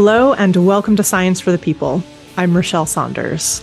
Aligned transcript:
Hello, 0.00 0.32
and 0.32 0.54
welcome 0.64 0.94
to 0.94 1.02
Science 1.02 1.40
for 1.40 1.50
the 1.50 1.58
People. 1.58 2.04
I'm 2.36 2.54
Rochelle 2.54 2.86
Saunders. 2.86 3.58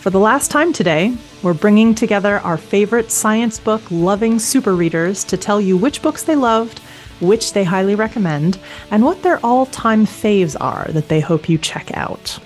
For 0.00 0.10
the 0.10 0.18
last 0.18 0.50
time 0.50 0.72
today, 0.72 1.16
we're 1.44 1.54
bringing 1.54 1.94
together 1.94 2.40
our 2.40 2.56
favorite 2.56 3.12
science 3.12 3.60
book 3.60 3.82
loving 3.88 4.40
super 4.40 4.74
readers 4.74 5.22
to 5.22 5.36
tell 5.36 5.60
you 5.60 5.76
which 5.76 6.02
books 6.02 6.24
they 6.24 6.34
loved, 6.34 6.80
which 7.20 7.52
they 7.52 7.62
highly 7.62 7.94
recommend, 7.94 8.58
and 8.90 9.04
what 9.04 9.22
their 9.22 9.38
all 9.46 9.66
time 9.66 10.06
faves 10.06 10.56
are 10.60 10.88
that 10.88 11.06
they 11.06 11.20
hope 11.20 11.48
you 11.48 11.56
check 11.56 11.96
out. 11.96 12.40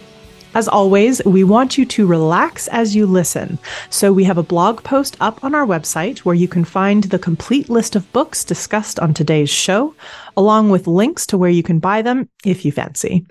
As 0.52 0.66
always, 0.66 1.24
we 1.24 1.44
want 1.44 1.78
you 1.78 1.86
to 1.86 2.06
relax 2.06 2.66
as 2.68 2.96
you 2.96 3.06
listen. 3.06 3.58
So 3.88 4.12
we 4.12 4.24
have 4.24 4.38
a 4.38 4.42
blog 4.42 4.82
post 4.82 5.16
up 5.20 5.44
on 5.44 5.54
our 5.54 5.64
website 5.64 6.18
where 6.20 6.34
you 6.34 6.48
can 6.48 6.64
find 6.64 7.04
the 7.04 7.20
complete 7.20 7.70
list 7.70 7.94
of 7.94 8.12
books 8.12 8.42
discussed 8.42 8.98
on 8.98 9.14
today's 9.14 9.50
show, 9.50 9.94
along 10.36 10.70
with 10.70 10.88
links 10.88 11.24
to 11.26 11.38
where 11.38 11.50
you 11.50 11.62
can 11.62 11.78
buy 11.78 12.02
them 12.02 12.28
if 12.44 12.64
you 12.64 12.72
fancy. 12.72 13.24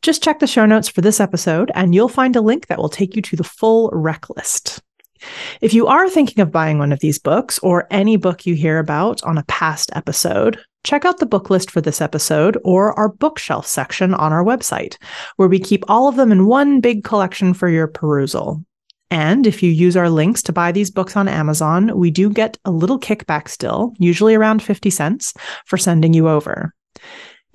Just 0.00 0.22
check 0.22 0.38
the 0.38 0.46
show 0.46 0.64
notes 0.64 0.88
for 0.88 1.02
this 1.02 1.20
episode 1.20 1.70
and 1.74 1.94
you'll 1.94 2.08
find 2.08 2.34
a 2.34 2.40
link 2.40 2.66
that 2.68 2.78
will 2.78 2.88
take 2.88 3.14
you 3.14 3.22
to 3.22 3.36
the 3.36 3.44
full 3.44 3.90
rec 3.92 4.30
list. 4.30 4.80
If 5.60 5.74
you 5.74 5.86
are 5.86 6.08
thinking 6.08 6.40
of 6.40 6.52
buying 6.52 6.78
one 6.78 6.92
of 6.92 7.00
these 7.00 7.18
books 7.18 7.58
or 7.60 7.86
any 7.90 8.16
book 8.16 8.46
you 8.46 8.54
hear 8.54 8.78
about 8.78 9.22
on 9.24 9.38
a 9.38 9.44
past 9.44 9.90
episode, 9.94 10.58
check 10.84 11.04
out 11.04 11.18
the 11.18 11.26
book 11.26 11.50
list 11.50 11.70
for 11.70 11.80
this 11.80 12.00
episode 12.00 12.58
or 12.64 12.92
our 12.98 13.08
bookshelf 13.08 13.66
section 13.66 14.14
on 14.14 14.32
our 14.32 14.44
website, 14.44 14.96
where 15.36 15.48
we 15.48 15.58
keep 15.58 15.84
all 15.88 16.08
of 16.08 16.16
them 16.16 16.30
in 16.30 16.46
one 16.46 16.80
big 16.80 17.04
collection 17.04 17.54
for 17.54 17.68
your 17.68 17.86
perusal. 17.86 18.62
And 19.10 19.46
if 19.46 19.62
you 19.62 19.70
use 19.70 19.96
our 19.96 20.10
links 20.10 20.42
to 20.42 20.52
buy 20.52 20.72
these 20.72 20.90
books 20.90 21.16
on 21.16 21.28
Amazon, 21.28 21.96
we 21.96 22.10
do 22.10 22.30
get 22.30 22.58
a 22.64 22.70
little 22.70 22.98
kickback 22.98 23.48
still, 23.48 23.94
usually 23.98 24.34
around 24.34 24.62
50 24.62 24.90
cents, 24.90 25.34
for 25.66 25.76
sending 25.76 26.14
you 26.14 26.28
over. 26.28 26.74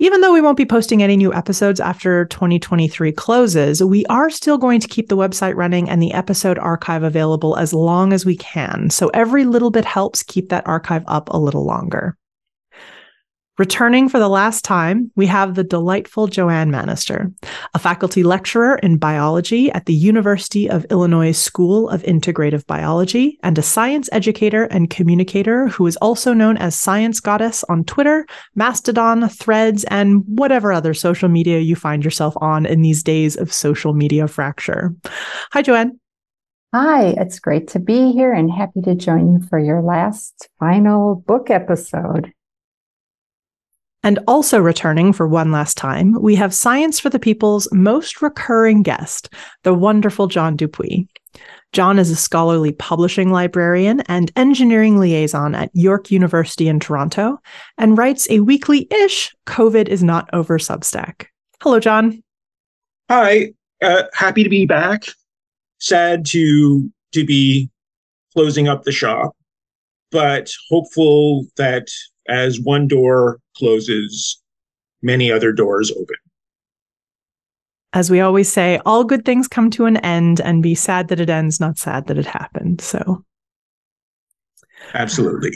Even 0.02 0.22
though 0.22 0.32
we 0.32 0.40
won't 0.40 0.56
be 0.56 0.64
posting 0.64 1.02
any 1.02 1.14
new 1.14 1.30
episodes 1.34 1.78
after 1.78 2.24
2023 2.24 3.12
closes, 3.12 3.84
we 3.84 4.06
are 4.06 4.30
still 4.30 4.56
going 4.56 4.80
to 4.80 4.88
keep 4.88 5.08
the 5.08 5.16
website 5.16 5.56
running 5.56 5.90
and 5.90 6.02
the 6.02 6.14
episode 6.14 6.58
archive 6.58 7.02
available 7.02 7.54
as 7.58 7.74
long 7.74 8.14
as 8.14 8.24
we 8.24 8.34
can. 8.34 8.88
So 8.88 9.08
every 9.08 9.44
little 9.44 9.70
bit 9.70 9.84
helps 9.84 10.22
keep 10.22 10.48
that 10.48 10.66
archive 10.66 11.04
up 11.06 11.28
a 11.28 11.38
little 11.38 11.66
longer. 11.66 12.16
Returning 13.60 14.08
for 14.08 14.18
the 14.18 14.30
last 14.30 14.64
time, 14.64 15.12
we 15.16 15.26
have 15.26 15.54
the 15.54 15.62
delightful 15.62 16.28
Joanne 16.28 16.70
Manaster, 16.70 17.30
a 17.74 17.78
faculty 17.78 18.22
lecturer 18.22 18.76
in 18.76 18.96
biology 18.96 19.70
at 19.72 19.84
the 19.84 19.92
University 19.92 20.66
of 20.66 20.86
Illinois 20.86 21.32
School 21.32 21.86
of 21.90 22.02
Integrative 22.04 22.66
Biology 22.66 23.38
and 23.42 23.58
a 23.58 23.62
science 23.62 24.08
educator 24.12 24.64
and 24.64 24.88
communicator 24.88 25.68
who 25.68 25.86
is 25.86 25.98
also 25.98 26.32
known 26.32 26.56
as 26.56 26.74
Science 26.74 27.20
Goddess 27.20 27.62
on 27.64 27.84
Twitter, 27.84 28.24
Mastodon, 28.54 29.28
Threads, 29.28 29.84
and 29.90 30.22
whatever 30.26 30.72
other 30.72 30.94
social 30.94 31.28
media 31.28 31.58
you 31.58 31.76
find 31.76 32.02
yourself 32.02 32.32
on 32.40 32.64
in 32.64 32.80
these 32.80 33.02
days 33.02 33.36
of 33.36 33.52
social 33.52 33.92
media 33.92 34.26
fracture. 34.26 34.94
Hi, 35.52 35.60
Joanne. 35.60 36.00
Hi, 36.74 37.08
it's 37.18 37.38
great 37.38 37.68
to 37.68 37.78
be 37.78 38.12
here 38.12 38.32
and 38.32 38.50
happy 38.50 38.80
to 38.80 38.94
join 38.94 39.34
you 39.34 39.46
for 39.50 39.58
your 39.58 39.82
last 39.82 40.48
final 40.58 41.16
book 41.26 41.50
episode. 41.50 42.32
And 44.02 44.18
also 44.26 44.58
returning 44.60 45.12
for 45.12 45.28
one 45.28 45.52
last 45.52 45.76
time, 45.76 46.16
we 46.20 46.34
have 46.36 46.54
Science 46.54 46.98
for 46.98 47.10
the 47.10 47.18
People's 47.18 47.68
most 47.72 48.22
recurring 48.22 48.82
guest, 48.82 49.28
the 49.62 49.74
wonderful 49.74 50.26
John 50.26 50.56
Dupuis. 50.56 51.06
John 51.72 51.98
is 51.98 52.10
a 52.10 52.16
scholarly 52.16 52.72
publishing 52.72 53.30
librarian 53.30 54.00
and 54.02 54.32
engineering 54.34 54.98
liaison 54.98 55.54
at 55.54 55.70
York 55.72 56.10
University 56.10 56.66
in 56.66 56.80
Toronto 56.80 57.38
and 57.78 57.96
writes 57.96 58.26
a 58.28 58.40
weekly 58.40 58.88
ish 58.90 59.32
COVID 59.46 59.86
is 59.86 60.02
not 60.02 60.28
over 60.32 60.58
Substack. 60.58 61.26
Hello, 61.62 61.78
John. 61.78 62.22
Hi, 63.08 63.52
uh, 63.82 64.04
happy 64.14 64.42
to 64.42 64.48
be 64.48 64.66
back. 64.66 65.04
Sad 65.78 66.26
to 66.26 66.90
to 67.12 67.24
be 67.24 67.70
closing 68.32 68.66
up 68.66 68.84
the 68.84 68.92
shop, 68.92 69.36
but 70.10 70.52
hopeful 70.68 71.46
that 71.56 71.88
as 72.30 72.60
one 72.60 72.86
door 72.86 73.40
closes, 73.56 74.40
many 75.02 75.30
other 75.30 75.52
doors 75.52 75.90
open. 75.90 76.16
As 77.92 78.10
we 78.10 78.20
always 78.20 78.50
say, 78.50 78.80
all 78.86 79.02
good 79.02 79.24
things 79.24 79.48
come 79.48 79.68
to 79.70 79.86
an 79.86 79.96
end, 79.98 80.40
and 80.40 80.62
be 80.62 80.76
sad 80.76 81.08
that 81.08 81.18
it 81.18 81.28
ends, 81.28 81.58
not 81.58 81.76
sad 81.76 82.06
that 82.06 82.16
it 82.16 82.26
happened. 82.26 82.80
So, 82.80 83.24
absolutely. 84.94 85.52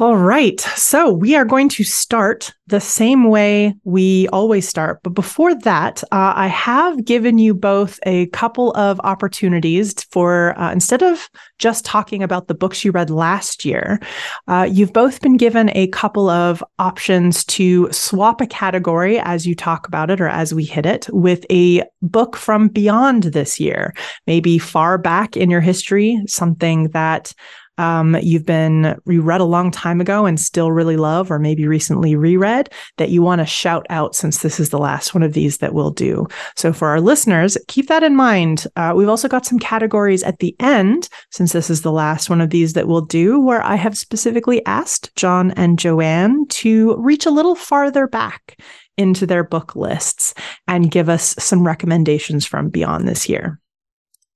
All 0.00 0.16
right. 0.16 0.58
So 0.60 1.12
we 1.12 1.36
are 1.36 1.44
going 1.44 1.68
to 1.68 1.84
start 1.84 2.54
the 2.68 2.80
same 2.80 3.24
way 3.24 3.74
we 3.84 4.26
always 4.28 4.66
start. 4.66 5.00
But 5.02 5.10
before 5.10 5.54
that, 5.56 6.02
uh, 6.04 6.32
I 6.34 6.46
have 6.46 7.04
given 7.04 7.36
you 7.36 7.52
both 7.52 8.00
a 8.06 8.26
couple 8.28 8.74
of 8.76 8.98
opportunities 9.04 9.92
for, 10.04 10.58
uh, 10.58 10.72
instead 10.72 11.02
of 11.02 11.28
just 11.58 11.84
talking 11.84 12.22
about 12.22 12.48
the 12.48 12.54
books 12.54 12.82
you 12.82 12.92
read 12.92 13.10
last 13.10 13.66
year, 13.66 14.00
uh, 14.48 14.66
you've 14.70 14.94
both 14.94 15.20
been 15.20 15.36
given 15.36 15.70
a 15.74 15.88
couple 15.88 16.30
of 16.30 16.64
options 16.78 17.44
to 17.44 17.92
swap 17.92 18.40
a 18.40 18.46
category 18.46 19.18
as 19.18 19.46
you 19.46 19.54
talk 19.54 19.86
about 19.86 20.10
it 20.10 20.18
or 20.18 20.28
as 20.28 20.54
we 20.54 20.64
hit 20.64 20.86
it 20.86 21.06
with 21.12 21.44
a 21.50 21.82
book 22.00 22.36
from 22.36 22.68
beyond 22.68 23.24
this 23.24 23.60
year, 23.60 23.94
maybe 24.26 24.56
far 24.56 24.96
back 24.96 25.36
in 25.36 25.50
your 25.50 25.60
history, 25.60 26.22
something 26.26 26.88
that 26.88 27.34
um, 27.78 28.16
you've 28.22 28.46
been 28.46 28.96
you 29.06 29.22
read 29.22 29.40
a 29.40 29.44
long 29.44 29.70
time 29.70 30.00
ago 30.00 30.26
and 30.26 30.38
still 30.38 30.72
really 30.72 30.96
love, 30.96 31.30
or 31.30 31.38
maybe 31.38 31.66
recently 31.66 32.16
reread 32.16 32.68
that 32.98 33.10
you 33.10 33.22
want 33.22 33.40
to 33.40 33.46
shout 33.46 33.86
out 33.90 34.14
since 34.14 34.38
this 34.38 34.60
is 34.60 34.70
the 34.70 34.78
last 34.78 35.14
one 35.14 35.22
of 35.22 35.32
these 35.32 35.58
that 35.58 35.74
we'll 35.74 35.90
do. 35.90 36.26
So 36.56 36.72
for 36.72 36.88
our 36.88 37.00
listeners, 37.00 37.58
keep 37.68 37.88
that 37.88 38.02
in 38.02 38.16
mind. 38.16 38.66
Uh, 38.76 38.92
we've 38.96 39.08
also 39.08 39.28
got 39.28 39.46
some 39.46 39.58
categories 39.58 40.22
at 40.22 40.38
the 40.38 40.54
end, 40.60 41.08
since 41.30 41.52
this 41.52 41.70
is 41.70 41.82
the 41.82 41.92
last 41.92 42.30
one 42.30 42.40
of 42.40 42.50
these 42.50 42.74
that 42.74 42.88
we'll 42.88 43.00
do, 43.00 43.40
where 43.40 43.62
I 43.62 43.76
have 43.76 43.96
specifically 43.96 44.64
asked 44.66 45.14
John 45.16 45.50
and 45.52 45.78
Joanne 45.78 46.46
to 46.48 46.96
reach 46.96 47.26
a 47.26 47.30
little 47.30 47.54
farther 47.54 48.06
back 48.06 48.60
into 48.96 49.26
their 49.26 49.42
book 49.42 49.74
lists 49.74 50.34
and 50.68 50.90
give 50.90 51.08
us 51.08 51.34
some 51.38 51.66
recommendations 51.66 52.46
from 52.46 52.68
beyond 52.68 53.08
this 53.08 53.28
year. 53.28 53.58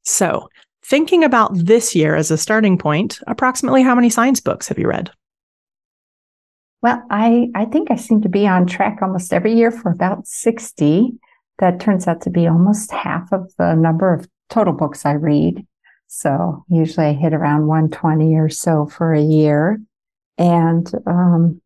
So 0.04 0.48
Thinking 0.88 1.22
about 1.22 1.50
this 1.54 1.94
year 1.94 2.16
as 2.16 2.30
a 2.30 2.38
starting 2.38 2.78
point, 2.78 3.20
approximately 3.26 3.82
how 3.82 3.94
many 3.94 4.08
science 4.08 4.40
books 4.40 4.68
have 4.68 4.78
you 4.78 4.88
read? 4.88 5.10
Well, 6.80 7.02
I, 7.10 7.50
I 7.54 7.66
think 7.66 7.90
I 7.90 7.96
seem 7.96 8.22
to 8.22 8.28
be 8.30 8.46
on 8.46 8.66
track 8.66 9.00
almost 9.02 9.34
every 9.34 9.52
year 9.52 9.70
for 9.70 9.90
about 9.90 10.26
60. 10.26 11.10
That 11.58 11.78
turns 11.78 12.08
out 12.08 12.22
to 12.22 12.30
be 12.30 12.46
almost 12.46 12.90
half 12.90 13.30
of 13.32 13.52
the 13.58 13.74
number 13.74 14.14
of 14.14 14.26
total 14.48 14.72
books 14.72 15.04
I 15.04 15.12
read. 15.12 15.66
So 16.06 16.64
usually 16.70 17.08
I 17.08 17.12
hit 17.12 17.34
around 17.34 17.66
120 17.66 18.34
or 18.36 18.48
so 18.48 18.86
for 18.86 19.12
a 19.12 19.20
year. 19.20 19.78
And 20.38 20.90
um, 21.06 21.60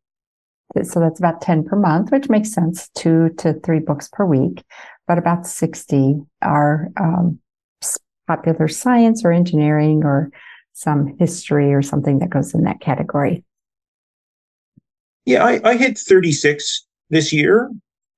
so 0.83 0.99
that's 0.99 1.21
about 1.21 1.41
10 1.43 1.65
per 1.67 1.77
month, 1.77 2.11
which 2.11 2.29
makes 2.29 2.51
sense, 2.51 2.89
two 2.97 3.29
to 3.39 3.53
three 3.61 3.79
books 3.79 4.09
per 4.13 4.27
week. 4.27 4.65
But 5.07 5.19
about 5.19 5.47
60 5.47 6.23
are 6.43 6.89
um, 6.99 7.39
popular 8.37 8.69
science 8.69 9.25
or 9.25 9.33
engineering 9.33 10.05
or 10.05 10.31
some 10.73 11.17
history 11.19 11.73
or 11.75 11.83
something 11.83 12.19
that 12.19 12.31
goes 12.31 12.55
in 12.55 12.65
that 12.65 12.81
category. 12.81 13.45
Yeah, 15.27 15.45
I, 15.45 15.61
I 15.65 15.77
hit 15.77 15.99
36 15.99 16.87
this 17.11 17.33
year, 17.33 17.71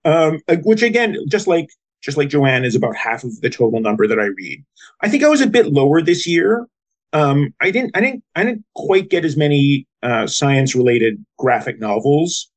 um, 0.04 0.40
which 0.62 0.82
again, 0.82 1.16
just 1.28 1.46
like 1.46 1.68
just 2.00 2.16
like 2.18 2.28
Joanne, 2.28 2.64
is 2.64 2.74
about 2.74 2.94
half 2.96 3.24
of 3.24 3.40
the 3.40 3.48
total 3.48 3.80
number 3.80 4.06
that 4.06 4.20
I 4.20 4.26
read. 4.26 4.62
I 5.00 5.08
think 5.08 5.24
I 5.24 5.28
was 5.28 5.40
a 5.40 5.46
bit 5.46 5.72
lower 5.72 6.02
this 6.02 6.26
year. 6.26 6.68
Um, 7.14 7.54
I 7.60 7.70
didn't, 7.70 7.96
I 7.96 8.00
didn't, 8.00 8.22
I 8.36 8.44
didn't 8.44 8.64
quite 8.74 9.08
get 9.08 9.24
as 9.24 9.36
many 9.36 9.86
uh, 10.02 10.26
science-related 10.26 11.24
graphic 11.38 11.80
novels, 11.80 12.50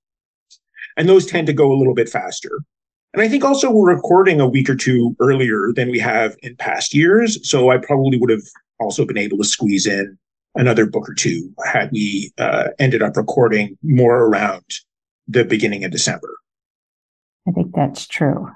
and 0.97 1.07
those 1.07 1.25
tend 1.25 1.47
to 1.47 1.53
go 1.53 1.71
a 1.71 1.77
little 1.77 1.93
bit 1.93 2.09
faster. 2.09 2.59
And 3.17 3.25
I 3.25 3.29
think 3.29 3.43
also 3.43 3.71
we're 3.71 3.95
recording 3.95 4.39
a 4.39 4.47
week 4.47 4.69
or 4.69 4.75
two 4.75 5.15
earlier 5.19 5.73
than 5.75 5.89
we 5.89 5.97
have 5.97 6.35
in 6.43 6.55
past 6.55 6.93
years. 6.93 7.39
So 7.49 7.71
I 7.71 7.79
probably 7.79 8.19
would 8.19 8.29
have 8.29 8.43
also 8.79 9.07
been 9.07 9.17
able 9.17 9.39
to 9.39 9.43
squeeze 9.43 9.87
in 9.87 10.19
another 10.53 10.85
book 10.85 11.09
or 11.09 11.15
two 11.15 11.51
had 11.65 11.89
we 11.91 12.31
uh, 12.37 12.65
ended 12.77 13.01
up 13.01 13.17
recording 13.17 13.75
more 13.81 14.25
around 14.25 14.65
the 15.27 15.43
beginning 15.43 15.83
of 15.83 15.89
December. 15.89 16.29
I 17.47 17.53
think 17.53 17.73
that's 17.73 18.05
true. 18.05 18.51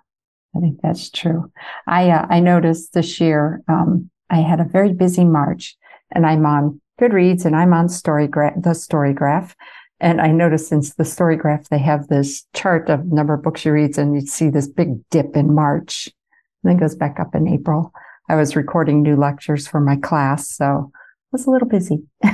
I 0.56 0.60
think 0.60 0.80
that's 0.84 1.10
true. 1.10 1.52
I 1.88 2.12
uh, 2.12 2.28
I 2.30 2.40
noticed 2.40 2.94
this 2.94 3.20
year 3.20 3.64
um, 3.68 4.12
I 4.30 4.42
had 4.42 4.60
a 4.60 4.66
very 4.66 4.94
busy 4.94 5.26
March, 5.26 5.76
and 6.12 6.24
I'm 6.24 6.46
on 6.46 6.80
Goodreads 7.02 7.46
and 7.46 7.56
I'm 7.56 7.74
on 7.74 7.88
Storygraph, 7.88 8.62
the 8.62 8.72
Storygraph, 8.72 9.56
and 10.02 10.20
I 10.20 10.32
noticed 10.32 10.68
since 10.68 10.96
the 10.96 11.06
story 11.06 11.38
graph, 11.38 11.70
they 11.70 11.78
have 11.78 12.08
this 12.08 12.44
chart 12.54 12.90
of 12.90 13.06
number 13.06 13.36
of 13.36 13.44
books 13.44 13.64
you 13.64 13.72
read, 13.72 13.98
and 13.98 14.16
you 14.16 14.22
see 14.22 14.50
this 14.50 14.68
big 14.68 15.08
dip 15.10 15.38
in 15.38 15.54
March, 15.54 16.10
and 16.64 16.72
then 16.72 16.78
goes 16.78 16.96
back 16.96 17.20
up 17.20 17.36
in 17.36 17.48
April. 17.48 17.94
I 18.28 18.36
was 18.36 18.56
recording 18.56 19.04
new 19.04 19.16
lectures 19.16 19.68
for 19.68 19.80
my 19.80 19.96
class, 19.96 20.50
so 20.50 20.92
I 20.94 21.28
was 21.32 21.46
a 21.46 21.52
little 21.52 21.68
busy. 21.68 22.04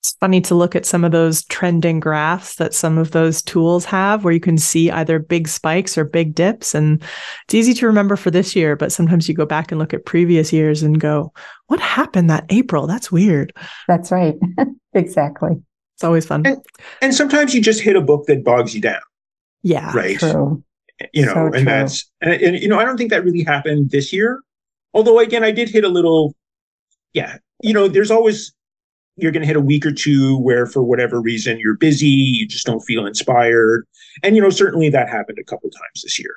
It's 0.00 0.16
funny 0.18 0.40
to 0.40 0.54
look 0.54 0.74
at 0.74 0.86
some 0.86 1.04
of 1.04 1.12
those 1.12 1.44
trending 1.44 2.00
graphs 2.00 2.56
that 2.56 2.72
some 2.72 2.96
of 2.96 3.10
those 3.10 3.42
tools 3.42 3.84
have 3.84 4.24
where 4.24 4.32
you 4.32 4.40
can 4.40 4.56
see 4.56 4.90
either 4.90 5.18
big 5.18 5.46
spikes 5.46 5.98
or 5.98 6.04
big 6.04 6.34
dips. 6.34 6.74
And 6.74 7.02
it's 7.44 7.54
easy 7.54 7.74
to 7.74 7.86
remember 7.86 8.16
for 8.16 8.30
this 8.30 8.56
year, 8.56 8.76
but 8.76 8.92
sometimes 8.92 9.28
you 9.28 9.34
go 9.34 9.44
back 9.44 9.70
and 9.70 9.78
look 9.78 9.92
at 9.92 10.06
previous 10.06 10.54
years 10.54 10.82
and 10.82 10.98
go, 10.98 11.34
what 11.66 11.80
happened 11.80 12.30
that 12.30 12.46
April? 12.48 12.86
That's 12.86 13.12
weird. 13.12 13.52
That's 13.88 14.10
right. 14.10 14.36
exactly. 14.94 15.62
It's 16.00 16.04
always 16.04 16.24
fun. 16.24 16.46
And, 16.46 16.64
and, 17.02 17.14
sometimes 17.14 17.54
you 17.54 17.60
just 17.60 17.82
hit 17.82 17.94
a 17.94 18.00
book 18.00 18.24
that 18.24 18.42
bogs 18.42 18.74
you 18.74 18.80
down. 18.80 19.02
Yeah. 19.62 19.94
Right. 19.94 20.18
True. 20.18 20.64
You 21.12 21.26
know, 21.26 21.34
so 21.34 21.44
and 21.44 21.52
true. 21.52 21.64
that's, 21.64 22.10
and, 22.22 22.32
and, 22.32 22.58
you 22.58 22.68
know, 22.68 22.78
I 22.78 22.86
don't 22.86 22.96
think 22.96 23.10
that 23.10 23.22
really 23.22 23.42
happened 23.42 23.90
this 23.90 24.10
year. 24.10 24.40
Although, 24.94 25.18
again, 25.18 25.44
I 25.44 25.50
did 25.50 25.68
hit 25.68 25.84
a 25.84 25.90
little, 25.90 26.34
yeah, 27.12 27.36
you 27.62 27.74
know, 27.74 27.86
there's 27.86 28.10
always, 28.10 28.54
you're 29.16 29.30
going 29.30 29.42
to 29.42 29.46
hit 29.46 29.56
a 29.56 29.60
week 29.60 29.84
or 29.84 29.92
two 29.92 30.38
where 30.38 30.64
for 30.64 30.82
whatever 30.82 31.20
reason 31.20 31.58
you're 31.58 31.76
busy 31.76 32.06
you 32.06 32.48
just 32.48 32.64
don't 32.64 32.80
feel 32.80 33.04
inspired 33.04 33.86
and 34.22 34.34
you 34.34 34.40
know 34.40 34.48
certainly 34.48 34.88
that 34.88 35.10
happened 35.10 35.36
a 35.38 35.44
couple 35.44 35.68
times 35.68 36.02
this 36.02 36.18
year 36.18 36.34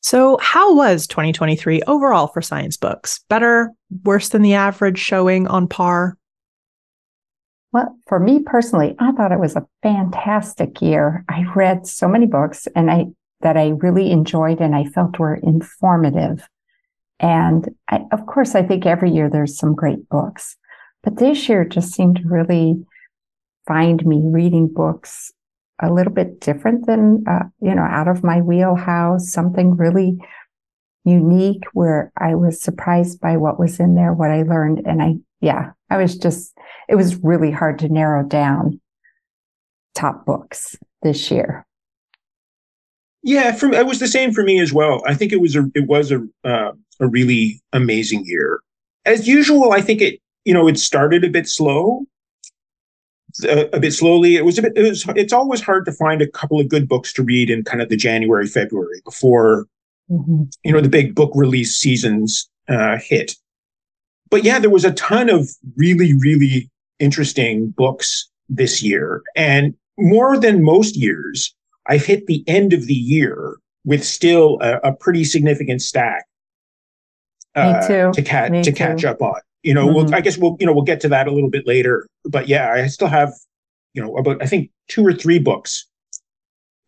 so 0.00 0.38
how 0.40 0.74
was 0.74 1.06
2023 1.08 1.82
overall 1.82 2.28
for 2.28 2.40
science 2.40 2.78
books 2.78 3.20
better 3.28 3.70
worse 4.04 4.30
than 4.30 4.40
the 4.40 4.54
average 4.54 4.98
showing 4.98 5.46
on 5.48 5.68
par 5.68 6.16
well 7.72 7.96
for 8.06 8.18
me 8.18 8.40
personally 8.40 8.94
i 8.98 9.12
thought 9.12 9.32
it 9.32 9.40
was 9.40 9.56
a 9.56 9.66
fantastic 9.82 10.80
year 10.80 11.24
i 11.28 11.44
read 11.54 11.86
so 11.86 12.08
many 12.08 12.26
books 12.26 12.66
and 12.74 12.90
i 12.90 13.06
that 13.40 13.56
i 13.56 13.68
really 13.68 14.10
enjoyed 14.10 14.60
and 14.60 14.74
i 14.74 14.84
felt 14.84 15.18
were 15.18 15.34
informative 15.34 16.48
and 17.18 17.74
I, 17.88 18.00
of 18.12 18.26
course, 18.26 18.54
I 18.54 18.62
think 18.62 18.84
every 18.84 19.10
year 19.10 19.30
there's 19.30 19.56
some 19.56 19.74
great 19.74 20.08
books, 20.08 20.56
but 21.02 21.16
this 21.16 21.48
year 21.48 21.64
just 21.64 21.92
seemed 21.92 22.16
to 22.16 22.28
really 22.28 22.84
find 23.66 24.04
me 24.04 24.20
reading 24.24 24.68
books 24.72 25.32
a 25.80 25.92
little 25.92 26.12
bit 26.12 26.40
different 26.40 26.86
than, 26.86 27.24
uh, 27.28 27.44
you 27.60 27.74
know, 27.74 27.82
out 27.82 28.08
of 28.08 28.24
my 28.24 28.40
wheelhouse, 28.40 29.30
something 29.30 29.76
really 29.76 30.18
unique 31.04 31.64
where 31.72 32.12
I 32.18 32.34
was 32.34 32.60
surprised 32.60 33.20
by 33.20 33.36
what 33.36 33.58
was 33.58 33.78
in 33.80 33.94
there, 33.94 34.12
what 34.12 34.30
I 34.30 34.42
learned. 34.42 34.82
And 34.86 35.02
I, 35.02 35.14
yeah, 35.40 35.72
I 35.90 35.98
was 35.98 36.16
just, 36.16 36.56
it 36.88 36.96
was 36.96 37.16
really 37.22 37.50
hard 37.50 37.78
to 37.80 37.88
narrow 37.88 38.24
down 38.24 38.80
top 39.94 40.26
books 40.26 40.76
this 41.02 41.30
year. 41.30 41.66
Yeah, 43.22 43.52
for 43.52 43.72
it 43.72 43.86
was 43.86 43.98
the 43.98 44.06
same 44.06 44.32
for 44.32 44.44
me 44.44 44.60
as 44.60 44.72
well. 44.72 45.02
I 45.04 45.14
think 45.14 45.32
it 45.32 45.40
was 45.40 45.56
a 45.56 45.64
it 45.74 45.88
was 45.88 46.12
a 46.12 46.24
uh, 46.44 46.72
a 47.00 47.08
really 47.08 47.60
amazing 47.72 48.22
year. 48.24 48.60
As 49.04 49.26
usual, 49.26 49.72
I 49.72 49.80
think 49.80 50.00
it 50.00 50.20
you 50.44 50.54
know 50.54 50.68
it 50.68 50.78
started 50.78 51.24
a 51.24 51.28
bit 51.28 51.48
slow, 51.48 52.06
a, 53.42 53.68
a, 53.74 53.80
bit 53.80 53.92
slowly. 53.92 54.36
It 54.36 54.44
was 54.44 54.58
a 54.58 54.62
bit. 54.62 54.74
It 54.76 54.88
was, 54.88 55.04
it's 55.16 55.32
always 55.32 55.60
hard 55.60 55.84
to 55.86 55.92
find 55.92 56.22
a 56.22 56.28
couple 56.28 56.60
of 56.60 56.68
good 56.68 56.88
books 56.88 57.12
to 57.14 57.24
read 57.24 57.50
in 57.50 57.64
kind 57.64 57.82
of 57.82 57.88
the 57.88 57.96
January 57.96 58.46
February 58.46 59.00
before 59.04 59.66
mm-hmm. 60.08 60.44
you 60.62 60.72
know 60.72 60.80
the 60.80 60.88
big 60.88 61.16
book 61.16 61.32
release 61.34 61.76
seasons 61.76 62.48
uh, 62.68 62.96
hit. 62.98 63.34
But 64.30 64.44
yeah, 64.44 64.58
there 64.58 64.70
was 64.70 64.84
a 64.84 64.92
ton 64.92 65.28
of 65.30 65.48
really 65.76 66.12
really 66.18 66.70
interesting 66.98 67.70
books 67.70 68.28
this 68.48 68.82
year, 68.82 69.22
and 69.34 69.74
more 69.98 70.38
than 70.38 70.62
most 70.62 70.96
years 70.96 71.54
I've 71.88 72.04
hit 72.04 72.26
the 72.26 72.44
end 72.46 72.72
of 72.72 72.86
the 72.86 72.94
year 72.94 73.56
with 73.84 74.04
still 74.04 74.58
a, 74.60 74.78
a 74.78 74.92
pretty 74.92 75.24
significant 75.24 75.80
stack 75.80 76.24
uh, 77.54 78.12
to 78.12 78.22
catch 78.22 78.52
to 78.52 78.62
too. 78.64 78.72
catch 78.72 79.04
up 79.04 79.22
on. 79.22 79.40
You 79.62 79.74
know, 79.74 79.86
mm-hmm. 79.86 79.94
we'll, 79.94 80.14
I 80.14 80.20
guess 80.20 80.36
we'll 80.38 80.56
you 80.60 80.66
know 80.66 80.72
we'll 80.72 80.84
get 80.84 81.00
to 81.00 81.08
that 81.08 81.26
a 81.26 81.32
little 81.32 81.50
bit 81.50 81.66
later. 81.66 82.06
But 82.24 82.48
yeah, 82.48 82.72
I 82.72 82.86
still 82.88 83.08
have 83.08 83.32
you 83.94 84.02
know 84.02 84.16
about 84.16 84.42
I 84.42 84.46
think 84.46 84.70
two 84.88 85.06
or 85.06 85.12
three 85.12 85.38
books 85.38 85.86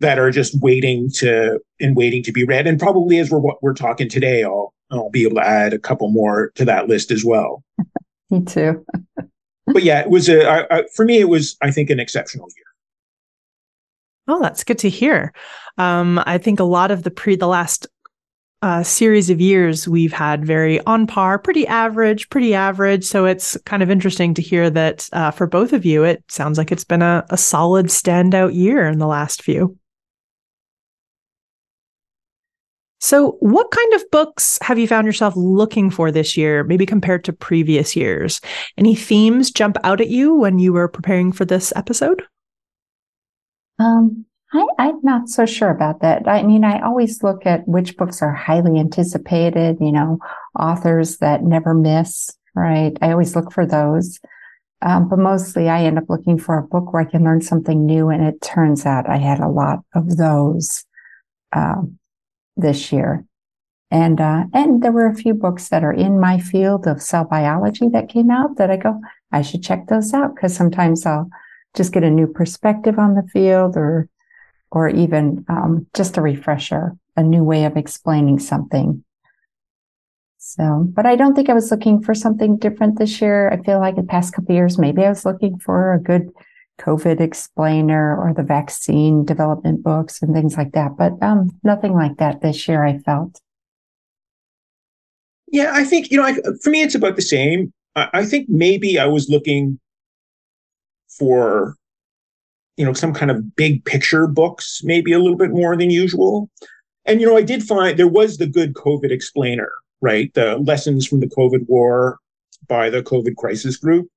that 0.01 0.19
are 0.19 0.31
just 0.31 0.61
waiting 0.61 1.11
to 1.11 1.59
and 1.81 1.97
waiting 1.97 2.23
to 2.25 2.33
be 2.33 2.45
read. 2.45 2.67
And 2.67 2.79
probably 2.79 3.19
as 3.19 3.31
we're 3.31 3.39
what 3.39 3.63
we're 3.63 3.75
talking 3.75 4.09
today, 4.09 4.45
I'll 4.45 4.73
I'll 4.91 5.11
be 5.11 5.25
able 5.25 5.37
to 5.37 5.47
add 5.47 5.73
a 5.73 5.79
couple 5.79 6.09
more 6.11 6.51
to 6.55 6.65
that 6.65 6.89
list 6.89 7.11
as 7.11 7.25
well. 7.25 7.63
Me 8.31 8.45
too. 8.45 8.85
but 9.67 9.83
yeah, 9.83 10.01
it 10.01 10.11
was 10.11 10.29
a 10.29 10.47
I, 10.49 10.79
I, 10.79 10.85
for 10.95 11.05
me. 11.05 11.19
It 11.19 11.29
was 11.29 11.57
I 11.63 11.71
think 11.71 11.91
an 11.91 12.01
exceptional 12.01 12.49
year. 12.57 12.65
Oh, 14.29 14.43
that's 14.43 14.65
good 14.65 14.79
to 14.79 14.91
hear. 14.91 15.33
Um, 15.79 16.21
I 16.27 16.39
think 16.39 16.61
a 16.61 16.65
lot 16.65 16.91
of 16.91 17.03
the 17.03 17.11
pre 17.11 17.37
the 17.37 17.47
last 17.47 17.87
uh, 18.61 18.83
series 18.83 19.31
of 19.31 19.41
years 19.41 19.87
we've 19.87 20.13
had 20.13 20.45
very 20.45 20.81
on 20.81 21.07
par, 21.07 21.39
pretty 21.39 21.67
average, 21.67 22.29
pretty 22.29 22.55
average. 22.55 23.05
So 23.05 23.25
it's 23.25 23.57
kind 23.65 23.83
of 23.83 23.91
interesting 23.91 24.35
to 24.35 24.43
hear 24.43 24.69
that 24.71 25.09
uh, 25.13 25.31
for 25.31 25.47
both 25.47 25.73
of 25.73 25.85
you, 25.85 26.03
it 26.03 26.25
sounds 26.29 26.59
like 26.59 26.73
it's 26.73 26.85
been 26.85 27.03
a, 27.03 27.25
a 27.31 27.37
solid 27.37 27.87
standout 27.87 28.55
year 28.55 28.89
in 28.89 28.99
the 28.99 29.07
last 29.07 29.43
few. 29.43 29.79
So, 33.01 33.37
what 33.41 33.71
kind 33.71 33.95
of 33.95 34.11
books 34.11 34.59
have 34.63 34.79
you 34.79 34.89
found 34.89 35.07
yourself 35.07 35.35
looking 35.37 35.89
for 35.89 36.11
this 36.11 36.37
year, 36.37 36.65
maybe 36.65 36.85
compared 36.85 37.25
to 37.25 37.33
previous 37.33 37.95
years? 37.95 38.41
Any 38.77 38.97
themes 38.97 39.51
jump 39.51 39.77
out 39.85 40.01
at 40.01 40.09
you 40.09 40.35
when 40.35 40.59
you 40.59 40.73
were 40.73 40.89
preparing 40.89 41.31
for 41.31 41.45
this 41.45 41.73
episode? 41.77 42.23
Um, 43.79 44.25
I, 44.53 44.67
I'm 44.79 45.01
not 45.03 45.29
so 45.29 45.47
sure 45.47 45.71
about 45.71 46.01
that. 46.01 46.27
I 46.27 46.43
mean, 46.43 46.65
I 46.65 46.81
always 46.81 47.23
look 47.23 47.47
at 47.47 47.69
which 47.69 47.97
books 47.97 48.23
are 48.23 48.33
highly 48.33 48.81
anticipated, 48.81 49.77
you 49.81 49.93
know, 49.93 50.19
authors 50.59 51.19
that 51.19 51.45
never 51.45 51.75
miss, 51.75 52.31
right? 52.55 52.97
I 53.01 53.13
always 53.13 53.37
look 53.37 53.53
for 53.53 53.67
those. 53.67 54.19
Um, 54.81 55.09
but 55.09 55.19
mostly 55.19 55.69
I 55.69 55.85
end 55.85 55.99
up 55.99 56.09
looking 56.09 56.39
for 56.39 56.57
a 56.57 56.67
book 56.67 56.93
where 56.93 57.03
I 57.03 57.11
can 57.11 57.25
learn 57.25 57.43
something 57.43 57.85
new. 57.85 58.09
And 58.09 58.25
it 58.25 58.41
turns 58.41 58.87
out 58.87 59.09
I 59.09 59.17
had 59.17 59.41
a 59.41 59.49
lot 59.49 59.81
of 59.95 60.17
those, 60.17 60.85
um, 61.55 61.99
this 62.59 62.93
year. 62.93 63.25
And, 63.91 64.21
uh, 64.21 64.45
and 64.53 64.83
there 64.83 64.93
were 64.93 65.07
a 65.07 65.15
few 65.15 65.33
books 65.33 65.71
that 65.71 65.83
are 65.83 65.93
in 65.93 66.21
my 66.21 66.39
field 66.39 66.87
of 66.87 67.01
cell 67.01 67.25
biology 67.25 67.89
that 67.89 68.11
came 68.11 68.31
out 68.31 68.59
that 68.59 68.71
I 68.71 68.77
go, 68.77 69.01
I 69.33 69.41
should 69.41 69.63
check 69.63 69.87
those 69.87 70.13
out 70.13 70.35
because 70.35 70.55
sometimes 70.55 71.07
I'll, 71.07 71.31
just 71.75 71.93
get 71.93 72.05
a 72.05 72.11
new 72.11 72.27
perspective 72.27 72.99
on 72.99 73.15
the 73.15 73.23
field 73.23 73.77
or 73.77 74.09
or 74.71 74.89
even 74.91 75.47
um, 75.49 75.87
just 75.97 76.19
a 76.19 76.21
refresher, 76.21 76.95
a 77.17 77.23
new 77.23 77.43
way 77.43 77.65
of 77.65 77.79
explaining 77.79 78.39
something. 78.39 79.03
So, 80.37 80.87
but 80.93 81.07
I 81.07 81.17
don't 81.17 81.35
think 81.35 81.49
I 81.49 81.55
was 81.55 81.71
looking 81.71 82.03
for 82.03 82.15
something 82.15 82.59
different 82.59 82.99
this 82.99 83.19
year. 83.23 83.49
I 83.51 83.63
feel 83.63 83.79
like 83.79 83.97
the 83.97 84.03
past 84.03 84.35
couple 84.35 84.55
years, 84.55 84.77
maybe 84.77 85.07
I 85.07 85.09
was 85.09 85.25
looking 85.25 85.59
for 85.59 85.95
a 85.95 85.99
good 85.99 86.31
COVID 86.79 87.21
explainer 87.21 88.17
or 88.17 88.33
the 88.33 88.43
vaccine 88.43 89.25
development 89.25 89.83
books 89.83 90.23
and 90.23 90.35
things 90.35 90.57
like 90.57 90.73
that. 90.73 90.97
But 90.97 91.21
um, 91.23 91.59
nothing 91.63 91.95
like 91.95 92.17
that 92.19 92.41
this 92.41 92.69
year. 92.69 92.85
I 92.85 92.99
felt. 92.99 93.41
Yeah, 95.51 95.73
I 95.75 95.85
think 95.85 96.11
you 96.11 96.19
know, 96.19 96.25
I, 96.25 96.35
for 96.63 96.71
me, 96.71 96.83
it's 96.83 96.95
about 96.95 97.17
the 97.17 97.23
same. 97.23 97.73
I, 97.97 98.09
I 98.13 98.25
think 98.25 98.49
maybe 98.49 98.99
I 98.99 99.07
was 99.07 99.29
looking 99.29 99.79
for 101.19 101.75
you 102.79 102.85
know 102.85 102.93
some 102.93 103.13
kind 103.13 103.31
of 103.31 103.57
big 103.57 103.85
picture 103.85 104.27
books 104.27 104.81
maybe 104.85 105.13
a 105.13 105.19
little 105.19 105.37
bit 105.37 105.51
more 105.51 105.77
than 105.77 105.91
usual 105.91 106.49
and 107.05 107.21
you 107.21 107.27
know 107.27 107.37
i 107.37 107.43
did 107.43 107.63
find 107.63 107.99
there 107.99 108.09
was 108.09 108.39
the 108.39 108.47
good 108.47 108.73
covid 108.75 109.11
explainer 109.11 109.71
right 110.01 110.33
the 110.35 110.57
lessons 110.59 111.07
from 111.07 111.21
the 111.21 111.27
covid 111.27 111.67
war 111.69 112.19
by 112.69 112.89
the 112.89 113.03
covid 113.03 113.35
crisis 113.37 113.77
group 113.77 114.09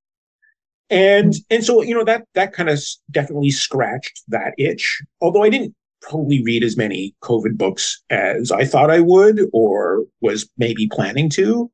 and 0.91 1.33
and 1.49 1.63
so 1.63 1.81
you 1.81 1.95
know 1.95 2.03
that 2.03 2.25
that 2.35 2.53
kind 2.53 2.69
of 2.69 2.79
definitely 3.09 3.49
scratched 3.49 4.21
that 4.27 4.53
itch 4.57 5.01
although 5.21 5.41
i 5.41 5.49
didn't 5.49 5.73
probably 6.01 6.43
read 6.43 6.63
as 6.63 6.77
many 6.77 7.15
covid 7.23 7.57
books 7.57 8.01
as 8.09 8.51
i 8.51 8.65
thought 8.65 8.91
i 8.91 8.99
would 8.99 9.41
or 9.53 10.03
was 10.19 10.49
maybe 10.57 10.87
planning 10.87 11.29
to. 11.29 11.71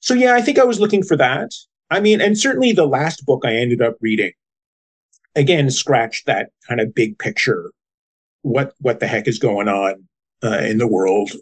So 0.00 0.14
yeah 0.14 0.34
i 0.34 0.40
think 0.40 0.58
i 0.58 0.64
was 0.64 0.80
looking 0.80 1.02
for 1.02 1.16
that. 1.16 1.50
I 1.92 2.00
mean, 2.00 2.22
and 2.22 2.38
certainly 2.38 2.72
the 2.72 2.86
last 2.86 3.26
book 3.26 3.42
I 3.44 3.54
ended 3.54 3.82
up 3.82 3.96
reading, 4.00 4.32
again, 5.36 5.70
scratched 5.70 6.24
that 6.24 6.48
kind 6.66 6.80
of 6.80 6.94
big 6.94 7.18
picture, 7.18 7.70
what 8.40 8.72
what 8.80 8.98
the 9.00 9.06
heck 9.06 9.28
is 9.28 9.38
going 9.38 9.68
on 9.68 10.08
uh, 10.42 10.58
in 10.58 10.78
the 10.78 10.86
world 10.86 11.32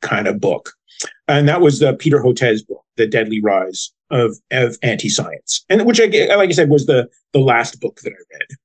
kind 0.00 0.26
of 0.26 0.40
book, 0.40 0.72
and 1.28 1.48
that 1.48 1.60
was 1.60 1.78
the 1.78 1.94
Peter 1.94 2.18
Hotez 2.18 2.66
book, 2.66 2.84
The 2.96 3.06
Deadly 3.06 3.40
Rise 3.40 3.92
of 4.10 4.36
of 4.50 4.76
Anti 4.82 5.08
Science, 5.08 5.64
and 5.68 5.84
which 5.86 6.00
I 6.00 6.06
like 6.36 6.50
I 6.50 6.52
said 6.52 6.70
was 6.70 6.86
the 6.86 7.08
the 7.32 7.40
last 7.40 7.80
book 7.80 8.00
that 8.02 8.12
I 8.12 8.22
read. 8.32 8.58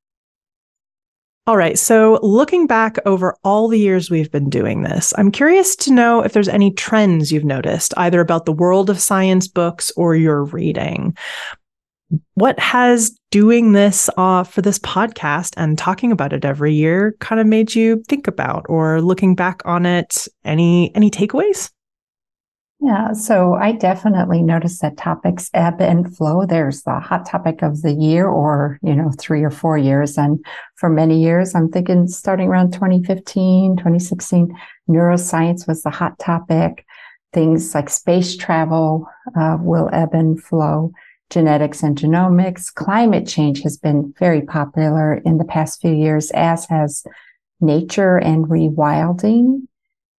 All 1.47 1.57
right. 1.57 1.77
So, 1.77 2.17
looking 2.23 2.65
back 2.65 2.97
over 3.05 3.35
all 3.43 3.67
the 3.67 3.77
years 3.77 4.09
we've 4.09 4.31
been 4.31 4.49
doing 4.49 4.81
this, 4.81 5.13
I'm 5.15 5.31
curious 5.31 5.75
to 5.75 5.93
know 5.93 6.21
if 6.21 6.33
there's 6.33 6.47
any 6.47 6.71
trends 6.71 7.31
you've 7.31 7.45
noticed, 7.45 7.93
either 7.97 8.19
about 8.19 8.45
the 8.45 8.51
world 8.51 8.89
of 8.89 8.99
science 8.99 9.47
books 9.47 9.91
or 9.95 10.15
your 10.15 10.43
reading. 10.43 11.15
What 12.35 12.59
has 12.59 13.17
doing 13.31 13.71
this 13.71 14.09
uh, 14.15 14.43
for 14.43 14.62
this 14.62 14.79
podcast 14.79 15.53
and 15.57 15.77
talking 15.77 16.12
about 16.12 16.33
it 16.33 16.45
every 16.45 16.74
year 16.74 17.15
kind 17.19 17.41
of 17.41 17.47
made 17.47 17.74
you 17.74 18.03
think 18.07 18.27
about, 18.27 18.65
or 18.69 19.01
looking 19.01 19.35
back 19.35 19.62
on 19.65 19.85
it? 19.85 20.27
Any 20.43 20.93
any 20.95 21.09
takeaways? 21.09 21.71
Yeah, 22.81 23.13
so 23.13 23.53
I 23.53 23.71
definitely 23.71 24.43
noticed 24.43 24.81
that 24.81 24.97
topics 24.97 25.50
ebb 25.53 25.81
and 25.81 26.15
flow. 26.15 26.45
There's 26.45 26.83
the 26.83 27.00
hot 27.00 27.25
topic 27.25 27.63
of 27.63 27.81
the 27.81 27.93
year 27.93 28.27
or, 28.27 28.77
you 28.83 28.93
know, 28.93 29.12
three 29.17 29.43
or 29.43 29.50
four 29.50 29.77
years. 29.77 30.17
And 30.17 30.45
for 30.75 30.89
many 30.89 31.19
years, 31.19 31.55
I'm 31.55 31.71
thinking 31.71 32.07
starting 32.07 32.47
around 32.47 32.74
2015, 32.74 33.77
2016, 33.77 34.55
neuroscience 34.89 35.67
was 35.67 35.81
the 35.83 35.89
hot 35.89 36.19
topic. 36.19 36.85
Things 37.33 37.74
like 37.74 37.89
space 37.89 38.35
travel 38.35 39.07
uh, 39.39 39.57
will 39.59 39.89
ebb 39.91 40.13
and 40.13 40.41
flow. 40.41 40.91
Genetics 41.29 41.84
and 41.84 41.98
genomics. 41.98 42.74
Climate 42.74 43.27
change 43.27 43.62
has 43.63 43.77
been 43.77 44.13
very 44.20 44.41
popular 44.41 45.15
in 45.25 45.38
the 45.38 45.46
past 45.46 45.82
few 45.82 45.94
years, 45.94 46.32
as 46.32 46.65
has 46.67 47.03
nature 47.60 48.17
and 48.17 48.46
rewilding 48.46 49.67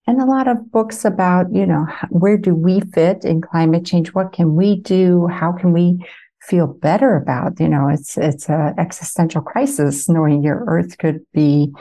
and 0.07 0.21
a 0.21 0.25
lot 0.25 0.47
of 0.47 0.71
books 0.71 1.05
about, 1.05 1.53
you 1.53 1.67
know, 1.67 1.87
where 2.11 2.39
do 2.39 2.55
we 2.55 2.81
fit 2.81 3.25
in 3.25 3.41
climate 3.41 3.85
change? 3.85 4.15
What 4.15 4.33
can 4.33 4.55
we 4.55 4.77
do? 4.81 5.27
How 5.27 5.53
can 5.53 5.73
we 5.73 5.99
feel 6.43 6.69
better 6.69 7.17
about? 7.17 7.59
You 7.59 7.69
know, 7.69 7.89
it's, 7.89 8.17
it's 8.17 8.49
a 8.49 8.73
existential 8.79 9.43
crisis 9.43 10.09
knowing 10.09 10.45
your 10.45 10.65
earth 10.69 10.99
could 10.99 11.21
be 11.35 11.73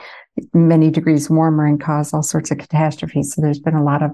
many 0.52 0.90
degrees 0.90 1.30
warmer 1.30 1.66
and 1.66 1.80
cause 1.80 2.12
all 2.12 2.22
sorts 2.22 2.50
of 2.50 2.58
catastrophes. 2.58 3.32
So 3.32 3.42
there's 3.42 3.60
been 3.60 3.76
a 3.76 3.84
lot 3.84 4.02
of 4.02 4.10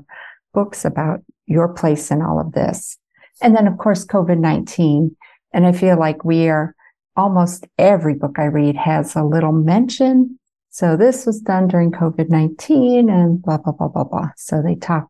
books 0.53 0.85
about 0.85 1.21
your 1.47 1.69
place 1.69 2.11
in 2.11 2.21
all 2.21 2.39
of 2.39 2.53
this. 2.53 2.99
And 3.43 3.57
then, 3.57 3.67
of 3.67 3.79
course, 3.79 4.07
COVID-19. 4.07 5.15
And 5.53 5.67
I 5.67 5.73
feel 5.73 5.99
like 5.99 6.25
we 6.25 6.49
are 6.49 6.75
almost 7.17 7.67
every 7.79 8.15
book 8.15 8.39
I 8.39 8.45
read 8.45 8.77
has 8.77 9.15
a 9.15 9.23
little 9.23 9.53
mention 9.53 10.39
so 10.75 10.97
this 10.97 11.27
was 11.27 11.39
done 11.39 11.69
during 11.69 11.93
COVID-19 11.93 13.13
and 13.13 13.43
blah, 13.43 13.59
blah, 13.59 13.75
blah, 13.75 13.89
blah, 13.89 14.05
blah. 14.05 14.31
So 14.39 14.63
they 14.63 14.75
talk, 14.75 15.07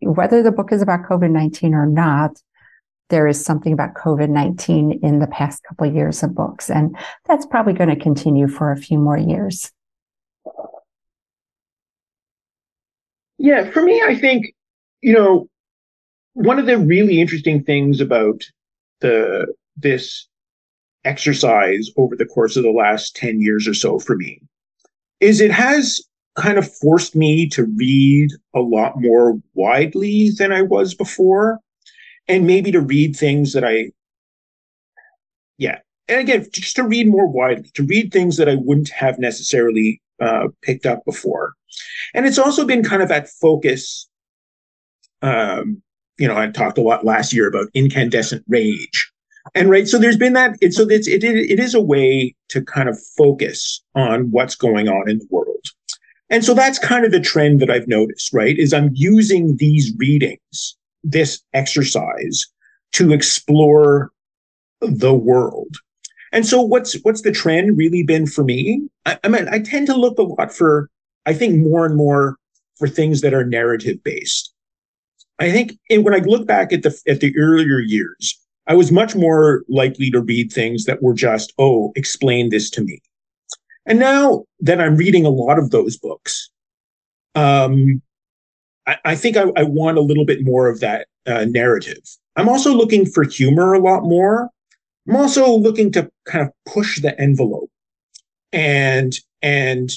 whether 0.00 0.42
the 0.42 0.50
book 0.50 0.72
is 0.72 0.82
about 0.82 1.04
COVID-19 1.04 1.70
or 1.70 1.86
not, 1.86 2.42
there 3.10 3.28
is 3.28 3.42
something 3.42 3.72
about 3.72 3.94
COVID-19 3.94 5.04
in 5.04 5.20
the 5.20 5.28
past 5.28 5.62
couple 5.62 5.86
of 5.86 5.94
years 5.94 6.24
of 6.24 6.34
books. 6.34 6.68
And 6.68 6.96
that's 7.26 7.46
probably 7.46 7.74
going 7.74 7.90
to 7.90 7.96
continue 7.96 8.48
for 8.48 8.72
a 8.72 8.76
few 8.76 8.98
more 8.98 9.16
years. 9.16 9.70
Yeah, 13.38 13.70
for 13.70 13.82
me, 13.82 14.02
I 14.04 14.16
think, 14.16 14.46
you 15.00 15.12
know, 15.12 15.48
one 16.34 16.58
of 16.58 16.66
the 16.66 16.78
really 16.78 17.20
interesting 17.20 17.62
things 17.62 18.00
about 18.00 18.42
the 19.00 19.52
this 19.76 20.28
exercise 21.04 21.90
over 21.96 22.16
the 22.16 22.26
course 22.26 22.56
of 22.56 22.62
the 22.62 22.70
last 22.70 23.16
10 23.16 23.40
years 23.40 23.68
or 23.68 23.74
so 23.74 23.98
for 23.98 24.16
me 24.16 24.40
is 25.20 25.40
it 25.40 25.50
has 25.50 26.00
kind 26.36 26.58
of 26.58 26.72
forced 26.78 27.14
me 27.14 27.48
to 27.48 27.64
read 27.76 28.30
a 28.54 28.60
lot 28.60 29.00
more 29.00 29.40
widely 29.54 30.30
than 30.30 30.52
I 30.52 30.62
was 30.62 30.94
before, 30.94 31.60
and 32.26 32.46
maybe 32.46 32.72
to 32.72 32.80
read 32.80 33.14
things 33.16 33.52
that 33.52 33.64
I, 33.64 33.92
yeah, 35.58 35.78
and 36.08 36.20
again, 36.20 36.46
just 36.52 36.76
to 36.76 36.82
read 36.82 37.08
more 37.08 37.28
widely, 37.28 37.70
to 37.74 37.84
read 37.84 38.12
things 38.12 38.36
that 38.36 38.48
I 38.48 38.56
wouldn't 38.56 38.90
have 38.90 39.18
necessarily 39.18 40.02
uh, 40.20 40.48
picked 40.62 40.86
up 40.86 41.04
before. 41.04 41.52
And 42.12 42.26
it's 42.26 42.38
also 42.38 42.64
been 42.64 42.82
kind 42.82 43.02
of 43.02 43.10
at 43.10 43.28
focus. 43.28 44.08
Um, 45.22 45.82
you 46.18 46.28
know, 46.28 46.36
I 46.36 46.48
talked 46.48 46.78
a 46.78 46.82
lot 46.82 47.04
last 47.04 47.32
year 47.32 47.48
about 47.48 47.68
incandescent 47.74 48.44
rage, 48.48 49.12
and 49.54 49.68
right 49.68 49.86
so 49.86 49.98
there's 49.98 50.16
been 50.16 50.32
that 50.34 50.56
it, 50.60 50.72
so 50.72 50.88
it's, 50.88 51.06
it, 51.08 51.22
it 51.24 51.60
is 51.60 51.74
a 51.74 51.82
way 51.82 52.34
to 52.48 52.62
kind 52.62 52.88
of 52.88 52.98
focus 53.16 53.82
on 53.94 54.30
what's 54.30 54.54
going 54.54 54.88
on 54.88 55.08
in 55.08 55.18
the 55.18 55.26
world. 55.30 55.64
And 56.30 56.44
so 56.44 56.54
that's 56.54 56.78
kind 56.78 57.04
of 57.04 57.12
the 57.12 57.20
trend 57.20 57.60
that 57.60 57.70
i've 57.70 57.86
noticed 57.86 58.32
right 58.32 58.58
is 58.58 58.72
i'm 58.72 58.90
using 58.94 59.56
these 59.56 59.92
readings 59.98 60.76
this 61.02 61.42
exercise 61.52 62.44
to 62.92 63.12
explore 63.12 64.10
the 64.80 65.12
world. 65.12 65.76
And 66.32 66.46
so 66.46 66.62
what's 66.62 66.94
what's 67.02 67.22
the 67.22 67.32
trend 67.32 67.76
really 67.76 68.02
been 68.02 68.26
for 68.26 68.42
me? 68.42 68.88
I, 69.04 69.18
I 69.22 69.28
mean 69.28 69.48
i 69.48 69.58
tend 69.58 69.86
to 69.88 69.96
look 69.96 70.18
a 70.18 70.22
lot 70.22 70.52
for 70.52 70.88
i 71.26 71.34
think 71.34 71.56
more 71.56 71.84
and 71.84 71.96
more 71.96 72.36
for 72.78 72.88
things 72.88 73.20
that 73.20 73.34
are 73.34 73.44
narrative 73.44 74.02
based 74.02 74.53
i 75.38 75.50
think 75.50 75.78
when 75.90 76.14
i 76.14 76.18
look 76.18 76.46
back 76.46 76.72
at 76.72 76.82
the 76.82 76.96
at 77.08 77.20
the 77.20 77.34
earlier 77.38 77.80
years 77.80 78.38
I 78.66 78.74
was 78.74 78.90
much 78.90 79.14
more 79.14 79.62
likely 79.68 80.10
to 80.10 80.20
read 80.20 80.52
things 80.52 80.84
that 80.86 81.02
were 81.02 81.14
just, 81.14 81.52
oh, 81.58 81.92
explain 81.96 82.48
this 82.48 82.70
to 82.70 82.82
me. 82.82 83.00
And 83.86 83.98
now 83.98 84.44
that 84.60 84.80
I'm 84.80 84.96
reading 84.96 85.26
a 85.26 85.30
lot 85.30 85.58
of 85.58 85.70
those 85.70 85.98
books, 85.98 86.50
um, 87.34 88.00
I, 88.86 88.96
I 89.04 89.16
think 89.16 89.36
I, 89.36 89.44
I, 89.56 89.64
want 89.64 89.98
a 89.98 90.02
little 90.02 90.24
bit 90.24 90.44
more 90.44 90.68
of 90.68 90.80
that 90.80 91.08
uh, 91.26 91.44
narrative. 91.44 92.02
I'm 92.36 92.48
also 92.48 92.72
looking 92.72 93.04
for 93.04 93.24
humor 93.24 93.74
a 93.74 93.80
lot 93.80 94.04
more. 94.04 94.48
I'm 95.08 95.16
also 95.16 95.50
looking 95.54 95.92
to 95.92 96.10
kind 96.24 96.46
of 96.46 96.52
push 96.72 97.00
the 97.00 97.18
envelope 97.20 97.70
and 98.52 99.12
and 99.42 99.90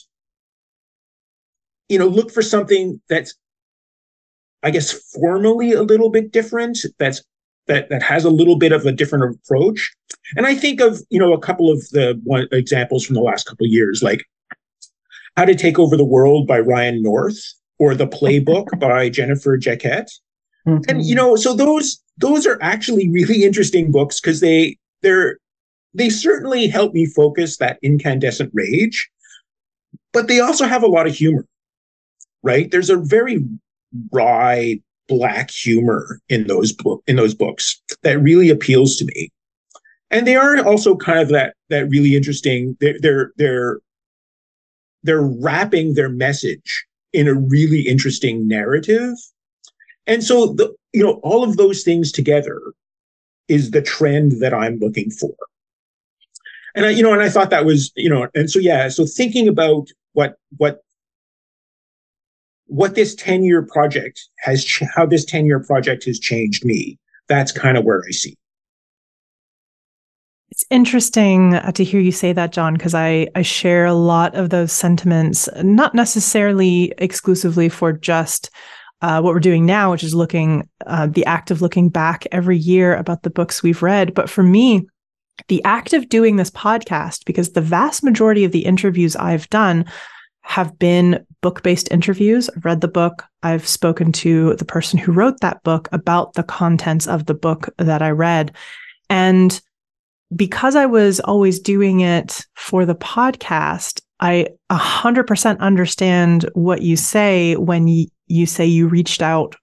you 1.88 1.98
know 1.98 2.08
look 2.08 2.32
for 2.32 2.41
something 2.41 3.00
that's 3.08 3.36
I 4.64 4.72
guess 4.72 4.92
formally 5.14 5.72
a 5.74 5.84
little 5.84 6.10
bit 6.10 6.32
different 6.32 6.80
that's 6.98 7.24
that 7.68 7.90
that 7.90 8.02
has 8.02 8.26
a 8.26 8.30
little 8.30 8.58
bit 8.58 8.72
of 8.72 8.86
a 8.86 8.92
different 8.92 9.36
approach. 9.36 9.94
And 10.36 10.46
I 10.46 10.56
think 10.56 10.82
of 10.82 11.02
you 11.10 11.20
know 11.20 11.34
a 11.34 11.40
couple 11.40 11.72
of 11.72 11.80
the 11.90 12.20
one, 12.24 12.48
examples 12.52 13.06
from 13.06 13.16
the 13.16 13.22
last 13.22 13.46
couple 13.46 13.66
of 13.66 13.72
years, 13.72 14.02
like 14.02 14.24
How 15.36 15.46
to 15.46 15.56
Take 15.56 15.78
Over 15.78 15.96
the 15.96 16.06
World 16.06 16.48
by 16.48 16.60
Ryan 16.60 17.04
North, 17.04 17.40
or 17.78 17.94
The 17.94 18.08
Playbook 18.08 18.80
by 18.80 19.10
Jennifer 19.10 19.58
Jacquet. 19.58 20.10
Mm-hmm. 20.68 20.90
And 20.90 21.06
you 21.06 21.16
know, 21.16 21.36
so 21.36 21.54
those 21.54 22.02
those 22.18 22.48
are 22.48 22.58
actually 22.62 23.10
really 23.10 23.44
interesting 23.44 23.92
books 23.92 24.20
because 24.20 24.40
they 24.40 24.78
they're 25.02 25.38
they 25.94 26.10
certainly 26.10 26.68
help 26.68 26.94
me 26.94 27.06
focus 27.06 27.58
that 27.58 27.80
incandescent 27.82 28.52
rage, 28.54 29.10
but 30.14 30.28
they 30.28 30.40
also 30.40 30.66
have 30.66 30.84
a 30.84 30.88
lot 30.88 31.08
of 31.08 31.16
humor. 31.16 31.46
Right? 32.44 32.70
There's 32.72 32.90
a 32.90 32.98
very 32.98 33.44
wry 34.12 34.79
black 35.08 35.50
humor 35.50 36.20
in 36.29 36.48
those 36.48 36.74
book 36.74 37.01
in 37.08 37.15
those 37.15 37.34
books 37.34 37.82
that 38.03 38.22
really 38.22 38.50
appeals 38.50 38.96
to 38.98 39.06
me. 39.06 39.32
And 40.12 40.25
they 40.25 40.36
are 40.36 40.63
also 40.65 40.96
kind 40.96 41.20
of 41.20 41.29
that 41.29 41.56
that 41.70 41.89
really 41.89 42.15
interesting 42.15 42.77
they're 42.79 42.98
they're 43.01 43.32
they're, 43.38 43.79
they're 45.03 45.22
wrapping 45.22 45.94
their 45.94 46.10
message 46.10 46.86
in 47.13 47.27
a 47.27 47.34
really 47.34 47.82
interesting 47.82 48.48
narrative. 48.48 49.13
And 50.06 50.24
so 50.24 50.48
the 50.48 50.74
you 50.94 51.03
know 51.03 51.20
all 51.24 51.44
of 51.44 51.58
those 51.58 51.84
things 51.84 52.12
together 52.12 52.62
is 53.48 53.72
the 53.72 53.82
trend 53.82 54.41
that 54.41 54.53
i'm 54.53 54.77
looking 54.79 55.10
for. 55.10 55.34
And 56.75 56.86
i 56.86 56.89
you 56.89 57.03
know 57.03 57.13
and 57.13 57.22
i 57.22 57.29
thought 57.29 57.50
that 57.50 57.65
was 57.65 57.91
you 57.96 58.10
know 58.10 58.27
and 58.36 58.50
so 58.50 58.60
yeah 58.60 58.89
so 58.89 59.06
thinking 59.06 59.48
about 59.48 59.88
what 60.13 60.36
what 60.58 60.82
what 62.67 62.95
this 62.95 63.15
10 63.15 63.43
year 63.43 63.63
project 63.63 64.27
has, 64.39 64.63
ch- 64.63 64.83
how 64.93 65.05
this 65.05 65.25
10 65.25 65.45
year 65.45 65.59
project 65.59 66.05
has 66.05 66.19
changed 66.19 66.63
me. 66.65 66.97
That's 67.27 67.51
kind 67.51 67.77
of 67.77 67.83
where 67.83 68.03
I 68.07 68.12
see. 68.12 68.38
It's 70.50 70.65
interesting 70.69 71.55
uh, 71.55 71.71
to 71.74 71.83
hear 71.83 72.00
you 72.00 72.12
say 72.12 72.33
that, 72.33 72.51
John, 72.51 72.74
because 72.74 72.95
I, 72.95 73.27
I 73.36 73.41
share 73.41 73.86
a 73.86 73.93
lot 73.93 74.33
of 74.36 74.50
those 74.50 74.71
sentiments, 74.71 75.47
not 75.62 75.93
necessarily 75.93 76.93
exclusively 76.97 77.69
for 77.69 77.93
just 77.93 78.50
uh, 79.01 79.21
what 79.21 79.33
we're 79.33 79.39
doing 79.39 79.65
now, 79.65 79.91
which 79.91 80.03
is 80.03 80.15
looking, 80.15 80.67
uh, 80.86 81.07
the 81.07 81.25
act 81.25 81.51
of 81.51 81.62
looking 81.62 81.89
back 81.89 82.25
every 82.31 82.57
year 82.57 82.95
about 82.95 83.24
the 83.24 83.29
books 83.29 83.62
we've 83.62 83.83
read. 83.83 84.13
But 84.13 84.29
for 84.29 84.41
me, 84.41 84.88
the 85.47 85.63
act 85.63 85.93
of 85.93 86.09
doing 86.09 86.38
this 86.38 86.50
podcast, 86.50 87.25
because 87.25 87.51
the 87.51 87.62
vast 87.62 88.03
majority 88.03 88.43
of 88.43 88.51
the 88.51 88.65
interviews 88.65 89.15
I've 89.15 89.50
done 89.50 89.86
have 90.48 90.80
been 90.80 91.25
book 91.42 91.62
based 91.62 91.92
interviews. 91.92 92.50
I've 92.50 92.63
read 92.63 92.80
the 92.80 92.88
book. 92.88 93.24
I've 93.44 93.68
spoken 93.68 94.13
to 94.13 94.56
the 94.56 94.66
person 94.66 94.98
who 94.98 95.12
wrote 95.12 95.42
that 95.42 95.62
book 95.63 95.89
about 95.92 96.34
the 96.34 96.44
contents 96.44 97.06
of 97.06 97.25
the 97.25 97.34
book 97.34 97.70
that 97.77 98.01
I 98.01 98.12
read. 98.12 98.56
And 99.10 99.60
because 100.34 100.75
I 100.75 100.86
was 100.86 101.20
always 101.20 101.60
doing 101.60 102.00
it 102.00 102.46
for 102.56 102.86
the 102.86 102.96
podcast, 102.96 104.01
I 104.22 104.48
100% 104.72 105.60
understand 105.60 106.50
what 106.54 106.82
you 106.82 106.96
say 106.96 107.56
when 107.58 107.88
you, 107.89 108.46
say 108.46 108.66
you 108.66 108.88
reached 108.88 109.22
out 109.22 109.56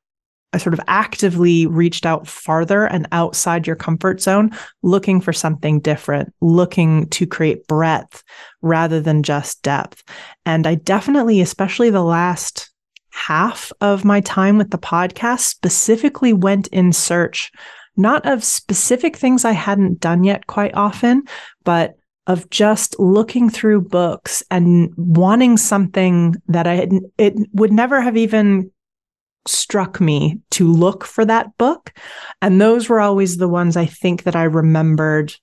sort 0.59 0.75
of 0.75 0.81
actively 0.87 1.67
reached 1.67 2.07
out 2.07 2.27
farther 2.27 2.87
and 2.87 3.09
outside 3.13 3.67
your 3.67 3.77
comfort 3.77 4.21
zone, 4.21 4.51
looking 4.83 5.21
for 5.21 5.33
something 5.33 5.81
different, 5.81 6.33
looking 6.41 7.09
to 7.11 7.27
create 7.27 7.67
breadth 7.67 8.23
rather 8.63 9.01
than 9.01 9.23
just 9.23 9.63
depth. 9.63 10.03
And 10.47 10.67
I 10.67 10.77
definitely, 10.77 11.41
especially 11.41 11.91
the 11.91 12.03
last 12.03 12.71
half 13.11 13.73
of 13.81 14.05
my 14.05 14.21
time 14.21 14.59
with 14.59 14.71
the 14.71 14.79
podcast, 14.79 15.41
specifically 15.41 16.33
went 16.33 16.67
in 16.69 16.93
search, 16.93 17.53
not 17.97 18.27
of 18.27 18.43
specific 18.43 19.17
things 19.17 19.45
I 19.45 19.53
hadn't 19.53 20.01
done 20.01 20.25
yet 20.25 20.47
quite 20.47 20.75
often, 20.75 21.23
but 21.63 21.97
of 22.27 22.49
just 22.51 22.99
looking 22.99 23.51
through 23.51 23.83
books 23.83 24.43
and 24.51 24.93
wanting 24.97 25.57
something 25.57 26.35
that 26.49 26.67
I 26.67 26.75
had, 26.75 26.93
it 27.19 27.35
would 27.53 27.73
never 27.73 28.01
have 28.01 28.17
even 28.17 28.71
struck 29.47 30.01
me 30.01 30.41
to 30.53 30.71
look 30.71 31.05
for 31.05 31.25
that 31.25 31.57
book. 31.59 31.93
And 32.41 32.61
those 32.61 32.89
were 32.89 33.01
always 33.01 33.37
the 33.37 33.49
ones 33.49 33.77
I 33.77 33.87
think 33.87 34.23
that 34.25 34.37
I 34.37 34.45
remembered 34.45 35.35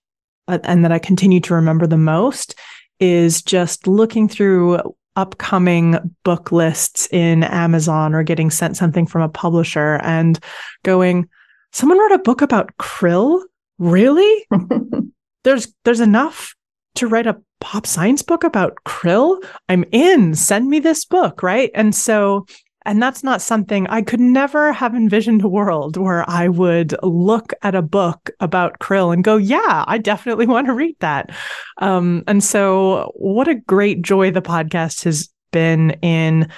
uh, 0.47 0.59
and 0.63 0.83
that 0.83 0.91
I 0.91 0.99
continue 0.99 1.39
to 1.41 1.53
remember 1.53 1.87
the 1.87 1.97
most 1.97 2.55
is 2.99 3.41
just 3.41 3.87
looking 3.87 4.27
through 4.27 4.79
upcoming 5.15 5.97
book 6.23 6.51
lists 6.51 7.07
in 7.11 7.43
Amazon 7.43 8.13
or 8.13 8.23
getting 8.23 8.49
sent 8.49 8.77
something 8.77 9.05
from 9.05 9.21
a 9.21 9.29
publisher 9.29 9.99
and 10.03 10.39
going, 10.83 11.27
someone 11.71 11.99
wrote 11.99 12.11
a 12.11 12.19
book 12.19 12.41
about 12.41 12.75
krill? 12.77 13.41
Really? 13.77 14.45
there's 15.43 15.73
there's 15.83 15.99
enough 15.99 16.55
to 16.95 17.07
write 17.07 17.27
a 17.27 17.41
pop 17.59 17.85
science 17.85 18.21
book 18.21 18.43
about 18.43 18.77
krill? 18.85 19.43
I'm 19.69 19.85
in. 19.91 20.35
Send 20.35 20.69
me 20.69 20.79
this 20.79 21.05
book, 21.05 21.43
right? 21.43 21.71
And 21.73 21.95
so 21.95 22.45
and 22.85 23.01
that's 23.01 23.23
not 23.23 23.41
something 23.41 23.87
I 23.87 24.01
could 24.01 24.19
never 24.19 24.73
have 24.73 24.95
envisioned 24.95 25.43
a 25.43 25.47
world 25.47 25.97
where 25.97 26.27
I 26.29 26.47
would 26.47 26.95
look 27.03 27.53
at 27.61 27.75
a 27.75 27.81
book 27.81 28.31
about 28.39 28.79
krill 28.79 29.13
and 29.13 29.23
go, 29.23 29.37
yeah, 29.37 29.83
I 29.87 29.97
definitely 29.97 30.47
want 30.47 30.67
to 30.67 30.73
read 30.73 30.95
that. 30.99 31.29
Um, 31.77 32.23
and 32.27 32.43
so, 32.43 33.11
what 33.15 33.47
a 33.47 33.55
great 33.55 34.01
joy 34.01 34.31
the 34.31 34.41
podcast 34.41 35.03
has 35.03 35.29
been 35.51 35.91
in 36.01 36.49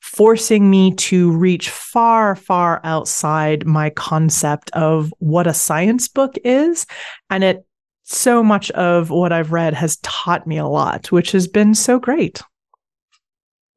forcing 0.00 0.70
me 0.70 0.94
to 0.94 1.30
reach 1.32 1.68
far, 1.70 2.34
far 2.34 2.80
outside 2.82 3.66
my 3.66 3.90
concept 3.90 4.70
of 4.72 5.12
what 5.18 5.46
a 5.46 5.52
science 5.52 6.08
book 6.08 6.36
is. 6.44 6.86
And 7.28 7.44
it 7.44 7.66
so 8.04 8.42
much 8.42 8.70
of 8.70 9.10
what 9.10 9.32
I've 9.32 9.52
read 9.52 9.74
has 9.74 9.98
taught 9.98 10.46
me 10.46 10.56
a 10.56 10.66
lot, 10.66 11.12
which 11.12 11.32
has 11.32 11.46
been 11.46 11.74
so 11.74 11.98
great. 11.98 12.42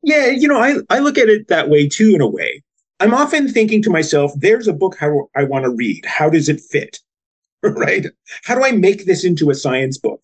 Yeah, 0.03 0.27
you 0.27 0.47
know, 0.47 0.59
I, 0.59 0.77
I 0.89 0.99
look 0.99 1.17
at 1.17 1.29
it 1.29 1.47
that 1.47 1.69
way 1.69 1.87
too, 1.87 2.13
in 2.15 2.21
a 2.21 2.27
way. 2.27 2.63
I'm 2.99 3.13
often 3.13 3.47
thinking 3.47 3.81
to 3.83 3.89
myself, 3.89 4.31
there's 4.35 4.67
a 4.67 4.73
book 4.73 4.95
how 4.97 5.29
I 5.35 5.43
want 5.43 5.65
to 5.65 5.71
read. 5.71 6.05
How 6.05 6.29
does 6.29 6.49
it 6.49 6.61
fit? 6.61 6.99
right? 7.63 8.07
How 8.43 8.55
do 8.55 8.63
I 8.63 8.71
make 8.71 9.05
this 9.05 9.23
into 9.23 9.49
a 9.49 9.55
science 9.55 9.97
book? 9.97 10.21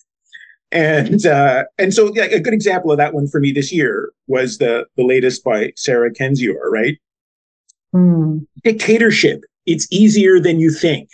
And 0.72 1.26
uh, 1.26 1.64
and 1.78 1.94
so 1.94 2.12
yeah, 2.14 2.26
a 2.26 2.40
good 2.40 2.54
example 2.54 2.92
of 2.92 2.98
that 2.98 3.14
one 3.14 3.28
for 3.28 3.40
me 3.40 3.52
this 3.54 3.72
year 3.72 4.12
was 4.28 4.58
the 4.58 4.86
the 4.98 5.04
latest 5.04 5.44
by 5.44 5.72
Sarah 5.78 6.12
Kendzior, 6.14 6.70
right? 6.70 6.98
Mm. 7.96 8.46
Dictatorship. 8.64 9.44
It's 9.66 9.88
easier 9.92 10.40
than 10.40 10.60
you 10.60 10.72
think, 10.72 11.10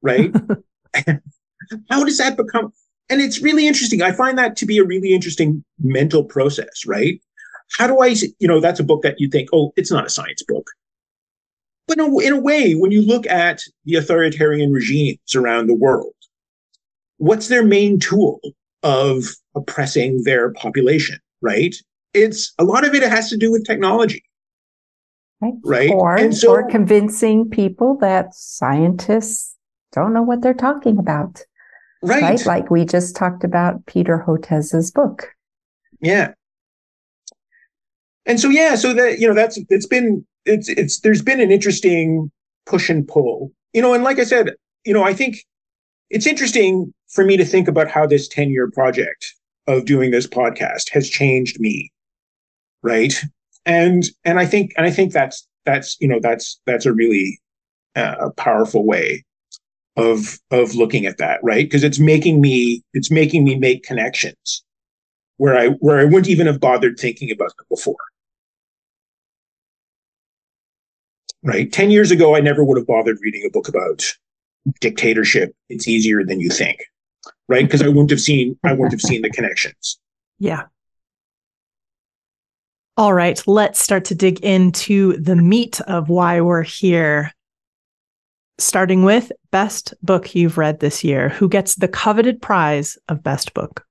right? 0.00 0.34
How 1.90 2.04
does 2.04 2.18
that 2.18 2.36
become? 2.36 2.72
And 3.10 3.20
it's 3.20 3.42
really 3.42 3.66
interesting. 3.66 4.02
I 4.02 4.12
find 4.12 4.38
that 4.38 4.56
to 4.56 4.66
be 4.66 4.78
a 4.78 4.84
really 4.84 5.12
interesting 5.12 5.62
mental 5.82 6.24
process, 6.24 6.86
right? 6.86 7.20
How 7.72 7.86
do 7.86 8.00
I, 8.00 8.14
you 8.38 8.48
know, 8.48 8.60
that's 8.60 8.80
a 8.80 8.84
book 8.84 9.02
that 9.02 9.18
you 9.18 9.28
think, 9.28 9.48
oh, 9.52 9.72
it's 9.76 9.90
not 9.90 10.06
a 10.06 10.10
science 10.10 10.42
book. 10.46 10.70
But 11.86 11.98
in 11.98 12.32
a 12.32 12.40
way, 12.40 12.72
when 12.72 12.92
you 12.92 13.02
look 13.02 13.26
at 13.26 13.60
the 13.84 13.96
authoritarian 13.96 14.72
regimes 14.72 15.34
around 15.34 15.66
the 15.66 15.74
world, 15.74 16.14
what's 17.18 17.48
their 17.48 17.64
main 17.64 17.98
tool 17.98 18.40
of 18.82 19.24
oppressing 19.54 20.22
their 20.24 20.52
population, 20.52 21.18
right? 21.42 21.74
It's 22.14 22.54
a 22.58 22.64
lot 22.64 22.86
of 22.86 22.94
it 22.94 23.02
has 23.02 23.28
to 23.30 23.36
do 23.36 23.52
with 23.52 23.66
technology. 23.66 24.24
Right. 25.40 25.52
right? 25.62 25.90
Or, 25.90 26.16
and 26.16 26.34
so, 26.34 26.52
or 26.52 26.70
convincing 26.70 27.50
people 27.50 27.98
that 27.98 28.34
scientists 28.34 29.54
don't 29.92 30.14
know 30.14 30.22
what 30.22 30.40
they're 30.40 30.54
talking 30.54 30.96
about. 30.96 31.42
Right. 32.02 32.22
right. 32.22 32.46
Like 32.46 32.70
we 32.70 32.86
just 32.86 33.14
talked 33.14 33.44
about 33.44 33.84
Peter 33.86 34.18
Hotez's 34.18 34.90
book. 34.90 35.28
Yeah 36.00 36.32
and 38.26 38.40
so 38.40 38.48
yeah, 38.48 38.74
so 38.74 38.92
that 38.94 39.18
you 39.18 39.28
know 39.28 39.34
that's 39.34 39.58
it's 39.68 39.86
been 39.86 40.24
it's 40.44 40.68
it's 40.68 41.00
there's 41.00 41.22
been 41.22 41.40
an 41.40 41.50
interesting 41.50 42.30
push 42.66 42.88
and 42.88 43.06
pull, 43.06 43.52
you 43.72 43.82
know, 43.82 43.94
and 43.94 44.04
like 44.04 44.18
I 44.18 44.24
said, 44.24 44.54
you 44.84 44.94
know, 44.94 45.02
I 45.02 45.14
think 45.14 45.44
it's 46.10 46.26
interesting 46.26 46.92
for 47.08 47.24
me 47.24 47.36
to 47.36 47.44
think 47.44 47.68
about 47.68 47.88
how 47.88 48.06
this 48.06 48.28
10 48.28 48.50
year 48.50 48.70
project 48.70 49.34
of 49.66 49.84
doing 49.84 50.10
this 50.10 50.26
podcast 50.26 50.90
has 50.90 51.08
changed 51.08 51.60
me, 51.60 51.90
right? 52.82 53.14
And 53.66 54.04
and 54.24 54.38
I 54.38 54.46
think 54.46 54.72
and 54.76 54.86
I 54.86 54.90
think 54.90 55.12
that's 55.12 55.46
that's 55.64 55.96
you 56.00 56.08
know 56.08 56.20
that's 56.20 56.60
that's 56.66 56.86
a 56.86 56.92
really 56.92 57.40
uh, 57.96 58.30
powerful 58.36 58.84
way 58.84 59.24
of 59.96 60.38
of 60.50 60.74
looking 60.74 61.06
at 61.06 61.18
that, 61.18 61.40
right? 61.42 61.64
Because 61.64 61.84
it's 61.84 61.98
making 61.98 62.40
me 62.40 62.82
it's 62.92 63.10
making 63.10 63.44
me 63.44 63.58
make 63.58 63.84
connections 63.84 64.62
where 65.36 65.56
I 65.56 65.68
where 65.80 65.98
I 65.98 66.04
wouldn't 66.04 66.28
even 66.28 66.46
have 66.46 66.60
bothered 66.60 66.98
thinking 66.98 67.30
about 67.30 67.56
them 67.56 67.66
before. 67.70 67.96
Right? 71.44 71.70
10 71.70 71.90
years 71.90 72.10
ago, 72.10 72.34
I 72.34 72.40
never 72.40 72.64
would 72.64 72.78
have 72.78 72.86
bothered 72.86 73.18
reading 73.20 73.44
a 73.46 73.50
book 73.50 73.68
about 73.68 74.02
dictatorship. 74.80 75.54
It's 75.68 75.86
easier 75.86 76.24
than 76.24 76.40
you 76.40 76.48
think, 76.48 76.82
right? 77.48 77.64
Because 77.64 77.82
I 77.82 77.88
wouldn't 77.88 78.10
have 78.10 78.20
seen, 78.20 78.58
I 78.64 78.72
wouldn't 78.72 78.92
have 78.92 79.02
seen 79.02 79.22
the 79.22 79.30
connections. 79.30 80.00
Yeah. 80.38 80.64
All 82.96 83.12
right, 83.12 83.42
let's 83.46 83.80
start 83.80 84.04
to 84.06 84.14
dig 84.14 84.40
into 84.40 85.16
the 85.16 85.36
meat 85.36 85.80
of 85.82 86.08
why 86.08 86.40
we're 86.40 86.62
here. 86.62 87.32
Starting 88.56 89.02
with 89.02 89.32
best 89.50 89.94
book 90.00 90.34
you've 90.34 90.58
read 90.58 90.78
this 90.78 91.02
year. 91.02 91.28
Who 91.28 91.48
gets 91.48 91.74
the 91.74 91.88
coveted 91.88 92.40
prize 92.40 92.96
of 93.08 93.22
best 93.22 93.52
book? 93.52 93.84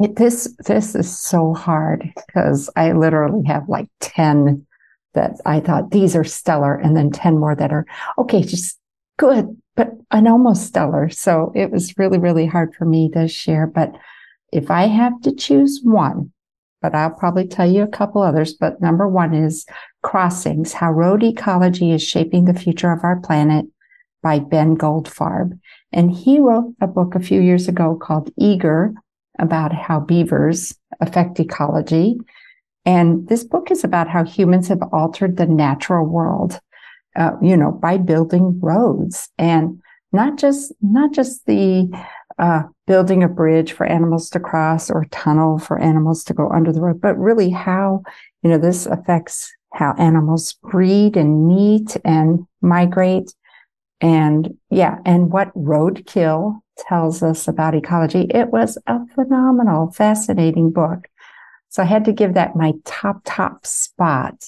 It, 0.00 0.16
this 0.16 0.54
this 0.66 0.94
is 0.94 1.18
so 1.18 1.54
hard 1.54 2.12
because 2.14 2.68
I 2.76 2.92
literally 2.92 3.46
have 3.46 3.70
like 3.70 3.88
10 4.00 4.66
that 5.14 5.40
I 5.44 5.60
thought 5.60 5.90
these 5.90 6.16
are 6.16 6.24
stellar, 6.24 6.74
and 6.74 6.96
then 6.96 7.10
10 7.10 7.38
more 7.38 7.54
that 7.54 7.72
are 7.72 7.86
okay, 8.18 8.42
just 8.42 8.78
good, 9.18 9.56
but 9.76 9.90
an 10.10 10.26
almost 10.26 10.66
stellar. 10.66 11.08
So 11.10 11.52
it 11.54 11.70
was 11.70 11.96
really, 11.98 12.18
really 12.18 12.46
hard 12.46 12.74
for 12.74 12.84
me 12.84 13.10
to 13.10 13.28
share. 13.28 13.66
But 13.66 13.92
if 14.52 14.70
I 14.70 14.86
have 14.86 15.20
to 15.22 15.34
choose 15.34 15.80
one, 15.82 16.32
but 16.80 16.94
I'll 16.94 17.10
probably 17.10 17.46
tell 17.46 17.70
you 17.70 17.82
a 17.82 17.88
couple 17.88 18.22
others. 18.22 18.52
But 18.52 18.80
number 18.80 19.08
one 19.08 19.34
is 19.34 19.64
Crossings 20.02 20.72
How 20.72 20.90
Road 20.90 21.22
Ecology 21.22 21.92
is 21.92 22.02
Shaping 22.02 22.44
the 22.44 22.54
Future 22.54 22.90
of 22.90 23.04
Our 23.04 23.20
Planet 23.20 23.66
by 24.22 24.40
Ben 24.40 24.76
Goldfarb. 24.76 25.58
And 25.92 26.10
he 26.10 26.38
wrote 26.38 26.74
a 26.80 26.86
book 26.86 27.14
a 27.14 27.20
few 27.20 27.40
years 27.40 27.68
ago 27.68 27.96
called 28.00 28.32
Eager 28.36 28.94
about 29.38 29.72
how 29.72 30.00
beavers 30.00 30.74
affect 31.00 31.40
ecology. 31.40 32.18
And 32.84 33.28
this 33.28 33.44
book 33.44 33.70
is 33.70 33.84
about 33.84 34.08
how 34.08 34.24
humans 34.24 34.68
have 34.68 34.82
altered 34.92 35.36
the 35.36 35.46
natural 35.46 36.04
world, 36.04 36.60
uh, 37.16 37.32
you 37.40 37.56
know, 37.56 37.70
by 37.70 37.96
building 37.98 38.58
roads 38.60 39.28
and 39.38 39.80
not 40.12 40.36
just, 40.36 40.72
not 40.82 41.12
just 41.12 41.46
the, 41.46 41.88
uh, 42.38 42.62
building 42.86 43.22
a 43.22 43.28
bridge 43.28 43.72
for 43.72 43.86
animals 43.86 44.28
to 44.30 44.40
cross 44.40 44.90
or 44.90 45.02
a 45.02 45.08
tunnel 45.08 45.58
for 45.58 45.78
animals 45.78 46.24
to 46.24 46.34
go 46.34 46.48
under 46.50 46.72
the 46.72 46.80
road, 46.80 47.00
but 47.00 47.16
really 47.18 47.50
how, 47.50 48.02
you 48.42 48.50
know, 48.50 48.58
this 48.58 48.86
affects 48.86 49.52
how 49.74 49.94
animals 49.98 50.54
breed 50.70 51.16
and 51.16 51.46
meet 51.46 51.96
and 52.04 52.46
migrate. 52.60 53.32
And 54.00 54.56
yeah, 54.70 54.98
and 55.06 55.30
what 55.30 55.54
roadkill 55.54 56.60
tells 56.76 57.22
us 57.22 57.46
about 57.46 57.74
ecology. 57.74 58.26
It 58.30 58.48
was 58.48 58.76
a 58.86 59.06
phenomenal, 59.14 59.92
fascinating 59.92 60.72
book. 60.72 61.08
So 61.72 61.82
I 61.82 61.86
had 61.86 62.04
to 62.04 62.12
give 62.12 62.34
that 62.34 62.54
my 62.54 62.74
top, 62.84 63.22
top 63.24 63.66
spot. 63.66 64.44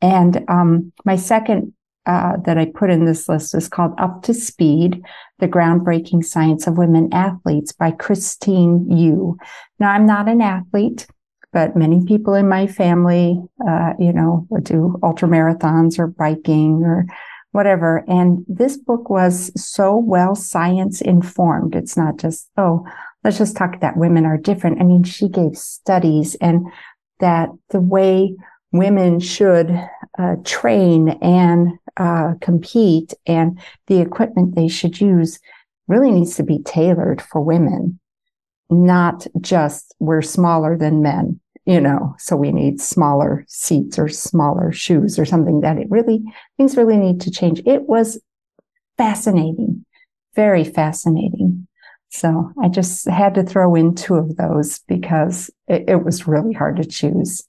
And 0.00 0.44
um, 0.48 0.92
my 1.04 1.14
second 1.14 1.74
uh, 2.06 2.38
that 2.46 2.56
I 2.56 2.64
put 2.64 2.88
in 2.88 3.04
this 3.04 3.28
list 3.28 3.54
is 3.54 3.68
called 3.68 3.92
Up 3.98 4.22
to 4.22 4.32
Speed, 4.32 5.02
The 5.40 5.48
Groundbreaking 5.48 6.24
Science 6.24 6.66
of 6.66 6.78
Women 6.78 7.10
Athletes 7.12 7.72
by 7.72 7.90
Christine 7.90 8.90
Yu. 8.90 9.36
Now, 9.78 9.90
I'm 9.90 10.06
not 10.06 10.26
an 10.26 10.40
athlete, 10.40 11.06
but 11.52 11.76
many 11.76 12.02
people 12.06 12.32
in 12.32 12.48
my 12.48 12.66
family, 12.66 13.38
uh, 13.68 13.92
you 13.98 14.14
know, 14.14 14.48
do 14.62 14.98
ultra 15.02 15.28
marathons 15.28 15.98
or 15.98 16.06
biking 16.06 16.82
or 16.82 17.04
whatever. 17.52 18.04
And 18.08 18.46
this 18.48 18.78
book 18.78 19.10
was 19.10 19.52
so 19.54 19.98
well 19.98 20.34
science 20.34 21.02
informed. 21.02 21.74
It's 21.74 21.96
not 21.96 22.16
just, 22.16 22.48
oh, 22.56 22.86
let's 23.24 23.38
just 23.38 23.56
talk 23.56 23.80
that 23.80 23.96
women 23.96 24.24
are 24.24 24.36
different. 24.36 24.80
I 24.80 24.84
mean, 24.84 25.02
she 25.02 25.28
gave 25.28 25.56
studies 25.56 26.34
and 26.36 26.66
that 27.20 27.48
the 27.70 27.80
way 27.80 28.34
women 28.72 29.20
should 29.20 29.70
uh, 30.18 30.36
train 30.44 31.10
and 31.22 31.78
uh, 31.96 32.34
compete 32.40 33.14
and 33.26 33.58
the 33.86 34.00
equipment 34.00 34.54
they 34.54 34.68
should 34.68 35.00
use 35.00 35.38
really 35.86 36.10
needs 36.10 36.36
to 36.36 36.42
be 36.42 36.62
tailored 36.62 37.22
for 37.22 37.40
women, 37.40 37.98
not 38.70 39.26
just 39.40 39.94
we're 39.98 40.22
smaller 40.22 40.76
than 40.76 41.02
men, 41.02 41.40
you 41.64 41.80
know, 41.80 42.14
so 42.18 42.36
we 42.36 42.52
need 42.52 42.80
smaller 42.80 43.44
seats 43.48 43.98
or 43.98 44.08
smaller 44.08 44.70
shoes 44.70 45.18
or 45.18 45.24
something 45.24 45.60
that 45.60 45.78
it 45.78 45.90
really, 45.90 46.22
things 46.56 46.76
really 46.76 46.96
need 46.96 47.20
to 47.22 47.30
change. 47.30 47.62
It 47.64 47.88
was 47.88 48.20
fascinating, 48.98 49.84
very 50.34 50.64
fascinating. 50.64 51.67
So 52.10 52.50
I 52.62 52.68
just 52.68 53.08
had 53.08 53.34
to 53.34 53.42
throw 53.42 53.74
in 53.74 53.94
two 53.94 54.14
of 54.14 54.36
those 54.36 54.80
because 54.88 55.50
it, 55.66 55.84
it 55.88 56.04
was 56.04 56.26
really 56.26 56.52
hard 56.52 56.76
to 56.76 56.84
choose. 56.84 57.46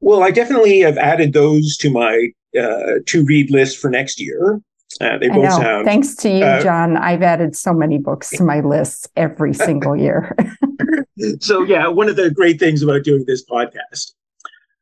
Well, 0.00 0.22
I 0.22 0.30
definitely 0.30 0.80
have 0.80 0.96
added 0.96 1.32
those 1.32 1.76
to 1.78 1.90
my 1.90 2.28
uh, 2.58 3.00
to 3.06 3.24
read 3.24 3.50
list 3.50 3.78
for 3.78 3.90
next 3.90 4.20
year. 4.20 4.60
Uh, 5.00 5.18
they 5.18 5.28
both 5.28 5.52
sound. 5.52 5.84
Thanks 5.86 6.16
to 6.16 6.28
you, 6.28 6.44
uh, 6.44 6.62
John, 6.62 6.96
I've 6.96 7.22
added 7.22 7.54
so 7.54 7.72
many 7.72 7.98
books 7.98 8.30
to 8.30 8.42
my 8.42 8.60
list 8.60 9.08
every 9.16 9.54
single 9.66 9.96
year. 9.96 10.34
so, 11.40 11.62
yeah, 11.62 11.86
one 11.86 12.08
of 12.08 12.16
the 12.16 12.30
great 12.30 12.58
things 12.58 12.82
about 12.82 13.04
doing 13.04 13.24
this 13.26 13.44
podcast. 13.44 14.12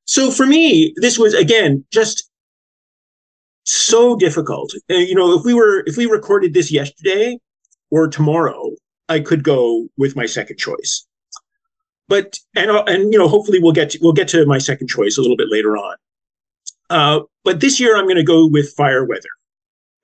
So, 0.06 0.30
for 0.30 0.46
me, 0.46 0.94
this 0.96 1.18
was 1.18 1.34
again 1.34 1.84
just 1.92 2.30
so 3.68 4.16
difficult. 4.16 4.72
Uh, 4.90 4.94
you 4.94 5.14
know, 5.14 5.32
if 5.34 5.44
we 5.44 5.54
were 5.54 5.82
if 5.86 5.96
we 5.96 6.06
recorded 6.06 6.54
this 6.54 6.70
yesterday 6.70 7.38
or 7.90 8.08
tomorrow, 8.08 8.70
I 9.08 9.20
could 9.20 9.42
go 9.42 9.88
with 9.96 10.16
my 10.16 10.26
second 10.26 10.58
choice. 10.58 11.06
But 12.08 12.38
and 12.56 12.70
uh, 12.70 12.84
and 12.86 13.12
you 13.12 13.18
know, 13.18 13.28
hopefully 13.28 13.60
we'll 13.60 13.72
get 13.72 13.90
to, 13.90 13.98
we'll 14.00 14.12
get 14.12 14.28
to 14.28 14.46
my 14.46 14.58
second 14.58 14.88
choice 14.88 15.18
a 15.18 15.20
little 15.20 15.36
bit 15.36 15.48
later 15.50 15.76
on. 15.76 15.96
Uh, 16.90 17.20
but 17.44 17.60
this 17.60 17.78
year 17.78 17.96
I'm 17.96 18.04
going 18.04 18.16
to 18.16 18.22
go 18.24 18.46
with 18.46 18.72
Fire 18.74 19.04
Weather 19.04 19.28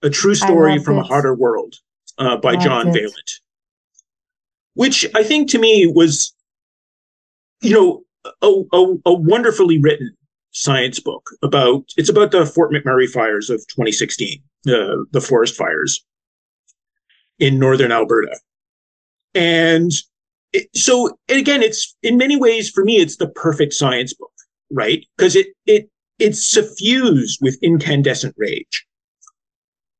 a 0.02 0.10
True 0.10 0.34
Story 0.34 0.78
from 0.78 0.98
it. 0.98 1.00
a 1.00 1.02
Harder 1.04 1.34
World 1.34 1.76
uh, 2.18 2.36
by 2.36 2.56
John 2.56 2.88
it. 2.88 2.94
Vaillant, 2.94 3.40
which 4.74 5.06
I 5.14 5.22
think 5.22 5.50
to 5.50 5.58
me 5.58 5.86
was, 5.86 6.34
you 7.62 7.72
know, 7.72 8.02
a, 8.42 8.76
a, 8.76 8.96
a, 9.06 9.14
wonderfully 9.14 9.78
written 9.78 10.14
science 10.54 11.00
book 11.00 11.30
about, 11.42 11.84
it's 11.96 12.08
about 12.08 12.30
the 12.30 12.46
Fort 12.46 12.72
McMurray 12.72 13.08
fires 13.08 13.50
of 13.50 13.58
2016, 13.68 14.42
uh, 14.68 14.96
the 15.10 15.20
forest 15.20 15.56
fires 15.56 16.04
in 17.38 17.58
northern 17.58 17.92
Alberta. 17.92 18.38
And 19.34 19.92
it, 20.52 20.68
so 20.74 21.18
again, 21.28 21.62
it's 21.62 21.96
in 22.02 22.16
many 22.16 22.36
ways 22.36 22.70
for 22.70 22.84
me, 22.84 22.96
it's 22.96 23.16
the 23.16 23.28
perfect 23.28 23.74
science 23.74 24.14
book, 24.14 24.32
right? 24.70 25.04
Because 25.16 25.36
it, 25.36 25.48
it, 25.66 25.90
it's 26.18 26.46
suffused 26.46 27.40
with 27.42 27.58
incandescent 27.62 28.34
rage 28.38 28.86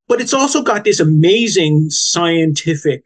but 0.09 0.21
it's 0.21 0.35
also 0.35 0.63
got 0.63 0.85
this 0.85 1.01
amazing 1.01 1.91
scientific 1.91 3.05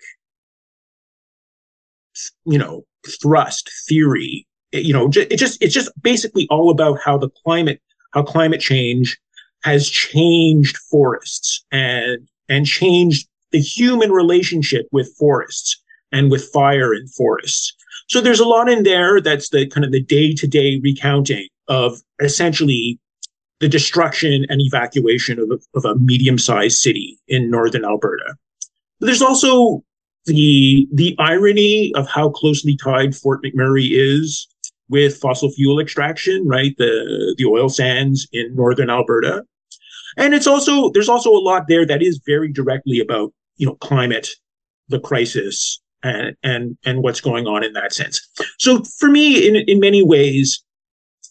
you 2.45 2.59
know 2.59 2.85
thrust 3.21 3.71
theory 3.89 4.47
you 4.73 4.93
know 4.93 5.11
it 5.15 5.37
just 5.37 5.63
it's 5.63 5.75
just 5.75 5.91
basically 6.03 6.47
all 6.51 6.71
about 6.71 6.99
how 7.05 7.17
the 7.17 7.31
climate 7.45 7.81
how 8.13 8.23
climate 8.23 8.61
change 8.61 9.19
has 9.63 9.89
changed 9.89 10.77
forests 10.91 11.65
and 11.73 12.29
and 12.49 12.67
changed 12.67 13.29
the 13.51 13.61
human 13.61 14.13
relationship 14.13 14.87
with 14.93 15.15
forests 15.19 15.81
and 16.13 16.31
with 16.31 16.45
fire 16.53 16.95
in 16.95 17.07
forests 17.09 17.75
so 18.09 18.21
there's 18.21 18.41
a 18.41 18.47
lot 18.47 18.69
in 18.69 18.85
there 18.85 19.21
that's 19.21 19.51
the 19.51 19.67
kind 19.69 19.85
of 19.85 19.93
the 19.93 20.03
day-to-day 20.03 20.81
recounting 20.83 21.47
of 21.69 22.01
essentially 22.21 22.99
the 23.61 23.69
destruction 23.69 24.47
and 24.49 24.61
evacuation 24.61 25.39
of 25.39 25.51
a, 25.51 25.59
of 25.77 25.85
a 25.85 25.97
medium-sized 25.97 26.79
city 26.79 27.19
in 27.27 27.51
northern 27.51 27.85
Alberta. 27.85 28.37
But 29.01 29.07
there's 29.07 29.23
also 29.23 29.83
the 30.27 30.87
the 30.93 31.17
irony 31.19 31.93
of 31.95 32.09
how 32.09 32.31
closely 32.31 32.77
tied 32.77 33.15
Fort 33.15 33.43
McMurray 33.43 33.89
is 33.91 34.47
with 34.89 35.19
fossil 35.19 35.51
fuel 35.51 35.81
extraction, 35.81 36.47
right? 36.47 36.75
The 36.79 37.35
the 37.39 37.45
oil 37.45 37.69
sands 37.69 38.29
in 38.33 38.55
northern 38.55 38.91
Alberta. 38.91 39.45
And 40.17 40.35
it's 40.35 40.47
also 40.47 40.91
there's 40.91 41.09
also 41.09 41.31
a 41.31 41.39
lot 41.39 41.65
there 41.69 41.87
that 41.87 42.03
is 42.03 42.21
very 42.27 42.51
directly 42.53 42.99
about, 43.01 43.33
you 43.57 43.67
know, 43.67 43.77
climate, 43.77 44.29
the 44.89 45.01
crisis, 45.01 45.81
and 46.03 46.37
and 46.43 46.77
and 46.85 47.03
what's 47.03 47.21
going 47.21 47.47
on 47.47 47.65
in 47.65 47.73
that 47.75 47.93
sense. 47.93 48.21
So 48.59 48.83
for 48.99 49.09
me, 49.09 49.47
in 49.47 49.57
in 49.57 49.81
many 49.81 50.03
ways, 50.03 50.63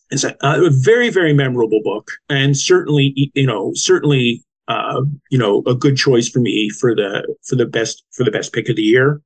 it's 0.10 0.24
a, 0.24 0.36
a 0.42 0.70
very, 0.70 1.10
very 1.10 1.34
memorable 1.34 1.82
book, 1.84 2.12
and 2.30 2.56
certainly, 2.56 3.32
you 3.34 3.46
know, 3.46 3.74
certainly, 3.74 4.44
uh, 4.68 5.02
you 5.30 5.38
know, 5.38 5.64
a 5.66 5.76
good 5.76 5.98
choice 5.98 6.30
for 6.30 6.40
me 6.40 6.70
for 6.70 6.96
the 6.96 7.36
for 7.44 7.56
the 7.56 7.66
best 7.66 8.04
for 8.12 8.24
the 8.24 8.32
best 8.32 8.54
pick 8.54 8.70
of 8.70 8.76
the 8.76 8.84
year. 8.84 9.22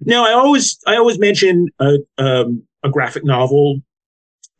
Now, 0.00 0.26
I 0.26 0.32
always 0.32 0.78
I 0.86 0.96
always 0.96 1.18
mention 1.18 1.68
a 1.80 1.98
um, 2.18 2.62
a 2.86 2.90
graphic 2.90 3.24
novel 3.24 3.80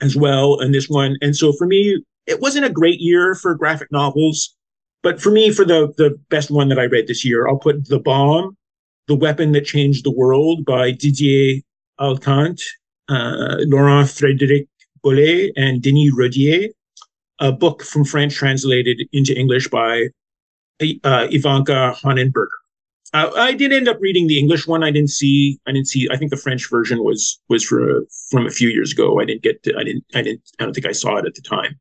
as 0.02 0.14
well 0.16 0.60
and 0.60 0.74
this 0.74 0.88
one, 0.88 1.16
and 1.22 1.34
so 1.34 1.52
for 1.52 1.66
me, 1.66 2.02
it 2.26 2.40
wasn't 2.40 2.66
a 2.66 2.70
great 2.70 3.00
year 3.00 3.34
for 3.34 3.54
graphic 3.54 3.90
novels, 3.90 4.54
but 5.02 5.20
for 5.22 5.30
me, 5.30 5.52
for 5.52 5.64
the 5.64 5.92
the 5.96 6.10
best 6.28 6.50
one 6.50 6.68
that 6.68 6.78
I 6.78 6.84
read 6.84 7.06
this 7.06 7.24
year, 7.24 7.46
I'll 7.46 7.58
put 7.58 7.88
The 7.88 8.00
Bomb, 8.00 8.56
The 9.06 9.14
Weapon 9.14 9.52
That 9.52 9.64
Changed 9.64 10.04
the 10.04 10.10
World 10.10 10.64
by 10.64 10.90
Didier 10.90 11.62
Alcante, 11.98 12.62
uh, 13.08 13.56
Laurent 13.60 14.08
Frederic 14.08 14.66
Bolle 15.02 15.52
and 15.56 15.82
Denis 15.82 16.12
Rodier, 16.14 16.68
a 17.38 17.52
book 17.52 17.82
from 17.82 18.04
French 18.04 18.34
translated 18.34 19.00
into 19.12 19.38
English 19.38 19.68
by 19.68 20.08
uh, 21.04 21.26
Ivanka 21.30 21.96
Hahnenberger. 22.02 22.58
Uh, 23.14 23.30
I 23.36 23.52
did 23.52 23.72
end 23.72 23.88
up 23.88 23.98
reading 24.00 24.26
the 24.26 24.38
English 24.38 24.66
one. 24.66 24.82
I 24.82 24.90
didn't 24.90 25.10
see. 25.10 25.58
I 25.66 25.72
didn't 25.72 25.88
see. 25.88 26.08
I 26.10 26.16
think 26.16 26.30
the 26.30 26.36
French 26.36 26.68
version 26.68 27.02
was 27.02 27.40
was 27.48 27.64
for, 27.64 28.02
from 28.30 28.46
a 28.46 28.50
few 28.50 28.68
years 28.68 28.92
ago. 28.92 29.20
I 29.20 29.24
didn't 29.24 29.42
get. 29.42 29.62
To, 29.64 29.76
I 29.78 29.84
didn't. 29.84 30.04
I 30.14 30.22
didn't. 30.22 30.42
I 30.58 30.64
don't 30.64 30.72
think 30.72 30.86
I 30.86 30.92
saw 30.92 31.16
it 31.16 31.26
at 31.26 31.34
the 31.34 31.42
time. 31.42 31.78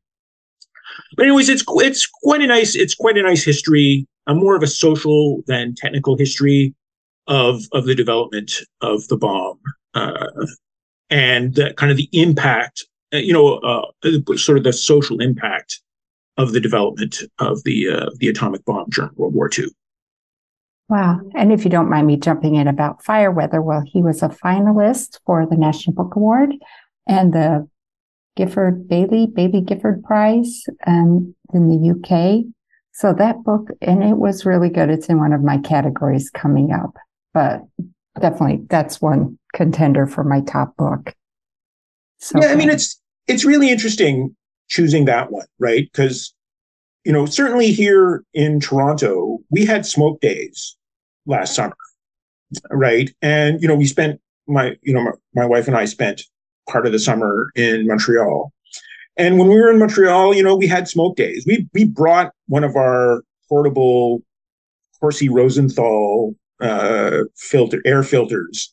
But 1.16 1.24
anyways, 1.24 1.48
it's 1.48 1.64
it's 1.68 2.06
quite 2.06 2.42
a 2.42 2.46
nice. 2.46 2.74
It's 2.74 2.94
quite 2.94 3.18
a 3.18 3.22
nice 3.22 3.44
history. 3.44 4.06
A 4.26 4.34
more 4.34 4.56
of 4.56 4.62
a 4.62 4.68
social 4.68 5.42
than 5.46 5.74
technical 5.74 6.16
history 6.16 6.74
of 7.26 7.62
of 7.72 7.86
the 7.86 7.94
development 7.94 8.52
of 8.80 9.06
the 9.08 9.16
bomb 9.16 9.58
uh, 9.94 10.26
and 11.10 11.54
the, 11.54 11.74
kind 11.74 11.90
of 11.90 11.96
the 11.96 12.08
impact 12.12 12.84
uh, 13.14 13.18
you 13.18 13.32
know, 13.32 13.58
uh, 13.58 14.36
sort 14.36 14.58
of 14.58 14.64
the 14.64 14.72
social 14.72 15.20
impact 15.20 15.80
of 16.36 16.52
the 16.52 16.60
development 16.60 17.22
of 17.38 17.62
the 17.64 17.88
uh, 17.88 18.10
the 18.18 18.28
atomic 18.28 18.64
bomb 18.64 18.88
during 18.90 19.10
World 19.14 19.34
War 19.34 19.48
II. 19.56 19.66
Wow! 20.88 21.20
And 21.34 21.52
if 21.52 21.64
you 21.64 21.70
don't 21.70 21.90
mind 21.90 22.06
me 22.06 22.16
jumping 22.16 22.54
in 22.54 22.68
about 22.68 23.02
Fire 23.04 23.30
Weather, 23.30 23.60
well, 23.60 23.82
he 23.84 24.02
was 24.02 24.22
a 24.22 24.28
finalist 24.28 25.18
for 25.26 25.44
the 25.46 25.56
National 25.56 25.94
Book 25.94 26.14
Award 26.14 26.54
and 27.08 27.32
the 27.32 27.68
Gifford 28.36 28.86
Bailey, 28.86 29.26
Baillie 29.26 29.64
Gifford 29.64 30.04
Prize 30.04 30.64
um, 30.86 31.34
in 31.52 31.68
the 31.68 31.90
UK. 31.90 32.44
So 32.92 33.12
that 33.14 33.42
book, 33.42 33.68
and 33.82 34.02
it 34.02 34.16
was 34.16 34.46
really 34.46 34.70
good. 34.70 34.90
It's 34.90 35.08
in 35.08 35.18
one 35.18 35.32
of 35.32 35.42
my 35.42 35.58
categories 35.58 36.30
coming 36.30 36.72
up, 36.72 36.96
but 37.34 37.62
definitely 38.20 38.64
that's 38.68 39.02
one 39.02 39.38
contender 39.54 40.06
for 40.06 40.24
my 40.24 40.40
top 40.42 40.76
book. 40.76 41.14
So 42.18 42.40
yeah, 42.40 42.48
I 42.48 42.56
mean 42.56 42.70
it's 42.70 43.00
it's 43.26 43.44
really 43.44 43.70
interesting 43.70 44.34
choosing 44.68 45.04
that 45.06 45.30
one, 45.30 45.46
right? 45.58 45.88
Because 45.90 46.32
you 47.04 47.12
know, 47.12 47.26
certainly 47.26 47.70
here 47.70 48.24
in 48.34 48.60
Toronto, 48.60 49.25
we 49.50 49.64
had 49.64 49.86
smoke 49.86 50.20
days 50.20 50.76
last 51.26 51.54
summer, 51.54 51.76
right? 52.70 53.10
And 53.22 53.60
you 53.60 53.68
know, 53.68 53.74
we 53.74 53.86
spent 53.86 54.20
my 54.46 54.76
you 54.82 54.92
know 54.92 55.02
my, 55.02 55.12
my 55.34 55.46
wife 55.46 55.66
and 55.66 55.76
I 55.76 55.84
spent 55.84 56.22
part 56.68 56.86
of 56.86 56.92
the 56.92 56.98
summer 56.98 57.50
in 57.54 57.86
Montreal. 57.86 58.52
And 59.16 59.38
when 59.38 59.48
we 59.48 59.54
were 59.54 59.70
in 59.70 59.78
Montreal, 59.78 60.34
you 60.34 60.42
know, 60.42 60.56
we 60.56 60.66
had 60.66 60.88
smoke 60.88 61.16
days. 61.16 61.44
We 61.46 61.68
we 61.72 61.84
brought 61.84 62.32
one 62.48 62.64
of 62.64 62.76
our 62.76 63.22
portable 63.48 64.22
Corsi 65.00 65.28
Rosenthal 65.28 66.34
uh, 66.60 67.22
filter 67.36 67.82
air 67.84 68.02
filters 68.02 68.72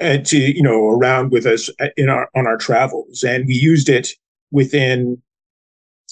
uh, 0.00 0.18
to 0.18 0.38
you 0.38 0.62
know 0.62 0.88
around 0.88 1.30
with 1.32 1.46
us 1.46 1.70
uh, 1.80 1.88
in 1.96 2.08
our 2.08 2.28
on 2.34 2.46
our 2.46 2.56
travels, 2.56 3.22
and 3.22 3.46
we 3.46 3.54
used 3.54 3.88
it 3.88 4.10
within 4.50 5.20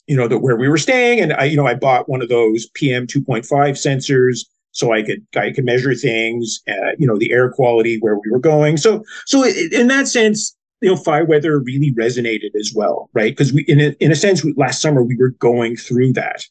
you 0.06 0.16
know 0.16 0.28
the, 0.28 0.38
where 0.38 0.56
we 0.56 0.68
were 0.68 0.78
staying. 0.78 1.20
And 1.20 1.32
I 1.32 1.44
you 1.44 1.56
know 1.56 1.66
I 1.66 1.74
bought 1.74 2.08
one 2.08 2.22
of 2.22 2.28
those 2.28 2.66
PM 2.74 3.06
two 3.06 3.22
point 3.22 3.46
five 3.46 3.74
sensors 3.74 4.44
so 4.76 4.92
I 4.92 5.02
could 5.02 5.26
I 5.34 5.52
could 5.52 5.64
measure 5.64 5.94
things, 5.94 6.60
uh, 6.68 6.92
you 6.98 7.06
know, 7.06 7.18
the 7.18 7.32
air 7.32 7.50
quality 7.50 7.98
where 8.00 8.16
we 8.16 8.30
were 8.30 8.38
going. 8.38 8.76
So 8.76 9.02
so 9.24 9.42
in 9.44 9.88
that 9.88 10.06
sense, 10.06 10.54
you 10.82 10.90
know, 10.90 10.96
fire 10.96 11.24
weather 11.24 11.58
really 11.58 11.94
resonated 11.94 12.54
as 12.58 12.72
well, 12.76 13.08
right? 13.14 13.32
Because 13.32 13.54
we 13.54 13.62
in 13.62 13.80
a, 13.80 13.96
in 14.00 14.12
a 14.12 14.14
sense, 14.14 14.44
last 14.56 14.82
summer 14.82 15.02
we 15.02 15.16
were 15.16 15.30
going 15.30 15.76
through 15.76 16.12
that. 16.12 16.44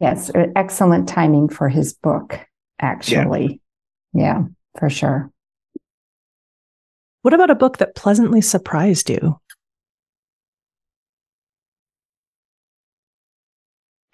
Yes, 0.00 0.30
excellent 0.56 1.06
timing 1.06 1.50
for 1.50 1.68
his 1.68 1.92
book, 1.92 2.40
actually. 2.80 3.60
Yeah, 4.14 4.22
yeah 4.22 4.44
for 4.78 4.88
sure. 4.88 5.30
What 7.20 7.34
about 7.34 7.50
a 7.50 7.54
book 7.54 7.76
that 7.78 7.94
pleasantly 7.94 8.40
surprised 8.40 9.10
you? 9.10 9.38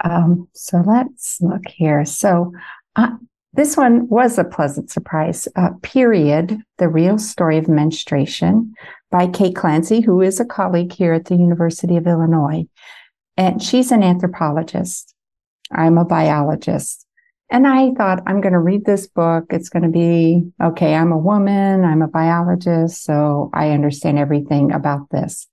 Um, 0.03 0.49
so 0.55 0.83
let's 0.87 1.41
look 1.41 1.67
here. 1.69 2.05
So 2.05 2.53
uh, 2.97 3.11
this 3.53 3.77
one 3.77 4.09
was 4.09 4.39
a 4.39 4.45
pleasant 4.45 4.91
surprise. 4.91 5.49
Uh, 5.57 5.71
Period, 5.83 6.59
The 6.79 6.89
Real 6.89 7.19
Story 7.19 7.59
of 7.59 7.69
Menstruation 7.69 8.75
by 9.11 9.27
Kate 9.27 9.57
Clancy, 9.57 10.01
who 10.01 10.21
is 10.21 10.41
a 10.41 10.45
colleague 10.45 10.93
here 10.93 11.13
at 11.13 11.27
the 11.27 11.37
University 11.37 11.97
of 11.97 12.07
Illinois. 12.07 12.65
And 13.37 13.63
she's 13.63 13.91
an 13.91 14.03
anthropologist. 14.03 15.15
I'm 15.73 15.99
a 15.99 16.05
biologist. 16.05 17.07
And 17.51 17.67
I 17.67 17.91
thought, 17.93 18.23
I'm 18.27 18.41
going 18.41 18.53
to 18.53 18.61
read 18.61 18.85
this 18.85 19.09
book. 19.09 19.47
It's 19.51 19.69
going 19.69 19.83
to 19.83 19.89
be 19.89 20.45
okay. 20.63 20.95
I'm 20.95 21.11
a 21.11 21.19
woman. 21.19 21.85
I'm 21.85 22.03
a 22.03 22.09
biologist. 22.09 23.03
So 23.03 23.51
I 23.53 23.71
understand 23.71 24.19
everything 24.19 24.73
about 24.73 25.11
this. 25.11 25.49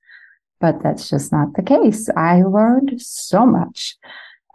but 0.60 0.82
that's 0.84 1.10
just 1.10 1.32
not 1.32 1.54
the 1.54 1.64
case. 1.64 2.10
I 2.16 2.42
learned 2.44 3.02
so 3.02 3.46
much 3.46 3.96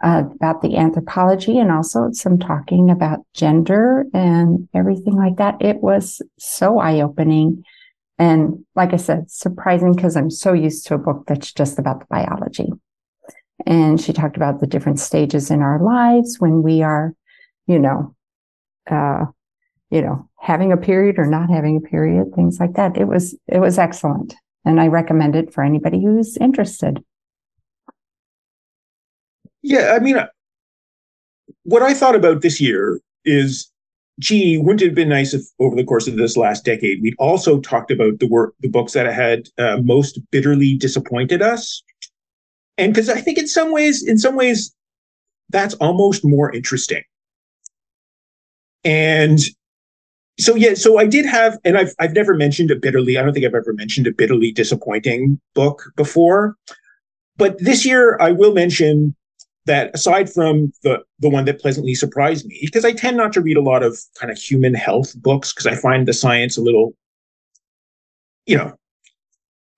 uh, 0.03 0.23
about 0.35 0.61
the 0.61 0.75
anthropology 0.75 1.57
and 1.57 1.71
also 1.71 2.09
some 2.11 2.37
talking 2.37 2.89
about 2.89 3.19
gender 3.33 4.05
and 4.13 4.67
everything 4.73 5.15
like 5.15 5.37
that. 5.37 5.55
It 5.61 5.77
was 5.77 6.21
so 6.37 6.77
eye 6.79 6.99
opening. 6.99 7.63
And 8.19 8.65
like 8.75 8.93
I 8.93 8.97
said, 8.97 9.31
surprising 9.31 9.93
because 9.93 10.17
I'm 10.17 10.29
so 10.29 10.51
used 10.51 10.85
to 10.87 10.95
a 10.95 10.99
book 10.99 11.23
that's 11.25 11.53
just 11.53 11.79
about 11.79 12.01
the 12.01 12.05
biology. 12.09 12.69
And 13.65 13.99
she 13.99 14.11
talked 14.11 14.35
about 14.35 14.59
the 14.59 14.67
different 14.67 14.99
stages 14.99 15.49
in 15.49 15.61
our 15.61 15.81
lives 15.81 16.35
when 16.37 16.63
we 16.63 16.81
are, 16.81 17.13
you 17.65 17.79
know, 17.79 18.13
uh, 18.91 19.25
you 19.89 20.01
know, 20.01 20.29
having 20.37 20.73
a 20.73 20.77
period 20.77 21.17
or 21.17 21.25
not 21.25 21.49
having 21.49 21.77
a 21.77 21.89
period, 21.89 22.33
things 22.35 22.59
like 22.59 22.73
that. 22.73 22.97
It 22.97 23.05
was, 23.05 23.37
it 23.47 23.59
was 23.59 23.79
excellent. 23.79 24.35
And 24.65 24.81
I 24.81 24.87
recommend 24.87 25.37
it 25.37 25.53
for 25.53 25.63
anybody 25.63 26.03
who's 26.03 26.35
interested. 26.37 27.01
Yeah. 29.63 29.93
I 29.95 29.99
mean, 29.99 30.17
what 31.63 31.81
I 31.81 31.93
thought 31.93 32.15
about 32.15 32.41
this 32.41 32.61
year 32.61 32.99
is, 33.25 33.71
gee, 34.19 34.57
wouldn't 34.57 34.81
it 34.81 34.87
have 34.87 34.95
been 34.95 35.09
nice 35.09 35.33
if 35.33 35.41
over 35.59 35.75
the 35.75 35.83
course 35.83 36.07
of 36.07 36.17
this 36.17 36.37
last 36.37 36.65
decade, 36.65 37.01
we'd 37.01 37.15
also 37.17 37.59
talked 37.59 37.89
about 37.89 38.19
the 38.19 38.27
work, 38.27 38.53
the 38.59 38.69
books 38.69 38.93
that 38.93 39.11
had 39.11 39.47
uh, 39.57 39.77
most 39.81 40.19
bitterly 40.29 40.75
disappointed 40.75 41.41
us? 41.41 41.81
And 42.77 42.93
because 42.93 43.09
I 43.09 43.21
think 43.21 43.37
in 43.37 43.47
some 43.47 43.71
ways, 43.71 44.03
in 44.05 44.17
some 44.17 44.35
ways, 44.35 44.75
that's 45.49 45.75
almost 45.75 46.25
more 46.25 46.53
interesting. 46.53 47.03
And 48.83 49.39
so 50.39 50.55
yeah, 50.55 50.73
so 50.73 50.97
I 50.97 51.05
did 51.05 51.25
have, 51.25 51.57
and 51.63 51.77
I've 51.77 51.93
I've 51.99 52.13
never 52.13 52.33
mentioned 52.33 52.71
a 52.71 52.75
bitterly. 52.75 53.17
I 53.17 53.21
don't 53.21 53.33
think 53.33 53.45
I've 53.45 53.53
ever 53.53 53.73
mentioned 53.73 54.07
a 54.07 54.11
bitterly 54.11 54.51
disappointing 54.51 55.39
book 55.53 55.83
before. 55.95 56.55
But 57.37 57.57
this 57.59 57.85
year, 57.85 58.17
I 58.19 58.31
will 58.31 58.53
mention 58.53 59.15
that 59.65 59.91
aside 59.93 60.31
from 60.31 60.73
the 60.83 61.03
the 61.19 61.29
one 61.29 61.45
that 61.45 61.59
pleasantly 61.59 61.95
surprised 61.95 62.45
me, 62.45 62.59
because 62.61 62.85
I 62.85 62.91
tend 62.91 63.17
not 63.17 63.33
to 63.33 63.41
read 63.41 63.57
a 63.57 63.61
lot 63.61 63.83
of 63.83 63.99
kind 64.19 64.31
of 64.31 64.37
human 64.37 64.73
health 64.73 65.15
books 65.21 65.53
because 65.53 65.67
I 65.67 65.75
find 65.75 66.07
the 66.07 66.13
science 66.13 66.57
a 66.57 66.61
little, 66.61 66.95
you 68.45 68.57
know, 68.57 68.73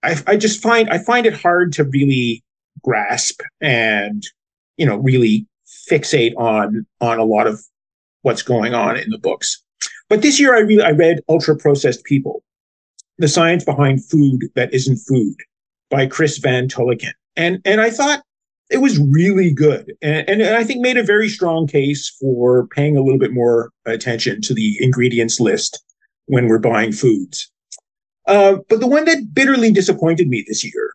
I 0.04 0.16
I 0.28 0.38
just 0.38 0.62
find 0.62 0.90
I 0.90 0.98
find 0.98 1.26
it 1.26 1.34
hard 1.34 1.74
to 1.74 1.84
really 1.84 2.44
grasp 2.84 3.42
and 3.62 4.24
you 4.78 4.86
know 4.86 4.98
really 4.98 5.48
fixate 5.90 6.36
on 6.38 6.86
on 7.02 7.20
a 7.20 7.26
lot 7.26 7.48
of 7.48 7.64
what's 8.22 8.42
going 8.42 8.74
on 8.74 8.98
in 8.98 9.10
the 9.10 9.20
books. 9.20 9.62
But 10.10 10.22
this 10.22 10.40
year 10.40 10.56
I 10.56 10.60
really 10.60 10.84
I 10.84 10.92
read 10.92 11.22
Ultra 11.30 11.56
Processed 11.56 12.04
People, 12.06 12.44
The 13.20 13.28
Science 13.28 13.64
Behind 13.64 14.04
Food 14.04 14.46
That 14.56 14.74
Isn't 14.74 14.98
Food 14.98 15.36
by 15.90 16.08
Chris 16.08 16.38
Van 16.40 16.68
Tulleken. 16.68 17.14
And 17.36 17.62
and 17.66 17.82
I 17.82 17.90
thought 17.90 18.24
it 18.70 18.78
was 18.78 19.00
really 19.00 19.54
good 19.54 19.94
and, 20.02 20.28
and, 20.28 20.44
I 20.44 20.64
think 20.64 20.82
made 20.82 20.98
a 20.98 21.04
very 21.04 21.30
strong 21.30 21.68
case 21.68 22.10
for 22.20 22.68
paying 22.68 22.98
a 22.98 23.02
little 23.02 23.20
bit 23.20 23.34
more 23.34 23.72
attention 23.86 24.42
to 24.42 24.54
the 24.54 24.78
ingredients 24.84 25.40
list 25.40 25.84
when 26.26 26.48
we're 26.48 26.60
buying 26.60 26.92
foods. 26.92 27.52
Uh, 28.28 28.58
but 28.70 28.80
the 28.80 28.88
one 28.88 29.06
that 29.06 29.34
bitterly 29.34 29.72
disappointed 29.72 30.28
me 30.28 30.44
this 30.48 30.64
year, 30.64 30.94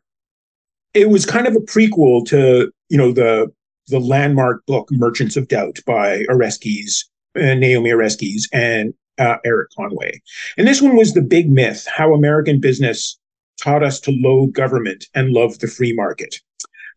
it 0.95 1.09
was 1.09 1.25
kind 1.25 1.47
of 1.47 1.55
a 1.55 1.61
prequel 1.61 2.27
to 2.27 2.73
you 2.89 2.99
know 2.99 3.13
the 3.13 3.53
the 3.87 4.01
landmark 4.01 4.65
book 4.67 4.89
Merchants 4.91 5.37
of 5.37 5.49
Doubt 5.49 5.79
by 5.87 6.25
Oreskes, 6.29 7.05
uh, 7.37 7.55
Naomi 7.55 7.91
Oreskes, 7.91 8.45
and 8.53 8.93
uh, 9.19 9.37
Erik 9.45 9.69
Conway. 9.77 10.21
And 10.57 10.67
this 10.67 10.83
one 10.83 10.97
was 10.97 11.15
the 11.15 11.23
big 11.23 11.51
myth: 11.51 11.87
how 11.87 12.15
American 12.15 12.61
business 12.61 13.17
taught 13.63 13.85
us 13.85 14.01
to 14.01 14.11
loathe 14.11 14.53
government 14.53 15.07
and 15.15 15.33
love 15.33 15.59
the 15.61 15.69
free 15.69 15.93
market. 15.93 16.41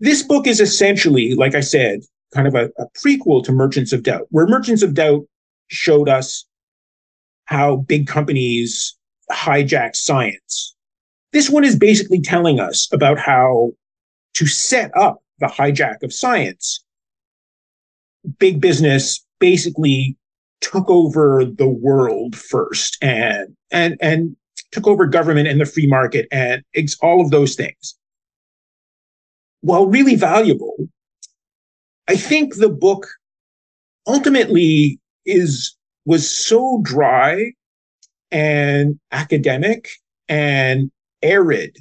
This 0.04 0.22
book 0.22 0.48
is 0.48 0.60
essentially, 0.60 1.34
like 1.34 1.56
I 1.56 1.62
said, 1.62 2.02
kind 2.34 2.46
of 2.46 2.56
a, 2.56 2.66
a 2.78 2.88
prequel 2.90 3.42
to 3.46 3.54
Merchants 3.54 3.94
of 3.94 4.04
Doubt, 4.04 4.28
where 4.32 4.46
Merchants 4.46 4.84
of 4.84 4.96
Doubt 4.96 5.26
showed 5.70 6.10
us 6.10 6.46
how 7.46 7.78
big 7.78 8.06
companies 8.06 8.98
hijack 9.32 9.96
science. 9.96 10.76
This 11.32 11.50
one 11.50 11.64
is 11.64 11.78
basically 11.78 12.20
telling 12.20 12.60
us 12.60 12.92
about 12.92 13.18
how 13.18 13.72
to 14.34 14.46
set 14.46 14.92
up 14.98 15.24
the 15.40 15.48
hijack 15.48 16.04
of 16.04 16.12
science, 16.12 16.84
big 18.40 18.60
business 18.60 19.26
basically 19.40 20.18
took 20.60 20.90
over 20.90 21.46
the 21.46 21.70
world 21.70 22.36
first 22.36 22.98
and 23.02 23.56
and 23.72 23.96
and 24.02 24.36
took 24.74 24.86
over 24.86 25.06
government 25.06 25.48
and 25.48 25.62
the 25.62 25.66
free 25.66 25.88
market 25.88 26.28
and 26.30 26.62
all 27.02 27.22
of 27.22 27.32
those 27.32 27.56
things. 27.56 27.96
While 29.64 29.88
really 29.88 30.16
valuable, 30.16 30.76
I 32.08 32.16
think 32.16 32.56
the 32.56 32.70
book 32.70 33.08
ultimately 34.06 35.00
is 35.26 35.76
was 36.06 36.30
so 36.30 36.82
dry 36.84 37.54
and 38.30 39.00
academic 39.12 39.88
and 40.28 40.92
arid 41.22 41.78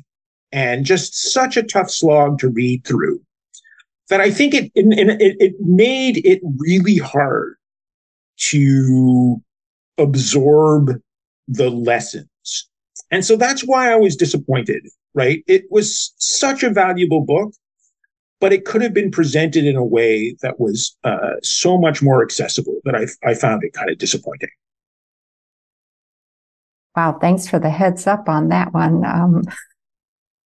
and 0.52 0.84
just 0.84 1.32
such 1.32 1.56
a 1.56 1.62
tough 1.62 1.90
slog 1.90 2.38
to 2.38 2.48
read 2.48 2.86
through 2.86 3.20
that 4.08 4.20
I 4.20 4.30
think 4.30 4.54
it 4.54 4.70
it, 4.74 5.36
it 5.40 5.54
made 5.60 6.24
it 6.24 6.40
really 6.58 6.98
hard 6.98 7.56
to 8.50 9.42
absorb 9.98 11.00
the 11.48 11.70
lessons. 11.70 12.28
And 13.10 13.24
so 13.24 13.36
that's 13.36 13.62
why 13.62 13.92
I 13.92 13.96
was 13.96 14.16
disappointed, 14.16 14.86
right? 15.14 15.42
It 15.46 15.64
was 15.70 16.14
such 16.18 16.62
a 16.62 16.70
valuable 16.70 17.22
book, 17.22 17.52
but 18.42 18.52
it 18.52 18.64
could 18.64 18.82
have 18.82 18.92
been 18.92 19.12
presented 19.12 19.64
in 19.64 19.76
a 19.76 19.84
way 19.84 20.34
that 20.42 20.58
was 20.58 20.96
uh, 21.04 21.34
so 21.44 21.78
much 21.78 22.02
more 22.02 22.24
accessible 22.24 22.74
that 22.84 22.96
I, 22.96 23.06
I 23.24 23.34
found 23.34 23.62
it 23.62 23.72
kind 23.72 23.88
of 23.88 23.98
disappointing. 23.98 24.48
Wow, 26.96 27.18
thanks 27.20 27.48
for 27.48 27.60
the 27.60 27.70
heads 27.70 28.08
up 28.08 28.28
on 28.28 28.48
that 28.48 28.74
one. 28.74 29.04
Um, 29.04 29.42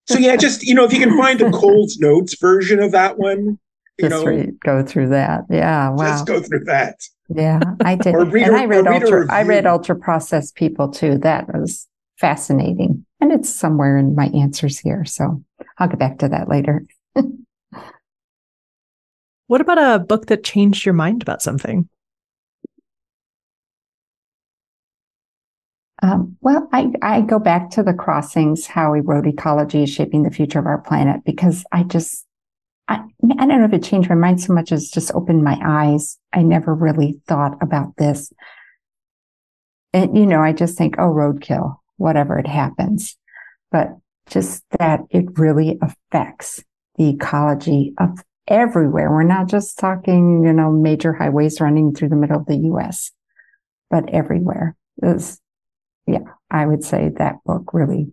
so 0.07 0.19
yeah, 0.19 0.37
just 0.37 0.63
you 0.63 0.75
know, 0.75 0.85
if 0.85 0.93
you 0.93 1.01
can 1.01 1.17
find 1.17 1.41
the 1.41 1.51
Coles 1.51 1.97
Notes 2.01 2.39
version 2.39 2.81
of 2.81 2.93
that 2.93 3.19
one, 3.19 3.59
you 3.99 4.11
just 4.11 4.11
know, 4.11 4.25
read, 4.25 4.61
go 4.61 4.85
through 4.85 5.09
that. 5.09 5.45
Yeah, 5.49 5.89
wow. 5.89 6.05
Just 6.05 6.27
go 6.27 6.43
through 6.43 6.65
that. 6.65 6.97
Yeah, 7.35 7.61
I 7.83 7.95
did. 7.97 8.15
and 8.15 8.57
I 8.57 8.67
read 8.67 8.87
ultra. 8.87 9.27
I 9.33 9.43
read 9.43 9.65
ultra 9.65 9.97
processed 9.97 10.55
people 10.55 10.91
too. 10.91 11.17
That 11.17 11.49
was 11.49 11.89
fascinating, 12.19 13.07
and 13.23 13.33
it's 13.33 13.49
somewhere 13.49 13.97
in 13.97 14.15
my 14.15 14.27
answers 14.27 14.79
here. 14.79 15.07
So 15.07 15.43
I'll 15.79 15.89
get 15.89 15.99
back 15.99 16.19
to 16.19 16.29
that 16.29 16.51
later. 16.51 16.85
what 19.47 19.61
about 19.61 19.79
a 19.79 19.99
book 19.99 20.27
that 20.27 20.45
changed 20.45 20.85
your 20.85 20.95
mind 20.95 21.23
about 21.23 21.43
something? 21.43 21.89
Um, 26.03 26.37
well, 26.41 26.69
I, 26.73 26.93
I 27.01 27.21
go 27.23 27.39
back 27.39 27.71
to 27.71 27.83
the 27.83 27.95
crossings, 27.95 28.67
how 28.67 28.93
we 28.93 29.01
wrote 29.01 29.27
ecology 29.27 29.83
is 29.83 29.91
shaping 29.91 30.23
the 30.23 30.31
future 30.31 30.59
of 30.59 30.67
our 30.67 30.79
planet, 30.79 31.23
because 31.25 31.65
I 31.73 31.85
just, 31.85 32.27
I, 32.87 32.97
I 33.39 33.47
don't 33.47 33.61
know 33.61 33.65
if 33.65 33.73
it 33.73 33.83
changed 33.83 34.09
my 34.09 34.15
mind 34.15 34.41
so 34.41 34.53
much 34.53 34.73
as 34.73 34.91
just 34.91 35.15
opened 35.15 35.43
my 35.43 35.59
eyes. 35.65 36.19
I 36.33 36.43
never 36.43 36.75
really 36.75 37.21
thought 37.27 37.57
about 37.63 37.97
this. 37.97 38.33
And, 39.93 40.17
you 40.17 40.27
know, 40.27 40.43
I 40.43 40.53
just 40.53 40.77
think, 40.77 40.97
oh, 40.99 41.11
roadkill, 41.11 41.77
whatever 41.97 42.39
it 42.39 42.47
happens. 42.47 43.17
But 43.73 43.97
just 44.29 44.65
that 44.79 45.01
it 45.11 45.39
really 45.39 45.79
affects 45.81 46.63
the 46.97 47.09
ecology 47.09 47.95
of 47.99 48.23
everywhere. 48.49 49.11
We're 49.11 49.23
not 49.23 49.49
just 49.49 49.79
talking, 49.79 50.45
you 50.45 50.53
know, 50.53 50.71
major 50.71 51.13
highways 51.13 51.61
running 51.61 51.95
through 51.95 52.11
the 52.11 52.17
middle 52.17 52.39
of 52.39 52.47
the 52.47 52.57
US, 52.57 53.11
but 53.91 54.09
everywhere. 54.11 54.77
Is 55.03 55.41
yeah, 56.07 56.21
I 56.51 56.67
would 56.67 56.85
say 56.85 57.11
that 57.19 57.37
book 57.45 57.75
really 57.75 58.13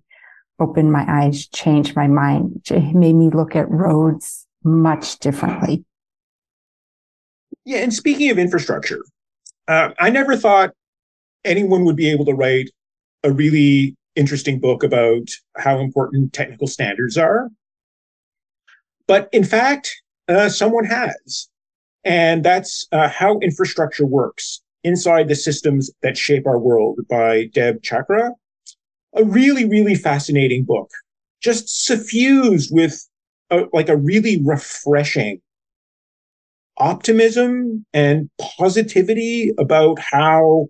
opened 0.60 0.92
my 0.92 1.06
eyes, 1.08 1.48
changed 1.48 1.96
my 1.96 2.08
mind, 2.08 2.66
made 2.72 3.14
me 3.14 3.30
look 3.30 3.56
at 3.56 3.70
roads 3.70 4.46
much 4.64 5.20
differently. 5.20 5.86
Yeah, 7.66 7.80
and 7.80 7.94
speaking 7.94 8.30
of 8.30 8.38
infrastructure, 8.38 9.04
uh, 9.68 9.92
I 10.00 10.10
never 10.10 10.36
thought 10.36 10.72
anyone 11.46 11.86
would 11.86 11.96
be 11.96 12.10
able 12.10 12.26
to 12.26 12.34
write 12.34 12.70
a 13.24 13.32
really 13.32 13.96
interesting 14.16 14.60
book 14.60 14.84
about 14.84 15.30
how 15.58 15.80
important 15.80 16.34
technical 16.34 16.68
standards 16.68 17.18
are. 17.18 17.50
But 19.08 19.30
in 19.32 19.44
fact, 19.44 20.03
uh, 20.34 20.50
someone 20.50 20.86
has. 20.86 21.50
And 22.04 22.44
that's 22.44 22.88
uh, 22.92 23.08
how 23.10 23.40
infrastructure 23.40 24.06
works. 24.06 24.62
Inside 24.84 25.30
the 25.30 25.36
Systems 25.36 25.90
That 26.02 26.18
Shape 26.18 26.46
Our 26.46 26.60
World 26.60 27.00
by 27.10 27.46
Deb 27.54 27.82
Chachra. 27.82 28.32
A 29.16 29.24
really, 29.24 29.64
really 29.66 29.96
fascinating 29.96 30.66
book, 30.66 30.90
just 31.42 31.86
suffused 31.86 32.74
with 32.74 33.08
a, 33.50 33.66
like 33.72 33.88
a 33.88 33.96
really 33.96 34.42
refreshing 34.44 35.40
optimism 36.78 37.86
and 37.94 38.30
positivity 38.58 39.54
about 39.60 40.00
how 40.00 40.68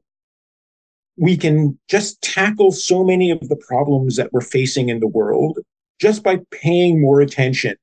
we 1.17 1.37
can 1.37 1.79
just 1.89 2.21
tackle 2.21 2.71
so 2.71 3.03
many 3.03 3.31
of 3.31 3.47
the 3.47 3.55
problems 3.55 4.17
that 4.17 4.33
we're 4.33 4.41
facing 4.41 4.89
in 4.89 4.99
the 4.99 5.07
world 5.07 5.59
just 5.99 6.23
by 6.23 6.39
paying 6.51 6.99
more 6.99 7.21
attention 7.21 7.75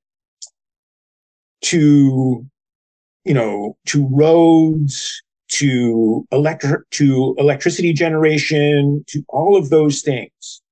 to, 1.62 2.46
you 3.25 3.35
know, 3.35 3.77
to 3.87 4.09
roads, 4.11 5.23
to 5.49 6.27
electric, 6.33 6.88
to 6.90 7.35
electricity 7.38 7.92
generation, 7.92 9.05
to 9.09 9.25
all 9.29 9.57
of 9.57 9.70
those 9.70 10.03
things. 10.03 10.62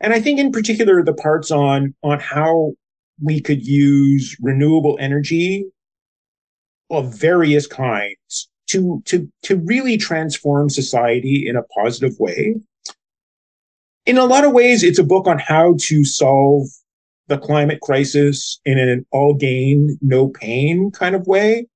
And 0.00 0.12
I 0.12 0.20
think 0.20 0.38
in 0.38 0.52
particular, 0.52 1.02
the 1.02 1.14
parts 1.14 1.50
on, 1.50 1.94
on 2.02 2.20
how 2.20 2.72
we 3.20 3.40
could 3.40 3.66
use 3.66 4.36
renewable 4.40 4.96
energy 5.00 5.66
of 6.90 7.12
various 7.18 7.66
kinds 7.66 8.48
to, 8.68 9.02
to, 9.06 9.28
to 9.42 9.56
really 9.56 9.96
transform 9.96 10.70
society 10.70 11.48
in 11.48 11.56
a 11.56 11.62
positive 11.64 12.12
way. 12.18 12.54
In 14.06 14.18
a 14.18 14.24
lot 14.24 14.44
of 14.44 14.52
ways, 14.52 14.82
it's 14.82 14.98
a 14.98 15.04
book 15.04 15.26
on 15.26 15.38
how 15.38 15.74
to 15.80 16.04
solve 16.04 16.66
the 17.28 17.38
climate 17.38 17.80
crisis 17.80 18.60
in 18.64 18.78
an 18.78 19.06
all 19.12 19.34
gain, 19.34 19.98
no 20.00 20.28
pain 20.28 20.90
kind 20.90 21.14
of 21.14 21.26
way. 21.26 21.66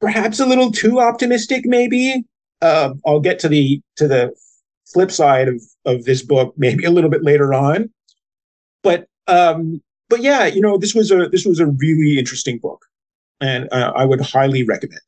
Perhaps 0.00 0.40
a 0.40 0.46
little 0.46 0.70
too 0.70 1.00
optimistic, 1.00 1.64
maybe. 1.66 2.24
Uh, 2.62 2.94
I'll 3.04 3.20
get 3.20 3.38
to 3.40 3.48
the 3.48 3.80
to 3.96 4.08
the 4.08 4.32
flip 4.86 5.10
side 5.10 5.48
of 5.48 5.62
of 5.84 6.04
this 6.04 6.22
book 6.22 6.54
maybe 6.56 6.84
a 6.84 6.90
little 6.90 7.10
bit 7.10 7.22
later 7.22 7.52
on. 7.52 7.90
But 8.82 9.06
um, 9.26 9.82
but 10.08 10.22
yeah, 10.22 10.46
you 10.46 10.60
know, 10.60 10.78
this 10.78 10.94
was 10.94 11.10
a 11.10 11.28
this 11.28 11.44
was 11.44 11.60
a 11.60 11.66
really 11.66 12.18
interesting 12.18 12.58
book, 12.58 12.86
and 13.40 13.68
uh, 13.72 13.92
I 13.94 14.04
would 14.04 14.20
highly 14.20 14.62
recommend. 14.62 15.00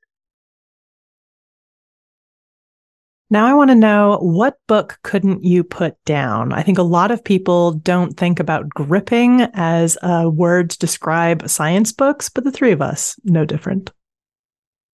Now, 3.33 3.47
I 3.47 3.55
want 3.55 3.71
to 3.71 3.77
know 3.77 4.19
what 4.21 4.59
book 4.67 4.99
couldn't 5.05 5.45
you 5.45 5.63
put 5.63 5.95
down? 6.05 6.53
I 6.53 6.65
think 6.65 6.79
a 6.79 6.83
lot 6.83 7.13
of 7.13 7.23
people 7.23 7.75
don't 7.75 8.17
think 8.17 8.41
about 8.41 8.69
gripping 8.69 9.43
as 9.55 9.97
a 10.03 10.29
word 10.29 10.71
to 10.71 10.79
describe 10.79 11.49
science 11.49 11.93
books, 11.93 12.29
but 12.29 12.43
the 12.43 12.51
three 12.51 12.73
of 12.73 12.83
us, 12.83 13.15
no 13.23 13.45
different. 13.45 13.93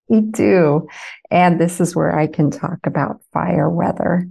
We 0.10 0.20
do. 0.20 0.86
And 1.32 1.62
this 1.62 1.80
is 1.80 1.96
where 1.96 2.14
I 2.14 2.28
can 2.28 2.52
talk 2.52 2.80
about 2.86 3.22
fire 3.32 3.70
weather. 3.70 4.28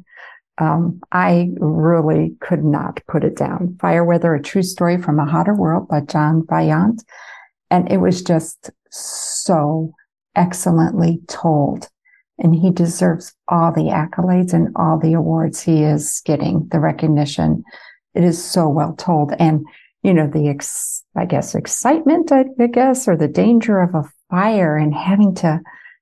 Um, 0.59 1.01
I 1.11 1.49
really 1.57 2.37
could 2.41 2.63
not 2.63 3.01
put 3.09 3.25
it 3.25 3.37
down. 3.37 3.77
Fire 3.81 4.05
Weather, 4.05 4.35
a 4.35 4.43
true 4.43 4.63
story 4.63 4.99
from 4.99 5.19
a 5.19 5.27
hotter 5.27 5.55
world 5.55 5.89
by 5.89 6.01
John 6.03 6.43
Vaillant. 6.43 7.03
And 7.71 7.91
it 7.91 7.97
was 7.97 8.23
just 8.23 8.71
so 8.91 9.93
excellently 10.37 11.21
told 11.27 11.89
and 12.39 12.55
he 12.55 12.71
deserves 12.71 13.35
all 13.49 13.73
the 13.73 13.91
accolades 13.91 14.53
and 14.53 14.69
all 14.77 14.99
the 14.99 15.13
awards 15.13 15.61
he 15.61 15.85
is 15.85 16.21
getting, 16.25 16.69
the 16.73 16.81
recognition. 16.81 17.63
It 18.15 18.25
is 18.25 18.43
so 18.43 18.69
well 18.69 18.95
told. 18.95 19.33
And, 19.39 19.65
you 20.03 20.13
know, 20.13 20.27
the, 20.27 20.49
ex, 20.49 21.05
I 21.17 21.27
guess, 21.27 21.55
excitement, 21.55 22.33
I, 22.33 22.47
I 22.61 22.67
guess, 22.67 23.07
or 23.07 23.17
the 23.17 23.29
danger 23.29 23.81
of 23.81 23.95
a 23.95 24.11
fire 24.31 24.77
and 24.77 24.95
having 24.95 25.35
to, 25.37 25.61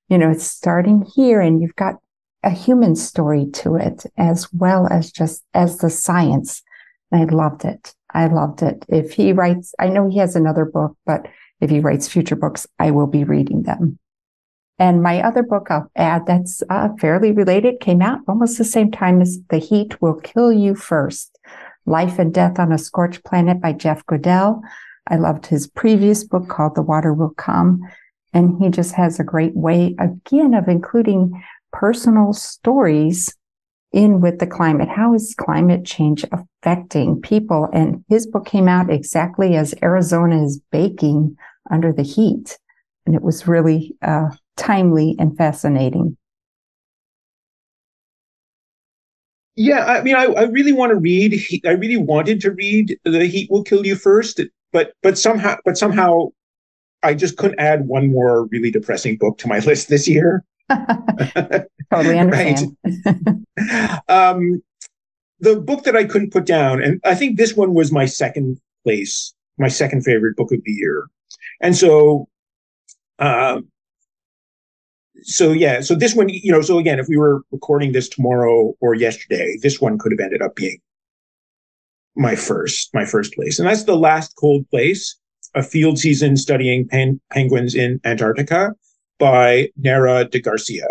you 0.09 0.19
know, 0.19 0.31
it's 0.31 0.45
starting 0.45 1.07
here 1.15 1.41
and 1.41 1.61
you've 1.61 1.77
got 1.77 1.97
a 2.43 2.51
human 2.51 2.97
story 2.97 3.47
to 3.53 3.77
it 3.77 4.05
as 4.17 4.53
well 4.53 4.89
as 4.91 5.13
just 5.13 5.45
as 5.55 5.79
the 5.79 5.91
science. 5.91 6.63
I 7.13 7.25
loved 7.25 7.65
it. 7.65 7.95
I 8.13 8.27
loved 8.27 8.63
it. 8.63 8.85
If 8.89 9.13
he 9.13 9.33
writes, 9.33 9.75
I 9.79 9.89
know 9.89 10.09
he 10.09 10.19
has 10.19 10.35
another 10.35 10.65
book, 10.65 10.97
but 11.07 11.27
if 11.61 11.71
he 11.71 11.81
writes 11.81 12.09
future 12.09 12.37
books, 12.37 12.67
I 12.79 12.91
will 12.91 13.07
be 13.07 13.25
reading 13.25 13.63
them. 13.63 13.99
And 14.83 15.01
my 15.01 15.23
other 15.23 15.45
book 15.45 15.69
I'll 15.71 15.89
add 15.95 16.27
that's 16.27 16.61
uh, 16.69 16.89
fairly 16.99 17.31
related 17.31 17.79
came 17.79 18.03
out 18.03 18.19
almost 18.27 18.59
the 18.59 18.65
same 18.65 18.91
time 18.91 19.21
as 19.21 19.39
The 19.49 19.59
Heat 19.59 20.03
Will 20.03 20.15
Kill 20.15 20.53
You 20.53 20.75
First 20.75 21.39
Life 21.87 22.19
and 22.19 22.35
Death 22.35 22.59
on 22.59 22.73
a 22.73 22.79
Scorched 22.79 23.25
Planet 23.25 23.61
by 23.61 23.75
Jeff 23.75 24.05
Goodell. 24.07 24.61
I 25.07 25.19
loved 25.19 25.47
his 25.47 25.69
previous 25.69 26.25
book 26.25 26.49
called 26.49 26.75
The 26.75 26.83
Water 26.83 27.15
Will 27.15 27.33
Come. 27.37 27.81
And 28.33 28.61
he 28.61 28.71
just 28.71 28.93
has 28.97 29.21
a 29.21 29.25
great 29.25 29.55
way, 29.55 29.95
again, 30.01 30.53
of 30.53 30.67
including 30.67 31.41
personal 31.73 32.33
stories 32.33 33.33
in 33.93 34.21
with 34.21 34.41
the 34.41 34.49
climate. 34.49 34.89
How 34.89 35.15
is 35.15 35.37
climate 35.39 35.85
change 35.85 36.25
affecting 36.33 37.21
people? 37.21 37.69
And 37.73 38.05
his 38.09 38.27
book 38.27 38.47
came 38.47 38.67
out 38.67 38.91
exactly 38.91 39.55
as 39.55 39.77
Arizona 39.81 40.45
is 40.45 40.61
baking 40.73 41.37
under 41.71 41.93
the 41.93 42.03
heat. 42.03 42.59
And 43.07 43.15
it 43.15 43.23
was 43.23 43.49
really 43.49 43.97
uh, 44.03 44.31
timely 44.57 45.17
and 45.19 45.37
fascinating. 45.37 46.17
Yeah, 49.55 49.85
I 49.85 50.03
mean, 50.03 50.15
I, 50.15 50.25
I 50.25 50.43
really 50.45 50.73
want 50.73 50.91
to 50.91 50.97
read. 50.97 51.39
I 51.67 51.73
really 51.73 51.99
wanted 51.99 52.41
to 52.43 52.53
read 52.53 52.99
"The 53.05 53.27
Heat 53.27 53.51
Will 53.51 53.63
Kill 53.63 53.85
You" 53.85 53.97
first, 53.97 54.41
but 54.73 54.95
but 55.03 55.19
somehow, 55.19 55.57
but 55.65 55.77
somehow, 55.77 56.29
I 57.03 57.13
just 57.13 57.37
couldn't 57.37 57.59
add 57.59 57.87
one 57.87 58.11
more 58.11 58.47
really 58.47 58.71
depressing 58.71 59.19
book 59.19 59.37
to 59.39 59.49
my 59.49 59.59
list 59.67 59.89
this 59.89 60.09
year. 60.09 60.43
totally 61.91 62.19
understand. 62.19 62.77
um, 64.09 64.63
the 65.41 65.61
book 65.61 65.85
that 65.85 65.97
I 65.97 66.05
couldn't 66.05 66.33
put 66.33 66.47
down, 66.47 66.83
and 66.83 66.99
I 67.05 67.15
think 67.15 67.37
this 67.37 67.55
one 67.55 67.75
was 67.75 67.93
my 67.93 68.07
second 68.07 68.59
place, 68.85 69.35
my 69.59 69.69
second 69.69 70.03
favorite 70.03 70.37
book 70.37 70.51
of 70.51 70.61
the 70.65 70.73
year, 70.73 71.09
and 71.61 71.77
so 71.77 72.27
uh, 73.23 73.61
so 75.23 75.53
yeah, 75.53 75.81
so 75.81 75.95
this 75.95 76.15
one, 76.15 76.29
you 76.29 76.51
know, 76.51 76.61
so 76.61 76.79
again, 76.79 76.99
if 76.99 77.07
we 77.09 77.17
were 77.17 77.43
recording 77.53 77.93
this 77.93 78.09
tomorrow 78.09 78.75
or 78.81 78.95
yesterday, 78.95 79.57
this 79.63 79.81
one 79.81 79.97
could 79.97 80.11
have 80.11 80.19
ended 80.19 80.43
up 80.43 80.57
being 80.57 80.79
my 82.17 82.35
first, 82.35 82.91
my 82.93 83.05
first 83.05 83.33
place, 83.35 83.59
and 83.61 83.69
that's 83.69 83.85
the 83.85 83.97
last 83.97 84.35
cold 84.37 84.69
place, 84.71 85.17
a 85.55 85.63
field 85.63 85.99
season 85.99 86.37
studying 86.37 86.89
pen- 86.89 87.21
penguins 87.31 87.77
in 87.77 88.01
Antarctica 88.05 88.73
by 89.21 89.69
Nara 89.77 90.25
de 90.25 90.41
Garcia. 90.41 90.89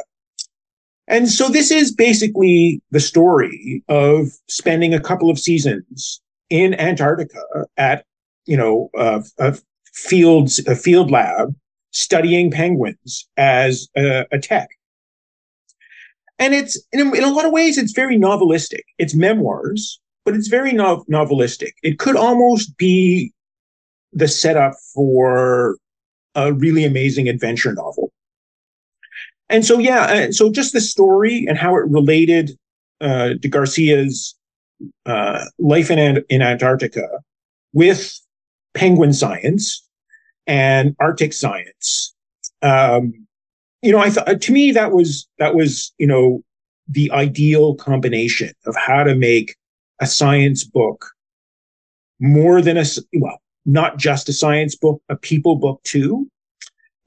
And 1.08 1.28
so 1.28 1.50
this 1.50 1.70
is 1.70 1.94
basically 1.94 2.82
the 2.92 3.02
story 3.02 3.84
of 3.90 4.28
spending 4.48 4.94
a 4.94 5.02
couple 5.02 5.30
of 5.30 5.38
seasons 5.38 6.22
in 6.50 6.74
Antarctica 6.76 7.42
at, 7.76 8.06
you 8.46 8.56
know, 8.56 8.90
a, 8.96 9.22
a 9.40 9.58
fields, 9.94 10.66
a 10.66 10.76
field 10.76 11.12
lab 11.12 11.54
studying 11.92 12.52
penguins 12.52 13.28
as 13.38 13.88
a, 13.96 14.26
a 14.32 14.40
tech. 14.40 14.70
And 16.40 16.56
it's 16.56 16.82
in 16.92 17.00
a, 17.00 17.14
in 17.14 17.24
a, 17.24 17.30
lot 17.30 17.46
of 17.46 17.52
ways, 17.52 17.78
it's 17.78 17.92
very 17.92 18.18
novelistic. 18.18 18.82
It's 18.98 19.14
memoirs, 19.14 20.00
but 20.26 20.36
it's 20.36 20.48
very 20.48 20.72
no- 20.72 21.06
novelistic. 21.10 21.74
It 21.84 22.00
could 22.00 22.16
almost 22.16 22.76
be 22.78 23.32
the 24.14 24.28
setup 24.28 24.74
for 24.94 25.78
a 26.34 26.54
really 26.54 26.84
amazing 26.84 27.30
adventure 27.30 27.74
novel. 27.74 28.12
And 29.50 29.66
so, 29.66 29.78
yeah, 29.78 30.04
uh, 30.06 30.32
so 30.32 30.52
just 30.52 30.74
the 30.74 30.82
story 30.82 31.46
and 31.48 31.58
how 31.58 31.76
it 31.76 31.86
related 31.88 32.58
uh, 33.02 33.34
de 33.40 33.50
Garcia's 33.50 34.36
uh, 35.06 35.46
life 35.60 35.92
in, 35.92 36.24
in 36.30 36.42
Antarctica 36.42 37.08
with 37.74 38.20
penguin 38.74 39.14
science 39.14 39.86
and 40.48 40.96
Arctic 41.00 41.34
science. 41.34 42.14
Um, 42.62 43.28
you 43.82 43.92
know, 43.92 44.00
I 44.00 44.10
thought 44.10 44.42
to 44.42 44.52
me 44.52 44.72
that 44.72 44.92
was 44.92 45.28
that 45.40 45.56
was 45.56 45.94
you 45.98 46.08
know 46.08 46.44
the 46.88 47.12
ideal 47.12 47.76
combination 47.76 48.54
of 48.66 48.76
how 48.76 49.04
to 49.04 49.16
make 49.16 49.56
a 50.00 50.08
science 50.08 50.64
book 50.64 51.12
more 52.20 52.62
than 52.62 52.78
a 52.78 52.86
well, 53.14 53.42
not 53.66 53.98
just 53.98 54.30
a 54.30 54.34
science 54.34 54.76
book, 54.76 55.02
a 55.10 55.16
people 55.16 55.56
book 55.56 55.82
too. 55.84 56.30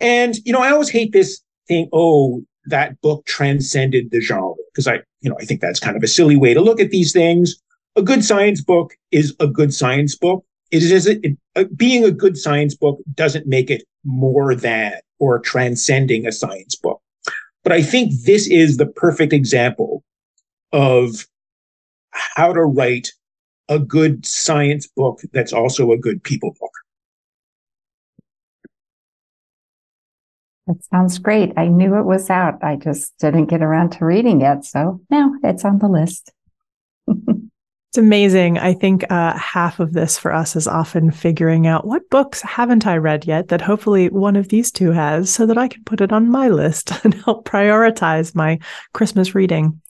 And 0.00 0.36
you 0.44 0.52
know, 0.52 0.60
I 0.60 0.70
always 0.70 0.90
hate 0.90 1.12
this 1.12 1.40
thing. 1.68 1.88
Oh, 1.92 2.42
that 2.66 3.00
book 3.00 3.24
transcended 3.26 4.10
the 4.10 4.20
genre 4.20 4.54
because 4.72 4.88
I, 4.88 5.00
you 5.20 5.30
know, 5.30 5.36
I 5.40 5.44
think 5.44 5.60
that's 5.60 5.80
kind 5.80 5.96
of 5.96 6.02
a 6.02 6.08
silly 6.08 6.36
way 6.36 6.54
to 6.54 6.60
look 6.60 6.80
at 6.80 6.90
these 6.90 7.12
things. 7.12 7.54
A 7.96 8.02
good 8.02 8.24
science 8.24 8.60
book 8.60 8.96
is 9.12 9.34
a 9.38 9.46
good 9.46 9.72
science 9.72 10.16
book. 10.16 10.44
It 10.74 10.82
is 10.82 11.06
it, 11.06 11.38
uh, 11.54 11.64
being 11.76 12.02
a 12.02 12.10
good 12.10 12.36
science 12.36 12.74
book 12.74 12.98
doesn't 13.14 13.46
make 13.46 13.70
it 13.70 13.84
more 14.04 14.56
than 14.56 14.94
or 15.20 15.38
transcending 15.38 16.26
a 16.26 16.32
science 16.32 16.74
book. 16.74 17.00
But 17.62 17.72
I 17.72 17.80
think 17.80 18.12
this 18.24 18.48
is 18.48 18.76
the 18.76 18.86
perfect 18.86 19.32
example 19.32 20.02
of 20.72 21.28
how 22.10 22.52
to 22.52 22.62
write 22.62 23.12
a 23.68 23.78
good 23.78 24.26
science 24.26 24.88
book 24.88 25.20
that's 25.32 25.52
also 25.52 25.92
a 25.92 25.96
good 25.96 26.24
people 26.24 26.56
book. 26.58 26.72
That 30.66 30.82
sounds 30.90 31.20
great. 31.20 31.52
I 31.56 31.68
knew 31.68 31.96
it 31.98 32.04
was 32.04 32.30
out. 32.30 32.64
I 32.64 32.74
just 32.74 33.16
didn't 33.20 33.46
get 33.46 33.62
around 33.62 33.90
to 33.92 34.04
reading 34.04 34.40
it. 34.40 34.64
So 34.64 35.00
now 35.08 35.34
it's 35.44 35.64
on 35.64 35.78
the 35.78 35.88
list. 35.88 36.32
It's 37.94 37.98
amazing. 38.00 38.58
I 38.58 38.74
think 38.74 39.08
uh, 39.08 39.38
half 39.38 39.78
of 39.78 39.92
this 39.92 40.18
for 40.18 40.32
us 40.32 40.56
is 40.56 40.66
often 40.66 41.12
figuring 41.12 41.68
out 41.68 41.86
what 41.86 42.10
books 42.10 42.42
haven't 42.42 42.88
I 42.88 42.96
read 42.96 43.24
yet 43.24 43.46
that 43.50 43.60
hopefully 43.60 44.08
one 44.08 44.34
of 44.34 44.48
these 44.48 44.72
two 44.72 44.90
has 44.90 45.30
so 45.30 45.46
that 45.46 45.56
I 45.56 45.68
can 45.68 45.84
put 45.84 46.00
it 46.00 46.12
on 46.12 46.28
my 46.28 46.48
list 46.48 46.90
and 47.04 47.14
help 47.14 47.48
prioritize 47.48 48.34
my 48.34 48.58
Christmas 48.94 49.36
reading. 49.36 49.80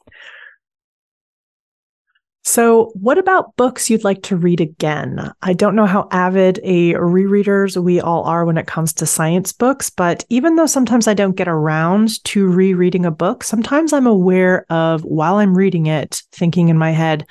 So, 2.43 2.91
what 2.93 3.17
about 3.17 3.55
books 3.55 3.89
you'd 3.89 4.03
like 4.03 4.21
to 4.23 4.37
read 4.37 4.61
again? 4.61 5.31
I 5.41 5.53
don't 5.53 5.75
know 5.75 5.87
how 5.87 6.07
avid 6.11 6.59
a 6.61 6.93
rereaders 6.93 7.75
we 7.75 7.99
all 7.99 8.23
are 8.25 8.45
when 8.45 8.59
it 8.59 8.67
comes 8.67 8.93
to 8.93 9.07
science 9.07 9.51
books, 9.51 9.89
but 9.89 10.23
even 10.29 10.57
though 10.57 10.67
sometimes 10.67 11.07
I 11.07 11.15
don't 11.15 11.35
get 11.35 11.47
around 11.47 12.23
to 12.25 12.47
rereading 12.47 13.03
a 13.03 13.09
book, 13.09 13.43
sometimes 13.43 13.93
I'm 13.93 14.05
aware 14.05 14.67
of 14.69 15.03
while 15.03 15.37
I'm 15.37 15.57
reading 15.57 15.87
it, 15.87 16.21
thinking 16.31 16.69
in 16.69 16.77
my 16.77 16.91
head, 16.91 17.25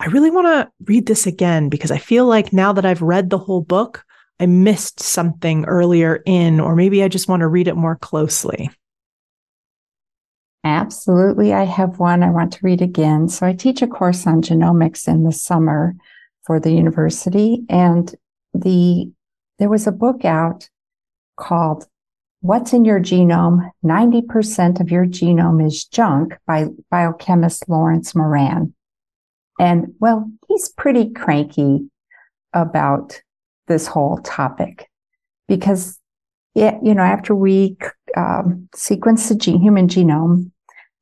I 0.00 0.06
really 0.06 0.30
want 0.30 0.46
to 0.46 0.70
read 0.84 1.06
this 1.06 1.26
again 1.26 1.68
because 1.68 1.90
I 1.90 1.98
feel 1.98 2.26
like 2.26 2.52
now 2.52 2.72
that 2.72 2.84
I've 2.84 3.02
read 3.02 3.30
the 3.30 3.38
whole 3.38 3.60
book, 3.60 4.04
I 4.40 4.46
missed 4.46 5.00
something 5.00 5.64
earlier 5.66 6.22
in, 6.26 6.58
or 6.58 6.74
maybe 6.74 7.02
I 7.02 7.08
just 7.08 7.28
want 7.28 7.40
to 7.40 7.48
read 7.48 7.68
it 7.68 7.76
more 7.76 7.96
closely. 7.96 8.70
Absolutely. 10.64 11.52
I 11.52 11.64
have 11.64 11.98
one 11.98 12.22
I 12.22 12.30
want 12.30 12.52
to 12.54 12.60
read 12.62 12.82
again. 12.82 13.28
So 13.28 13.46
I 13.46 13.52
teach 13.52 13.82
a 13.82 13.86
course 13.86 14.26
on 14.26 14.42
genomics 14.42 15.08
in 15.08 15.24
the 15.24 15.32
summer 15.32 15.94
for 16.44 16.60
the 16.60 16.72
university. 16.72 17.64
And 17.68 18.14
the, 18.54 19.10
there 19.58 19.68
was 19.68 19.86
a 19.86 19.92
book 19.92 20.24
out 20.24 20.68
called 21.36 21.86
What's 22.40 22.72
in 22.72 22.84
Your 22.84 23.00
Genome? 23.00 23.70
90% 23.84 24.80
of 24.80 24.90
Your 24.90 25.06
Genome 25.06 25.64
is 25.64 25.84
Junk 25.84 26.36
by 26.46 26.66
biochemist 26.90 27.68
Lawrence 27.68 28.14
Moran. 28.14 28.74
And 29.58 29.94
well, 30.00 30.30
he's 30.48 30.68
pretty 30.70 31.10
cranky 31.10 31.88
about 32.52 33.20
this 33.68 33.86
whole 33.86 34.18
topic 34.18 34.88
because 35.48 35.98
yeah, 36.54 36.78
you 36.82 36.94
know, 36.94 37.02
after 37.02 37.34
we 37.34 37.76
um, 38.16 38.68
sequence 38.74 39.28
the 39.28 39.34
gene, 39.34 39.60
human 39.60 39.88
genome, 39.88 40.50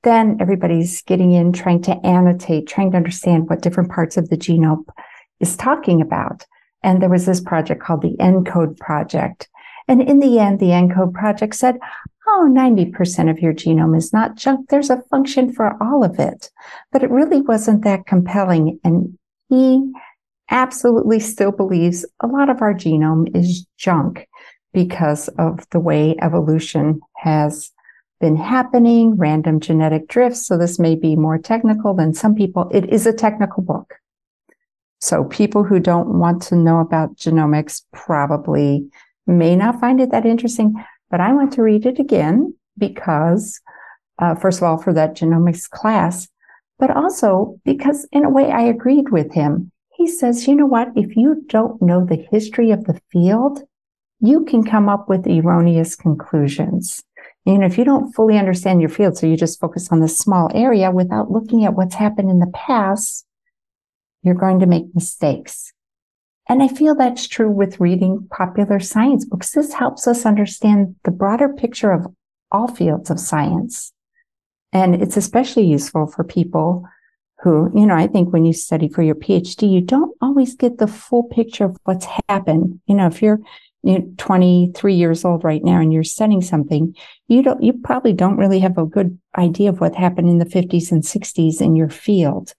then 0.03 0.39
everybody's 0.41 1.03
getting 1.03 1.33
in, 1.33 1.53
trying 1.53 1.83
to 1.83 1.97
annotate, 2.07 2.67
trying 2.67 2.93
to 2.93 2.97
understand 2.97 3.49
what 3.49 3.61
different 3.61 3.91
parts 3.91 4.17
of 4.17 4.29
the 4.31 4.37
genome 4.37 4.85
is 5.41 5.57
talking 5.57 6.01
about. 6.01 6.47
And 6.83 7.03
there 7.03 7.11
was 7.11 7.27
this 7.27 7.41
project 7.41 7.83
called 7.83 8.03
the 8.03 8.17
ENCODE 8.19 8.79
project. 8.79 9.49
And 9.89 10.01
in 10.01 10.21
the 10.21 10.39
end, 10.39 10.61
the 10.61 10.71
ENCODE 10.73 11.13
project 11.13 11.55
said, 11.55 11.79
oh, 12.31 12.49
90% 12.51 13.31
of 13.31 13.41
your 13.41 13.53
genome 13.53 13.97
is 13.97 14.13
not 14.13 14.37
junk. 14.37 14.69
There's 14.69 14.91
a 14.91 15.03
function 15.11 15.53
for 15.53 15.77
all 15.83 16.05
of 16.05 16.19
it. 16.19 16.51
But 16.93 17.03
it 17.03 17.11
really 17.11 17.41
wasn't 17.41 17.85
that 17.85 18.07
compelling. 18.07 18.79
And 18.85 19.19
he 19.49 19.93
absolutely 20.51 21.21
still 21.21 21.53
believes 21.53 22.05
a 22.21 22.27
lot 22.27 22.49
of 22.49 22.63
our 22.63 22.75
genome 22.75 23.37
is 23.37 23.67
junk 23.79 24.29
because 24.73 25.29
of 25.39 25.69
the 25.71 25.81
way 25.81 26.17
evolution 26.21 27.01
has 27.17 27.71
been 28.21 28.37
happening, 28.37 29.17
random 29.17 29.59
genetic 29.61 30.07
drifts. 30.09 30.47
So 30.47 30.57
this 30.57 30.79
may 30.79 30.95
be 30.95 31.17
more 31.17 31.39
technical 31.39 31.95
than 31.95 32.15
some 32.15 32.35
people. 32.35 32.71
It 32.73 32.91
is 32.91 33.07
a 33.07 33.13
technical 33.13 33.63
book. 33.63 33.95
So 35.01 35.25
people 35.25 35.65
who 35.65 35.81
don't 35.81 36.19
want 36.19 36.43
to 36.43 36.57
know 36.57 36.81
about 36.81 37.17
genomics 37.17 37.83
probably 37.93 38.87
may 39.27 39.57
not 39.57 39.81
find 39.81 40.01
it 40.01 40.11
that 40.11 40.27
interesting, 40.27 40.75
but 41.11 41.21
I 41.21 41.33
want 41.33 41.53
to 41.55 41.63
read 41.63 41.87
it 41.87 41.99
again 41.99 42.55
because, 42.79 43.61
uh, 44.19 44.35
first 44.35 44.59
of 44.59 44.65
all, 44.65 44.79
for 44.79 44.93
that 44.93 45.17
genomics 45.17 45.69
class, 45.69 46.29
but 46.79 46.91
also 46.91 47.59
because 47.65 48.09
in 48.11 48.25
a 48.25 48.31
way 48.31 48.51
I 48.51 48.63
agreed 48.63 49.11
with 49.11 49.33
him. 49.33 49.71
He 49.95 50.07
says, 50.07 50.49
you 50.49 50.55
know 50.55 50.67
what? 50.67 50.89
If 50.97 51.15
you 51.15 51.45
don't 51.49 51.81
know 51.83 52.07
the 52.07 52.27
history 52.31 52.71
of 52.71 52.85
the 52.85 52.99
field, 53.13 53.63
you 54.21 54.45
can 54.47 54.65
come 54.65 54.89
up 54.89 55.09
with 55.09 55.27
erroneous 55.27 55.95
conclusions. 55.95 57.03
You 57.45 57.59
know, 57.59 57.67
if 57.67 57.77
you 57.77 57.85
don't 57.85 58.13
fully 58.13 58.39
understand 58.39 58.81
your 58.81 58.91
field, 58.91 59.19
so 59.19 59.27
you 59.27 59.37
just 59.37 59.61
focus 59.61 59.89
on 59.91 60.01
this 60.01 60.17
small 60.17 60.51
area 60.55 60.91
without 60.91 61.31
looking 61.31 61.65
at 61.65 61.75
what's 61.75 61.95
happened 61.95 62.31
in 62.31 62.39
the 62.39 62.53
past, 62.55 63.27
you're 64.23 64.35
going 64.35 64.61
to 64.61 64.67
make 64.67 64.95
mistakes. 64.95 65.73
And 66.51 66.65
I 66.65 66.67
feel 66.67 66.97
that's 66.97 67.29
true 67.29 67.49
with 67.49 67.79
reading 67.79 68.27
popular 68.29 68.81
science 68.81 69.25
books. 69.25 69.53
This 69.53 69.73
helps 69.73 70.09
us 70.09 70.27
understand 70.27 70.97
the 71.05 71.13
broader 71.13 71.49
picture 71.49 71.93
of 71.93 72.09
all 72.51 72.67
fields 72.67 73.09
of 73.09 73.21
science. 73.21 73.93
And 74.73 75.01
it's 75.01 75.17
especially 75.17 75.67
useful 75.67 76.09
for 76.09 76.25
people 76.25 76.85
who, 77.45 77.71
you 77.73 77.87
know, 77.87 77.95
I 77.95 78.09
think 78.09 78.33
when 78.33 78.45
you 78.45 78.53
study 78.53 78.89
for 78.89 79.01
your 79.01 79.15
PhD, 79.15 79.71
you 79.71 79.81
don't 79.81 80.17
always 80.21 80.57
get 80.57 80.79
the 80.79 80.89
full 80.89 81.23
picture 81.23 81.67
of 81.67 81.79
what's 81.85 82.09
happened. 82.29 82.81
You 82.87 82.97
know, 82.97 83.07
if 83.07 83.23
you're 83.23 83.39
you're 83.85 84.03
23 84.19 84.95
years 84.95 85.25
old 85.25 85.45
right 85.45 85.63
now 85.63 85.81
and 85.81 85.93
you're 85.93 86.03
studying 86.03 86.43
something, 86.43 86.97
you 87.29 87.45
don't, 87.45 87.63
you 87.63 87.75
probably 87.75 88.13
don't 88.13 88.39
really 88.39 88.59
have 88.59 88.77
a 88.77 88.85
good 88.85 89.17
idea 89.39 89.69
of 89.69 89.81
what 89.81 89.95
happened 89.95 90.29
in 90.29 90.39
the 90.39 90.45
50s 90.45 90.91
and 90.91 91.05
60s 91.05 91.61
in 91.61 91.77
your 91.77 91.89
field. 91.89 92.55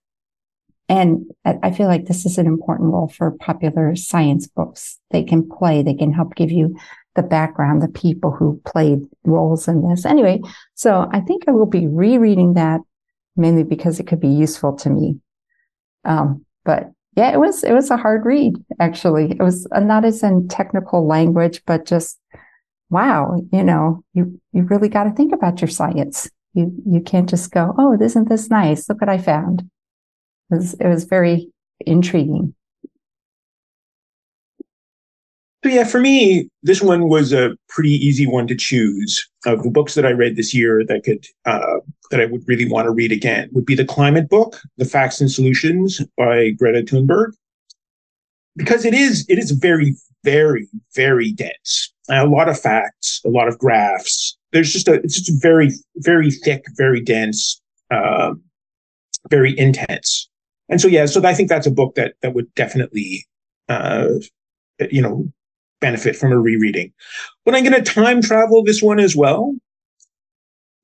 And 0.91 1.23
I 1.45 1.71
feel 1.71 1.87
like 1.87 2.07
this 2.07 2.25
is 2.25 2.37
an 2.37 2.47
important 2.47 2.91
role 2.91 3.07
for 3.07 3.31
popular 3.31 3.95
science 3.95 4.45
books. 4.45 4.99
They 5.11 5.23
can 5.23 5.47
play, 5.47 5.81
they 5.81 5.93
can 5.93 6.11
help 6.11 6.35
give 6.35 6.51
you 6.51 6.77
the 7.15 7.23
background, 7.23 7.81
the 7.81 7.87
people 7.87 8.31
who 8.31 8.61
played 8.65 8.99
roles 9.23 9.69
in 9.69 9.87
this. 9.87 10.05
Anyway, 10.05 10.41
so 10.75 11.07
I 11.13 11.21
think 11.21 11.43
I 11.47 11.51
will 11.51 11.65
be 11.65 11.87
rereading 11.87 12.55
that 12.55 12.81
mainly 13.37 13.63
because 13.63 14.01
it 14.01 14.07
could 14.07 14.19
be 14.19 14.27
useful 14.27 14.75
to 14.79 14.89
me. 14.89 15.15
Um, 16.03 16.45
but 16.65 16.91
yeah, 17.15 17.31
it 17.31 17.39
was 17.39 17.63
it 17.63 17.71
was 17.71 17.89
a 17.89 17.95
hard 17.95 18.25
read 18.25 18.55
actually. 18.81 19.31
It 19.31 19.41
was 19.41 19.65
not 19.71 20.03
as 20.03 20.23
in 20.23 20.49
technical 20.49 21.07
language, 21.07 21.61
but 21.65 21.85
just 21.85 22.19
wow, 22.89 23.41
you 23.53 23.63
know, 23.63 24.03
you 24.11 24.41
you 24.51 24.63
really 24.63 24.89
got 24.89 25.05
to 25.05 25.11
think 25.11 25.31
about 25.31 25.61
your 25.61 25.69
science. 25.69 26.29
You 26.53 26.69
you 26.85 26.99
can't 26.99 27.29
just 27.29 27.49
go, 27.49 27.73
oh, 27.77 27.97
isn't 27.97 28.27
this 28.27 28.49
nice? 28.49 28.89
Look 28.89 28.99
what 28.99 29.09
I 29.09 29.19
found. 29.19 29.69
It 30.51 30.55
was 30.55 30.73
it 30.75 30.87
was 30.87 31.05
very 31.05 31.49
intriguing. 31.85 32.53
So 35.63 35.69
yeah, 35.69 35.83
for 35.83 35.99
me, 35.99 36.49
this 36.63 36.81
one 36.81 37.07
was 37.07 37.31
a 37.31 37.55
pretty 37.69 37.91
easy 37.91 38.25
one 38.25 38.47
to 38.47 38.55
choose. 38.55 39.27
Of 39.45 39.63
the 39.63 39.69
books 39.69 39.93
that 39.93 40.05
I 40.05 40.11
read 40.11 40.35
this 40.35 40.53
year 40.53 40.83
that 40.87 41.03
could 41.03 41.25
uh, 41.45 41.77
that 42.09 42.19
I 42.19 42.25
would 42.25 42.43
really 42.47 42.67
want 42.67 42.85
to 42.85 42.91
read 42.91 43.11
again 43.11 43.49
would 43.53 43.65
be 43.65 43.75
the 43.75 43.85
climate 43.85 44.27
book, 44.27 44.59
The 44.77 44.85
Facts 44.85 45.21
and 45.21 45.31
Solutions 45.31 46.01
by 46.17 46.49
Greta 46.51 46.81
Thunberg, 46.81 47.31
because 48.55 48.85
it 48.85 48.93
is 48.93 49.25
it 49.29 49.37
is 49.37 49.51
very 49.51 49.95
very 50.23 50.67
very 50.95 51.31
dense. 51.31 51.93
A 52.09 52.25
lot 52.25 52.49
of 52.49 52.59
facts, 52.59 53.21
a 53.23 53.29
lot 53.29 53.47
of 53.47 53.57
graphs. 53.57 54.37
There's 54.51 54.73
just 54.73 54.87
a 54.87 54.95
it's 54.95 55.21
just 55.21 55.41
very 55.41 55.71
very 55.97 56.31
thick, 56.31 56.65
very 56.75 57.01
dense, 57.01 57.61
uh, 57.91 58.33
very 59.29 59.57
intense. 59.57 60.27
And 60.71 60.81
so 60.81 60.87
yeah, 60.87 61.05
so 61.05 61.23
I 61.23 61.35
think 61.35 61.49
that's 61.49 61.67
a 61.67 61.71
book 61.71 61.93
that 61.95 62.15
that 62.21 62.33
would 62.33 62.53
definitely 62.55 63.27
uh, 63.69 64.07
you 64.89 65.01
know 65.01 65.31
benefit 65.81 66.15
from 66.15 66.31
a 66.31 66.39
rereading. 66.39 66.93
But 67.45 67.55
I'm 67.55 67.63
going 67.63 67.83
to 67.83 67.93
time 67.93 68.21
travel 68.21 68.63
this 68.63 68.81
one 68.81 68.99
as 68.99 69.15
well. 69.15 69.53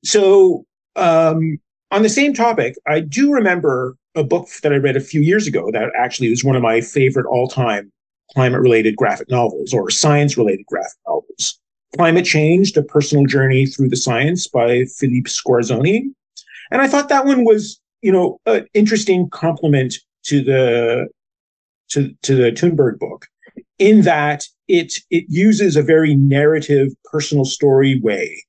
So, 0.04 0.66
um, 0.96 1.58
on 1.92 2.04
the 2.04 2.10
same 2.10 2.34
topic, 2.34 2.76
I 2.86 3.00
do 3.00 3.32
remember 3.32 3.96
a 4.16 4.24
book 4.24 4.48
that 4.62 4.74
I 4.74 4.78
read 4.78 4.98
a 4.98 5.02
few 5.02 5.22
years 5.22 5.48
ago 5.48 5.70
that 5.72 5.90
actually 5.96 6.30
was 6.30 6.44
one 6.44 6.56
of 6.56 6.62
my 6.62 6.82
favorite 6.82 7.26
all 7.28 7.48
time 7.48 7.92
climate 8.34 8.60
related 8.60 8.98
graphic 8.98 9.30
novels 9.30 9.74
or 9.74 9.90
science 9.90 10.38
related 10.38 10.66
graphic 10.66 10.98
novels. 11.08 11.60
Climate 11.96 12.26
Change, 12.26 12.76
A 12.76 12.84
Personal 12.84 13.26
Journey 13.26 13.66
Through 13.66 13.88
the 13.88 13.96
Science 13.96 14.48
by 14.48 14.84
Philippe 14.98 15.30
Squarzoni. 15.30 16.04
And 16.70 16.82
I 16.82 16.88
thought 16.88 17.08
that 17.08 17.26
one 17.26 17.46
was, 17.46 17.80
you 18.02 18.12
know, 18.12 18.40
an 18.46 18.68
interesting 18.74 19.30
complement 19.30 19.96
to 20.24 20.44
the 20.44 21.08
to, 21.90 22.14
to 22.22 22.36
the 22.36 22.52
Thunberg 22.52 23.00
book 23.00 23.28
in 23.80 24.02
that 24.02 24.46
it 24.68 25.00
it 25.10 25.26
uses 25.30 25.76
a 25.76 25.82
very 25.82 26.16
narrative 26.16 26.90
personal 27.06 27.46
story 27.46 28.00
way 28.02 28.44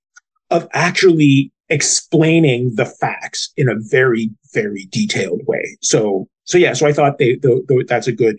of 0.50 0.66
actually 0.72 1.52
explaining 1.68 2.74
the 2.74 2.86
facts 2.86 3.52
in 3.56 3.68
a 3.68 3.76
very 3.76 4.30
very 4.52 4.86
detailed 4.90 5.42
way. 5.46 5.76
So 5.82 6.28
so 6.44 6.56
yeah 6.56 6.72
so 6.72 6.86
i 6.86 6.92
thought 6.92 7.18
they 7.18 7.36
the, 7.36 7.62
the, 7.68 7.84
that's 7.86 8.06
a 8.06 8.12
good 8.12 8.36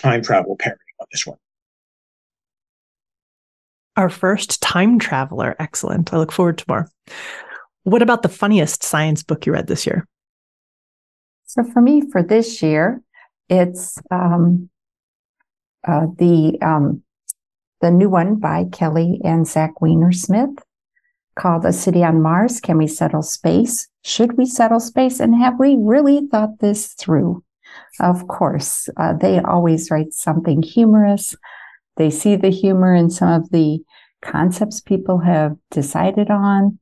time 0.00 0.22
travel 0.22 0.56
pairing 0.58 0.78
on 1.00 1.06
this 1.12 1.26
one. 1.26 1.38
Our 3.96 4.10
first 4.10 4.62
time 4.62 5.00
traveler. 5.00 5.56
Excellent. 5.58 6.12
I 6.14 6.18
look 6.18 6.30
forward 6.30 6.58
to 6.58 6.64
more. 6.68 6.88
What 7.82 8.02
about 8.02 8.22
the 8.22 8.28
funniest 8.28 8.84
science 8.84 9.24
book 9.24 9.44
you 9.44 9.52
read 9.52 9.66
this 9.66 9.86
year 9.86 10.06
so 11.48 11.64
for 11.64 11.80
me 11.82 12.00
for 12.12 12.22
this 12.22 12.62
year 12.62 13.02
it's 13.48 13.98
um, 14.10 14.70
uh, 15.86 16.06
the 16.18 16.58
um, 16.62 17.02
the 17.80 17.90
new 17.90 18.08
one 18.08 18.36
by 18.36 18.64
Kelly 18.72 19.20
and 19.24 19.46
Zach 19.46 19.74
Weinersmith 19.80 20.58
called 21.36 21.64
A 21.64 21.72
City 21.72 22.04
on 22.04 22.20
Mars. 22.20 22.60
Can 22.60 22.76
we 22.76 22.86
settle 22.86 23.22
space? 23.22 23.88
Should 24.04 24.36
we 24.36 24.44
settle 24.44 24.80
space? 24.80 25.20
And 25.20 25.34
have 25.36 25.58
we 25.58 25.76
really 25.78 26.26
thought 26.26 26.58
this 26.58 26.94
through? 26.94 27.44
Of 28.00 28.26
course, 28.26 28.88
uh, 28.96 29.14
they 29.14 29.38
always 29.38 29.90
write 29.90 30.12
something 30.12 30.62
humorous. 30.62 31.36
They 31.96 32.10
see 32.10 32.36
the 32.36 32.50
humor 32.50 32.94
in 32.94 33.10
some 33.10 33.28
of 33.28 33.50
the 33.50 33.80
concepts 34.22 34.80
people 34.80 35.18
have 35.18 35.56
decided 35.70 36.30
on. 36.30 36.78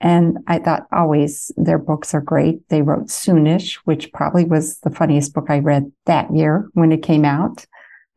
And 0.00 0.38
I 0.46 0.58
thought 0.58 0.86
always 0.92 1.52
their 1.56 1.78
books 1.78 2.14
are 2.14 2.22
great. 2.22 2.66
They 2.68 2.80
wrote 2.80 3.08
Soonish, 3.08 3.74
which 3.84 4.12
probably 4.12 4.44
was 4.44 4.78
the 4.80 4.90
funniest 4.90 5.34
book 5.34 5.46
I 5.48 5.58
read 5.58 5.92
that 6.06 6.34
year 6.34 6.68
when 6.72 6.90
it 6.90 7.02
came 7.02 7.24
out 7.24 7.66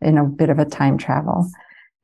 in 0.02 0.18
a 0.18 0.24
bit 0.24 0.50
of 0.50 0.60
a 0.60 0.66
time 0.66 0.98
travel. 0.98 1.50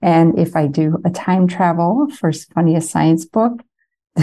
And 0.01 0.38
if 0.38 0.55
I 0.55 0.67
do 0.67 0.97
a 1.05 1.09
time 1.09 1.47
travel 1.47 2.07
for 2.09 2.32
funniest 2.32 2.91
science 2.91 3.25
book, 3.25 3.61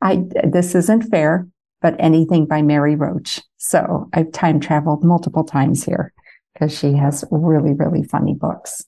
I 0.00 0.24
this 0.44 0.74
isn't 0.74 1.10
fair, 1.10 1.46
but 1.82 1.96
anything 1.98 2.46
by 2.46 2.62
Mary 2.62 2.96
Roach. 2.96 3.40
So 3.56 4.08
I've 4.12 4.32
time 4.32 4.60
traveled 4.60 5.04
multiple 5.04 5.44
times 5.44 5.84
here 5.84 6.12
because 6.52 6.76
she 6.76 6.94
has 6.94 7.24
really, 7.30 7.72
really 7.72 8.02
funny 8.02 8.34
books. 8.34 8.84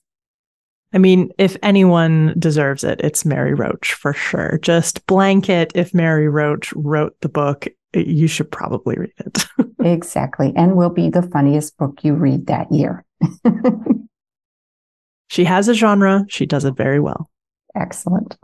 I 0.93 0.97
mean, 0.99 1.31
if 1.37 1.57
anyone 1.61 2.33
deserves 2.39 2.83
it, 2.83 3.01
it's 3.03 3.25
Mary 3.25 3.53
Roach 3.53 3.93
for 3.93 4.13
sure. 4.13 4.59
Just 4.61 5.05
blanket 5.05 5.71
if 5.75 5.93
Mary 5.93 6.29
Roach 6.29 6.71
wrote 6.73 7.19
the 7.21 7.29
book, 7.29 7.67
you 7.93 8.27
should 8.27 8.49
probably 8.51 8.95
read 8.97 9.13
it. 9.17 9.45
exactly. 9.79 10.53
And 10.55 10.75
will 10.75 10.89
be 10.89 11.09
the 11.09 11.23
funniest 11.23 11.77
book 11.77 12.03
you 12.03 12.13
read 12.13 12.47
that 12.47 12.71
year. 12.71 13.05
she 15.27 15.43
has 15.43 15.67
a 15.67 15.73
genre, 15.73 16.25
she 16.29 16.45
does 16.45 16.63
it 16.63 16.77
very 16.77 16.99
well. 16.99 17.29
Excellent. 17.75 18.37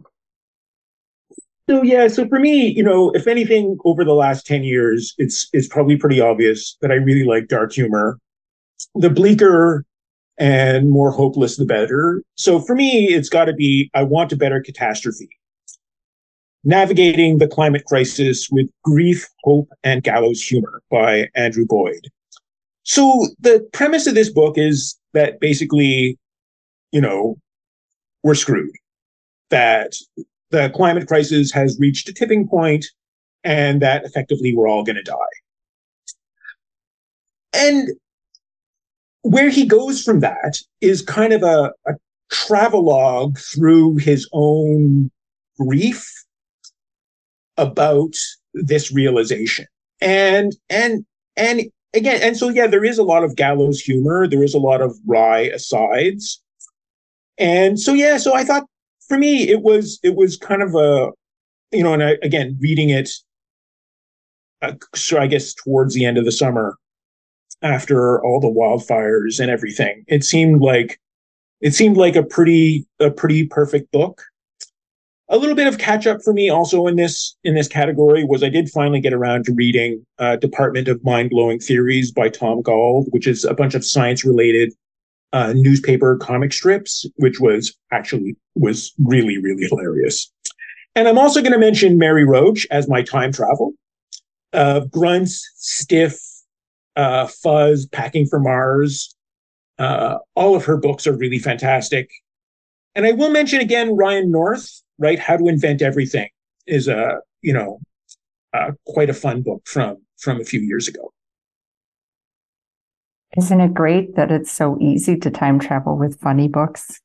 So 1.70 1.82
yeah, 1.82 2.10
so 2.10 2.28
for 2.28 2.40
me, 2.40 2.68
you 2.68 2.84
know, 2.84 3.12
if 3.12 3.26
anything 3.26 3.78
over 3.86 4.04
the 4.04 4.14
last 4.14 4.46
10 4.46 4.64
years, 4.64 5.16
it's 5.18 5.48
it's 5.54 5.68
probably 5.68 5.96
pretty 5.96 6.20
obvious 6.20 6.76
that 6.82 6.92
I 6.92 6.96
really 6.96 7.24
like 7.24 7.48
dark 7.48 7.72
humor. 7.72 8.20
The 8.96 9.10
bleaker 9.10 9.86
and 10.38 10.90
more 10.90 11.12
hopeless 11.12 11.58
the 11.58 11.66
better. 11.66 12.24
So 12.36 12.60
for 12.60 12.76
me, 12.76 13.08
it's 13.08 13.30
got 13.30 13.46
to 13.46 13.54
be 13.54 13.90
I 13.94 14.04
want 14.04 14.32
a 14.32 14.38
better 14.38 14.62
catastrophe. 14.62 15.30
Navigating 16.64 17.40
the 17.40 17.48
climate 17.48 17.84
crisis 17.86 18.50
with 18.50 18.70
grief, 18.84 19.28
hope, 19.44 19.70
and 19.84 20.02
gallows 20.02 20.42
humor 20.42 20.82
by 20.90 21.30
Andrew 21.36 21.66
Boyd. 21.66 22.08
So 22.84 23.28
the 23.40 23.68
premise 23.74 24.08
of 24.08 24.16
this 24.16 24.30
book 24.30 24.58
is 24.58 24.98
that 25.14 25.40
basically, 25.40 26.18
you 26.92 27.02
know, 27.02 27.38
we're 28.24 28.36
screwed. 28.36 28.72
That 29.50 29.94
the 30.52 30.70
climate 30.70 31.08
crisis 31.08 31.52
has 31.52 31.78
reached 31.80 32.08
a 32.10 32.14
tipping 32.14 32.48
point 32.48 32.86
and 33.44 33.82
that 33.82 34.06
effectively 34.06 34.56
we're 34.56 34.70
all 34.70 34.84
going 34.84 34.96
to 34.96 35.04
die. 35.04 35.16
And 37.54 37.90
where 39.24 39.50
he 39.50 39.66
goes 39.66 40.04
from 40.04 40.20
that 40.20 40.58
is 40.82 41.02
kind 41.02 41.34
of 41.34 41.44
a, 41.44 41.72
a 41.88 41.94
travelogue 42.32 43.38
through 43.38 43.98
his 43.98 44.30
own 44.34 45.10
grief 45.58 46.06
about 47.58 48.14
this 48.54 48.92
realization. 48.92 49.66
And 50.02 50.56
and 50.70 51.06
and 51.38 51.64
again, 51.94 52.20
and 52.22 52.38
so 52.38 52.50
yeah, 52.50 52.68
there 52.68 52.84
is 52.84 52.98
a 52.98 53.04
lot 53.04 53.24
of 53.24 53.36
gallows 53.36 53.80
humor, 53.80 54.28
there 54.28 54.44
is 54.44 54.54
a 54.54 54.60
lot 54.60 54.82
of 54.82 54.96
wry 55.08 55.42
asides. 55.54 56.42
And 57.38 57.80
so 57.80 57.94
yeah, 57.94 58.18
so 58.18 58.36
I 58.36 58.44
thought 58.44 58.68
for 59.08 59.18
me 59.18 59.50
it 59.50 59.62
was 59.62 60.00
it 60.04 60.16
was 60.16 60.38
kind 60.38 60.62
of 60.62 60.76
a 60.76 61.12
you 61.72 61.82
know, 61.82 61.94
and 61.94 62.04
I, 62.04 62.18
again 62.22 62.58
reading 62.62 62.90
it 62.90 63.10
uh, 64.62 64.74
so 64.96 65.20
I 65.20 65.28
guess 65.28 65.54
towards 65.54 65.94
the 65.94 66.06
end 66.06 66.18
of 66.18 66.26
the 66.26 66.32
summer 66.32 66.78
after 67.62 68.24
all 68.24 68.40
the 68.40 68.48
wildfires 68.48 69.40
and 69.40 69.50
everything. 69.50 70.04
It 70.08 70.24
seemed 70.24 70.62
like 70.62 71.00
it 71.62 71.74
seemed 71.74 71.98
like 71.98 72.16
a 72.16 72.24
pretty 72.24 72.86
a 73.00 73.10
pretty 73.10 73.48
perfect 73.48 73.92
book. 73.92 74.22
A 75.30 75.38
little 75.38 75.56
bit 75.56 75.68
of 75.68 75.78
catch 75.78 76.06
up 76.06 76.22
for 76.22 76.34
me 76.34 76.50
also 76.50 76.86
in 76.88 76.98
this 76.98 77.36
in 77.44 77.56
this 77.56 77.68
category 77.68 78.24
was 78.24 78.44
I 78.44 78.50
did 78.50 78.70
finally 78.70 79.00
get 79.00 79.14
around 79.14 79.46
to 79.46 79.54
reading 79.54 80.06
uh, 80.20 80.36
Department 80.36 80.88
of 80.88 81.04
Mind 81.04 81.30
Blowing 81.30 81.60
Theories 81.60 82.12
by 82.12 82.30
Tom 82.30 82.62
Gauld, 82.62 83.06
which 83.12 83.28
is 83.28 83.46
a 83.46 83.54
bunch 83.54 83.74
of 83.74 83.86
science 83.86 84.26
related 84.26 84.74
uh, 85.32 85.54
newspaper 85.56 86.18
comic 86.18 86.54
strips, 86.54 87.06
which 87.16 87.40
was 87.40 87.76
actually 87.92 88.36
was 88.56 88.94
really 89.00 89.38
really 89.38 89.66
hilarious. 89.68 90.32
And 90.96 91.08
I'm 91.08 91.18
also 91.18 91.42
going 91.42 91.54
to 91.54 91.58
mention 91.60 91.98
Mary 91.98 92.26
Roach 92.26 92.68
as 92.70 92.88
my 92.88 93.02
time 93.02 93.32
travel. 93.32 93.74
Uh, 94.52 94.82
grunts, 94.82 95.50
stiff, 95.56 96.20
uh, 96.96 97.28
Fuzz, 97.28 97.86
Packing 97.88 98.26
for 98.26 98.40
Mars. 98.40 99.16
Uh, 99.80 100.18
all 100.36 100.56
of 100.56 100.66
her 100.66 100.78
books 100.78 101.08
are 101.08 101.16
really 101.16 101.40
fantastic. 101.40 102.10
And 102.96 103.06
I 103.06 103.12
will 103.12 103.32
mention 103.32 103.60
again 103.60 103.96
Ryan 103.96 104.32
North, 104.32 104.82
right? 105.00 105.18
How 105.18 105.38
to 105.38 105.48
Invent 105.48 105.82
Everything 105.82 106.30
is 106.68 106.88
a, 106.88 107.20
you 107.42 107.54
know, 107.54 107.80
uh, 108.54 108.72
quite 108.86 109.10
a 109.10 109.14
fun 109.14 109.42
book 109.42 109.64
from 109.66 109.98
from 110.18 110.40
a 110.40 110.46
few 110.46 110.62
years 110.62 110.88
ago. 110.88 111.12
Isn't 113.36 113.62
it 113.62 113.74
great 113.74 114.16
that 114.16 114.32
it's 114.32 114.52
so 114.52 114.78
easy 114.80 115.18
to 115.18 115.32
time 115.32 115.60
travel 115.60 115.98
with 115.98 116.20
funny 116.20 116.48
books? 116.48 117.02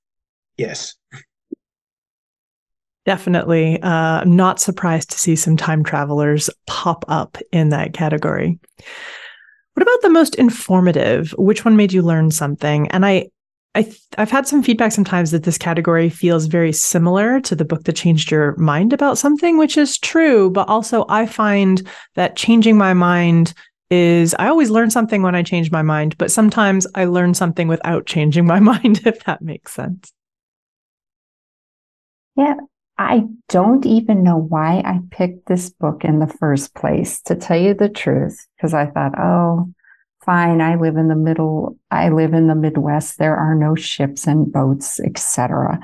Yes. 0.58 0.94
Definitely. 3.06 3.80
Uh, 3.80 4.20
I'm 4.20 4.36
not 4.36 4.60
surprised 4.60 5.10
to 5.12 5.18
see 5.18 5.34
some 5.34 5.56
time 5.56 5.82
travelers 5.82 6.50
pop 6.66 7.06
up 7.08 7.38
in 7.52 7.70
that 7.70 7.94
category. 7.94 8.58
What 9.78 9.84
about 9.84 10.02
the 10.02 10.10
most 10.10 10.34
informative? 10.34 11.30
Which 11.38 11.64
one 11.64 11.76
made 11.76 11.92
you 11.92 12.02
learn 12.02 12.32
something? 12.32 12.88
And 12.88 13.06
I, 13.06 13.28
I 13.76 13.88
I've 14.16 14.28
had 14.28 14.48
some 14.48 14.60
feedback 14.60 14.90
sometimes 14.90 15.30
that 15.30 15.44
this 15.44 15.56
category 15.56 16.10
feels 16.10 16.46
very 16.46 16.72
similar 16.72 17.40
to 17.42 17.54
the 17.54 17.64
book 17.64 17.84
that 17.84 17.94
changed 17.94 18.28
your 18.28 18.56
mind 18.56 18.92
about 18.92 19.18
something, 19.18 19.56
which 19.56 19.76
is 19.76 19.96
true. 19.96 20.50
But 20.50 20.68
also, 20.68 21.04
I 21.08 21.26
find 21.26 21.88
that 22.16 22.34
changing 22.34 22.76
my 22.76 22.92
mind 22.92 23.54
is 23.88 24.34
I 24.40 24.48
always 24.48 24.70
learn 24.70 24.90
something 24.90 25.22
when 25.22 25.36
I 25.36 25.44
change 25.44 25.70
my 25.70 25.82
mind, 25.82 26.18
but 26.18 26.32
sometimes 26.32 26.84
I 26.96 27.04
learn 27.04 27.34
something 27.34 27.68
without 27.68 28.04
changing 28.04 28.46
my 28.46 28.58
mind, 28.72 29.02
if 29.06 29.22
that 29.26 29.42
makes 29.42 29.74
sense. 29.74 30.12
Yeah, 32.34 32.56
I 32.98 33.24
don't 33.48 33.86
even 33.86 34.24
know 34.24 34.36
why 34.36 34.82
I 34.84 35.00
picked 35.10 35.46
this 35.46 35.70
book 35.70 36.04
in 36.04 36.18
the 36.18 36.26
first 36.26 36.74
place, 36.74 37.22
to 37.22 37.36
tell 37.36 37.56
you 37.56 37.74
the 37.74 37.88
truth, 37.88 38.44
because 38.56 38.74
I 38.74 38.86
thought, 38.86 39.18
oh, 39.18 39.72
fine, 40.24 40.60
I 40.60 40.74
live 40.74 40.96
in 40.96 41.08
the 41.08 41.14
middle, 41.14 41.78
I 41.90 42.08
live 42.08 42.34
in 42.34 42.48
the 42.48 42.56
Midwest. 42.56 43.18
There 43.18 43.36
are 43.36 43.54
no 43.54 43.76
ships 43.76 44.26
and 44.26 44.52
boats, 44.52 44.98
etc. 45.00 45.78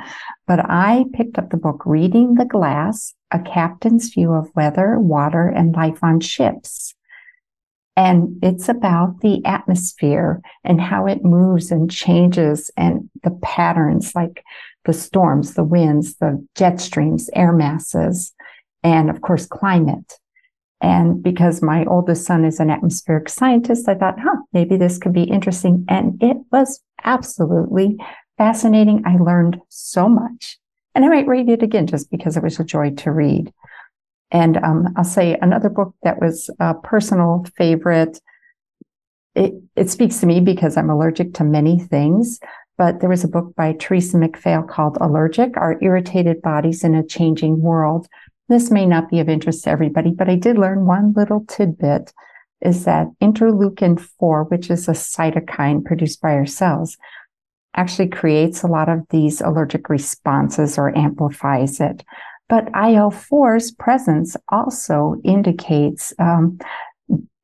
But 0.47 0.69
I 0.69 1.05
picked 1.15 1.39
up 1.39 1.51
the 1.51 1.57
book 1.57 1.83
Reading 1.87 2.35
the 2.35 2.45
Glass, 2.45 3.15
a 3.31 3.39
captain's 3.39 4.09
view 4.13 4.33
of 4.33 4.51
weather, 4.57 4.99
water, 4.99 5.47
and 5.49 5.75
life 5.75 6.03
on 6.03 6.21
ships. 6.21 6.95
And 7.97 8.39
it's 8.43 8.69
about 8.69 9.21
the 9.21 9.43
atmosphere 9.45 10.43
and 10.65 10.81
how 10.81 11.07
it 11.07 11.25
moves 11.25 11.71
and 11.71 11.89
changes 11.89 12.73
and 12.77 13.09
the 13.23 13.31
patterns, 13.41 14.17
like 14.17 14.43
the 14.85 14.93
storms, 14.93 15.55
the 15.55 15.65
winds, 15.65 16.17
the 16.17 16.47
jet 16.55 16.81
streams, 16.81 17.31
air 17.35 17.53
masses, 17.53 18.33
and 18.83 19.11
of 19.11 19.21
course, 19.23 19.47
climate. 19.47 20.19
And 20.81 21.23
because 21.23 21.63
my 21.63 21.85
oldest 21.87 22.27
son 22.27 22.45
is 22.45 22.61
an 22.61 22.71
atmospheric 22.71 23.29
scientist, 23.29 23.89
I 23.89 23.95
thought, 23.95 24.21
huh, 24.21 24.37
maybe 24.53 24.77
this 24.77 24.99
could 24.99 25.15
be 25.15 25.23
interesting. 25.23 25.87
And 25.89 26.23
it 26.23 26.37
was 26.53 26.81
absolutely 27.05 27.97
fascinating. 28.37 29.03
I 29.07 29.17
learned 29.17 29.61
so 29.71 30.09
much. 30.09 30.59
And 30.95 31.05
I 31.05 31.09
might 31.09 31.27
read 31.27 31.49
it 31.49 31.63
again 31.63 31.87
just 31.87 32.11
because 32.11 32.37
it 32.37 32.43
was 32.43 32.61
a 32.61 32.65
joy 32.65 32.91
to 32.91 33.11
read. 33.11 33.53
And 34.31 34.59
um, 34.59 34.93
I'll 34.97 35.05
say 35.05 35.39
another 35.41 35.71
book 35.71 35.95
that 36.03 36.21
was 36.21 36.51
a 36.61 36.75
personal 36.75 37.47
favorite. 37.57 38.21
It, 39.35 39.55
it 39.77 39.91
speaks 39.91 40.19
to 40.19 40.27
me 40.27 40.41
because 40.41 40.77
I'm 40.77 40.91
allergic 40.91 41.35
to 41.35 41.45
many 41.45 41.81
things, 41.81 42.41
but 42.77 43.01
there 43.01 43.11
was 43.11 43.25
a 43.25 43.29
book 43.29 43.55
by 43.57 43.73
Theresa 43.73 44.19
MacPhail 44.19 44.63
called 44.63 44.99
Allergic 45.01 45.57
Our 45.57 45.79
Irritated 45.81 46.43
Bodies 46.43 46.85
in 46.85 46.95
a 46.95 47.07
Changing 47.07 47.61
World. 47.61 48.09
This 48.49 48.71
may 48.71 48.87
not 48.87 49.11
be 49.11 49.21
of 49.21 49.29
interest 49.29 49.65
to 49.65 49.71
everybody, 49.71 50.11
but 50.11 50.29
I 50.29 50.37
did 50.37 50.59
learn 50.59 50.87
one 50.87 51.13
little 51.15 51.45
tidbit 51.47 52.13
is 52.61 52.85
that 52.85 53.09
interleukin 53.21 54.01
4, 54.01 54.45
which 54.45 54.71
is 54.71 54.89
a 54.89 54.93
cytokine 54.93 55.85
produced 55.85 56.21
by 56.21 56.33
our 56.33 56.47
cells, 56.47 56.97
actually 57.77 58.09
creates 58.09 58.63
a 58.63 58.69
lot 58.69 58.89
of 58.89 59.01
these 59.11 59.41
allergic 59.41 59.89
responses 59.89 60.79
or 60.79 60.97
amplifies 60.97 61.81
it. 61.81 62.05
But 62.49 62.73
IL4's 62.73 63.73
presence 63.73 64.37
also 64.49 65.17
indicates 65.25 66.13
um, 66.19 66.59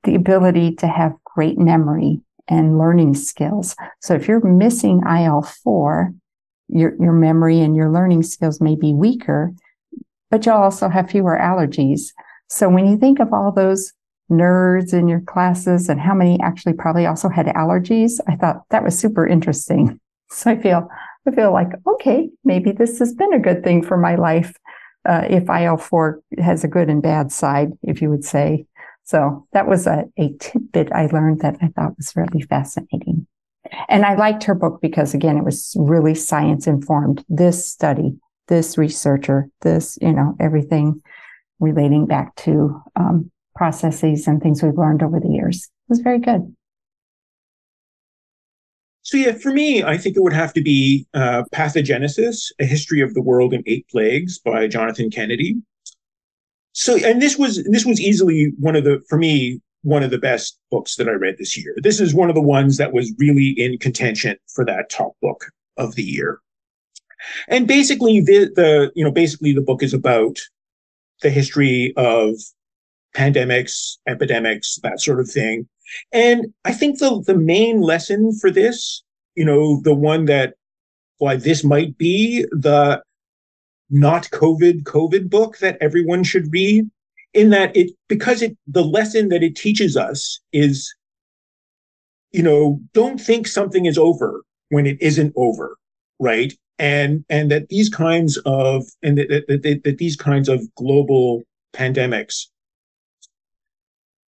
the 0.05 0.15
ability 0.15 0.77
to 0.77 0.87
have 0.87 1.13
great 1.25 1.59
memory 1.59 2.21
and 2.51 2.79
learning 2.79 3.15
skills. 3.15 3.77
So 4.01 4.15
if 4.15 4.29
you're 4.29 4.45
missing 4.45 5.01
IL4, 5.03 6.15
your, 6.69 6.95
your 7.01 7.13
memory 7.13 7.61
and 7.61 7.75
your 7.75 7.91
learning 7.91 8.25
skills 8.25 8.61
may 8.61 8.75
be 8.75 8.93
weaker, 8.93 9.53
but 10.31 10.45
you'll 10.45 10.57
also 10.57 10.89
have 10.89 11.11
fewer 11.11 11.39
allergies. 11.41 12.13
So 12.49 12.69
when 12.69 12.87
you 12.87 12.99
think 12.99 13.21
of 13.21 13.33
all 13.33 13.53
those 13.53 13.93
nerds 14.31 14.93
in 14.93 15.09
your 15.09 15.21
classes 15.21 15.89
and 15.89 16.01
how 16.01 16.15
many 16.15 16.39
actually 16.41 16.75
probably 16.75 17.07
also 17.07 17.29
had 17.29 17.47
allergies, 17.47 18.21
I 18.29 18.37
thought 18.37 18.63
that 18.71 18.85
was 18.85 18.99
super 18.99 19.27
interesting. 19.27 19.99
So 20.33 20.53
I 20.53 20.63
feel, 20.63 20.89
I 21.27 21.33
feel 21.33 21.53
like, 21.53 21.71
okay, 21.85 22.31
maybe 22.45 22.71
this 22.71 23.01
has 23.01 23.13
been 23.13 23.33
a 23.33 23.41
good 23.41 23.65
thing 23.65 23.83
for 23.83 23.97
my 23.97 24.15
life. 24.15 24.55
uh, 25.09 25.25
if 25.29 25.45
IL4 25.45 26.21
has 26.39 26.63
a 26.65 26.69
good 26.69 26.89
and 26.89 27.03
bad 27.03 27.33
side, 27.33 27.73
if 27.83 28.03
you 28.03 28.11
would 28.11 28.25
say. 28.25 28.67
So 29.11 29.45
that 29.53 29.67
was 29.67 29.89
a, 29.89 30.05
a 30.19 30.33
tidbit 30.39 30.93
I 30.93 31.07
learned 31.07 31.41
that 31.41 31.57
I 31.61 31.67
thought 31.75 31.97
was 31.97 32.15
really 32.15 32.43
fascinating. 32.43 33.27
And 33.89 34.05
I 34.05 34.15
liked 34.15 34.45
her 34.45 34.55
book 34.55 34.79
because, 34.81 35.15
again, 35.15 35.37
it 35.37 35.45
was 35.45 35.75
really 35.81 36.15
science 36.15 36.69
informed. 36.69 37.25
This 37.29 37.69
study, 37.69 38.15
this 38.47 38.79
researcher, 38.79 39.49
this, 39.63 39.99
you 40.01 40.13
know, 40.13 40.37
everything 40.39 41.03
relating 41.59 42.07
back 42.07 42.37
to 42.37 42.81
um, 42.95 43.33
processes 43.57 44.29
and 44.29 44.41
things 44.41 44.63
we've 44.63 44.79
learned 44.79 45.03
over 45.03 45.19
the 45.19 45.29
years. 45.29 45.65
It 45.65 45.91
was 45.91 45.99
very 45.99 46.21
good. 46.21 46.55
So 49.03 49.17
yeah, 49.17 49.33
for 49.33 49.51
me, 49.51 49.83
I 49.83 49.99
think 49.99 50.17
it 50.17 50.23
would 50.23 50.33
have 50.33 50.53
to 50.53 50.63
be 50.63 51.05
uh, 51.15 51.43
Pathogenesis: 51.53 52.53
A 52.61 52.65
History 52.65 53.01
of 53.01 53.15
the 53.15 53.23
World 53.23 53.55
in 53.55 53.65
Eight 53.67 53.89
Plagues 53.89 54.39
by 54.39 54.69
Jonathan 54.69 55.11
Kennedy. 55.11 55.57
So, 56.73 56.97
and 56.97 57.21
this 57.21 57.37
was 57.37 57.65
this 57.65 57.85
was 57.85 58.01
easily 58.01 58.53
one 58.59 58.77
of 58.77 58.85
the 58.85 59.01
for 59.09 59.19
me 59.19 59.61
one 59.83 60.03
of 60.03 60.11
the 60.11 60.19
best 60.19 60.59
books 60.71 60.97
that 60.97 61.09
I 61.09 61.13
read 61.13 61.37
this 61.39 61.57
year. 61.57 61.75
This 61.79 62.01
is 62.01 62.15
one 62.15 62.29
of 62.29 62.35
the 62.35 62.41
ones 62.41 62.77
that 62.77 62.93
was 62.93 63.13
really 63.19 63.55
in 63.57 63.79
contention 63.79 64.37
for 64.55 64.65
that 64.67 64.91
top 64.91 65.13
book 65.23 65.47
of 65.77 65.95
the 65.95 66.03
year. 66.03 66.41
And 67.49 67.67
basically, 67.67 68.21
the 68.21 68.51
the 68.55 68.93
you 68.95 69.05
know 69.05 69.11
basically 69.11 69.53
the 69.53 69.61
book 69.61 69.83
is 69.83 69.95
about 69.95 70.39
the 71.23 71.31
history 71.31 71.93
of 71.97 72.35
pandemics, 73.15 73.99
epidemics, 74.07 74.79
that 74.83 75.01
sort 75.01 75.21
of 75.21 75.29
thing. 75.29 75.69
And 76.13 76.53
I 76.65 76.73
think 76.73 76.99
the 76.99 77.23
the 77.27 77.37
main 77.37 77.81
lesson 77.81 78.33
for 78.41 78.51
this, 78.51 79.03
you 79.35 79.45
know, 79.45 79.81
the 79.83 79.95
one 79.95 80.27
that 80.27 80.55
why 81.19 81.37
this 81.37 81.63
might 81.65 81.99
be 81.99 82.45
the 82.51 83.03
not 83.91 84.31
COVID 84.31 84.83
COVID 84.85 85.29
book 85.29 85.59
that 85.59 85.79
everyone 85.81 86.25
should 86.25 86.53
read, 86.53 86.89
in 87.35 87.51
that 87.51 87.77
it 87.77 87.91
because 88.09 88.43
it 88.43 88.57
the 88.67 88.85
lesson 88.85 89.29
that 89.29 89.43
it 89.43 89.57
teaches 89.57 89.97
us 89.97 90.41
is, 90.53 90.93
you 92.33 92.43
know, 92.43 92.81
don't 92.93 93.21
think 93.21 93.47
something 93.47 93.87
is 93.87 93.99
over 93.99 94.43
when 94.71 94.87
it 94.87 95.01
isn't 95.01 95.33
over, 95.37 95.77
right? 96.19 96.53
And 96.79 97.25
and 97.29 97.51
that 97.51 97.69
these 97.69 97.89
kinds 97.89 98.39
of 98.39 98.85
and 99.03 99.19
that, 99.19 99.29
that, 99.29 99.63
that, 99.63 99.83
that 99.85 99.99
these 99.99 100.17
kinds 100.17 100.49
of 100.49 100.63
global 100.75 101.43
pandemics 101.75 102.47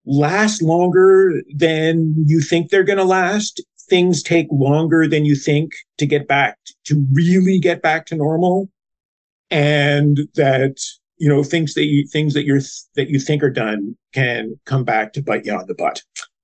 last 0.06 0.62
longer 0.62 1.42
than 1.54 2.16
you 2.28 2.42
think 2.42 2.70
they're 2.70 2.84
going 2.84 2.98
to 2.98 3.04
last. 3.04 3.62
Things 3.90 4.22
take 4.22 4.48
longer 4.52 5.08
than 5.08 5.26
you 5.26 5.36
think 5.36 5.74
to 5.98 6.06
get 6.06 6.28
back 6.28 6.58
to 6.86 7.04
really 7.12 7.60
get 7.60 7.82
back 7.82 8.06
to 8.08 8.16
normal. 8.16 8.70
And 9.52 10.28
that, 10.36 10.78
you 11.18 11.28
know, 11.28 11.44
things 11.44 11.74
that 11.74 11.86
you, 11.86 12.08
things 12.08 12.34
that 12.34 12.46
you're, 12.46 12.62
that 12.96 13.10
you 13.10 13.20
think 13.20 13.44
are 13.44 13.50
done 13.50 13.98
can 14.14 14.60
come 14.66 14.84
back 14.84 15.14
to 15.14 15.22
bite 15.22 15.46
you 15.46 15.54
on 15.54 15.66
the 15.68 15.76
butt. 15.76 16.02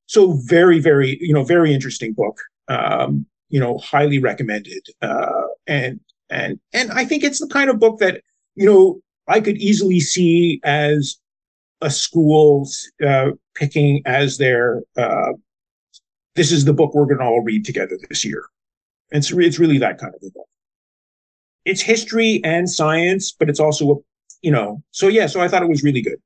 So 0.08 0.34
very, 0.46 0.80
very, 0.80 1.18
you 1.22 1.34
know, 1.34 1.44
very 1.44 1.74
interesting 1.74 2.14
book. 2.14 2.40
Um, 2.68 3.26
you 3.50 3.60
know, 3.60 3.78
highly 3.78 4.20
recommended. 4.20 4.86
Uh, 5.02 5.44
and, 5.68 6.00
and, 6.30 6.60
and 6.74 6.92
I 6.92 7.06
think 7.06 7.24
it's 7.24 7.40
the 7.40 7.48
kind 7.48 7.70
of 7.70 7.80
book 7.80 8.00
that, 8.00 8.22
you 8.56 8.66
know, 8.66 9.00
I 9.28 9.40
could 9.40 9.58
easily 9.58 10.00
see 10.00 10.60
as 10.64 11.18
a 11.82 11.90
school 11.90 12.68
uh, 13.06 13.32
picking 13.54 14.02
as 14.06 14.38
their 14.38 14.82
uh, 14.98 15.34
this 16.36 16.52
is 16.52 16.66
the 16.66 16.74
book 16.74 16.94
we're 16.94 17.06
going 17.06 17.20
to 17.20 17.24
all 17.24 17.42
read 17.42 17.66
together 17.66 17.98
this 18.10 18.26
year. 18.26 18.44
And 19.12 19.24
it's, 19.24 19.32
it's 19.32 19.60
really 19.60 19.78
that 19.80 19.98
kind 19.98 20.14
of 20.14 20.22
a 20.22 20.32
book. 20.32 20.48
It's 21.66 21.82
history 21.82 22.42
and 22.44 22.70
science, 22.70 23.32
but 23.38 23.50
it's 23.50 23.60
also 23.60 23.92
a, 23.92 23.96
you 24.42 24.52
know, 24.52 24.84
so 24.92 25.08
yeah, 25.08 25.28
so 25.28 25.42
I 25.42 25.48
thought 25.48 25.64
it 25.64 25.70
was 25.70 25.84
really 25.84 26.02
good. 26.02 26.20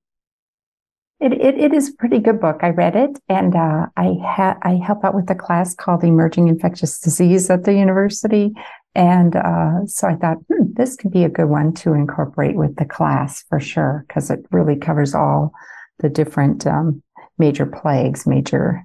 It, 1.21 1.33
it, 1.33 1.57
it 1.57 1.73
is 1.73 1.89
a 1.89 1.93
pretty 1.93 2.19
good 2.19 2.39
book. 2.39 2.59
I 2.61 2.69
read 2.69 2.95
it 2.95 3.19
and 3.27 3.53
uh, 3.53 3.87
I 3.97 4.15
ha- 4.23 4.57
I 4.63 4.75
help 4.75 5.03
out 5.03 5.15
with 5.15 5.29
a 5.29 5.35
class 5.35 5.75
called 5.75 6.03
Emerging 6.03 6.47
Infectious 6.47 6.99
Disease 6.99 7.49
at 7.49 7.65
the 7.65 7.73
university. 7.73 8.53
And 8.95 9.35
uh, 9.35 9.85
so 9.85 10.07
I 10.07 10.15
thought 10.15 10.37
hmm, 10.49 10.71
this 10.73 10.95
could 10.95 11.11
be 11.11 11.25
a 11.25 11.29
good 11.29 11.49
one 11.49 11.73
to 11.75 11.93
incorporate 11.93 12.55
with 12.55 12.77
the 12.77 12.85
class 12.85 13.43
for 13.49 13.59
sure, 13.59 14.05
because 14.07 14.29
it 14.29 14.45
really 14.51 14.77
covers 14.77 15.13
all 15.13 15.51
the 15.99 16.09
different 16.09 16.65
um, 16.65 17.03
major 17.37 17.65
plagues, 17.65 18.25
major 18.25 18.83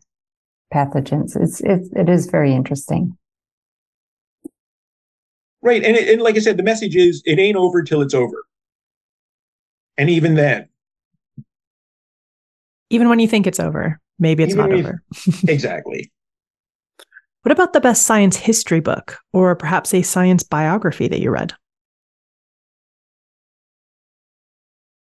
pathogens. 0.72 1.40
It's, 1.40 1.60
it's 1.60 1.88
it 1.94 2.08
is 2.08 2.26
very 2.26 2.52
interesting. 2.52 3.16
Right, 5.64 5.82
and, 5.82 5.96
it, 5.96 6.10
and 6.10 6.20
like 6.20 6.36
I 6.36 6.40
said, 6.40 6.58
the 6.58 6.62
message 6.62 6.94
is 6.94 7.22
it 7.24 7.38
ain't 7.38 7.56
over 7.56 7.82
till 7.82 8.02
it's 8.02 8.12
over, 8.12 8.44
and 9.96 10.10
even 10.10 10.34
then, 10.34 10.68
even 12.90 13.08
when 13.08 13.18
you 13.18 13.26
think 13.26 13.46
it's 13.46 13.58
over, 13.58 13.98
maybe 14.18 14.42
it's 14.42 14.52
even 14.52 14.70
not 14.70 14.78
over. 14.78 15.02
exactly. 15.48 16.12
What 17.42 17.52
about 17.52 17.72
the 17.72 17.80
best 17.80 18.04
science 18.04 18.36
history 18.36 18.80
book 18.80 19.18
or 19.32 19.56
perhaps 19.56 19.94
a 19.94 20.02
science 20.02 20.42
biography 20.42 21.08
that 21.08 21.20
you 21.20 21.30
read? 21.30 21.54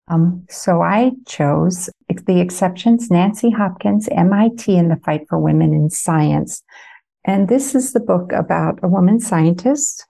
Um, 0.09 0.45
so 0.51 0.83
I 0.83 1.13
chose 1.27 1.89
The 2.27 2.41
Exceptions, 2.41 3.11
Nancy 3.11 3.51
Hopkins, 3.51 4.09
MIT 4.11 4.77
and 4.77 4.91
the 4.91 5.01
Fight 5.05 5.23
for 5.29 5.39
Women 5.39 5.73
in 5.73 5.89
Science. 5.89 6.63
And 7.25 7.49
this 7.49 7.75
is 7.75 7.93
the 7.93 8.01
book 8.01 8.33
about 8.33 8.81
a 8.83 8.89
woman 8.89 9.21
scientist 9.21 10.05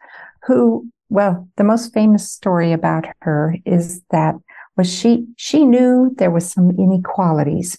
who, 0.45 0.89
well, 1.09 1.49
the 1.57 1.65
most 1.65 1.93
famous 1.93 2.31
story 2.31 2.73
about 2.73 3.07
her 3.21 3.57
is 3.65 4.03
that 4.11 4.35
was 4.77 4.93
she 4.93 5.27
she 5.37 5.65
knew 5.65 6.15
there 6.17 6.31
was 6.31 6.51
some 6.51 6.71
inequalities 6.79 7.79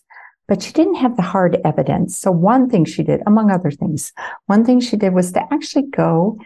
but 0.52 0.62
she 0.62 0.74
didn't 0.74 0.96
have 0.96 1.16
the 1.16 1.22
hard 1.22 1.62
evidence. 1.64 2.20
So 2.20 2.30
one 2.30 2.70
thing 2.70 2.84
she 2.84 3.04
did, 3.04 3.22
among 3.26 3.50
other 3.50 3.72
things, 3.72 4.12
one 4.48 4.66
thing 4.66 4.82
she 4.82 4.98
did 4.98 5.14
was 5.14 5.32
to 5.32 5.42
actually 5.50 5.84
go 5.84 6.38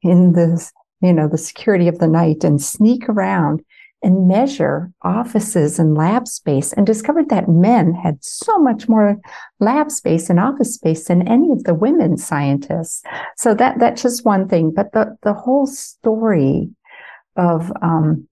in 0.00 0.32
the, 0.32 0.66
you 1.02 1.12
know, 1.12 1.28
the 1.28 1.36
security 1.36 1.86
of 1.86 1.98
the 1.98 2.08
night 2.08 2.42
and 2.42 2.62
sneak 2.62 3.06
around 3.06 3.62
and 4.04 4.28
measure 4.28 4.92
offices 5.02 5.78
and 5.78 5.96
lab 5.96 6.28
space 6.28 6.72
and 6.72 6.86
discovered 6.86 7.30
that 7.30 7.48
men 7.48 7.94
had 7.94 8.22
so 8.22 8.58
much 8.58 8.88
more 8.88 9.16
lab 9.58 9.90
space 9.90 10.30
and 10.30 10.38
office 10.38 10.74
space 10.74 11.08
than 11.08 11.26
any 11.26 11.50
of 11.50 11.64
the 11.64 11.74
women 11.74 12.16
scientists. 12.16 13.02
So 13.36 13.54
that 13.54 13.78
that's 13.80 14.02
just 14.02 14.24
one 14.24 14.48
thing. 14.48 14.70
But 14.70 14.92
the 14.92 15.16
the 15.22 15.32
whole 15.32 15.66
story 15.66 16.70
of 17.36 17.72
um, 17.82 18.28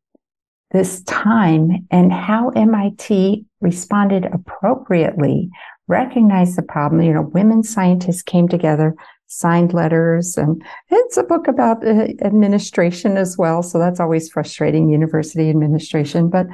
this 0.72 1.02
time 1.04 1.86
and 1.90 2.12
how 2.12 2.50
MIT 2.50 3.44
responded 3.60 4.26
appropriately, 4.32 5.50
recognized 5.88 6.56
the 6.56 6.62
problem. 6.62 7.02
You 7.02 7.14
know, 7.14 7.22
women 7.22 7.62
scientists 7.62 8.22
came 8.22 8.48
together, 8.48 8.94
signed 9.32 9.72
letters, 9.72 10.36
and 10.36 10.62
it's 10.90 11.16
a 11.16 11.22
book 11.22 11.48
about 11.48 11.86
uh, 11.86 12.08
administration 12.22 13.16
as 13.16 13.38
well. 13.38 13.62
So 13.62 13.78
that's 13.78 14.00
always 14.00 14.30
frustrating, 14.30 14.90
university 14.90 15.48
administration. 15.48 16.28
But 16.28 16.46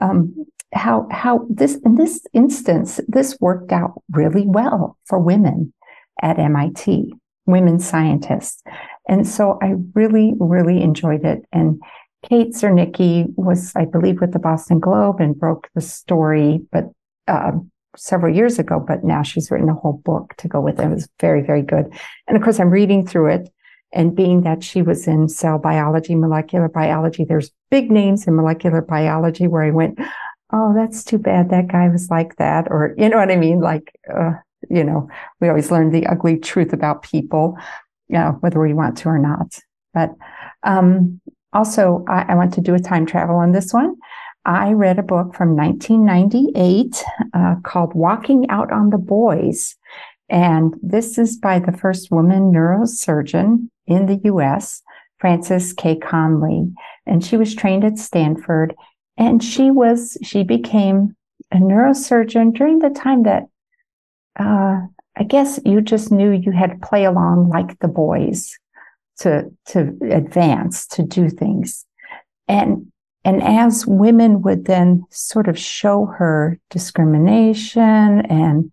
um, 0.00 0.46
how 0.74 1.06
how 1.10 1.46
this 1.48 1.76
in 1.84 1.94
this 1.94 2.26
instance, 2.32 3.00
this 3.08 3.36
worked 3.40 3.72
out 3.72 4.02
really 4.10 4.46
well 4.46 4.98
for 5.06 5.18
women 5.18 5.72
at 6.22 6.38
MIT, 6.38 7.12
women 7.46 7.78
scientists. 7.78 8.62
And 9.08 9.26
so 9.26 9.58
I 9.62 9.74
really, 9.94 10.34
really 10.38 10.82
enjoyed 10.82 11.24
it. 11.24 11.44
And 11.52 11.80
Kate 12.28 12.52
Zernike 12.52 13.26
was, 13.36 13.72
I 13.76 13.84
believe, 13.84 14.20
with 14.20 14.32
the 14.32 14.38
Boston 14.38 14.80
Globe 14.80 15.20
and 15.20 15.38
broke 15.38 15.68
the 15.74 15.80
story, 15.80 16.60
but 16.72 16.90
uh, 17.28 17.52
several 17.96 18.34
years 18.34 18.58
ago. 18.58 18.84
But 18.86 19.04
now 19.04 19.22
she's 19.22 19.50
written 19.50 19.68
a 19.68 19.74
whole 19.74 20.00
book 20.04 20.34
to 20.38 20.48
go 20.48 20.60
with 20.60 20.78
it. 20.78 20.84
It 20.84 20.90
was 20.90 21.08
very, 21.20 21.42
very 21.42 21.62
good. 21.62 21.92
And 22.26 22.36
of 22.36 22.42
course, 22.42 22.60
I'm 22.60 22.70
reading 22.70 23.06
through 23.06 23.30
it. 23.30 23.50
And 23.92 24.16
being 24.16 24.42
that 24.42 24.62
she 24.62 24.82
was 24.82 25.06
in 25.06 25.28
cell 25.28 25.58
biology, 25.58 26.14
molecular 26.14 26.68
biology, 26.68 27.24
there's 27.24 27.50
big 27.70 27.90
names 27.90 28.26
in 28.26 28.36
molecular 28.36 28.82
biology 28.82 29.46
where 29.46 29.62
I 29.62 29.70
went, 29.70 29.98
oh, 30.52 30.74
that's 30.74 31.04
too 31.04 31.18
bad 31.18 31.50
that 31.50 31.68
guy 31.68 31.88
was 31.88 32.10
like 32.10 32.36
that. 32.36 32.66
Or, 32.68 32.94
you 32.98 33.08
know 33.08 33.16
what 33.16 33.30
I 33.30 33.36
mean? 33.36 33.60
Like, 33.60 33.94
uh, 34.14 34.32
you 34.68 34.84
know, 34.84 35.08
we 35.40 35.48
always 35.48 35.70
learn 35.70 35.92
the 35.92 36.06
ugly 36.06 36.38
truth 36.38 36.72
about 36.72 37.02
people, 37.02 37.56
you 38.08 38.18
know, 38.18 38.36
whether 38.40 38.60
we 38.60 38.74
want 38.74 38.98
to 38.98 39.08
or 39.08 39.18
not. 39.18 39.58
But 39.94 40.14
um, 40.62 41.20
also, 41.52 42.04
I, 42.08 42.26
I 42.28 42.34
want 42.34 42.52
to 42.54 42.60
do 42.60 42.74
a 42.74 42.80
time 42.80 43.06
travel 43.06 43.36
on 43.36 43.52
this 43.52 43.72
one. 43.72 43.96
I 44.46 44.72
read 44.74 45.00
a 45.00 45.02
book 45.02 45.34
from 45.34 45.56
1998 45.56 47.04
uh, 47.34 47.56
called 47.64 47.94
Walking 47.94 48.48
Out 48.48 48.72
on 48.72 48.90
the 48.90 48.98
Boys. 48.98 49.74
And 50.28 50.74
this 50.80 51.18
is 51.18 51.36
by 51.36 51.58
the 51.58 51.72
first 51.72 52.12
woman 52.12 52.52
neurosurgeon 52.52 53.68
in 53.88 54.06
the 54.06 54.20
US, 54.30 54.82
Frances 55.18 55.72
K. 55.72 55.96
Conley. 55.96 56.72
And 57.06 57.24
she 57.24 57.36
was 57.36 57.56
trained 57.56 57.84
at 57.84 57.98
Stanford. 57.98 58.72
And 59.16 59.42
she 59.42 59.72
was, 59.72 60.16
she 60.22 60.44
became 60.44 61.16
a 61.50 61.56
neurosurgeon 61.56 62.54
during 62.54 62.78
the 62.78 62.90
time 62.90 63.24
that, 63.24 63.44
uh, 64.38 64.80
I 65.18 65.24
guess 65.26 65.58
you 65.64 65.80
just 65.80 66.12
knew 66.12 66.30
you 66.30 66.52
had 66.52 66.70
to 66.70 66.86
play 66.86 67.04
along 67.04 67.48
like 67.48 67.78
the 67.80 67.88
boys 67.88 68.56
to 69.18 69.50
to 69.68 69.96
advance 70.10 70.86
to 70.88 71.02
do 71.02 71.30
things 71.30 71.86
and 72.48 72.92
And 73.26 73.42
as 73.42 73.84
women 73.84 74.40
would 74.42 74.66
then 74.66 75.04
sort 75.10 75.48
of 75.48 75.58
show 75.58 76.06
her 76.16 76.60
discrimination 76.70 78.24
and 78.26 78.70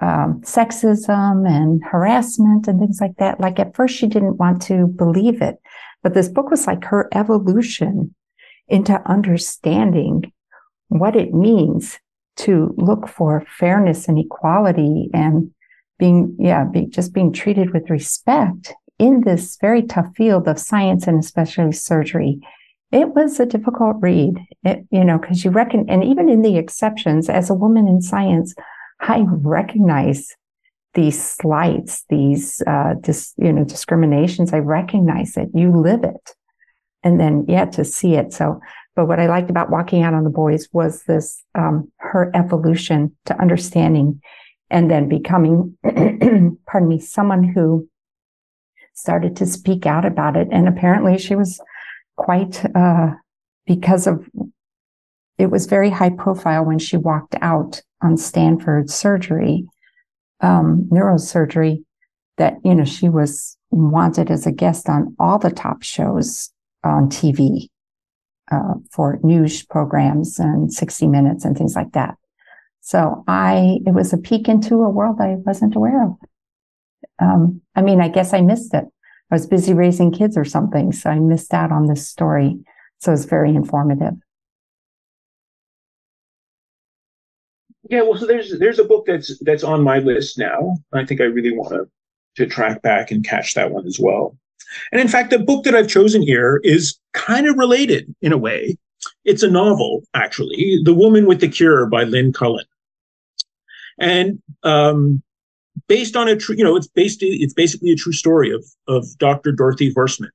um, 0.00 0.40
sexism 0.40 1.46
and 1.46 1.84
harassment 1.84 2.66
and 2.66 2.80
things 2.80 3.02
like 3.02 3.18
that, 3.18 3.38
like 3.38 3.58
at 3.60 3.76
first 3.76 3.94
she 3.94 4.06
didn't 4.06 4.38
want 4.38 4.62
to 4.62 4.86
believe 4.86 5.42
it. 5.42 5.56
But 6.02 6.14
this 6.14 6.30
book 6.30 6.50
was 6.50 6.66
like 6.66 6.84
her 6.84 7.10
evolution 7.12 8.14
into 8.66 8.98
understanding 9.06 10.32
what 10.88 11.14
it 11.14 11.34
means 11.34 11.98
to 12.36 12.74
look 12.78 13.06
for 13.06 13.44
fairness 13.58 14.08
and 14.08 14.18
equality 14.18 15.10
and 15.12 15.50
being, 15.98 16.34
yeah, 16.38 16.64
be, 16.64 16.86
just 16.86 17.12
being 17.12 17.30
treated 17.30 17.74
with 17.74 17.90
respect 17.90 18.72
in 18.98 19.20
this 19.20 19.58
very 19.60 19.82
tough 19.82 20.08
field 20.16 20.48
of 20.48 20.58
science 20.58 21.06
and 21.06 21.18
especially 21.18 21.72
surgery. 21.72 22.40
It 22.92 23.14
was 23.14 23.40
a 23.40 23.46
difficult 23.46 23.96
read, 24.00 24.38
it, 24.64 24.86
you 24.90 25.02
know, 25.02 25.18
because 25.18 25.44
you 25.44 25.50
reckon, 25.50 25.88
and 25.88 26.04
even 26.04 26.28
in 26.28 26.42
the 26.42 26.58
exceptions, 26.58 27.30
as 27.30 27.48
a 27.48 27.54
woman 27.54 27.88
in 27.88 28.02
science, 28.02 28.54
I 29.00 29.24
recognize 29.26 30.28
these 30.94 31.22
slights, 31.22 32.04
these, 32.10 32.62
uh, 32.66 32.94
dis, 33.00 33.32
you 33.38 33.50
know, 33.50 33.64
discriminations. 33.64 34.52
I 34.52 34.58
recognize 34.58 35.38
it. 35.38 35.48
You 35.54 35.74
live 35.74 36.04
it. 36.04 36.34
And 37.02 37.18
then, 37.18 37.46
yeah, 37.48 37.64
to 37.64 37.84
see 37.84 38.14
it. 38.14 38.32
So, 38.32 38.60
but 38.94 39.06
what 39.08 39.18
I 39.18 39.26
liked 39.26 39.48
about 39.48 39.70
walking 39.70 40.02
out 40.02 40.12
on 40.12 40.24
the 40.24 40.30
boys 40.30 40.68
was 40.72 41.02
this, 41.04 41.42
um, 41.54 41.90
her 41.96 42.30
evolution 42.34 43.16
to 43.24 43.40
understanding 43.40 44.20
and 44.70 44.90
then 44.90 45.08
becoming, 45.08 45.76
pardon 46.66 46.88
me, 46.88 46.98
someone 46.98 47.42
who 47.42 47.88
started 48.94 49.34
to 49.36 49.46
speak 49.46 49.86
out 49.86 50.04
about 50.04 50.36
it. 50.36 50.48
And 50.52 50.68
apparently 50.68 51.16
she 51.16 51.34
was 51.34 51.58
quite, 52.16 52.64
uh, 52.74 53.10
because 53.66 54.06
of, 54.06 54.28
it 55.38 55.46
was 55.50 55.66
very 55.66 55.90
high 55.90 56.10
profile 56.10 56.64
when 56.64 56.78
she 56.78 56.96
walked 56.96 57.34
out 57.40 57.82
on 58.02 58.16
Stanford 58.16 58.90
surgery, 58.90 59.66
um, 60.40 60.88
neurosurgery, 60.92 61.84
that, 62.38 62.54
you 62.64 62.74
know, 62.74 62.84
she 62.84 63.08
was 63.08 63.56
wanted 63.70 64.30
as 64.30 64.46
a 64.46 64.52
guest 64.52 64.88
on 64.88 65.14
all 65.18 65.38
the 65.38 65.50
top 65.50 65.82
shows 65.82 66.50
on 66.84 67.08
TV, 67.08 67.68
uh, 68.50 68.74
for 68.90 69.18
news 69.22 69.62
programs 69.64 70.38
and 70.38 70.72
60 70.72 71.06
minutes 71.06 71.44
and 71.44 71.56
things 71.56 71.74
like 71.74 71.92
that. 71.92 72.16
So 72.80 73.24
I, 73.28 73.78
it 73.86 73.94
was 73.94 74.12
a 74.12 74.18
peek 74.18 74.48
into 74.48 74.82
a 74.82 74.90
world 74.90 75.20
I 75.20 75.36
wasn't 75.36 75.76
aware 75.76 76.04
of. 76.04 76.16
Um, 77.20 77.60
I 77.76 77.82
mean, 77.82 78.00
I 78.00 78.08
guess 78.08 78.34
I 78.34 78.40
missed 78.40 78.74
it. 78.74 78.84
I 79.32 79.36
was 79.36 79.46
busy 79.46 79.72
raising 79.72 80.12
kids 80.12 80.36
or 80.36 80.44
something, 80.44 80.92
so 80.92 81.08
I 81.08 81.18
missed 81.18 81.54
out 81.54 81.72
on 81.72 81.86
this 81.86 82.06
story. 82.06 82.58
So 82.98 83.14
it's 83.14 83.24
very 83.24 83.54
informative. 83.54 84.12
Yeah, 87.88 88.02
well, 88.02 88.18
so 88.18 88.26
there's 88.26 88.58
there's 88.58 88.78
a 88.78 88.84
book 88.84 89.06
that's 89.06 89.38
that's 89.38 89.64
on 89.64 89.82
my 89.82 90.00
list 90.00 90.38
now. 90.38 90.76
I 90.92 91.06
think 91.06 91.22
I 91.22 91.24
really 91.24 91.56
want 91.56 91.72
to 91.72 91.88
to 92.36 92.46
track 92.46 92.82
back 92.82 93.10
and 93.10 93.24
catch 93.24 93.54
that 93.54 93.70
one 93.70 93.86
as 93.86 93.98
well. 93.98 94.36
And 94.92 95.00
in 95.00 95.08
fact, 95.08 95.30
the 95.30 95.38
book 95.38 95.64
that 95.64 95.74
I've 95.74 95.88
chosen 95.88 96.20
here 96.20 96.60
is 96.62 96.98
kind 97.14 97.46
of 97.46 97.56
related 97.56 98.14
in 98.20 98.32
a 98.32 98.38
way. 98.38 98.76
It's 99.24 99.42
a 99.42 99.50
novel, 99.50 100.02
actually, 100.12 100.78
"The 100.84 100.94
Woman 100.94 101.24
with 101.24 101.40
the 101.40 101.48
Cure" 101.48 101.86
by 101.86 102.04
Lynn 102.04 102.34
Cullen, 102.34 102.66
and 103.98 104.42
um, 104.62 105.22
based 105.88 106.16
on 106.16 106.28
a 106.28 106.36
true, 106.36 106.56
you 106.56 106.64
know, 106.64 106.76
it's 106.76 106.88
based, 106.88 107.18
it's 107.22 107.54
basically 107.54 107.90
a 107.92 107.96
true 107.96 108.12
story 108.12 108.52
of, 108.52 108.64
of 108.88 109.06
Dr. 109.18 109.52
Dorothy 109.52 109.92
Horstmann, 109.94 110.30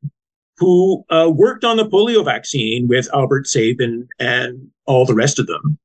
who 0.57 1.03
uh, 1.09 1.31
worked 1.33 1.63
on 1.63 1.77
the 1.77 1.85
polio 1.85 2.23
vaccine 2.23 2.87
with 2.87 3.07
Albert 3.13 3.47
Sabin 3.47 4.07
and 4.19 4.69
all 4.85 5.05
the 5.05 5.15
rest 5.15 5.39
of 5.39 5.47
them, 5.47 5.77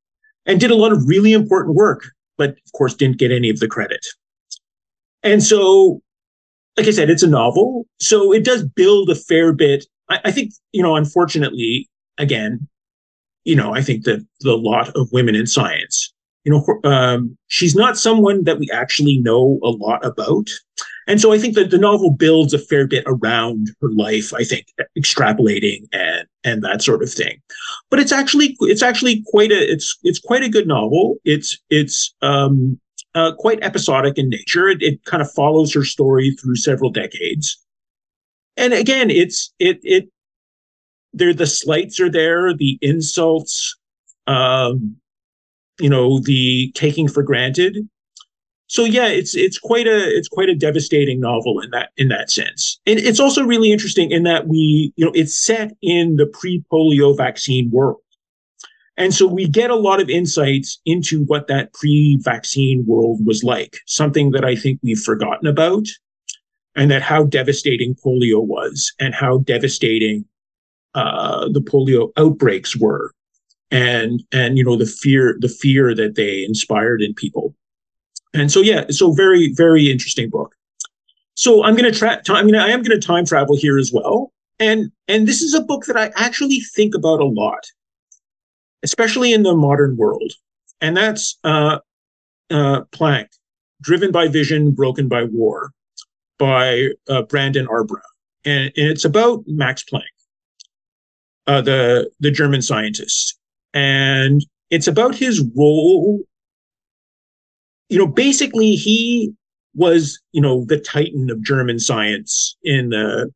and 0.47 0.61
did 0.61 0.71
a 0.71 0.77
lot 0.77 0.93
of 0.93 1.07
really 1.07 1.33
important 1.33 1.75
work, 1.75 2.11
but 2.37 2.51
of 2.51 2.73
course 2.75 2.95
didn't 2.95 3.19
get 3.19 3.31
any 3.31 3.51
of 3.51 3.61
the 3.61 3.69
credit. 3.69 4.05
And 5.23 5.43
so, 5.43 6.01
like 6.77 6.87
I 6.87 6.91
said, 6.91 7.11
it's 7.11 7.23
a 7.23 7.29
novel, 7.29 7.87
so 8.01 8.33
it 8.33 8.45
does 8.45 8.65
build 8.65 9.11
a 9.11 9.15
fair 9.15 9.53
bit. 9.53 9.85
I, 10.09 10.21
I 10.25 10.31
think, 10.33 10.53
you 10.73 10.83
know, 10.83 10.97
unfortunately, 10.97 11.89
again, 12.19 12.67
you 13.45 13.57
know, 13.57 13.75
I 13.75 13.83
think 13.83 14.05
that 14.05 14.27
the 14.41 14.57
lot 14.57 14.89
of 14.97 15.11
women 15.13 15.35
in 15.35 15.47
science 15.47 16.12
you 16.45 16.53
know, 16.53 16.91
um, 16.91 17.37
she's 17.49 17.75
not 17.75 17.97
someone 17.97 18.45
that 18.45 18.59
we 18.59 18.69
actually 18.73 19.19
know 19.19 19.61
a 19.63 19.71
lot 19.71 20.05
about. 20.05 20.49
And 21.07 21.21
so 21.21 21.33
I 21.33 21.39
think 21.39 21.55
that 21.55 21.71
the 21.71 21.79
novel 21.79 22.11
builds 22.11 22.55
a 22.55 22.59
fair 22.59 22.87
bit 22.87 23.05
around 23.07 23.71
her 23.81 23.91
life, 23.91 24.33
I 24.33 24.45
think, 24.45 24.67
extrapolating 24.99 25.89
and 25.93 26.27
and 26.45 26.63
that 26.63 26.83
sort 26.83 27.03
of 27.03 27.13
thing. 27.13 27.41
But 27.91 27.99
it's 27.99 28.13
actually 28.13 28.57
it's 28.61 28.83
actually 28.83 29.23
quite 29.27 29.51
a 29.51 29.73
it's 29.73 29.97
it's 30.03 30.19
quite 30.19 30.43
a 30.43 30.49
good 30.49 30.67
novel. 30.67 31.17
It's 31.25 31.59
it's 31.71 32.15
um, 32.23 32.81
uh, 33.15 33.33
quite 33.39 33.63
episodic 33.63 34.17
in 34.17 34.29
nature. 34.29 34.69
It, 34.69 34.83
it 34.83 35.05
kind 35.05 35.21
of 35.21 35.31
follows 35.33 35.73
her 35.75 35.85
story 35.85 36.33
through 36.33 36.57
several 36.57 36.91
decades. 36.91 37.59
And 38.57 38.73
again, 38.73 39.11
it's 39.11 39.53
it 39.59 39.81
it 39.83 40.09
there 41.13 41.35
the 41.35 41.47
slights 41.47 42.01
are 42.01 42.11
there, 42.11 42.55
the 42.55 42.79
insults, 42.81 43.77
um, 44.27 44.97
you 45.83 45.91
know 45.91 46.21
the 46.21 46.73
taking 46.75 47.09
for 47.09 47.23
granted. 47.23 47.77
So 48.69 48.85
yeah 48.85 49.09
it's 49.09 49.35
it's 49.35 49.59
quite 49.59 49.87
a 49.87 50.17
it's 50.17 50.29
quite 50.29 50.49
a 50.49 50.55
devastating 50.55 51.21
novel 51.21 51.61
in 51.61 51.71
that 51.71 51.91
in 51.97 52.09
that 52.09 52.31
sense. 52.31 52.81
And 52.87 52.99
it's 52.99 53.21
also 53.21 53.45
really 53.45 53.73
interesting 53.73 54.11
in 54.11 54.23
that 54.23 54.49
we 54.49 54.93
you 54.97 55.05
know 55.05 55.13
it's 55.15 55.35
set 55.35 55.73
in 55.83 56.17
the 56.17 56.27
pre-polio 56.27 57.17
vaccine 57.17 57.71
world. 57.71 57.99
And 58.99 59.15
so 59.15 59.27
we 59.27 59.49
get 59.49 59.71
a 59.71 59.77
lot 59.77 60.01
of 60.01 60.11
insights 60.11 60.79
into 60.85 61.25
what 61.25 61.49
that 61.49 61.73
pre-vaccine 61.73 62.85
world 62.87 63.25
was 63.25 63.43
like 63.43 63.79
something 63.87 64.33
that 64.33 64.45
i 64.45 64.55
think 64.55 64.79
we've 64.83 65.01
forgotten 65.01 65.47
about 65.47 65.87
and 66.77 66.91
that 66.91 67.03
how 67.03 67.25
devastating 67.25 67.95
polio 67.95 68.45
was 68.45 68.93
and 68.99 69.15
how 69.15 69.39
devastating 69.39 70.25
uh, 70.95 71.49
the 71.49 71.61
polio 71.61 72.11
outbreaks 72.17 72.77
were 72.77 73.13
and 73.73 74.23
and 74.31 74.59
you 74.59 74.63
know 74.63 74.77
the 74.77 74.87
fear 74.87 75.37
the 75.41 75.49
fear 75.49 75.95
that 75.95 76.15
they 76.15 76.45
inspired 76.45 77.03
in 77.03 77.15
people. 77.15 77.57
And 78.35 78.53
so 78.53 78.61
yeah 78.61 78.85
so 78.91 79.13
very 79.13 79.53
very 79.55 79.91
interesting 79.91 80.31
book. 80.31 80.55
So 81.35 81.65
i'm 81.65 81.75
going 81.75 81.91
to 81.91 81.99
try 81.99 82.21
i 82.29 82.43
mean 82.43 82.55
i 82.55 82.69
am 82.69 82.83
going 82.83 82.99
to 82.99 83.05
time 83.05 83.25
travel 83.25 83.57
here 83.57 83.79
as 83.79 83.91
well. 83.93 84.33
And 84.61 84.93
and 85.09 85.27
this 85.27 85.41
is 85.41 85.55
a 85.55 85.63
book 85.63 85.87
that 85.87 85.97
i 85.97 86.13
actually 86.15 86.61
think 86.61 86.95
about 86.95 87.21
a 87.21 87.25
lot 87.25 87.65
especially 88.85 89.33
in 89.33 89.45
the 89.45 89.55
modern 89.55 89.97
world. 89.97 90.33
And 90.81 90.97
that's 90.97 91.39
uh 91.43 91.79
uh 92.51 92.83
planck 92.93 93.29
driven 93.81 94.13
by 94.13 94.29
vision 94.29 94.73
broken 94.73 95.09
by 95.09 95.25
war 95.25 95.73
by 96.39 96.89
uh, 97.09 97.23
Brandon 97.23 97.69
R. 97.69 97.85
Brown. 97.85 98.03
And, 98.45 98.73
and 98.77 98.89
it's 98.89 99.05
about 99.05 99.45
max 99.47 99.85
planck 99.85 100.03
uh, 101.47 101.61
the 101.61 102.11
the 102.21 102.31
german 102.31 102.63
scientist 102.63 103.39
and 103.75 104.45
it's 104.71 104.87
about 104.87 105.15
his 105.15 105.41
role. 105.57 106.21
You 107.89 107.99
know, 107.99 108.07
basically, 108.07 108.73
he 108.73 109.35
was, 109.75 110.21
you 110.33 110.41
know, 110.41 110.65
the 110.65 110.79
titan 110.79 111.31
of 111.31 111.43
German 111.43 111.79
science 111.79 112.57
in 112.63 112.91
the, 112.91 113.31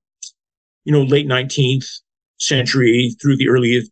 you 0.85 0.93
know, 0.93 1.03
late 1.03 1.27
19th 1.27 1.87
century 2.39 3.15
through 3.21 3.37
the 3.37 3.49
early 3.49 3.83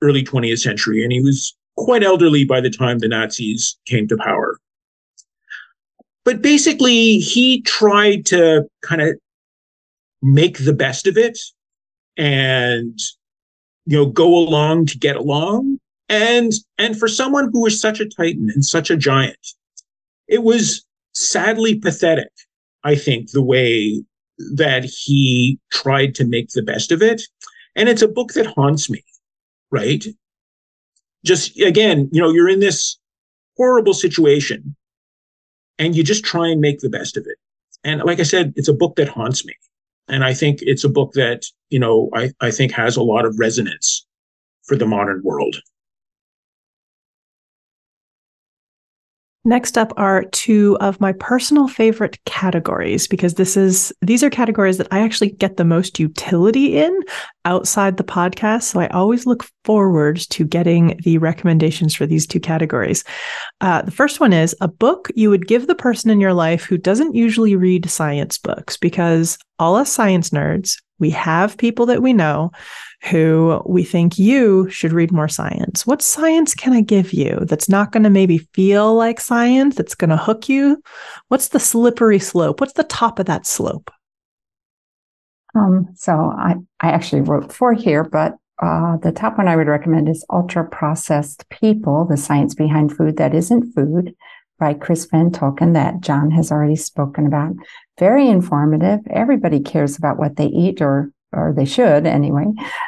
early 0.00 0.24
20th 0.24 0.58
century, 0.58 1.02
and 1.02 1.12
he 1.12 1.20
was 1.20 1.54
quite 1.76 2.02
elderly 2.02 2.44
by 2.44 2.60
the 2.60 2.70
time 2.70 2.98
the 2.98 3.08
Nazis 3.08 3.76
came 3.86 4.08
to 4.08 4.16
power. 4.16 4.58
But 6.24 6.42
basically, 6.42 7.18
he 7.18 7.62
tried 7.62 8.26
to 8.26 8.64
kind 8.82 9.02
of 9.02 9.16
make 10.22 10.64
the 10.64 10.72
best 10.72 11.06
of 11.06 11.16
it 11.16 11.38
and 12.16 12.96
you 13.86 13.96
know 13.96 14.06
go 14.06 14.36
along 14.36 14.86
to 14.86 14.98
get 14.98 15.16
along 15.16 15.78
and 16.12 16.52
and 16.76 16.98
for 16.98 17.08
someone 17.08 17.48
who 17.50 17.62
was 17.62 17.80
such 17.80 17.98
a 17.98 18.08
titan 18.08 18.50
and 18.50 18.64
such 18.64 18.90
a 18.90 18.96
giant, 18.96 19.54
it 20.28 20.42
was 20.42 20.84
sadly 21.14 21.74
pathetic, 21.74 22.30
I 22.84 22.94
think, 22.96 23.30
the 23.30 23.42
way 23.42 24.04
that 24.54 24.84
he 24.84 25.58
tried 25.70 26.14
to 26.16 26.26
make 26.26 26.50
the 26.50 26.62
best 26.62 26.92
of 26.92 27.00
it. 27.00 27.22
And 27.74 27.88
it's 27.88 28.02
a 28.02 28.08
book 28.08 28.34
that 28.34 28.46
haunts 28.46 28.90
me, 28.90 29.02
right? 29.70 30.04
Just 31.24 31.58
again, 31.58 32.10
you 32.12 32.20
know, 32.20 32.30
you're 32.30 32.48
in 32.48 32.60
this 32.60 32.98
horrible 33.56 33.94
situation 33.94 34.76
and 35.78 35.96
you 35.96 36.04
just 36.04 36.24
try 36.24 36.46
and 36.46 36.60
make 36.60 36.80
the 36.80 36.90
best 36.90 37.16
of 37.16 37.26
it. 37.26 37.38
And 37.84 38.02
like 38.02 38.20
I 38.20 38.24
said, 38.24 38.52
it's 38.56 38.68
a 38.68 38.74
book 38.74 38.96
that 38.96 39.08
haunts 39.08 39.46
me. 39.46 39.54
And 40.08 40.24
I 40.24 40.34
think 40.34 40.58
it's 40.60 40.84
a 40.84 40.90
book 40.90 41.12
that, 41.14 41.46
you 41.70 41.78
know, 41.78 42.10
I, 42.14 42.32
I 42.40 42.50
think 42.50 42.72
has 42.72 42.96
a 42.96 43.02
lot 43.02 43.24
of 43.24 43.38
resonance 43.38 44.04
for 44.64 44.76
the 44.76 44.86
modern 44.86 45.22
world. 45.24 45.56
Next 49.44 49.76
up 49.76 49.92
are 49.96 50.22
two 50.26 50.76
of 50.80 51.00
my 51.00 51.12
personal 51.12 51.66
favorite 51.66 52.16
categories 52.26 53.08
because 53.08 53.34
this 53.34 53.56
is 53.56 53.92
these 54.00 54.22
are 54.22 54.30
categories 54.30 54.78
that 54.78 54.86
I 54.92 55.00
actually 55.00 55.30
get 55.30 55.56
the 55.56 55.64
most 55.64 55.98
utility 55.98 56.78
in 56.78 56.96
outside 57.44 57.96
the 57.96 58.04
podcast. 58.04 58.62
So 58.62 58.78
I 58.78 58.86
always 58.88 59.26
look 59.26 59.44
forward 59.64 60.18
to 60.30 60.44
getting 60.44 61.00
the 61.02 61.18
recommendations 61.18 61.92
for 61.92 62.06
these 62.06 62.24
two 62.24 62.38
categories. 62.38 63.02
Uh, 63.60 63.82
the 63.82 63.90
first 63.90 64.20
one 64.20 64.32
is 64.32 64.54
a 64.60 64.68
book 64.68 65.08
you 65.16 65.28
would 65.28 65.48
give 65.48 65.66
the 65.66 65.74
person 65.74 66.08
in 66.08 66.20
your 66.20 66.34
life 66.34 66.62
who 66.62 66.78
doesn't 66.78 67.16
usually 67.16 67.56
read 67.56 67.90
science 67.90 68.38
books 68.38 68.76
because 68.76 69.38
all 69.58 69.74
us 69.74 69.92
science 69.92 70.30
nerds, 70.30 70.80
we 71.00 71.10
have 71.10 71.56
people 71.56 71.86
that 71.86 72.00
we 72.00 72.12
know 72.12 72.52
who 73.10 73.60
we 73.66 73.82
think 73.82 74.18
you 74.18 74.70
should 74.70 74.92
read 74.92 75.12
more 75.12 75.28
science. 75.28 75.86
What 75.86 76.02
science 76.02 76.54
can 76.54 76.72
I 76.72 76.80
give 76.80 77.12
you 77.12 77.40
that's 77.42 77.68
not 77.68 77.90
going 77.90 78.04
to 78.04 78.10
maybe 78.10 78.38
feel 78.38 78.94
like 78.94 79.20
science, 79.20 79.74
that's 79.74 79.94
going 79.94 80.10
to 80.10 80.16
hook 80.16 80.48
you? 80.48 80.80
What's 81.28 81.48
the 81.48 81.58
slippery 81.58 82.20
slope? 82.20 82.60
What's 82.60 82.74
the 82.74 82.84
top 82.84 83.18
of 83.18 83.26
that 83.26 83.46
slope? 83.46 83.90
Um, 85.54 85.88
so 85.94 86.12
I, 86.12 86.54
I 86.80 86.90
actually 86.90 87.22
wrote 87.22 87.52
four 87.52 87.72
here, 87.74 88.04
but 88.04 88.36
uh, 88.62 88.96
the 88.98 89.12
top 89.12 89.36
one 89.36 89.48
I 89.48 89.56
would 89.56 89.66
recommend 89.66 90.08
is 90.08 90.24
Ultra 90.30 90.68
Processed 90.68 91.48
People, 91.50 92.06
The 92.08 92.16
Science 92.16 92.54
Behind 92.54 92.96
Food 92.96 93.16
That 93.16 93.34
Isn't 93.34 93.72
Food 93.74 94.14
by 94.60 94.74
Chris 94.74 95.06
Van 95.06 95.30
Tulleken 95.30 95.74
that 95.74 96.00
John 96.00 96.30
has 96.30 96.52
already 96.52 96.76
spoken 96.76 97.26
about. 97.26 97.54
Very 97.98 98.28
informative. 98.28 99.00
Everybody 99.10 99.58
cares 99.58 99.98
about 99.98 100.18
what 100.18 100.36
they 100.36 100.46
eat 100.46 100.80
or 100.80 101.10
or 101.32 101.52
they 101.54 101.64
should 101.64 102.06
anyway. 102.06 102.46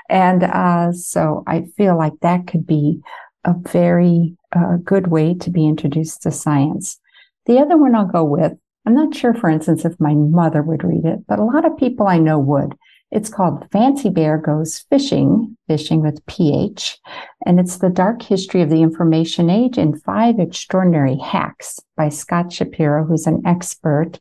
And 0.09 0.45
uh, 0.45 0.93
so 0.93 1.43
I 1.47 1.67
feel 1.77 1.97
like 1.97 2.15
that 2.21 2.47
could 2.47 2.67
be 2.67 3.01
a 3.45 3.55
very 3.55 4.37
uh, 4.55 4.77
good 4.83 5.09
way 5.09 5.35
to 5.35 5.51
be 5.51 5.67
introduced 5.67 6.23
to 6.23 6.31
science. 6.31 6.99
The 7.47 7.59
other 7.59 7.77
one 7.77 7.95
I'll 7.95 8.07
go 8.07 8.25
with, 8.25 8.53
I'm 8.87 8.95
not 8.95 9.15
sure, 9.15 9.35
for 9.35 9.49
instance, 9.49 9.85
if 9.85 9.99
my 10.01 10.15
mother 10.15 10.63
would 10.63 10.85
read 10.85 11.05
it, 11.05 11.27
but 11.27 11.39
a 11.39 11.45
lot 11.45 11.65
of 11.65 11.77
people 11.77 12.07
I 12.07 12.19
know 12.19 12.39
would. 12.39 12.75
It's 13.11 13.29
called 13.29 13.71
Fancy 13.71 14.09
Bear 14.09 14.39
Goes 14.39 14.85
Phishing, 14.91 15.55
fishing 15.69 16.01
with 16.01 16.25
PH. 16.27 16.99
And 17.47 17.61
it's 17.61 17.79
the 17.79 17.89
dark 17.89 18.23
history 18.23 18.61
of 18.61 18.71
the 18.71 18.83
information 18.83 19.51
age 19.51 19.79
in 19.79 20.01
five 20.01 20.41
extraordinary 20.41 21.17
hacks 21.19 21.79
by 21.97 22.09
Scott 22.09 22.53
Shapiro, 22.53 23.05
who's 23.05 23.29
an 23.29 23.43
expert 23.47 24.19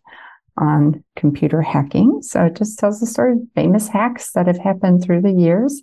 on 0.58 1.04
computer 1.16 1.62
hacking. 1.62 2.22
So 2.22 2.46
it 2.46 2.56
just 2.56 2.78
tells 2.80 3.00
the 3.00 3.06
story 3.06 3.34
of 3.34 3.40
famous 3.56 3.88
hacks 3.88 4.32
that 4.34 4.48
have 4.48 4.60
happened 4.60 5.04
through 5.04 5.22
the 5.22 5.32
years. 5.32 5.82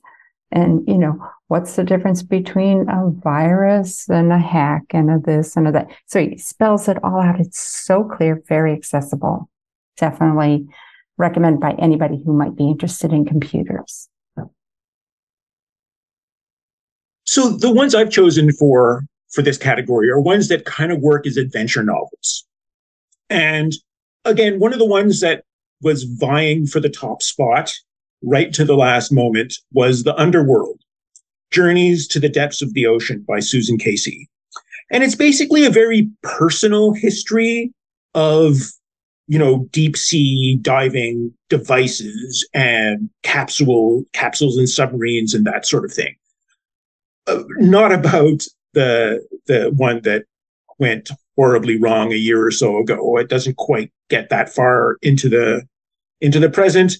And, 0.52 0.86
you 0.86 0.98
know, 0.98 1.18
what's 1.48 1.76
the 1.76 1.84
difference 1.84 2.22
between 2.22 2.88
a 2.88 3.10
virus 3.10 4.08
and 4.08 4.32
a 4.32 4.38
hack 4.38 4.82
and 4.90 5.10
a 5.10 5.18
this 5.18 5.56
and 5.56 5.68
a 5.68 5.72
that? 5.72 5.90
So 6.06 6.20
he 6.20 6.38
spells 6.38 6.88
it 6.88 7.02
all 7.04 7.20
out. 7.20 7.40
It's 7.40 7.60
so 7.60 8.04
clear, 8.04 8.42
very 8.48 8.72
accessible. 8.72 9.48
Definitely 9.96 10.66
recommend 11.18 11.60
by 11.60 11.72
anybody 11.72 12.20
who 12.24 12.32
might 12.32 12.56
be 12.56 12.68
interested 12.68 13.12
in 13.12 13.24
computers. 13.24 14.08
So 17.24 17.50
the 17.50 17.70
ones 17.70 17.94
I've 17.94 18.10
chosen 18.10 18.50
for 18.52 19.04
for 19.30 19.42
this 19.42 19.56
category 19.56 20.10
are 20.10 20.20
ones 20.20 20.48
that 20.48 20.64
kind 20.64 20.90
of 20.90 21.00
work 21.00 21.28
as 21.28 21.36
adventure 21.36 21.84
novels. 21.84 22.44
And 23.28 23.72
again, 24.24 24.58
one 24.58 24.72
of 24.72 24.78
the 24.78 24.86
ones 24.86 25.20
that 25.20 25.44
was 25.82 26.04
vying 26.04 26.66
for 26.66 26.80
the 26.80 26.88
top 26.88 27.22
spot 27.22 27.72
right 28.22 28.52
to 28.52 28.64
the 28.64 28.76
last 28.76 29.10
moment 29.10 29.54
was 29.72 30.02
The 30.02 30.14
Underworld 30.16 30.80
Journeys 31.50 32.06
to 32.08 32.20
the 32.20 32.28
Depths 32.28 32.62
of 32.62 32.74
the 32.74 32.86
Ocean 32.86 33.24
by 33.26 33.40
Susan 33.40 33.78
Casey. 33.78 34.28
And 34.90 35.02
it's 35.02 35.14
basically 35.14 35.64
a 35.64 35.70
very 35.70 36.08
personal 36.22 36.92
history 36.92 37.72
of, 38.14 38.56
you 39.28 39.38
know, 39.38 39.68
deep 39.70 39.96
sea 39.96 40.58
diving 40.60 41.32
devices 41.48 42.46
and 42.52 43.08
capsule 43.22 44.04
capsules 44.12 44.58
and 44.58 44.68
submarines 44.68 45.32
and 45.32 45.46
that 45.46 45.66
sort 45.66 45.84
of 45.84 45.92
thing. 45.92 46.16
Uh, 47.26 47.42
not 47.58 47.92
about 47.92 48.44
the 48.74 49.24
the 49.46 49.72
one 49.76 50.00
that 50.02 50.24
went 50.78 51.10
horribly 51.36 51.78
wrong 51.78 52.12
a 52.12 52.16
year 52.16 52.44
or 52.44 52.50
so 52.50 52.78
ago. 52.78 53.18
It 53.18 53.28
doesn't 53.28 53.56
quite 53.56 53.92
get 54.08 54.28
that 54.30 54.52
far 54.52 54.96
into 55.02 55.28
the 55.28 55.62
into 56.20 56.38
the 56.38 56.50
present, 56.50 56.94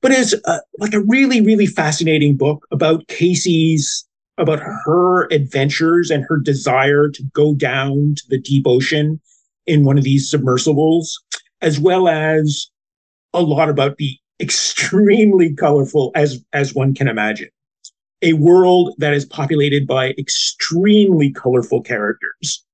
but 0.00 0.10
it's 0.10 0.34
uh, 0.46 0.58
like 0.78 0.94
a 0.94 1.00
really 1.00 1.40
really 1.40 1.66
fascinating 1.66 2.36
book 2.36 2.66
about 2.70 3.06
Casey's 3.08 4.06
about 4.38 4.60
her 4.60 5.26
adventures 5.32 6.10
and 6.10 6.24
her 6.28 6.38
desire 6.38 7.08
to 7.08 7.22
go 7.34 7.54
down 7.54 8.14
to 8.16 8.22
the 8.28 8.40
deep 8.40 8.66
ocean 8.66 9.20
in 9.66 9.84
one 9.84 9.96
of 9.96 10.04
these 10.04 10.28
submersibles, 10.28 11.22
as 11.62 11.78
well 11.78 12.08
as 12.08 12.68
a 13.32 13.42
lot 13.42 13.68
about 13.68 13.96
the 13.96 14.18
extremely 14.40 15.54
colorful 15.54 16.10
as 16.16 16.44
as 16.52 16.74
one 16.74 16.92
can 16.92 17.06
imagine 17.06 17.48
a 18.24 18.32
world 18.32 18.94
that 18.98 19.12
is 19.12 19.24
populated 19.24 19.86
by 19.86 20.10
extremely 20.18 21.30
colorful 21.30 21.80
characters 21.80 22.64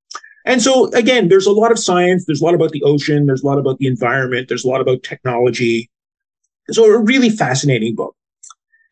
and 0.50 0.60
so 0.60 0.90
again, 0.94 1.28
there's 1.28 1.46
a 1.46 1.52
lot 1.52 1.70
of 1.70 1.78
science, 1.78 2.24
there's 2.24 2.40
a 2.40 2.44
lot 2.44 2.56
about 2.56 2.72
the 2.72 2.82
ocean, 2.82 3.26
there's 3.26 3.44
a 3.44 3.46
lot 3.46 3.56
about 3.56 3.78
the 3.78 3.86
environment, 3.86 4.48
there's 4.48 4.64
a 4.64 4.68
lot 4.68 4.80
about 4.80 5.04
technology. 5.04 5.88
So 6.70 6.84
a 6.86 6.98
really 6.98 7.30
fascinating 7.30 7.94
book. 7.94 8.16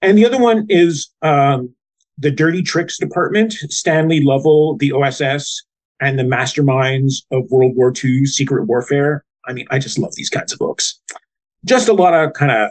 And 0.01 0.17
the 0.17 0.25
other 0.25 0.39
one 0.39 0.67
is 0.69 1.11
um, 1.23 1.75
the 2.17 2.31
Dirty 2.31 2.63
Tricks 2.63 2.97
Department, 2.97 3.55
Stanley 3.55 4.21
Lovell, 4.21 4.77
the 4.77 4.93
OSS, 4.93 5.65
and 6.01 6.17
the 6.17 6.23
masterminds 6.23 7.25
of 7.33 7.51
World 7.51 7.75
War 7.75 7.93
II 7.93 8.25
secret 8.27 8.67
warfare. 8.67 9.25
I 9.49 9.53
mean, 9.53 9.67
I 9.73 9.81
just 9.81 9.99
love 9.99 10.15
these 10.15 10.31
kinds 10.31 10.53
of 10.53 10.61
books. 10.61 11.01
Just 11.65 11.89
a 11.89 11.93
lot 11.93 12.15
of 12.15 12.35
kind 12.35 12.53
of 12.53 12.71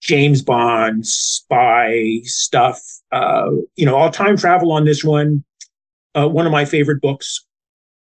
James 0.00 0.42
Bond 0.42 1.06
spy 1.06 2.22
stuff. 2.24 2.80
Uh, 3.12 3.50
you 3.76 3.86
know, 3.86 3.98
I'll 3.98 4.10
time 4.10 4.36
travel 4.36 4.72
on 4.72 4.84
this 4.84 5.04
one. 5.04 5.44
Uh, 6.16 6.28
one 6.28 6.44
of 6.44 6.50
my 6.50 6.64
favorite 6.64 7.00
books 7.00 7.44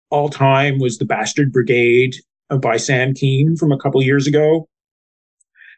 all 0.10 0.30
time 0.30 0.80
was 0.80 0.98
The 0.98 1.06
Bastard 1.06 1.52
Brigade 1.52 2.16
by 2.62 2.78
Sam 2.78 3.14
Kean 3.14 3.56
from 3.56 3.72
a 3.72 3.78
couple 3.78 4.02
years 4.02 4.28
ago. 4.28 4.68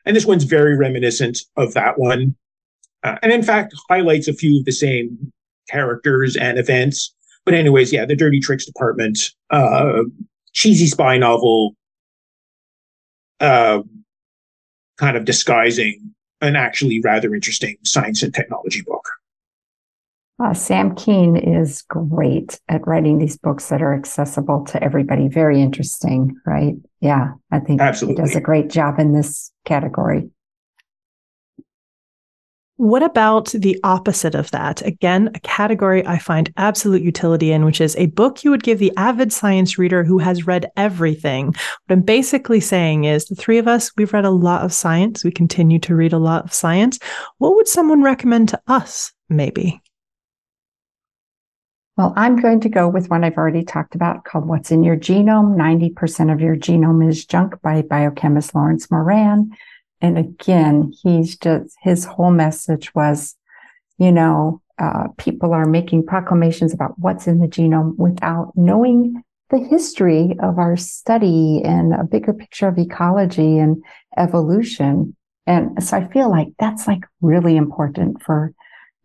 And 0.05 0.15
this 0.15 0.25
one's 0.25 0.45
very 0.45 0.77
reminiscent 0.77 1.39
of 1.57 1.73
that 1.73 1.99
one. 1.99 2.35
Uh, 3.03 3.17
and 3.21 3.31
in 3.31 3.43
fact, 3.43 3.73
highlights 3.89 4.27
a 4.27 4.33
few 4.33 4.59
of 4.59 4.65
the 4.65 4.71
same 4.71 5.31
characters 5.69 6.35
and 6.35 6.57
events. 6.57 7.13
But, 7.45 7.55
anyways, 7.55 7.91
yeah, 7.91 8.05
the 8.05 8.15
Dirty 8.15 8.39
Tricks 8.39 8.65
Department, 8.65 9.17
uh, 9.49 10.03
cheesy 10.53 10.87
spy 10.87 11.17
novel, 11.17 11.75
uh, 13.39 13.81
kind 14.97 15.17
of 15.17 15.25
disguising 15.25 16.13
an 16.41 16.55
actually 16.55 17.01
rather 17.01 17.33
interesting 17.33 17.77
science 17.83 18.23
and 18.23 18.33
technology 18.33 18.81
book. 18.81 19.07
Uh, 20.41 20.53
Sam 20.55 20.95
Kean 20.95 21.35
is 21.35 21.83
great 21.83 22.59
at 22.67 22.87
writing 22.87 23.19
these 23.19 23.37
books 23.37 23.69
that 23.69 23.81
are 23.81 23.93
accessible 23.93 24.65
to 24.65 24.83
everybody. 24.83 25.27
Very 25.27 25.61
interesting, 25.61 26.35
right? 26.47 26.73
Yeah, 26.99 27.33
I 27.51 27.59
think 27.59 27.79
Absolutely. 27.79 28.15
he 28.15 28.27
does 28.27 28.35
a 28.35 28.41
great 28.41 28.69
job 28.69 28.97
in 28.97 29.13
this 29.13 29.51
category. 29.65 30.29
What 32.77 33.03
about 33.03 33.49
the 33.49 33.79
opposite 33.83 34.33
of 34.33 34.49
that? 34.49 34.81
Again, 34.81 35.29
a 35.35 35.39
category 35.41 36.03
I 36.07 36.17
find 36.17 36.51
absolute 36.57 37.03
utility 37.03 37.51
in, 37.51 37.63
which 37.63 37.79
is 37.79 37.95
a 37.97 38.07
book 38.07 38.43
you 38.43 38.49
would 38.49 38.63
give 38.63 38.79
the 38.79 38.93
avid 38.97 39.31
science 39.31 39.77
reader 39.77 40.03
who 40.03 40.17
has 40.17 40.47
read 40.47 40.71
everything. 40.75 41.47
What 41.49 41.91
I'm 41.91 42.01
basically 42.01 42.61
saying 42.61 43.03
is 43.03 43.25
the 43.25 43.35
three 43.35 43.59
of 43.59 43.67
us, 43.67 43.91
we've 43.95 44.13
read 44.13 44.25
a 44.25 44.31
lot 44.31 44.65
of 44.65 44.73
science. 44.73 45.23
We 45.23 45.29
continue 45.29 45.77
to 45.81 45.95
read 45.95 46.13
a 46.13 46.17
lot 46.17 46.45
of 46.45 46.53
science. 46.53 46.97
What 47.37 47.53
would 47.53 47.67
someone 47.67 48.01
recommend 48.01 48.49
to 48.49 48.61
us, 48.65 49.13
maybe? 49.29 49.79
Well, 52.01 52.13
I'm 52.15 52.41
going 52.41 52.59
to 52.61 52.67
go 52.67 52.89
with 52.89 53.11
one 53.11 53.23
I've 53.23 53.37
already 53.37 53.63
talked 53.63 53.93
about 53.93 54.25
called 54.25 54.47
What's 54.47 54.71
in 54.71 54.83
Your 54.83 54.97
Genome 54.97 55.55
90% 55.55 56.33
of 56.33 56.41
Your 56.41 56.55
Genome 56.55 57.07
is 57.07 57.27
Junk 57.27 57.61
by 57.61 57.83
biochemist 57.83 58.55
Lawrence 58.55 58.89
Moran. 58.89 59.51
And 60.01 60.17
again, 60.17 60.93
he's 61.03 61.37
just, 61.37 61.77
his 61.83 62.05
whole 62.05 62.31
message 62.31 62.95
was, 62.95 63.35
you 63.99 64.11
know, 64.11 64.63
uh, 64.79 65.09
people 65.19 65.53
are 65.53 65.67
making 65.67 66.07
proclamations 66.07 66.73
about 66.73 66.97
what's 66.97 67.27
in 67.27 67.37
the 67.37 67.47
genome 67.47 67.95
without 67.97 68.51
knowing 68.55 69.21
the 69.51 69.59
history 69.59 70.35
of 70.41 70.57
our 70.57 70.75
study 70.77 71.61
and 71.63 71.93
a 71.93 72.03
bigger 72.03 72.33
picture 72.33 72.67
of 72.67 72.79
ecology 72.79 73.59
and 73.59 73.83
evolution. 74.17 75.15
And 75.45 75.83
so 75.83 75.97
I 75.97 76.07
feel 76.07 76.31
like 76.31 76.47
that's 76.57 76.87
like 76.87 77.03
really 77.21 77.57
important 77.57 78.23
for 78.23 78.55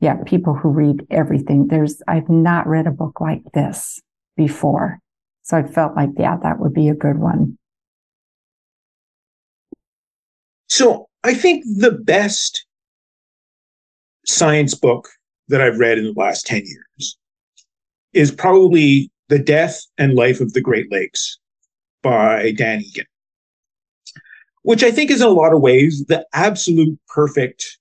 yeah, 0.01 0.17
people 0.27 0.55
who 0.55 0.69
read 0.69 1.07
everything. 1.11 1.69
There's, 1.69 2.03
I've 2.07 2.29
not 2.29 2.67
read 2.67 2.87
a 2.87 2.91
book 2.91 3.21
like 3.21 3.43
this 3.55 4.01
before. 4.37 4.99
So 5.43 5.57
I 5.57 5.63
felt 5.63 5.97
like, 5.97 6.11
yeah, 6.19 6.37
that 6.43 6.59
would 6.59 6.75
be 6.75 6.89
a 6.89 6.95
good 6.95 7.19
one. 7.19 7.57
So 10.69 11.09
I 11.25 11.33
think 11.35 11.65
the 11.79 11.93
best 11.93 12.67
science 14.27 14.75
book 14.75 15.09
that 15.49 15.61
I've 15.61 15.79
read 15.79 15.99
in 15.99 16.05
the 16.05 16.13
last 16.17 16.47
10 16.47 16.65
years 16.67 17.17
is 18.13 18.31
probably 18.33 19.11
The 19.29 19.39
Death 19.39 19.81
and 19.97 20.15
Life 20.15 20.41
of 20.41 20.53
the 20.53 20.61
Great 20.61 20.91
Lakes 20.91 21.39
by 22.03 22.53
Dan 22.53 22.81
Egan, 22.81 23.07
which 24.63 24.83
I 24.83 24.91
think 24.91 25.11
is 25.11 25.21
in 25.21 25.29
a 25.29 25.31
lot 25.31 25.55
of 25.55 25.61
ways 25.61 26.05
the 26.07 26.27
absolute 26.35 26.99
perfect 27.09 27.79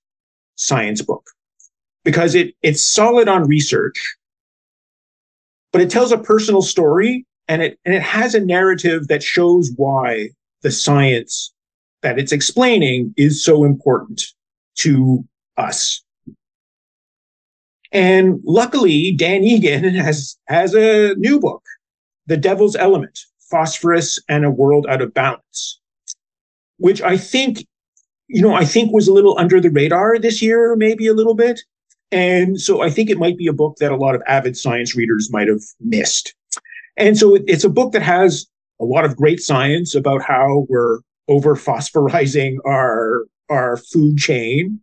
science 0.55 1.01
book 1.01 1.25
because 2.05 2.35
it 2.35 2.55
it's 2.61 2.81
solid 2.81 3.27
on 3.27 3.45
research, 3.47 4.15
but 5.73 5.81
it 5.81 5.89
tells 5.89 6.13
a 6.13 6.17
personal 6.17 6.61
story 6.61 7.25
and 7.49 7.61
it 7.61 7.79
and 7.83 7.93
it 7.93 8.01
has 8.01 8.33
a 8.33 8.39
narrative 8.39 9.09
that 9.09 9.21
shows 9.21 9.71
why 9.75 10.29
the 10.61 10.71
science 10.71 11.51
that 12.01 12.17
it's 12.17 12.31
explaining 12.31 13.13
is 13.17 13.43
so 13.43 13.65
important 13.65 14.23
to 14.75 15.25
us. 15.57 16.01
And 17.91 18.39
luckily, 18.45 19.11
Dan 19.11 19.43
Egan 19.43 19.83
has 19.95 20.37
has 20.47 20.73
a 20.75 21.15
new 21.15 21.39
book, 21.39 21.63
The 22.27 22.37
Devil's 22.37 22.75
Element: 22.75 23.19
Phosphorus 23.49 24.19
and 24.29 24.45
a 24.45 24.51
World 24.51 24.85
Out 24.87 25.01
of 25.01 25.13
Balance, 25.13 25.81
which 26.77 27.01
I 27.01 27.17
think, 27.17 27.65
you 28.27 28.41
know, 28.41 28.53
I 28.53 28.65
think 28.65 28.91
was 28.91 29.07
a 29.07 29.13
little 29.13 29.37
under 29.39 29.59
the 29.59 29.71
radar 29.71 30.19
this 30.19 30.41
year, 30.41 30.75
maybe 30.75 31.07
a 31.07 31.13
little 31.13 31.35
bit. 31.35 31.61
And 32.11 32.59
so 32.59 32.81
I 32.81 32.89
think 32.89 33.09
it 33.09 33.17
might 33.17 33.37
be 33.37 33.47
a 33.47 33.53
book 33.53 33.77
that 33.77 33.91
a 33.91 33.97
lot 33.97 34.15
of 34.15 34.21
avid 34.27 34.57
science 34.57 34.95
readers 34.95 35.31
might 35.31 35.47
have 35.47 35.61
missed. 35.79 36.33
And 36.97 37.17
so 37.17 37.37
it's 37.47 37.63
a 37.63 37.69
book 37.69 37.91
that 37.91 38.01
has 38.01 38.45
a 38.79 38.85
lot 38.85 39.05
of 39.05 39.17
great 39.17 39.39
science 39.39 39.95
about 39.95 40.21
how 40.21 40.65
we're 40.69 40.99
over 41.27 41.55
phosphorizing 41.55 42.57
our, 42.65 43.25
our 43.49 43.77
food 43.77 44.17
chain, 44.17 44.79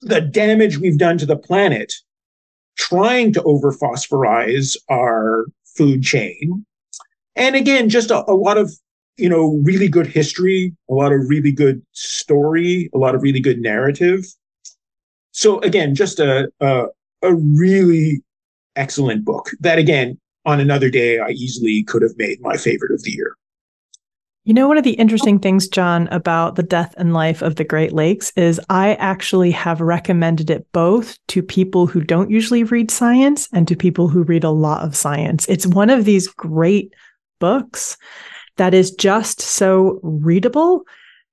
the 0.00 0.20
damage 0.20 0.78
we've 0.78 0.98
done 0.98 1.18
to 1.18 1.26
the 1.26 1.36
planet 1.36 1.92
trying 2.76 3.32
to 3.32 3.42
over 3.42 3.72
phosphorize 3.72 4.76
our 4.88 5.46
food 5.76 6.02
chain. 6.02 6.64
And 7.36 7.56
again, 7.56 7.88
just 7.88 8.10
a, 8.10 8.24
a 8.30 8.34
lot 8.34 8.56
of 8.56 8.72
you 9.18 9.28
know, 9.28 9.60
really 9.64 9.88
good 9.88 10.06
history, 10.06 10.72
a 10.88 10.94
lot 10.94 11.12
of 11.12 11.28
really 11.28 11.50
good 11.50 11.84
story, 11.92 12.88
a 12.94 12.98
lot 12.98 13.14
of 13.16 13.22
really 13.22 13.40
good 13.40 13.60
narrative. 13.60 14.24
So 15.32 15.60
again, 15.60 15.94
just 15.94 16.18
a, 16.20 16.50
a, 16.60 16.86
a 17.22 17.34
really 17.34 18.22
excellent 18.76 19.24
book 19.24 19.50
that 19.60 19.78
again 19.78 20.18
on 20.44 20.60
another 20.60 20.88
day, 20.88 21.18
I 21.18 21.30
easily 21.30 21.82
could 21.84 22.02
have 22.02 22.16
made 22.16 22.40
my 22.40 22.56
favorite 22.56 22.92
of 22.92 23.02
the 23.02 23.10
year. 23.10 23.36
You 24.44 24.54
know, 24.54 24.66
one 24.66 24.78
of 24.78 24.84
the 24.84 24.92
interesting 24.92 25.38
things, 25.38 25.68
John, 25.68 26.08
about 26.10 26.56
the 26.56 26.62
death 26.62 26.94
and 26.96 27.12
life 27.12 27.42
of 27.42 27.56
the 27.56 27.64
Great 27.64 27.92
Lakes 27.92 28.32
is 28.34 28.58
I 28.70 28.94
actually 28.94 29.50
have 29.50 29.82
recommended 29.82 30.48
it 30.48 30.66
both 30.72 31.18
to 31.28 31.42
people 31.42 31.86
who 31.86 32.00
don't 32.00 32.30
usually 32.30 32.64
read 32.64 32.90
science 32.90 33.46
and 33.52 33.68
to 33.68 33.76
people 33.76 34.08
who 34.08 34.22
read 34.22 34.44
a 34.44 34.50
lot 34.50 34.82
of 34.82 34.96
science. 34.96 35.46
It's 35.50 35.66
one 35.66 35.90
of 35.90 36.06
these 36.06 36.28
great 36.28 36.94
books 37.40 37.98
that 38.56 38.72
is 38.72 38.90
just 38.90 39.42
so 39.42 40.00
readable 40.02 40.84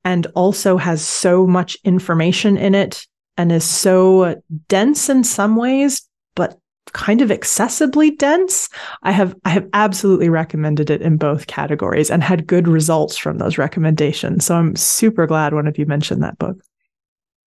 and 0.04 0.28
also 0.36 0.76
has 0.76 1.02
so 1.02 1.48
much 1.48 1.78
information 1.86 2.58
in 2.58 2.76
it 2.76 3.08
and 3.38 3.52
is 3.52 3.64
so 3.64 4.42
dense 4.68 5.10
in 5.10 5.24
some 5.24 5.56
ways, 5.56 6.08
but 6.36 6.58
kind 6.94 7.22
of 7.22 7.32
excessively 7.32 8.12
dense. 8.12 8.70
I 9.04 9.12
have 9.12 9.36
I 9.44 9.50
have 9.50 9.68
absolutely 9.74 10.30
recommended 10.30 10.90
it 10.90 11.02
in 11.02 11.18
both 11.18 11.48
categories 11.48 12.10
and 12.10 12.24
had 12.24 12.48
good 12.48 12.68
results 12.68 13.18
from 13.18 13.38
those 13.38 13.58
recommendations. 13.58 14.46
So 14.46 14.56
I'm 14.56 14.76
super 14.76 15.28
glad 15.28 15.54
one 15.54 15.68
of 15.68 15.78
you 15.78 15.86
mentioned 15.86 16.24
that 16.24 16.38
book. 16.38 16.58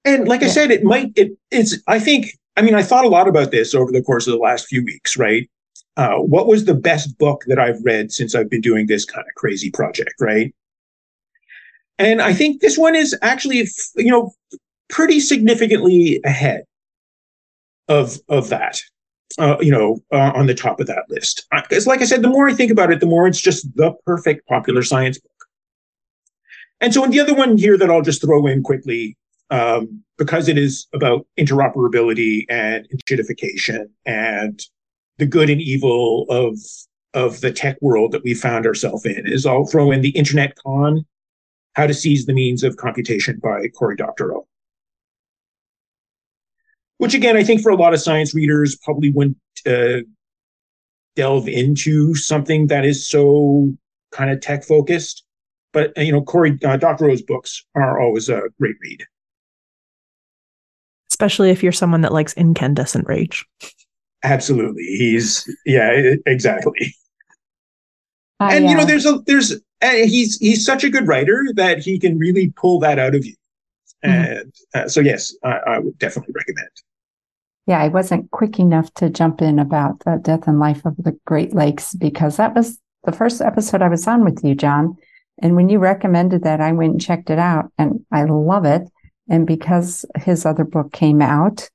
And 0.05 0.29
like 0.29 0.41
yeah. 0.41 0.49
I 0.49 0.51
said, 0.51 0.71
it 0.71 0.85
might 0.85 1.13
it 1.17 1.33
it's 1.51 1.77
I 1.87 1.99
think 1.99 2.27
I 2.57 2.63
mean 2.63 2.75
I 2.75 2.83
thought 2.83 3.05
a 3.05 3.09
lot 3.09 3.29
about 3.29 3.51
this 3.51 3.75
over 3.75 3.93
the 3.93 4.03
course 4.03 4.27
of 4.27 4.33
the 4.33 4.39
last 4.39 4.67
few 4.67 4.85
weeks, 4.85 5.17
right? 5.17 5.49
Uh, 5.97 6.19
what 6.19 6.47
was 6.47 6.65
the 6.65 6.75
best 6.75 7.19
book 7.19 7.43
that 7.49 7.59
I've 7.59 7.83
read 7.83 8.13
since 8.13 8.35
I've 8.35 8.49
been 8.49 8.61
doing 8.61 8.87
this 8.87 9.05
kind 9.05 9.27
of 9.27 9.35
crazy 9.35 9.71
project, 9.71 10.15
right? 10.21 10.55
And 11.99 12.23
I 12.23 12.33
think 12.33 12.61
this 12.61 12.79
one 12.79 12.95
is 12.95 13.17
actually, 13.21 13.67
you 13.97 14.11
know, 14.11 14.33
pretty 14.89 15.21
significantly 15.21 16.21
ahead 16.25 16.65
of 17.89 18.19
of 18.29 18.49
that 18.49 18.81
uh, 19.39 19.57
you 19.61 19.71
know, 19.71 20.03
uh, 20.13 20.33
on 20.35 20.47
the 20.47 20.55
top 20.55 20.81
of 20.81 20.87
that 20.87 21.05
list. 21.09 21.47
Because, 21.53 21.87
like 21.87 22.01
I 22.01 22.05
said, 22.05 22.23
the 22.23 22.29
more 22.29 22.49
I 22.49 22.55
think 22.55 22.71
about 22.71 22.91
it, 22.91 23.01
the 23.01 23.07
more 23.07 23.27
it's 23.27 23.41
just 23.41 23.67
the 23.77 23.93
perfect 24.07 24.47
popular 24.47 24.83
science 24.83 25.19
book. 25.19 25.31
And 26.81 26.95
so, 26.95 27.05
in 27.05 27.11
the 27.11 27.21
other 27.21 27.35
one 27.35 27.59
here 27.59 27.77
that 27.77 27.91
I'll 27.91 28.03
just 28.03 28.23
throw 28.23 28.47
in 28.47 28.63
quickly, 28.63 29.17
um, 29.51 30.03
because 30.17 30.49
it 30.49 30.57
is 30.59 30.87
about 30.93 31.27
interoperability 31.39 32.45
and 32.49 32.89
enshittification 32.95 33.87
and 34.07 34.61
the 35.19 35.27
good 35.27 35.51
and 35.51 35.61
evil 35.61 36.27
of 36.29 36.59
of 37.15 37.41
the 37.41 37.53
tech 37.53 37.77
world 37.81 38.13
that 38.13 38.23
we 38.23 38.35
found 38.35 38.67
ourselves 38.67 39.05
in, 39.05 39.27
is 39.27 39.47
I'll 39.47 39.67
throw 39.67 39.91
in 39.91 40.01
the 40.01 40.11
Internet 40.11 40.55
Con: 40.57 41.05
How 41.75 41.87
to 41.87 41.95
Seize 41.95 42.27
the 42.27 42.35
Means 42.35 42.65
of 42.65 42.77
Computation 42.77 43.41
by 43.43 43.69
Cory 43.69 43.97
Doctorow 43.97 44.48
which 46.99 47.15
again, 47.15 47.37
I 47.37 47.43
think 47.43 47.63
for 47.63 47.71
a 47.71 47.77
lot 47.77 47.95
of 47.95 48.01
science 48.01 48.35
readers 48.35 48.77
probably 48.77 49.11
wouldn't 49.11 49.39
uh, 49.67 50.01
delve 51.17 51.49
into 51.49 52.15
something 52.15 52.67
that 52.69 52.85
is 52.85 53.09
so 53.09 53.73
kind 54.13 54.31
of 54.31 54.41
tech 54.41 54.65
focused. 54.65 55.25
But 55.73 55.97
uh, 55.97 56.03
you 56.03 56.13
know, 56.13 56.23
Cory, 56.23 56.59
uh, 56.65 56.77
Doctorow's 56.77 57.23
books 57.23 57.65
are 57.75 58.01
always 58.01 58.29
a 58.29 58.43
great 58.61 58.77
read, 58.83 59.05
especially 61.11 61.51
if 61.51 61.63
you're 61.63 61.73
someone 61.73 62.03
that 62.03 62.13
likes 62.13 62.35
incandescent 62.35 63.07
rage. 63.07 63.45
Absolutely, 64.25 64.83
he's 64.83 65.49
yeah, 65.67 66.15
exactly. 66.27 66.95
Uh, 68.41 68.51
and 68.53 68.65
yeah. 68.65 68.71
you 68.71 68.77
know, 68.77 68.85
there's 68.85 69.07
a 69.07 69.21
there's 69.27 69.53
uh, 69.83 69.91
he's 69.91 70.39
he's 70.39 70.65
such 70.65 70.85
a 70.85 70.91
good 70.91 71.07
writer 71.07 71.45
that 71.55 71.79
he 71.79 71.99
can 71.99 72.19
really 72.19 72.53
pull 72.57 72.79
that 72.81 72.99
out 72.99 73.15
of 73.15 73.25
you. 73.25 73.35
Mm-hmm. 74.05 74.33
And 74.33 74.55
uh, 74.75 74.89
so, 74.89 75.01
yes, 75.01 75.35
I, 75.45 75.59
I, 75.67 75.79
would 75.81 75.99
definitely 75.99 76.33
recommend 76.33 76.71
yeah, 77.69 77.83
I 77.83 77.89
wasn't 77.89 78.31
quick 78.31 78.59
enough 78.59 78.93
to 78.95 79.11
jump 79.11 79.43
in 79.43 79.59
about 79.59 80.01
the 80.01 80.19
death 80.23 80.49
and 80.49 80.59
life 80.59 80.87
of 80.87 80.97
the 80.97 81.13
Great 81.27 81.55
Lakes 81.55 81.95
because 81.95 82.39
that 82.39 82.55
was 82.55 82.79
the 83.05 83.13
first 83.13 83.43
episode 83.43 83.83
I 83.83 83.89
was 83.89 84.07
on 84.07 84.25
with 84.25 84.43
you, 84.43 84.55
John. 84.55 84.97
And 85.43 85.55
when 85.55 85.69
you 85.69 85.79
recommended 85.79 86.45
that, 86.45 86.63
I 86.63 86.73
went 86.73 86.93
and 86.93 87.01
checked 87.01 87.29
it 87.29 87.39
out 87.39 87.71
and 87.77 88.01
I 88.11 88.25
love 88.25 88.65
it. 88.65 88.89
And 89.29 89.47
because 89.47 90.07
his 90.17 90.47
other 90.47 90.65
book 90.65 90.95
came 90.95 91.21
out, 91.21 91.69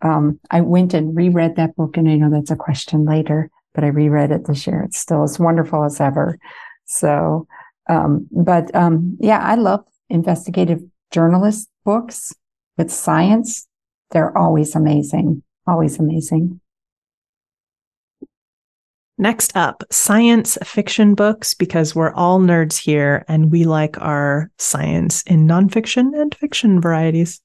um, 0.00 0.38
I 0.52 0.60
went 0.60 0.94
and 0.94 1.14
reread 1.16 1.56
that 1.56 1.74
book. 1.74 1.96
And 1.96 2.08
I 2.08 2.14
know 2.14 2.30
that's 2.30 2.52
a 2.52 2.56
question 2.56 3.04
later, 3.04 3.50
but 3.74 3.82
I 3.82 3.88
reread 3.88 4.30
it 4.30 4.46
this 4.46 4.64
year. 4.64 4.82
It's 4.84 4.98
still 4.98 5.24
as 5.24 5.40
wonderful 5.40 5.82
as 5.82 6.00
ever. 6.00 6.38
So, 6.84 7.48
um, 7.88 8.28
but 8.30 8.72
um, 8.76 9.18
yeah, 9.18 9.40
I 9.40 9.56
love 9.56 9.84
investigative 10.08 10.84
journalist 11.10 11.68
books 11.84 12.32
with 12.78 12.92
science 12.92 13.66
they're 14.12 14.36
always 14.36 14.74
amazing, 14.74 15.42
always 15.66 15.98
amazing. 15.98 16.60
Next 19.18 19.56
up, 19.56 19.84
science 19.90 20.58
fiction 20.64 21.14
books, 21.14 21.54
because 21.54 21.94
we're 21.94 22.14
all 22.14 22.40
nerds 22.40 22.76
here 22.76 23.24
and 23.28 23.52
we 23.52 23.64
like 23.64 24.00
our 24.00 24.50
science 24.58 25.22
in 25.22 25.46
nonfiction 25.46 26.20
and 26.20 26.34
fiction 26.34 26.80
varieties. 26.80 27.40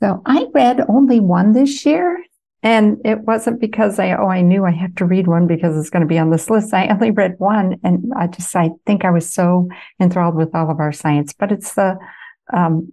So 0.00 0.22
I 0.24 0.46
read 0.54 0.80
only 0.88 1.20
one 1.20 1.52
this 1.52 1.84
year. 1.84 2.24
And 2.62 2.98
it 3.06 3.20
wasn't 3.20 3.58
because 3.58 3.98
I, 3.98 4.12
oh, 4.12 4.28
I 4.28 4.42
knew 4.42 4.66
I 4.66 4.72
have 4.72 4.94
to 4.96 5.06
read 5.06 5.26
one 5.26 5.46
because 5.46 5.78
it's 5.78 5.88
going 5.88 6.02
to 6.02 6.06
be 6.06 6.18
on 6.18 6.30
this 6.30 6.50
list. 6.50 6.74
I 6.74 6.88
only 6.88 7.10
read 7.10 7.36
one 7.38 7.80
and 7.82 8.12
I 8.14 8.26
just, 8.26 8.54
I 8.54 8.70
think 8.84 9.04
I 9.04 9.10
was 9.10 9.32
so 9.32 9.68
enthralled 9.98 10.34
with 10.34 10.54
all 10.54 10.70
of 10.70 10.78
our 10.78 10.92
science, 10.92 11.32
but 11.32 11.52
it's 11.52 11.74
the 11.74 11.98
um, 12.52 12.92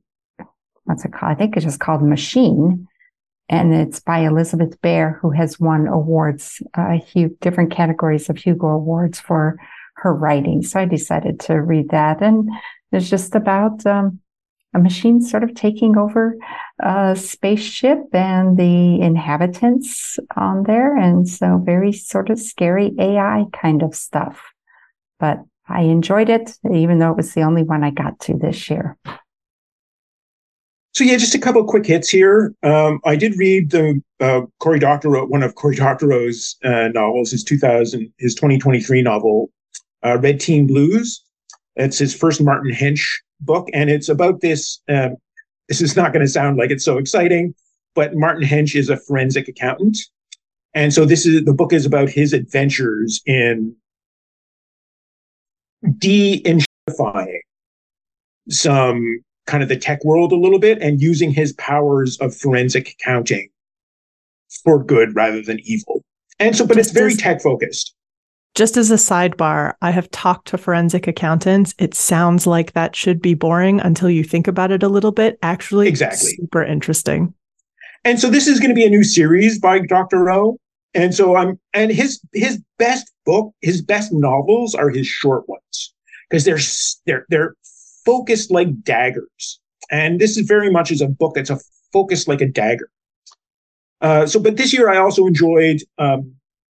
what's 0.85 1.05
it 1.05 1.13
called? 1.13 1.31
I 1.31 1.35
think 1.35 1.55
it's 1.55 1.65
just 1.65 1.79
called 1.79 2.01
Machine. 2.01 2.87
And 3.49 3.73
it's 3.73 4.01
by 4.01 4.19
Elizabeth 4.19 4.79
Bear, 4.81 5.19
who 5.21 5.31
has 5.31 5.59
won 5.59 5.87
awards, 5.87 6.61
uh, 6.73 6.97
different 7.39 7.71
categories 7.71 8.29
of 8.29 8.37
Hugo 8.37 8.67
Awards 8.67 9.19
for 9.21 9.57
her 9.95 10.13
writing. 10.13 10.61
So 10.63 10.81
I 10.81 10.85
decided 10.85 11.39
to 11.41 11.55
read 11.55 11.89
that. 11.89 12.21
And 12.21 12.49
it's 12.91 13.09
just 13.09 13.35
about 13.35 13.85
um, 13.85 14.19
a 14.73 14.79
machine 14.79 15.21
sort 15.21 15.43
of 15.43 15.55
taking 15.55 15.97
over 15.97 16.35
a 16.79 17.15
spaceship 17.15 17.99
and 18.13 18.57
the 18.57 19.01
inhabitants 19.01 20.19
on 20.35 20.63
there. 20.63 20.95
And 20.97 21.27
so 21.27 21.61
very 21.63 21.93
sort 21.93 22.29
of 22.29 22.39
scary 22.39 22.91
AI 22.99 23.45
kind 23.53 23.81
of 23.81 23.95
stuff. 23.95 24.41
But 25.19 25.39
I 25.69 25.83
enjoyed 25.83 26.29
it, 26.29 26.51
even 26.71 26.99
though 26.99 27.11
it 27.11 27.17
was 27.17 27.33
the 27.33 27.41
only 27.41 27.63
one 27.63 27.83
I 27.83 27.91
got 27.91 28.19
to 28.21 28.33
this 28.37 28.69
year. 28.69 28.97
So 30.97 31.03
yeah, 31.03 31.17
just 31.17 31.35
a 31.35 31.39
couple 31.39 31.63
quick 31.63 31.85
hits 31.85 32.09
here. 32.09 32.55
Um, 32.63 32.99
I 33.05 33.15
did 33.15 33.37
read 33.37 33.69
the 33.69 34.01
uh, 34.19 34.41
Cory 34.59 34.79
Doctorow, 34.79 35.27
one 35.27 35.43
of 35.43 35.53
Cory 35.53 35.75
Doctorow's 35.75 36.55
uh, 36.63 36.87
novels, 36.87 37.29
his 37.29 37.43
2000, 37.43 38.11
his 38.17 38.33
2023 38.33 39.03
novel, 39.03 39.51
uh, 40.03 40.17
Red 40.17 40.39
Team 40.39 40.65
Blues. 40.65 41.23
It's 41.75 41.99
his 41.99 42.15
first 42.15 42.41
Martin 42.41 42.71
Hench 42.71 43.07
book, 43.41 43.67
and 43.75 43.91
it's 43.91 44.09
about 44.09 44.41
this. 44.41 44.81
Um, 44.89 45.17
this 45.69 45.81
is 45.81 45.95
not 45.95 46.13
going 46.13 46.25
to 46.25 46.31
sound 46.31 46.57
like 46.57 46.71
it's 46.71 46.85
so 46.85 46.97
exciting, 46.97 47.53
but 47.93 48.15
Martin 48.15 48.47
Hench 48.47 48.75
is 48.75 48.89
a 48.89 48.97
forensic 48.97 49.47
accountant, 49.47 49.99
And 50.73 50.91
so 50.91 51.05
this 51.05 51.27
is 51.27 51.45
the 51.45 51.53
book 51.53 51.73
is 51.73 51.85
about 51.85 52.09
his 52.09 52.33
adventures 52.33 53.21
in 53.27 53.75
de-enshittifying 55.99 57.41
some 58.49 59.21
kind 59.47 59.63
of 59.63 59.69
the 59.69 59.77
tech 59.77 60.03
world 60.05 60.31
a 60.31 60.35
little 60.35 60.59
bit 60.59 60.81
and 60.81 61.01
using 61.01 61.31
his 61.31 61.53
powers 61.53 62.17
of 62.19 62.35
forensic 62.35 62.89
accounting 62.91 63.49
for 64.63 64.83
good 64.83 65.15
rather 65.15 65.41
than 65.41 65.59
evil. 65.63 66.03
And 66.39 66.55
so, 66.55 66.67
but 66.67 66.77
Just 66.77 66.91
it's 66.91 66.97
very 66.97 67.15
tech 67.15 67.41
focused. 67.41 67.95
Just 68.55 68.77
as 68.77 68.91
a 68.91 68.95
sidebar, 68.95 69.73
I 69.81 69.91
have 69.91 70.09
talked 70.11 70.47
to 70.49 70.57
forensic 70.57 71.07
accountants. 71.07 71.73
It 71.77 71.93
sounds 71.93 72.47
like 72.47 72.73
that 72.73 72.95
should 72.95 73.21
be 73.21 73.33
boring 73.33 73.79
until 73.79 74.09
you 74.09 74.23
think 74.23 74.47
about 74.47 74.71
it 74.71 74.83
a 74.83 74.89
little 74.89 75.11
bit. 75.11 75.37
Actually, 75.43 75.87
exactly. 75.87 76.29
super 76.29 76.63
interesting. 76.63 77.33
And 78.03 78.19
so 78.19 78.29
this 78.29 78.47
is 78.47 78.59
going 78.59 78.69
to 78.69 78.75
be 78.75 78.85
a 78.85 78.89
new 78.89 79.03
series 79.03 79.59
by 79.59 79.79
Doctorow. 79.79 80.57
And 80.93 81.13
so 81.13 81.35
I'm 81.35 81.59
and 81.73 81.91
his 81.91 82.19
his 82.33 82.59
best 82.79 83.11
book, 83.25 83.53
his 83.61 83.81
best 83.81 84.11
novels 84.11 84.73
are 84.73 84.89
his 84.89 85.05
short 85.05 85.47
ones 85.47 85.93
because 86.29 86.43
they're 86.45 86.59
they're 87.05 87.25
they're 87.29 87.55
focused 88.07 88.49
like 88.49 88.69
daggers. 88.83 89.59
And 89.91 90.19
this 90.19 90.37
is 90.37 90.47
very 90.47 90.71
much 90.71 90.91
as 90.91 91.01
a 91.01 91.07
book 91.07 91.35
that's 91.35 91.51
a 91.51 91.59
focused 91.93 92.27
like 92.27 92.41
a 92.41 92.47
dagger. 92.47 92.89
Uh, 94.01 94.25
so, 94.25 94.39
but 94.39 94.57
this 94.57 94.73
year 94.73 94.89
I 94.89 94.97
also 94.97 95.27
enjoyed 95.27 95.81
um, 95.99 96.37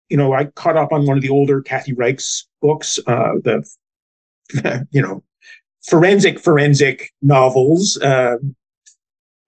you 0.08 0.16
know, 0.16 0.32
I 0.32 0.46
caught 0.46 0.76
up 0.76 0.92
on 0.92 1.06
one 1.06 1.16
of 1.16 1.22
the 1.22 1.30
older 1.30 1.60
Kathy 1.60 1.92
Reichs 1.92 2.44
books, 2.62 2.98
uh, 3.06 3.34
the, 3.44 3.68
you 4.90 5.02
know, 5.02 5.22
forensic 5.86 6.40
forensic 6.40 7.12
novels, 7.22 7.98
uh, 7.98 8.36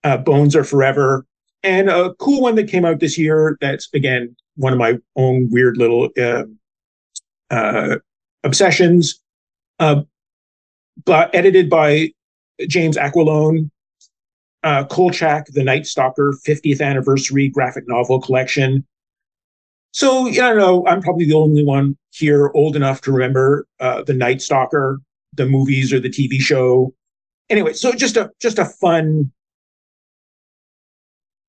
uh, 0.05 0.17
Bones 0.19 0.55
Are 0.55 0.65
Forever, 0.65 1.27
and 1.63 1.89
a 1.89 2.15
cool 2.15 2.43
one 2.43 2.55
that 2.57 2.69
came 2.69 2.85
out 2.85 3.01
this 3.01 3.19
year. 3.19 3.57
That's 3.61 3.89
again 3.95 4.37
one 4.57 4.73
of 4.73 4.79
my 4.79 4.99
own 5.17 5.49
weird 5.51 5.77
little 5.77 6.11
uh, 6.19 6.45
uh, 7.51 7.97
obsessions, 8.45 9.21
uh, 9.79 10.03
but 11.05 11.35
edited 11.35 11.71
by 11.71 12.11
James 12.67 12.97
Aquilone. 12.97 13.71
Uh, 14.63 14.85
Kolchak, 14.85 15.47
The 15.47 15.65
Night 15.65 15.87
Stalker, 15.87 16.35
50th 16.47 16.83
anniversary 16.83 17.49
graphic 17.49 17.85
novel 17.89 18.21
collection. 18.21 18.85
So 19.93 20.29
I 20.29 20.35
don't 20.35 20.59
know. 20.59 20.87
I'm 20.87 21.01
probably 21.01 21.25
the 21.25 21.35
only 21.35 21.65
one 21.65 21.97
here 22.11 22.51
old 22.55 22.77
enough 22.77 23.01
to 23.03 23.13
remember 23.13 23.67
uh, 23.81 24.03
the 24.03 24.13
Night 24.13 24.43
Stalker, 24.43 25.01
the 25.35 25.47
movies 25.47 25.93
or 25.93 26.01
the 26.01 26.11
TV 26.11 26.41
show. 26.41 26.95
Anyway, 27.49 27.73
so 27.73 27.93
just 27.93 28.17
a 28.17 28.31
just 28.41 28.59
a 28.59 28.65
fun 28.67 29.33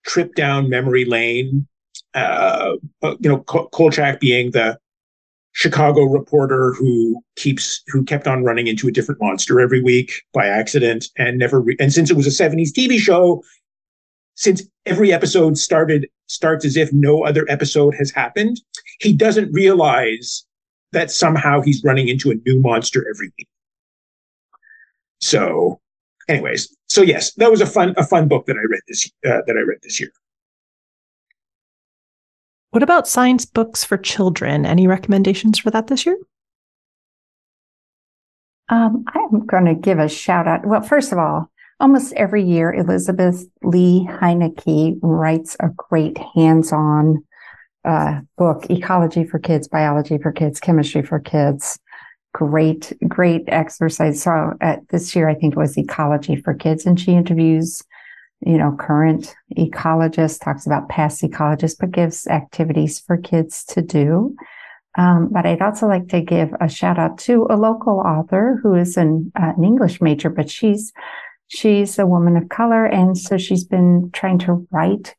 trip 0.05 0.33
down 0.33 0.69
memory 0.69 1.05
lane. 1.05 1.67
Uh, 2.13 2.75
uh 3.03 3.15
you 3.19 3.29
know, 3.29 3.39
Kolchak 3.39 4.19
being 4.19 4.51
the 4.51 4.77
Chicago 5.53 6.03
reporter 6.03 6.73
who 6.73 7.21
keeps 7.35 7.83
who 7.87 8.03
kept 8.03 8.27
on 8.27 8.43
running 8.43 8.67
into 8.67 8.87
a 8.87 8.91
different 8.91 9.21
monster 9.21 9.59
every 9.59 9.81
week 9.81 10.13
by 10.33 10.47
accident 10.47 11.07
and 11.17 11.37
never 11.37 11.59
re- 11.59 11.75
and 11.79 11.91
since 11.91 12.09
it 12.09 12.15
was 12.15 12.27
a 12.27 12.43
70s 12.43 12.71
TV 12.71 12.97
show, 12.97 13.43
since 14.35 14.63
every 14.85 15.11
episode 15.11 15.57
started 15.57 16.07
starts 16.27 16.63
as 16.63 16.77
if 16.77 16.91
no 16.93 17.23
other 17.23 17.45
episode 17.49 17.93
has 17.95 18.11
happened, 18.11 18.61
he 19.01 19.13
doesn't 19.13 19.51
realize 19.51 20.45
that 20.93 21.11
somehow 21.11 21.61
he's 21.61 21.83
running 21.83 22.07
into 22.07 22.31
a 22.31 22.35
new 22.45 22.59
monster 22.59 23.05
every 23.13 23.31
week. 23.37 23.47
So, 25.19 25.79
anyways, 26.27 26.75
so 26.87 27.01
yes, 27.01 27.33
that 27.35 27.51
was 27.51 27.61
a 27.61 27.65
fun 27.65 27.93
a 27.97 28.05
fun 28.05 28.27
book 28.27 28.45
that 28.45 28.55
I 28.55 28.63
read 28.69 28.81
this 28.87 29.05
uh, 29.25 29.41
that 29.45 29.57
I 29.57 29.61
read 29.61 29.79
this 29.83 29.99
year. 29.99 30.11
What 32.71 32.83
about 32.83 33.07
science 33.07 33.45
books 33.45 33.83
for 33.83 33.97
children? 33.97 34.65
Any 34.65 34.87
recommendations 34.87 35.59
for 35.59 35.71
that 35.71 35.87
this 35.87 36.05
year? 36.05 36.17
Um, 38.69 39.03
I'm 39.13 39.45
going 39.45 39.65
to 39.65 39.75
give 39.75 39.99
a 39.99 40.07
shout 40.07 40.47
out. 40.47 40.65
Well, 40.65 40.81
first 40.81 41.11
of 41.11 41.17
all, 41.17 41.51
almost 41.81 42.13
every 42.13 42.43
year, 42.43 42.73
Elizabeth 42.73 43.45
Lee 43.61 44.07
Heinecke 44.09 44.97
writes 45.01 45.57
a 45.59 45.67
great 45.75 46.17
hands-on 46.33 47.25
uh, 47.83 48.21
book, 48.37 48.69
Ecology 48.69 49.25
for 49.25 49.39
Kids, 49.39 49.67
Biology 49.67 50.17
for 50.17 50.31
Kids, 50.31 50.61
Chemistry 50.61 51.01
for 51.01 51.19
Kids. 51.19 51.77
Great, 52.33 52.93
great 53.09 53.43
exercise. 53.47 54.21
So 54.21 54.53
uh, 54.61 54.77
this 54.89 55.13
year, 55.13 55.27
I 55.27 55.35
think 55.35 55.55
it 55.55 55.59
was 55.59 55.77
Ecology 55.77 56.37
for 56.37 56.53
Kids, 56.53 56.85
and 56.85 56.97
she 56.97 57.11
interviews, 57.11 57.83
you 58.45 58.57
know, 58.57 58.75
current 58.79 59.35
ecologist, 59.57 60.41
talks 60.41 60.65
about 60.65 60.89
past 60.89 61.21
ecologists, 61.21 61.77
but 61.79 61.91
gives 61.91 62.27
activities 62.27 62.99
for 62.99 63.17
kids 63.17 63.63
to 63.65 63.81
do. 63.81 64.35
Um, 64.97 65.29
but 65.31 65.45
I'd 65.45 65.61
also 65.61 65.87
like 65.87 66.09
to 66.09 66.21
give 66.21 66.49
a 66.59 66.67
shout 66.67 66.99
out 66.99 67.17
to 67.19 67.47
a 67.49 67.55
local 67.55 67.99
author 67.99 68.59
who 68.61 68.73
is 68.75 68.97
an, 68.97 69.31
uh, 69.41 69.53
an 69.55 69.63
English 69.63 70.01
major, 70.01 70.29
but 70.29 70.49
she's 70.49 70.91
She's 71.53 71.99
a 71.99 72.07
woman 72.07 72.37
of 72.37 72.47
color. 72.47 72.85
And 72.85 73.17
so 73.17 73.37
she's 73.37 73.65
been 73.65 74.09
trying 74.13 74.39
to 74.39 74.65
write 74.71 75.15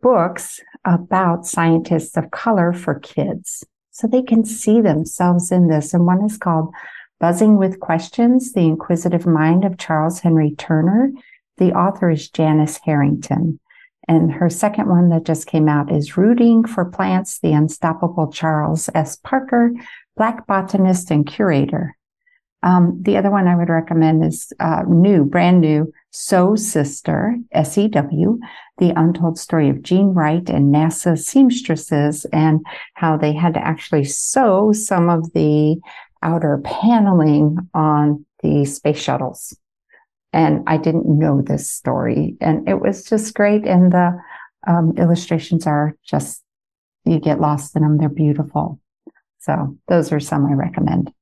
books 0.00 0.58
about 0.86 1.44
scientists 1.44 2.16
of 2.16 2.30
color 2.30 2.72
for 2.72 2.98
kids 3.00 3.62
so 3.90 4.06
they 4.06 4.22
can 4.22 4.46
see 4.46 4.80
themselves 4.80 5.52
in 5.52 5.68
this. 5.68 5.92
And 5.92 6.06
one 6.06 6.24
is 6.24 6.38
called 6.38 6.72
Buzzing 7.20 7.58
with 7.58 7.80
Questions, 7.80 8.54
The 8.54 8.62
Inquisitive 8.62 9.26
Mind 9.26 9.66
of 9.66 9.76
Charles 9.76 10.20
Henry 10.20 10.54
Turner. 10.56 11.12
The 11.58 11.72
author 11.72 12.10
is 12.10 12.30
Janice 12.30 12.80
Harrington. 12.84 13.60
And 14.06 14.32
her 14.32 14.50
second 14.50 14.88
one 14.88 15.08
that 15.10 15.24
just 15.24 15.46
came 15.46 15.68
out 15.68 15.90
is 15.90 16.16
Rooting 16.16 16.64
for 16.64 16.84
Plants, 16.84 17.38
The 17.40 17.52
Unstoppable 17.52 18.30
Charles 18.30 18.90
S. 18.94 19.16
Parker, 19.16 19.72
Black 20.16 20.46
botanist 20.46 21.10
and 21.10 21.26
curator. 21.26 21.96
Um, 22.62 22.98
the 23.02 23.16
other 23.18 23.30
one 23.30 23.46
I 23.46 23.56
would 23.56 23.68
recommend 23.68 24.24
is 24.24 24.52
uh, 24.58 24.84
new, 24.88 25.24
brand 25.24 25.60
new, 25.60 25.92
Sew 26.10 26.56
Sister, 26.56 27.36
S-E-W, 27.52 28.38
the 28.78 28.90
untold 28.96 29.38
story 29.38 29.68
of 29.68 29.82
Jean 29.82 30.14
Wright 30.14 30.48
and 30.48 30.74
NASA 30.74 31.18
seamstresses 31.18 32.24
and 32.26 32.64
how 32.94 33.16
they 33.16 33.34
had 33.34 33.54
to 33.54 33.64
actually 33.64 34.04
sew 34.04 34.72
some 34.72 35.10
of 35.10 35.32
the 35.34 35.78
outer 36.22 36.60
paneling 36.64 37.58
on 37.74 38.24
the 38.42 38.64
space 38.64 38.98
shuttles. 38.98 39.54
And 40.34 40.64
I 40.66 40.78
didn't 40.78 41.06
know 41.06 41.40
this 41.40 41.70
story 41.70 42.36
and 42.40 42.68
it 42.68 42.80
was 42.80 43.04
just 43.04 43.34
great. 43.34 43.64
And 43.66 43.92
the 43.92 44.20
um, 44.66 44.92
illustrations 44.98 45.64
are 45.64 45.96
just, 46.04 46.42
you 47.04 47.20
get 47.20 47.40
lost 47.40 47.76
in 47.76 47.82
them. 47.82 47.98
They're 47.98 48.08
beautiful. 48.08 48.80
So 49.38 49.78
those 49.86 50.10
are 50.10 50.18
some 50.18 50.44
I 50.46 50.54
recommend. 50.54 51.12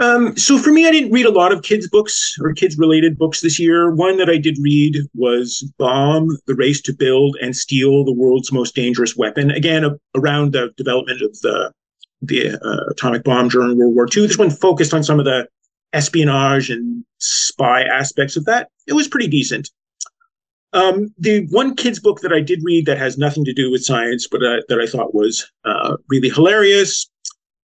Um, 0.00 0.34
so 0.38 0.56
for 0.56 0.70
me, 0.70 0.86
I 0.86 0.90
didn't 0.90 1.12
read 1.12 1.26
a 1.26 1.30
lot 1.32 1.52
of 1.52 1.62
kids' 1.62 1.88
books 1.88 2.38
or 2.40 2.54
kids-related 2.54 3.18
books 3.18 3.42
this 3.42 3.58
year. 3.58 3.90
One 3.90 4.16
that 4.18 4.30
I 4.30 4.38
did 4.38 4.56
read 4.62 4.96
was 5.12 5.68
"Bomb: 5.76 6.38
The 6.46 6.54
Race 6.54 6.80
to 6.82 6.94
Build 6.94 7.36
and 7.42 7.56
Steal 7.56 8.04
the 8.04 8.12
World's 8.12 8.52
Most 8.52 8.76
Dangerous 8.76 9.16
Weapon." 9.16 9.50
Again, 9.50 9.82
a, 9.84 9.96
around 10.14 10.52
the 10.52 10.70
development 10.76 11.20
of 11.20 11.32
the 11.40 11.72
the 12.22 12.64
uh, 12.64 12.90
atomic 12.92 13.24
bomb 13.24 13.48
during 13.48 13.76
World 13.76 13.96
War 13.96 14.06
II. 14.06 14.28
This 14.28 14.38
one 14.38 14.50
focused 14.50 14.94
on 14.94 15.02
some 15.02 15.18
of 15.18 15.24
the 15.24 15.48
espionage 15.92 16.70
and 16.70 17.04
spy 17.18 17.82
aspects 17.82 18.36
of 18.36 18.44
that. 18.44 18.68
It 18.86 18.92
was 18.92 19.08
pretty 19.08 19.28
decent. 19.28 19.70
Um, 20.74 21.14
the 21.18 21.46
one 21.50 21.74
kids' 21.74 21.98
book 21.98 22.20
that 22.20 22.32
I 22.32 22.40
did 22.40 22.60
read 22.62 22.86
that 22.86 22.98
has 22.98 23.16
nothing 23.16 23.44
to 23.46 23.54
do 23.54 23.70
with 23.70 23.84
science, 23.84 24.26
but 24.30 24.42
uh, 24.42 24.60
that 24.68 24.78
I 24.80 24.86
thought 24.86 25.14
was 25.14 25.50
uh, 25.64 25.96
really 26.08 26.28
hilarious 26.28 27.08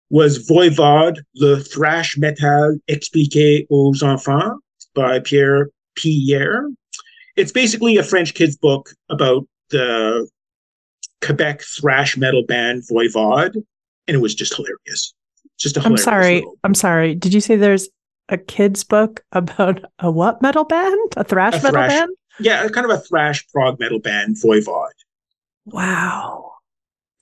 was 0.09 0.49
Voivod, 0.49 1.19
le 1.35 1.59
thrash 1.59 2.17
metal 2.17 2.77
expliqué 2.89 3.65
aux 3.69 4.03
enfants 4.03 4.59
by 4.95 5.19
Pierre 5.19 5.69
Pierre. 5.95 6.67
It's 7.35 7.51
basically 7.51 7.97
a 7.97 8.03
French 8.03 8.33
kids 8.33 8.57
book 8.57 8.89
about 9.09 9.47
the 9.69 10.27
Quebec 11.21 11.61
thrash 11.61 12.17
metal 12.17 12.43
band 12.43 12.83
Voivod, 12.91 13.55
and 13.55 14.15
it 14.15 14.19
was 14.19 14.33
just 14.33 14.55
hilarious. 14.55 15.13
Just 15.57 15.77
a 15.77 15.81
I'm 15.81 15.97
sorry. 15.97 16.35
Little... 16.35 16.55
I'm 16.63 16.75
sorry. 16.75 17.15
Did 17.15 17.33
you 17.33 17.41
say 17.41 17.55
there's 17.55 17.87
a 18.29 18.37
kids 18.37 18.83
book 18.83 19.23
about 19.31 19.83
a 19.99 20.09
what 20.09 20.41
metal 20.41 20.63
band? 20.63 21.13
A 21.17 21.23
thrash 21.23 21.53
a 21.53 21.57
metal 21.57 21.71
thrash, 21.71 21.89
band? 21.89 22.11
Yeah, 22.39 22.67
kind 22.69 22.89
of 22.89 22.91
a 22.91 23.01
thrash 23.01 23.45
prog 23.49 23.79
metal 23.79 23.99
band, 23.99 24.37
Voivod. 24.37 24.91
Wow. 25.65 26.53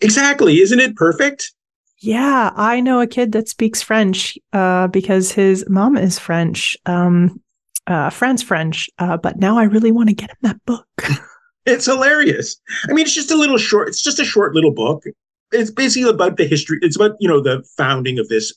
Exactly. 0.02 0.62
Isn't 0.62 0.80
it 0.80 0.96
perfect? 0.96 1.54
Yeah, 2.00 2.52
I 2.56 2.80
know 2.80 3.02
a 3.02 3.08
kid 3.08 3.32
that 3.32 3.50
speaks 3.50 3.82
French 3.82 4.38
uh, 4.54 4.88
because 4.88 5.32
his 5.32 5.68
mom 5.68 5.98
is 5.98 6.20
French, 6.20 6.78
um, 6.86 7.42
uh, 7.88 8.12
French, 8.12 8.44
French. 8.44 8.90
Uh, 9.00 9.18
but 9.18 9.38
now 9.38 9.58
I 9.58 9.64
really 9.64 9.92
want 9.92 10.10
to 10.10 10.16
get 10.16 10.30
him 10.30 10.38
that 10.44 10.64
book. 10.66 10.88
it's 11.66 11.86
hilarious. 11.86 12.60
I 12.88 12.94
mean, 12.94 13.06
it's 13.06 13.16
just 13.16 13.32
a 13.32 13.36
little 13.36 13.58
short. 13.58 13.88
It's 13.88 14.04
just 14.04 14.20
a 14.20 14.26
short 14.26 14.54
little 14.54 14.72
book. 14.72 15.04
It's 15.52 15.72
basically 15.72 16.10
about 16.10 16.38
the 16.38 16.46
history. 16.46 16.78
It's 16.82 16.96
about 16.96 17.16
you 17.20 17.28
know 17.28 17.42
the 17.42 17.64
founding 17.78 18.20
of 18.20 18.28
this. 18.28 18.54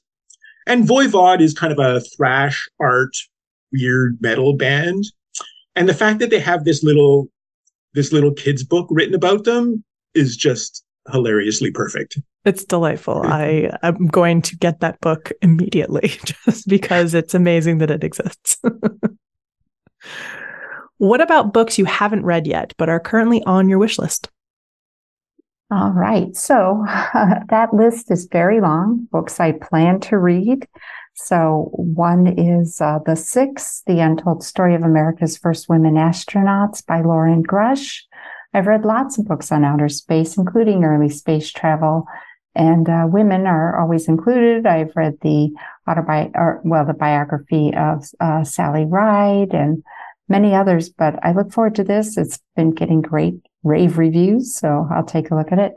And 0.71 0.87
Voivod 0.87 1.41
is 1.41 1.53
kind 1.53 1.73
of 1.73 1.81
a 1.81 2.01
thrash 2.01 2.69
art, 2.79 3.17
weird 3.73 4.19
metal 4.21 4.53
band, 4.53 5.03
and 5.75 5.89
the 5.89 5.95
fact 5.95 6.21
that 6.21 6.31
they 6.31 6.39
have 6.39 6.65
this 6.65 6.85
little 6.85 7.29
this 7.93 8.13
little 8.13 8.33
kids 8.33 8.63
book 8.63 8.87
written 8.89 9.17
about 9.17 9.43
them 9.43 9.83
is 10.15 10.37
just 10.37 10.85
hilariously 11.11 11.73
perfect. 11.73 12.19
It's 12.45 12.65
delightful. 12.65 13.23
I 13.25 13.77
am 13.83 14.07
going 14.07 14.43
to 14.43 14.57
get 14.59 14.79
that 14.79 15.01
book 15.01 15.33
immediately 15.43 16.09
just 16.25 16.69
because 16.69 17.15
it's 17.15 17.35
amazing 17.35 17.79
that 17.79 17.91
it 17.91 18.05
exists. 18.05 18.57
what 20.99 21.21
about 21.21 21.53
books 21.53 21.79
you 21.79 21.85
haven't 21.85 22.25
read 22.25 22.47
yet 22.47 22.75
but 22.79 22.89
are 22.89 23.01
currently 23.01 23.43
on 23.43 23.69
your 23.69 23.81
wish 23.81 23.99
list? 23.99 24.31
All 25.73 25.93
right. 25.93 26.35
So 26.35 26.85
uh, 26.89 27.41
that 27.49 27.73
list 27.73 28.11
is 28.11 28.27
very 28.31 28.61
long. 28.61 29.07
Books 29.13 29.39
I 29.39 29.53
plan 29.53 30.01
to 30.01 30.19
read. 30.19 30.67
So 31.15 31.71
one 31.75 32.27
is 32.27 32.81
uh, 32.81 32.99
The 33.05 33.15
Six, 33.15 33.83
The 33.87 34.01
Untold 34.01 34.43
Story 34.43 34.75
of 34.75 34.83
America's 34.83 35.37
First 35.37 35.69
Women 35.69 35.95
Astronauts 35.95 36.85
by 36.85 37.03
Lauren 37.03 37.45
Grush. 37.45 38.01
I've 38.53 38.67
read 38.67 38.85
lots 38.85 39.19
of 39.19 39.27
books 39.27 39.53
on 39.53 39.65
outer 39.65 39.89
space, 39.89 40.37
including 40.37 40.83
early 40.83 41.09
space 41.09 41.53
travel, 41.53 42.05
and 42.57 42.89
uh, 42.89 43.07
women 43.09 43.47
are 43.47 43.79
always 43.79 44.09
included. 44.09 44.67
I've 44.67 44.97
read 44.97 45.19
the 45.23 45.55
autobi- 45.89 46.33
or 46.35 46.61
well, 46.65 46.85
the 46.85 46.95
biography 46.95 47.73
of 47.77 48.05
uh, 48.19 48.43
Sally 48.43 48.87
Ride 48.87 49.53
and 49.53 49.85
many 50.29 50.55
others, 50.55 50.89
but 50.89 51.15
I 51.23 51.33
look 51.33 51.53
forward 51.53 51.77
to 51.77 51.85
this. 51.85 52.17
It's 52.17 52.41
been 52.57 52.73
getting 52.73 53.03
great 53.03 53.41
rave 53.63 53.99
reviews, 53.99 54.55
so 54.55 54.89
I'll 54.91 55.05
take 55.05 55.31
a 55.31 55.35
look 55.35 55.53
at 55.53 55.59
it. 55.59 55.75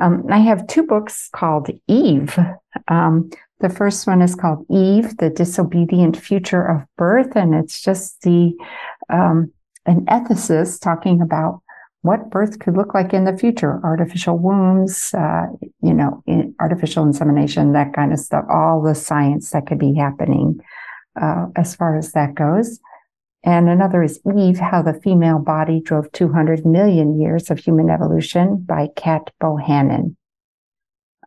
Um, 0.00 0.24
I 0.30 0.38
have 0.38 0.66
two 0.66 0.82
books 0.82 1.28
called 1.32 1.70
Eve. 1.86 2.36
Um, 2.88 3.30
the 3.60 3.68
first 3.68 4.06
one 4.06 4.20
is 4.20 4.34
called 4.34 4.66
Eve, 4.68 5.16
the 5.18 5.30
disobedient 5.30 6.16
future 6.16 6.64
of 6.64 6.82
birth, 6.96 7.36
and 7.36 7.54
it's 7.54 7.80
just 7.80 8.22
the 8.22 8.52
um, 9.08 9.52
an 9.86 10.04
ethicist 10.06 10.80
talking 10.80 11.20
about 11.20 11.60
what 12.02 12.28
birth 12.30 12.58
could 12.58 12.76
look 12.76 12.92
like 12.92 13.14
in 13.14 13.24
the 13.24 13.36
future, 13.36 13.80
artificial 13.82 14.36
wombs, 14.36 15.14
uh, 15.14 15.46
you 15.80 15.94
know, 15.94 16.22
artificial 16.60 17.02
insemination, 17.02 17.72
that 17.72 17.94
kind 17.94 18.12
of 18.12 18.18
stuff, 18.18 18.44
all 18.50 18.82
the 18.82 18.94
science 18.94 19.50
that 19.50 19.66
could 19.66 19.78
be 19.78 19.94
happening 19.94 20.60
uh, 21.20 21.46
as 21.56 21.74
far 21.74 21.96
as 21.96 22.12
that 22.12 22.34
goes. 22.34 22.78
And 23.44 23.68
another 23.68 24.02
is 24.02 24.20
Eve, 24.36 24.58
How 24.58 24.80
the 24.80 24.94
Female 24.94 25.38
Body 25.38 25.80
Drove 25.80 26.10
200 26.12 26.64
Million 26.64 27.20
Years 27.20 27.50
of 27.50 27.58
Human 27.58 27.90
Evolution 27.90 28.56
by 28.56 28.88
Cat 28.96 29.30
Bohannon. 29.40 30.16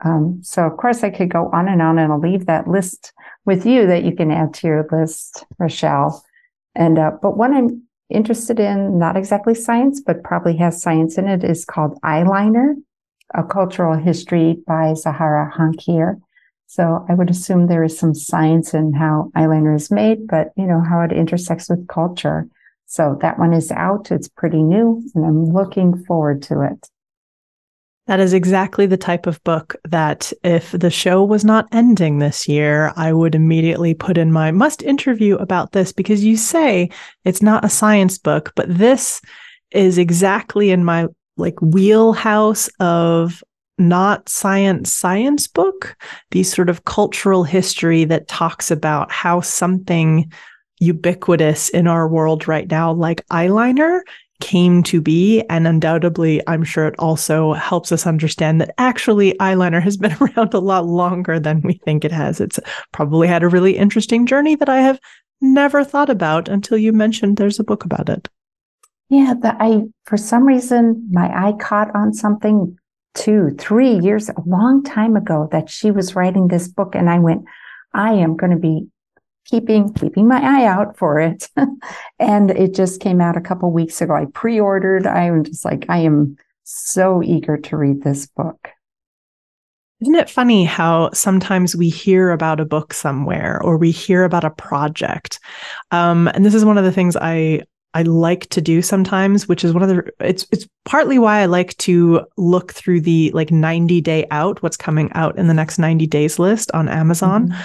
Um, 0.04 0.40
so, 0.42 0.64
of 0.64 0.78
course, 0.78 1.04
I 1.04 1.12
could 1.12 1.30
go 1.30 1.50
on 1.54 1.68
and 1.68 1.82
on, 1.82 2.00
and 2.00 2.12
I'll 2.12 2.20
leave 2.20 2.48
that 2.48 2.68
list 2.68 3.14
with 3.46 3.68
you 3.68 3.86
that 3.86 4.04
you 4.04 4.16
can 4.16 4.32
add 4.32 4.54
to 4.56 4.68
your 4.68 4.88
list, 4.92 5.46
Rachelle. 5.60 6.20
And, 6.74 6.98
uh, 6.98 7.12
but 7.22 7.38
one 7.38 7.54
I'm 7.54 7.84
interested 8.10 8.60
in, 8.60 8.98
not 8.98 9.16
exactly 9.16 9.54
science, 9.54 10.02
but 10.02 10.24
probably 10.24 10.58
has 10.58 10.82
science 10.82 11.20
in 11.20 11.28
it, 11.28 11.44
is 11.44 11.66
called 11.66 12.00
Eyeliner, 12.02 12.74
a 13.36 13.44
cultural 13.44 13.96
history 13.96 14.58
by 14.66 14.96
Zahra 14.96 15.52
Hankir. 15.56 16.20
So 16.68 17.06
I 17.10 17.14
would 17.14 17.30
assume 17.30 17.68
there 17.68 17.84
is 17.84 17.98
some 17.98 18.14
science 18.14 18.74
in 18.74 18.94
how 18.94 19.32
eyeliner 19.36 19.76
is 19.76 19.90
made, 19.90 20.28
but 20.28 20.52
you 20.58 20.68
know, 20.68 20.82
how 20.82 21.02
it 21.02 21.14
intersects 21.14 21.70
with 21.70 21.88
culture. 21.88 22.48
So 22.86 23.18
that 23.22 23.40
one 23.40 23.54
is 23.54 23.72
out. 23.72 24.12
It's 24.12 24.28
pretty 24.28 24.62
new 24.62 25.02
and 25.16 25.26
I'm 25.26 25.46
looking 25.46 26.04
forward 26.06 26.44
to 26.44 26.62
it. 26.62 26.90
That 28.08 28.20
is 28.22 28.34
exactly 28.34 28.86
the 28.86 28.96
type 28.96 29.28
of 29.28 29.44
book 29.44 29.76
that 29.84 30.32
if 30.44 30.72
the 30.72 30.90
show 30.90 31.24
was 31.26 31.44
not 31.44 31.68
ending 31.74 32.20
this 32.20 32.48
year, 32.48 32.94
I 32.96 33.12
would 33.12 33.36
immediately 33.36 33.94
put 33.94 34.18
in 34.18 34.32
my 34.32 34.52
must 34.52 34.82
interview 34.82 35.36
about 35.36 35.74
this 35.74 35.92
because 35.92 36.24
you 36.24 36.38
say 36.38 36.90
it's 37.26 37.42
not 37.42 37.66
a 37.66 37.70
science 37.70 38.18
book, 38.18 38.54
but 38.56 38.66
this 38.70 39.20
is 39.72 39.98
exactly 39.98 40.72
in 40.72 40.86
my 40.86 41.08
like 41.36 41.62
wheelhouse 41.62 42.70
of 42.80 43.44
not 43.78 44.28
science 44.28 44.94
science 44.94 45.48
book, 45.48 45.96
the 46.32 46.44
sort 46.44 46.70
of 46.70 46.86
cultural 46.86 47.44
history 47.44 48.04
that 48.06 48.28
talks 48.28 48.72
about 48.72 49.12
how 49.12 49.42
something 49.42 50.32
ubiquitous 50.80 51.70
in 51.70 51.88
our 51.88 52.08
world 52.08 52.48
right 52.48 52.70
now, 52.70 52.92
like 52.92 53.26
eyeliner, 53.28 54.02
came 54.40 54.84
to 54.84 55.02
be. 55.02 55.44
And 55.50 55.68
undoubtedly, 55.68 56.42
I'm 56.48 56.64
sure 56.64 56.88
it 56.88 56.96
also 57.00 57.54
helps 57.54 57.92
us 57.92 58.06
understand 58.06 58.62
that 58.62 58.74
actually 58.78 59.34
eyeliner 59.34 59.82
has 59.82 59.98
been 59.98 60.16
around 60.22 60.54
a 60.54 60.60
lot 60.60 60.86
longer 60.86 61.40
than 61.40 61.62
we 61.62 61.80
think 61.86 62.06
it 62.06 62.12
has. 62.12 62.40
It's 62.40 62.60
probably 62.92 63.28
had 63.28 63.44
a 63.44 63.48
really 63.48 63.78
interesting 63.78 64.26
journey 64.26 64.56
that 64.56 64.70
I 64.70 64.82
have 64.82 65.00
never 65.42 65.84
thought 65.84 66.10
about 66.10 66.50
until 66.50 66.78
you 66.78 66.94
mentioned 66.94 67.38
there's 67.38 67.60
a 67.60 67.64
book 67.64 67.86
about 67.86 68.10
it. 68.10 68.28
Yeah, 69.10 69.36
the, 69.40 69.56
I 69.62 69.84
for 70.06 70.18
some 70.18 70.44
reason 70.44 71.08
my 71.12 71.28
eye 71.28 71.54
caught 71.54 71.96
on 71.96 72.14
something 72.14 72.78
two, 73.18 73.56
three 73.58 74.00
years, 74.00 74.30
a 74.30 74.36
long 74.46 74.84
time 74.84 75.16
ago 75.16 75.50
that 75.52 75.70
she 75.70 75.92
was 75.92 76.16
writing 76.16 76.48
this 76.48 76.68
book. 76.68 76.96
And 76.96 77.10
I 77.10 77.20
went, 77.20 77.46
I 77.94 78.14
am 78.14 78.38
going 78.38 78.52
to 78.52 78.58
be 78.58 78.88
keeping, 79.46 79.94
keeping 79.94 80.28
my 80.28 80.40
eye 80.42 80.66
out 80.66 80.98
for 80.98 81.20
it. 81.20 81.50
and 82.20 82.52
it 82.52 82.74
just 82.74 83.02
came 83.02 83.20
out 83.20 83.36
a 83.36 83.42
couple 83.42 83.72
weeks 83.72 84.02
ago. 84.02 84.14
I 84.14 84.26
pre-ordered. 84.34 85.08
I 85.08 85.24
am 85.24 85.44
just 85.44 85.66
like, 85.66 85.86
I 85.90 86.00
am 86.00 86.38
so 86.64 87.24
eager 87.24 87.58
to 87.58 87.78
read 87.78 88.04
this 88.04 88.28
book. 88.28 88.70
Isn't 90.00 90.16
it 90.16 90.30
funny 90.30 90.64
how 90.64 91.10
sometimes 91.14 91.76
we 91.76 91.90
hear 91.90 92.30
about 92.30 92.60
a 92.60 92.66
book 92.66 92.94
somewhere 92.94 93.60
or 93.64 93.78
we 93.78 93.90
hear 93.90 94.26
about 94.26 94.44
a 94.44 94.52
project? 94.52 95.40
Um, 95.90 96.28
and 96.28 96.46
this 96.46 96.54
is 96.54 96.64
one 96.64 96.78
of 96.78 96.84
the 96.84 96.92
things 96.92 97.18
I 97.18 97.64
I 97.98 98.04
like 98.04 98.48
to 98.50 98.62
do 98.62 98.84
sometimes, 98.84 99.48
which 99.48 99.66
is 99.66 99.74
one 99.74 99.82
of 99.82 99.90
the 99.90 100.04
it's 100.20 100.46
it's 100.52 100.68
partly 100.86 101.18
why 101.18 101.40
I 101.40 101.48
like 101.48 101.76
to 101.78 102.24
look 102.38 102.72
through 102.72 103.02
the 103.02 103.32
like 103.34 103.50
90 103.50 104.02
day 104.02 104.28
out, 104.30 104.62
what's 104.62 104.78
coming 104.78 105.12
out 105.14 105.36
in 105.36 105.48
the 105.48 105.54
next 105.56 105.80
90 105.80 106.06
days 106.06 106.38
list 106.38 106.70
on 106.76 106.90
Amazon. 106.90 107.48
Mm-hmm. 107.48 107.62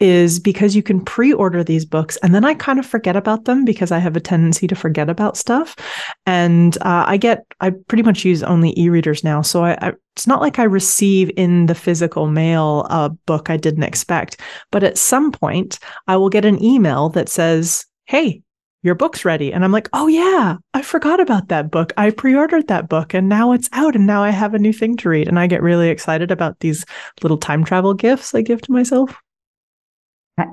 Is 0.00 0.40
because 0.40 0.74
you 0.74 0.82
can 0.82 1.04
pre 1.04 1.34
order 1.34 1.62
these 1.62 1.84
books 1.84 2.16
and 2.22 2.34
then 2.34 2.46
I 2.46 2.54
kind 2.54 2.78
of 2.78 2.86
forget 2.86 3.14
about 3.14 3.44
them 3.44 3.64
because 3.64 3.92
I 3.92 3.98
have 3.98 4.16
a 4.16 4.20
tendency 4.20 4.66
to 4.66 4.74
forget 4.74 5.10
about 5.10 5.36
stuff. 5.36 5.76
And 6.24 6.78
uh, 6.78 7.04
I 7.06 7.18
get, 7.18 7.44
I 7.60 7.70
pretty 7.70 8.02
much 8.02 8.24
use 8.24 8.42
only 8.42 8.78
e 8.80 8.88
readers 8.88 9.22
now. 9.22 9.42
So 9.42 9.64
I, 9.64 9.76
I, 9.82 9.92
it's 10.16 10.26
not 10.26 10.40
like 10.40 10.58
I 10.58 10.64
receive 10.64 11.30
in 11.36 11.66
the 11.66 11.74
physical 11.74 12.26
mail 12.26 12.86
a 12.88 13.10
book 13.10 13.50
I 13.50 13.58
didn't 13.58 13.84
expect. 13.84 14.40
But 14.72 14.82
at 14.82 14.98
some 14.98 15.30
point, 15.30 15.78
I 16.08 16.16
will 16.16 16.30
get 16.30 16.46
an 16.46 16.62
email 16.62 17.10
that 17.10 17.28
says, 17.28 17.84
Hey, 18.06 18.42
your 18.84 18.94
book's 18.94 19.24
ready. 19.24 19.50
And 19.50 19.64
I'm 19.64 19.72
like, 19.72 19.88
oh, 19.94 20.06
yeah, 20.06 20.58
I 20.74 20.82
forgot 20.82 21.18
about 21.18 21.48
that 21.48 21.70
book. 21.70 21.92
I 21.96 22.10
pre 22.10 22.36
ordered 22.36 22.68
that 22.68 22.88
book 22.88 23.14
and 23.14 23.30
now 23.30 23.52
it's 23.52 23.70
out 23.72 23.96
and 23.96 24.06
now 24.06 24.22
I 24.22 24.28
have 24.28 24.52
a 24.52 24.58
new 24.58 24.74
thing 24.74 24.96
to 24.98 25.08
read. 25.08 25.26
And 25.26 25.38
I 25.38 25.46
get 25.46 25.62
really 25.62 25.88
excited 25.88 26.30
about 26.30 26.60
these 26.60 26.84
little 27.22 27.38
time 27.38 27.64
travel 27.64 27.94
gifts 27.94 28.34
I 28.34 28.42
give 28.42 28.60
to 28.60 28.72
myself. 28.72 29.16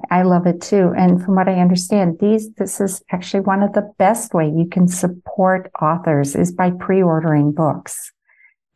I 0.09 0.21
love 0.21 0.47
it 0.47 0.61
too. 0.61 0.93
And 0.95 1.21
from 1.23 1.35
what 1.35 1.49
I 1.49 1.55
understand, 1.55 2.19
these, 2.19 2.49
this 2.53 2.79
is 2.79 3.03
actually 3.11 3.41
one 3.41 3.63
of 3.63 3.73
the 3.73 3.91
best 3.97 4.33
way 4.33 4.47
you 4.47 4.67
can 4.69 4.87
support 4.87 5.69
authors 5.81 6.35
is 6.35 6.53
by 6.53 6.71
pre-ordering 6.71 7.51
books. 7.51 8.13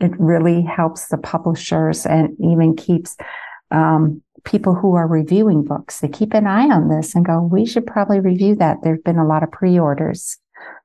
It 0.01 0.11
really 0.19 0.63
helps 0.63 1.07
the 1.07 1.17
publishers 1.17 2.05
and 2.05 2.35
even 2.39 2.75
keeps, 2.75 3.15
um, 3.71 4.21
people 4.45 4.75
who 4.75 4.95
are 4.95 5.07
reviewing 5.07 5.63
books. 5.63 5.99
They 5.99 6.07
keep 6.07 6.33
an 6.33 6.47
eye 6.47 6.69
on 6.69 6.87
this 6.87 7.15
and 7.15 7.25
go, 7.25 7.41
we 7.41 7.65
should 7.65 7.85
probably 7.85 8.19
review 8.19 8.55
that. 8.55 8.77
There've 8.83 9.03
been 9.03 9.17
a 9.17 9.27
lot 9.27 9.43
of 9.43 9.51
pre-orders. 9.51 10.37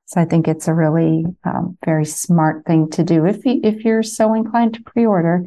So 0.07 0.20
I 0.20 0.24
think 0.24 0.49
it's 0.49 0.66
a 0.66 0.74
really 0.74 1.24
um, 1.45 1.78
very 1.85 2.05
smart 2.05 2.65
thing 2.66 2.91
to 2.91 3.05
do. 3.05 3.27
If 3.27 3.45
you, 3.45 3.61
if 3.62 3.85
you're 3.85 4.03
so 4.03 4.35
inclined 4.35 4.74
to 4.74 4.82
pre-order, 4.82 5.45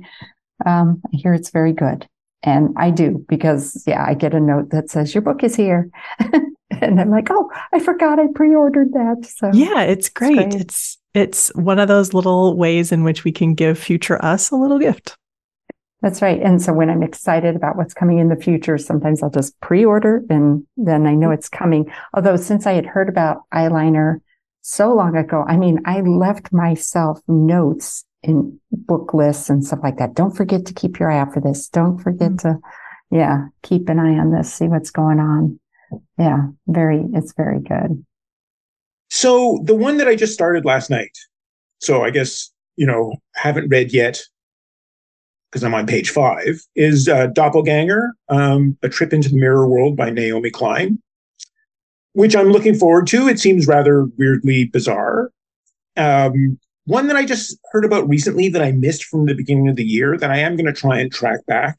um, 0.65 1.01
I 1.05 1.17
hear 1.17 1.33
it's 1.33 1.49
very 1.49 1.73
good. 1.73 2.07
And 2.43 2.73
I 2.77 2.91
do 2.91 3.25
because 3.27 3.83
yeah, 3.87 4.05
I 4.05 4.13
get 4.13 4.33
a 4.33 4.39
note 4.39 4.69
that 4.69 4.89
says 4.89 5.13
your 5.13 5.21
book 5.21 5.43
is 5.43 5.55
here. 5.55 5.89
and 6.81 6.99
I'm 6.99 7.09
like, 7.09 7.27
oh, 7.29 7.49
I 7.73 7.79
forgot 7.79 8.19
I 8.19 8.27
pre-ordered 8.33 8.93
that. 8.93 9.29
So 9.37 9.51
yeah, 9.53 9.81
it's 9.81 10.09
great. 10.09 10.37
It's, 10.37 10.45
great. 10.45 10.61
it's 10.61 10.97
it's 11.13 11.55
one 11.55 11.79
of 11.79 11.87
those 11.87 12.13
little 12.13 12.57
ways 12.57 12.91
in 12.91 13.03
which 13.03 13.23
we 13.23 13.31
can 13.31 13.53
give 13.53 13.77
future 13.77 14.23
us 14.23 14.49
a 14.49 14.55
little 14.55 14.79
gift. 14.79 15.17
That's 16.03 16.21
right. 16.21 16.41
And 16.41 16.61
so 16.61 16.73
when 16.73 16.89
I'm 16.89 17.01
excited 17.01 17.55
about 17.55 17.77
what's 17.77 17.93
coming 17.93 18.19
in 18.19 18.27
the 18.27 18.35
future, 18.35 18.77
sometimes 18.77 19.23
I'll 19.23 19.29
just 19.29 19.57
pre-order 19.61 20.21
and 20.29 20.67
then 20.75 21.07
I 21.07 21.15
know 21.15 21.31
it's 21.31 21.47
coming. 21.47 21.89
Although 22.13 22.35
since 22.35 22.67
I 22.67 22.73
had 22.73 22.85
heard 22.85 23.07
about 23.07 23.43
eyeliner 23.53 24.19
so 24.61 24.93
long 24.93 25.15
ago, 25.15 25.45
I 25.47 25.55
mean, 25.55 25.79
I 25.85 26.01
left 26.01 26.51
myself 26.51 27.21
notes 27.29 28.03
in 28.21 28.59
book 28.69 29.13
lists 29.13 29.49
and 29.49 29.65
stuff 29.65 29.79
like 29.81 29.97
that. 29.97 30.13
Don't 30.13 30.35
forget 30.35 30.65
to 30.65 30.73
keep 30.73 30.99
your 30.99 31.09
eye 31.09 31.19
out 31.19 31.33
for 31.33 31.39
this. 31.39 31.69
Don't 31.69 31.97
forget 31.97 32.31
mm-hmm. 32.31 32.49
to, 32.49 32.59
yeah, 33.09 33.45
keep 33.61 33.87
an 33.87 33.99
eye 33.99 34.19
on 34.19 34.31
this, 34.31 34.53
see 34.53 34.67
what's 34.67 34.91
going 34.91 35.21
on. 35.21 35.57
Yeah, 36.17 36.47
very, 36.67 37.05
it's 37.13 37.33
very 37.33 37.61
good. 37.61 38.05
So 39.09 39.61
the 39.63 39.75
one 39.75 39.97
that 39.97 40.09
I 40.09 40.15
just 40.15 40.33
started 40.33 40.65
last 40.65 40.89
night. 40.89 41.17
So 41.79 42.03
I 42.03 42.09
guess, 42.09 42.51
you 42.75 42.87
know, 42.87 43.15
haven't 43.35 43.69
read 43.69 43.93
yet, 43.93 44.21
because 45.53 45.63
I'm 45.63 45.75
on 45.75 45.85
page 45.85 46.09
five, 46.09 46.59
is 46.75 47.07
uh, 47.07 47.27
Doppelganger, 47.27 48.13
um, 48.27 48.75
A 48.81 48.89
Trip 48.89 49.13
into 49.13 49.29
the 49.29 49.37
Mirror 49.37 49.67
World 49.67 49.95
by 49.95 50.09
Naomi 50.09 50.49
Klein, 50.49 50.99
which 52.13 52.35
I'm 52.35 52.51
looking 52.51 52.73
forward 52.73 53.05
to. 53.07 53.27
It 53.27 53.39
seems 53.39 53.67
rather 53.67 54.05
weirdly 54.17 54.63
bizarre. 54.63 55.29
Um, 55.95 56.57
one 56.85 57.05
that 57.05 57.15
I 57.15 57.23
just 57.23 57.59
heard 57.71 57.85
about 57.85 58.09
recently 58.09 58.49
that 58.49 58.63
I 58.63 58.71
missed 58.71 59.03
from 59.03 59.27
the 59.27 59.35
beginning 59.35 59.69
of 59.69 59.75
the 59.75 59.85
year 59.85 60.17
that 60.17 60.31
I 60.31 60.39
am 60.39 60.55
going 60.55 60.65
to 60.65 60.73
try 60.73 60.97
and 60.97 61.11
track 61.11 61.45
back. 61.45 61.77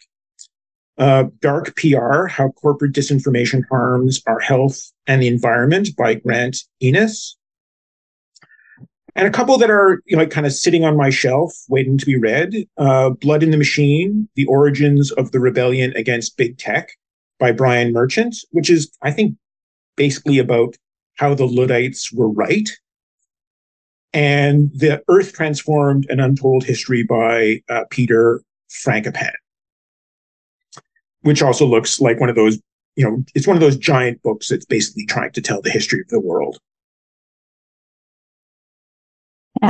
Uh, 0.97 1.25
Dark 1.41 1.75
PR 1.75 2.27
How 2.27 2.51
Corporate 2.51 2.93
Disinformation 2.93 3.65
Harms 3.69 4.23
Our 4.29 4.39
Health 4.39 4.81
and 5.09 5.21
the 5.21 5.27
Environment 5.27 5.89
by 5.99 6.15
Grant 6.15 6.59
Ennis. 6.81 7.37
And 9.17 9.29
a 9.29 9.31
couple 9.31 9.57
that 9.59 9.71
are, 9.71 10.03
you 10.07 10.17
know, 10.17 10.27
kind 10.27 10.47
of 10.47 10.53
sitting 10.53 10.85
on 10.85 10.97
my 10.97 11.09
shelf 11.09 11.53
waiting 11.69 11.99
to 11.99 12.07
be 12.07 12.17
read 12.17 12.53
uh, 12.79 13.11
Blood 13.11 13.43
in 13.43 13.51
the 13.51 13.57
Machine 13.57 14.29
The 14.35 14.47
Origins 14.47 15.13
of 15.13 15.31
the 15.31 15.41
Rebellion 15.41 15.93
Against 15.97 16.37
Big 16.37 16.59
Tech 16.59 16.91
by 17.39 17.53
Brian 17.53 17.93
Merchant, 17.93 18.37
which 18.51 18.71
is, 18.71 18.91
I 19.03 19.13
think, 19.13 19.37
basically 19.97 20.39
about 20.39 20.75
how 21.17 21.35
the 21.35 21.47
Luddites 21.47 22.13
were 22.13 22.29
right 22.29 22.69
and 24.13 24.71
The 24.73 25.03
Earth 25.09 25.33
Transformed 25.33 26.07
An 26.09 26.21
Untold 26.21 26.65
History 26.65 27.03
by 27.03 27.63
uh, 27.69 27.85
Peter 27.91 28.43
Frankopan, 28.71 29.33
which 31.23 31.43
also 31.43 31.67
looks 31.67 32.01
like 32.01 32.21
one 32.21 32.29
of 32.29 32.37
those, 32.37 32.59
you 32.97 33.05
know, 33.05 33.25
it's 33.35 33.47
one 33.47 33.57
of 33.57 33.61
those 33.61 33.77
giant 33.77 34.23
books 34.23 34.49
that's 34.49 34.65
basically 34.65 35.07
trying 35.07 35.33
to 35.33 35.43
tell 35.43 35.61
the 35.61 35.71
history 35.71 36.01
of 36.01 36.09
the 36.09 36.21
world. 36.21 36.59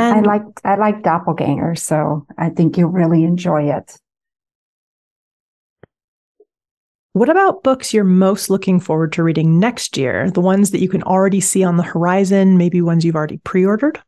And 0.01 0.27
I 0.27 0.37
like 0.37 0.61
I 0.65 0.77
like 0.77 1.03
Doppelganger, 1.03 1.77
so 1.77 2.27
I 2.37 2.51
think 2.51 2.77
you'll 2.77 2.91
really 2.91 3.25
enjoy 3.25 3.71
it. 3.71 3.97
What 7.13 7.29
about 7.29 7.63
books 7.63 7.95
you're 7.95 8.03
most 8.03 8.51
looking 8.51 8.81
forward 8.81 9.13
to 9.13 9.23
reading 9.23 9.61
next 9.61 9.97
year? 9.97 10.31
The 10.31 10.41
ones 10.41 10.73
that 10.73 10.81
you 10.81 10.89
can 10.89 11.05
already 11.05 11.41
see 11.41 11.63
on 11.63 11.77
the 11.77 11.85
horizon, 11.85 12.59
maybe 12.59 12.83
ones 12.83 13.05
you've 13.05 13.15
already 13.15 13.37
pre-ordered? 13.39 14.03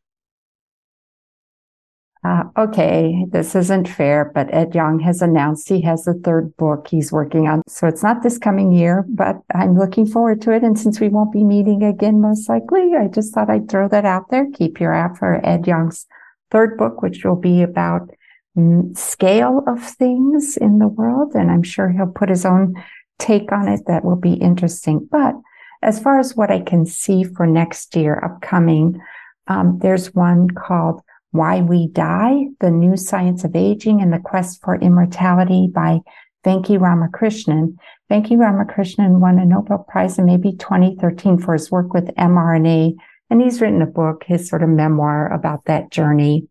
Uh, 2.27 2.43
okay, 2.59 3.25
this 3.31 3.55
isn't 3.55 3.87
fair, 3.87 4.33
but 4.35 4.53
Ed 4.53 4.75
Yong 4.75 4.99
has 4.99 5.23
announced 5.23 5.69
he 5.69 5.81
has 5.83 6.09
a 6.09 6.15
third 6.15 6.57
book 6.57 6.89
he's 6.89 7.13
working 7.13 7.47
on. 7.47 7.63
So 7.69 7.87
it's 7.87 8.03
not 8.03 8.25
this 8.25 8.37
coming 8.37 8.73
year, 8.73 9.05
but 9.09 9.37
I'm 9.55 9.79
looking 9.79 10.07
forward 10.07 10.43
to 10.43 10.51
it. 10.51 10.65
And 10.65 10.77
since 10.77 10.99
we 10.99 11.09
won't 11.09 11.33
be 11.33 11.45
meeting 11.45 11.85
again, 11.85 12.21
most 12.21 12.49
likely, 12.49 12.95
I 12.99 13.07
just 13.07 13.33
thought 13.33 13.49
I'd 13.49 13.69
throw 13.69 13.87
that 13.91 14.05
out 14.05 14.29
there. 14.31 14.51
Keep 14.55 14.81
your 14.81 14.93
eye 14.93 15.17
for 15.17 15.41
Ed 15.47 15.69
Yong's 15.69 16.07
third 16.51 16.77
book, 16.77 17.01
which 17.01 17.25
will 17.25 17.37
be 17.37 17.63
about 17.63 18.11
mm, 18.59 18.97
scale 18.99 19.63
of 19.69 19.81
things 19.85 20.57
in 20.57 20.81
the 20.81 20.89
world. 20.89 21.35
And 21.37 21.49
I'm 21.49 21.63
sure 21.63 21.91
he'll 21.91 22.07
put 22.07 22.29
his 22.29 22.45
own 22.45 22.75
take 23.21 23.53
on 23.53 23.69
it 23.69 23.83
that 23.87 24.05
will 24.05 24.17
be 24.17 24.35
interesting. 24.35 25.07
But 25.13 25.35
as 25.81 26.01
far 26.01 26.19
as 26.19 26.35
what 26.35 26.51
I 26.51 26.59
can 26.59 26.87
see 26.87 27.23
for 27.23 27.47
next 27.47 27.95
year 27.95 28.19
upcoming, 28.19 29.01
um, 29.47 29.79
there's 29.81 30.13
one 30.13 30.51
called 30.51 31.03
why 31.37 31.61
We 31.61 31.89
Die, 31.89 32.47
The 32.61 32.71
New 32.71 32.97
Science 32.97 33.45
of 33.45 33.55
Aging 33.55 34.01
and 34.01 34.13
the 34.13 34.19
Quest 34.19 34.63
for 34.63 34.77
Immortality 34.77 35.69
by 35.73 36.01
Venki 36.45 36.79
Ramakrishnan. 36.79 37.77
Venki 38.11 38.37
Ramakrishnan 38.37 39.21
won 39.21 39.39
a 39.39 39.45
Nobel 39.45 39.85
Prize 39.89 40.19
in 40.19 40.27
maybe 40.27 40.53
2013 40.53 41.39
for 41.39 41.53
his 41.55 41.71
work 41.71 41.93
with 41.93 42.15
mRNA. 42.17 42.95
And 43.31 43.43
he's 43.43 43.61
written 43.61 43.83
a 43.83 43.87
book, 43.87 44.25
his 44.25 44.49
sort 44.49 44.63
of 44.63 44.69
memoir 44.69 45.33
about 45.33 45.65
that 45.65 45.91
journey. 45.91 46.49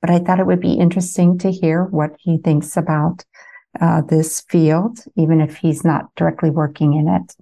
But 0.00 0.10
I 0.10 0.18
thought 0.18 0.40
it 0.40 0.46
would 0.46 0.60
be 0.60 0.72
interesting 0.72 1.38
to 1.38 1.50
hear 1.50 1.84
what 1.84 2.16
he 2.18 2.38
thinks 2.38 2.76
about 2.76 3.24
uh, 3.80 4.02
this 4.02 4.40
field, 4.42 4.98
even 5.16 5.40
if 5.40 5.56
he's 5.56 5.84
not 5.84 6.14
directly 6.16 6.50
working 6.50 6.94
in 6.94 7.08
it. 7.08 7.36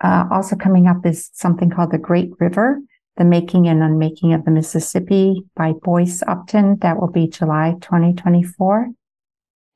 Uh, 0.00 0.24
also 0.30 0.56
coming 0.56 0.86
up 0.86 1.06
is 1.06 1.30
something 1.32 1.70
called 1.70 1.92
The 1.92 1.98
Great 1.98 2.32
River, 2.38 2.78
the 3.16 3.24
Making 3.24 3.68
and 3.68 3.82
Unmaking 3.82 4.32
of 4.32 4.44
the 4.44 4.50
Mississippi 4.50 5.42
by 5.56 5.72
Boyce 5.72 6.22
Upholt. 6.22 6.80
That 6.80 7.00
will 7.00 7.10
be 7.10 7.28
July 7.28 7.74
2024. 7.80 8.88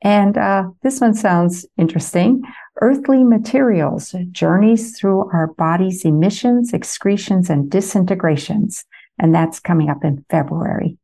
And 0.02 0.39
uh, 0.39 0.65
this 0.82 1.01
one 1.01 1.15
sounds 1.15 1.66
interesting. 1.77 2.43
Earthly 2.81 3.24
Materials, 3.24 4.15
Journeys 4.31 4.97
Through 4.97 5.28
Our 5.32 5.48
Body's 5.59 6.05
Emissions, 6.05 6.73
Excretions, 6.73 7.51
and 7.51 7.70
Disintegrations. 7.70 8.85
And 9.19 9.35
that's 9.35 9.59
coming 9.59 9.90
up 9.90 10.05
in 10.05 10.24
February. 10.31 10.97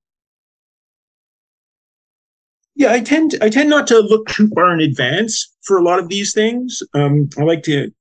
Yeah, 2.76 2.92
I 2.92 3.00
tend 3.00 3.36
I 3.40 3.50
tend 3.50 3.70
not 3.70 3.86
to 3.88 4.00
look 4.00 4.28
too 4.28 4.48
far 4.48 4.72
in 4.72 4.80
advance 4.80 5.52
for 5.62 5.78
a 5.78 5.82
lot 5.82 6.00
of 6.00 6.08
these 6.08 6.32
things. 6.32 6.82
Um, 6.92 7.28
I 7.38 7.42
like 7.42 7.62
to 7.64 7.92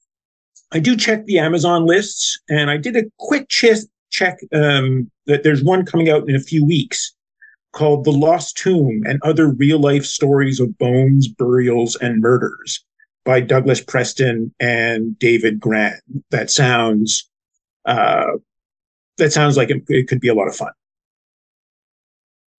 I 0.71 0.79
do 0.79 0.97
check 0.97 1.25
the 1.25 1.37
Amazon 1.37 1.85
lists, 1.85 2.39
and 2.49 2.71
I 2.71 2.77
did 2.77 2.95
a 2.95 3.03
quick 3.19 3.49
ch- 3.49 3.85
check 4.13 4.37
um, 4.53 5.11
that 5.25 5.43
there's 5.43 5.63
one 5.63 5.85
coming 5.85 6.09
out 6.09 6.29
in 6.29 6.35
a 6.35 6.39
few 6.39 6.65
weeks 6.65 7.13
called 7.73 8.05
The 8.05 8.11
Lost 8.11 8.55
Tomb 8.55 9.03
and 9.05 9.19
Other 9.23 9.49
Real 9.49 9.79
Life 9.79 10.05
Stories 10.05 10.59
of 10.59 10.77
Bones, 10.77 11.27
Burials, 11.27 11.95
and 11.97 12.21
Murders 12.21 12.85
by 13.25 13.41
Douglas 13.41 13.81
Preston 13.81 14.53
and 14.59 15.17
David 15.19 15.59
Grant. 15.59 15.99
That 16.29 16.51
sounds 16.51 17.29
uh, 17.85 18.33
that 19.17 19.33
sounds 19.33 19.57
like 19.57 19.69
it, 19.69 19.83
it 19.89 20.07
could 20.07 20.21
be 20.21 20.29
a 20.29 20.33
lot 20.33 20.47
of 20.47 20.55
fun. 20.55 20.71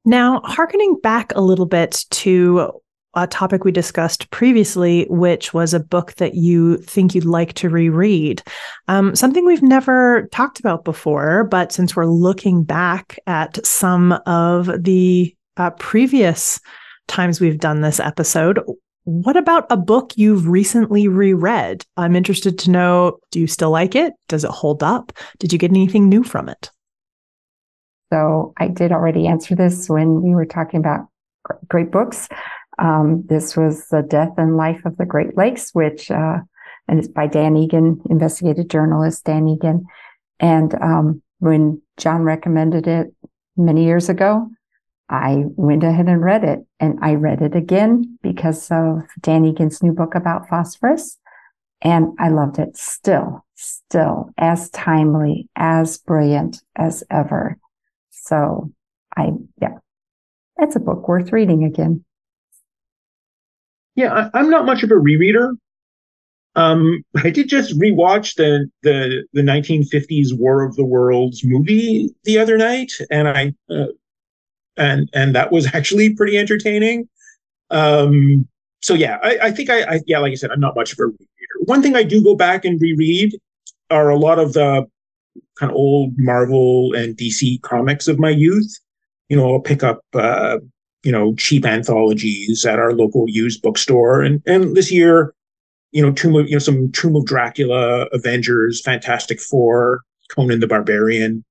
Now, 0.05 0.41
harkening 0.45 0.99
back 1.03 1.33
a 1.35 1.41
little 1.41 1.67
bit 1.67 2.05
to 2.11 2.73
a 3.17 3.27
topic 3.27 3.65
we 3.65 3.73
discussed 3.73 4.31
previously, 4.31 5.07
which 5.09 5.55
was 5.55 5.75
a 5.75 5.81
book 5.81 6.15
that 6.15 6.35
you 6.35 6.79
think 6.79 7.15
you'd 7.15 7.25
like 7.25 7.53
to 7.55 7.69
reread. 7.69 8.43
Um, 8.89 9.15
something 9.15 9.45
we've 9.45 9.63
never 9.63 10.29
talked 10.33 10.61
about 10.61 10.85
before, 10.85 11.45
but 11.45 11.73
since 11.73 11.95
we're 11.95 12.07
looking 12.07 12.65
back 12.65 13.19
at 13.27 13.65
some 13.65 14.13
of 14.27 14.71
the 14.83 15.35
uh, 15.57 15.71
previous 15.71 16.61
times 17.09 17.41
we've 17.41 17.61
done 17.61 17.81
this 17.81 18.01
episode, 18.01 18.61
what 19.05 19.37
about 19.37 19.67
a 19.71 19.77
book 19.77 20.13
you've 20.17 20.49
recently 20.49 21.09
reread? 21.09 21.85
I'm 21.97 22.17
interested 22.17 22.59
to 22.61 22.71
know 22.71 23.19
do 23.31 23.41
you 23.41 23.47
still 23.47 23.71
like 23.71 23.95
it? 23.95 24.15
Does 24.29 24.45
it 24.45 24.51
hold 24.51 24.83
up? 24.83 25.13
Did 25.39 25.53
you 25.53 25.59
get 25.59 25.71
anything 25.71 26.09
new 26.09 26.25
from 26.25 26.49
it? 26.49 26.71
So 28.13 28.55
I 28.59 28.69
did 28.69 28.93
already 28.93 29.27
answer 29.27 29.55
this 29.55 29.89
when 29.89 30.23
we 30.23 30.35
were 30.35 30.47
talking 30.47 30.81
about 30.81 31.09
great 31.69 31.91
books. 31.91 32.29
Um, 32.79 33.25
this 33.27 33.57
was 33.57 33.87
The 33.89 34.03
Death 34.03 34.33
and 34.37 34.57
Life 34.57 34.85
of 34.85 34.97
the 34.97 35.07
Great 35.07 35.37
Lakes, 35.37 35.71
which, 35.73 36.11
uh, 36.11 36.39
and 36.89 36.99
it's 36.99 37.09
by 37.09 37.27
Dan 37.27 37.57
Egan, 37.57 38.01
investigative 38.11 38.69
journalist 38.69 39.25
Dan 39.25 39.49
Egan. 39.49 39.87
And 40.41 40.75
um, 40.83 41.23
when 41.39 41.81
John 41.97 42.23
recommended 42.23 42.87
it 42.87 43.15
many 43.57 43.85
years 43.85 44.09
ago, 44.09 44.49
I 45.09 45.45
went 45.57 45.85
ahead 45.85 46.07
and 46.07 46.23
read 46.23 46.45
it. 46.45 46.61
And 46.81 46.99
I 47.03 47.15
read 47.15 47.43
it 47.43 47.55
again 47.55 48.19
because 48.23 48.71
of 48.71 49.03
Dan 49.21 49.45
Egan's 49.45 49.83
new 49.83 49.93
book 49.93 50.15
about 50.15 50.49
phosphorus. 50.49 51.19
And 51.83 52.17
I 52.19 52.31
loved 52.31 52.59
it 52.59 52.77
still, 52.77 53.45
still 53.55 54.31
as 54.39 54.71
timely, 54.71 55.49
as 55.55 55.99
brilliant 55.99 56.63
as 56.77 57.05
ever. 57.11 57.59
So 58.11 58.73
I, 59.17 59.33
yeah, 59.61 59.79
it's 60.59 60.77
a 60.77 60.81
book 60.81 61.07
worth 61.07 61.31
reading 61.31 61.65
again. 61.65 62.05
Yeah, 63.97 64.31
I, 64.33 64.41
am 64.41 64.51
not 64.51 64.67
much 64.67 64.83
of 64.83 64.91
a 64.91 64.95
rereader. 64.95 65.53
Um, 66.57 67.05
I 67.17 67.31
did 67.31 67.49
just 67.49 67.79
rewatch 67.79 68.37
the 68.37 68.69
the 68.83 69.27
the 69.33 69.43
1950s 69.43 70.37
War 70.37 70.65
of 70.65 70.77
the 70.77 70.85
Worlds 70.85 71.45
movie 71.45 72.11
the 72.25 72.39
other 72.39 72.57
night, 72.57 72.93
and 73.11 73.29
I 73.29 73.55
uh, 73.71 73.87
and 74.77 75.09
and 75.13 75.35
that 75.35 75.53
was 75.53 75.67
actually 75.75 76.15
pretty 76.15 76.39
entertaining. 76.39 77.09
Um, 77.71 78.49
so 78.83 78.95
yeah, 78.95 79.19
I, 79.23 79.39
I 79.45 79.51
think 79.51 79.71
I, 79.71 79.83
I, 79.83 80.01
yeah, 80.07 80.19
like 80.19 80.33
I 80.33 80.37
said, 80.37 80.51
I'm 80.51 80.61
not 80.61 80.77
much 80.77 80.93
of 80.93 80.99
a 80.99 81.03
rereader. 81.03 81.67
One 81.67 81.83
thing 81.83 81.97
I 81.97 82.03
do 82.03 82.23
go 82.23 82.35
back 82.35 82.65
and 82.65 82.81
reread 82.81 83.35
are 83.91 84.11
a 84.11 84.19
lot 84.19 84.39
of 84.39 84.53
the 84.53 84.87
kind 85.59 85.71
of 85.71 85.77
old 85.77 86.13
Marvel 86.19 86.93
and 86.95 87.17
DC 87.17 87.63
comics 87.63 88.09
of 88.09 88.19
my 88.19 88.31
youth. 88.31 88.79
You 89.29 89.37
know, 89.37 89.53
I'll 89.53 89.61
pick 89.61 89.83
up 89.83 90.01
uh, 90.13 90.59
you 91.05 91.13
know, 91.13 91.35
cheap 91.37 91.65
anthologies 91.65 92.65
at 92.65 92.79
our 92.79 92.93
local 92.93 93.29
used 93.29 93.63
bookstore. 93.63 94.23
And 94.23 94.43
and 94.47 94.77
this 94.77 94.91
year, 94.91 95.35
you 95.93 96.03
know, 96.03 96.13
Tomb 96.13 96.35
of, 96.37 96.47
you 96.47 96.55
know, 96.55 96.59
some 96.59 96.91
Tomb 96.93 97.17
of 97.17 97.27
Dracula, 97.27 98.07
Avengers, 98.13 98.81
Fantastic 98.83 99.41
Four, 99.41 100.03
Conan 100.31 100.61
the 100.61 100.67
Barbarian. 100.67 101.45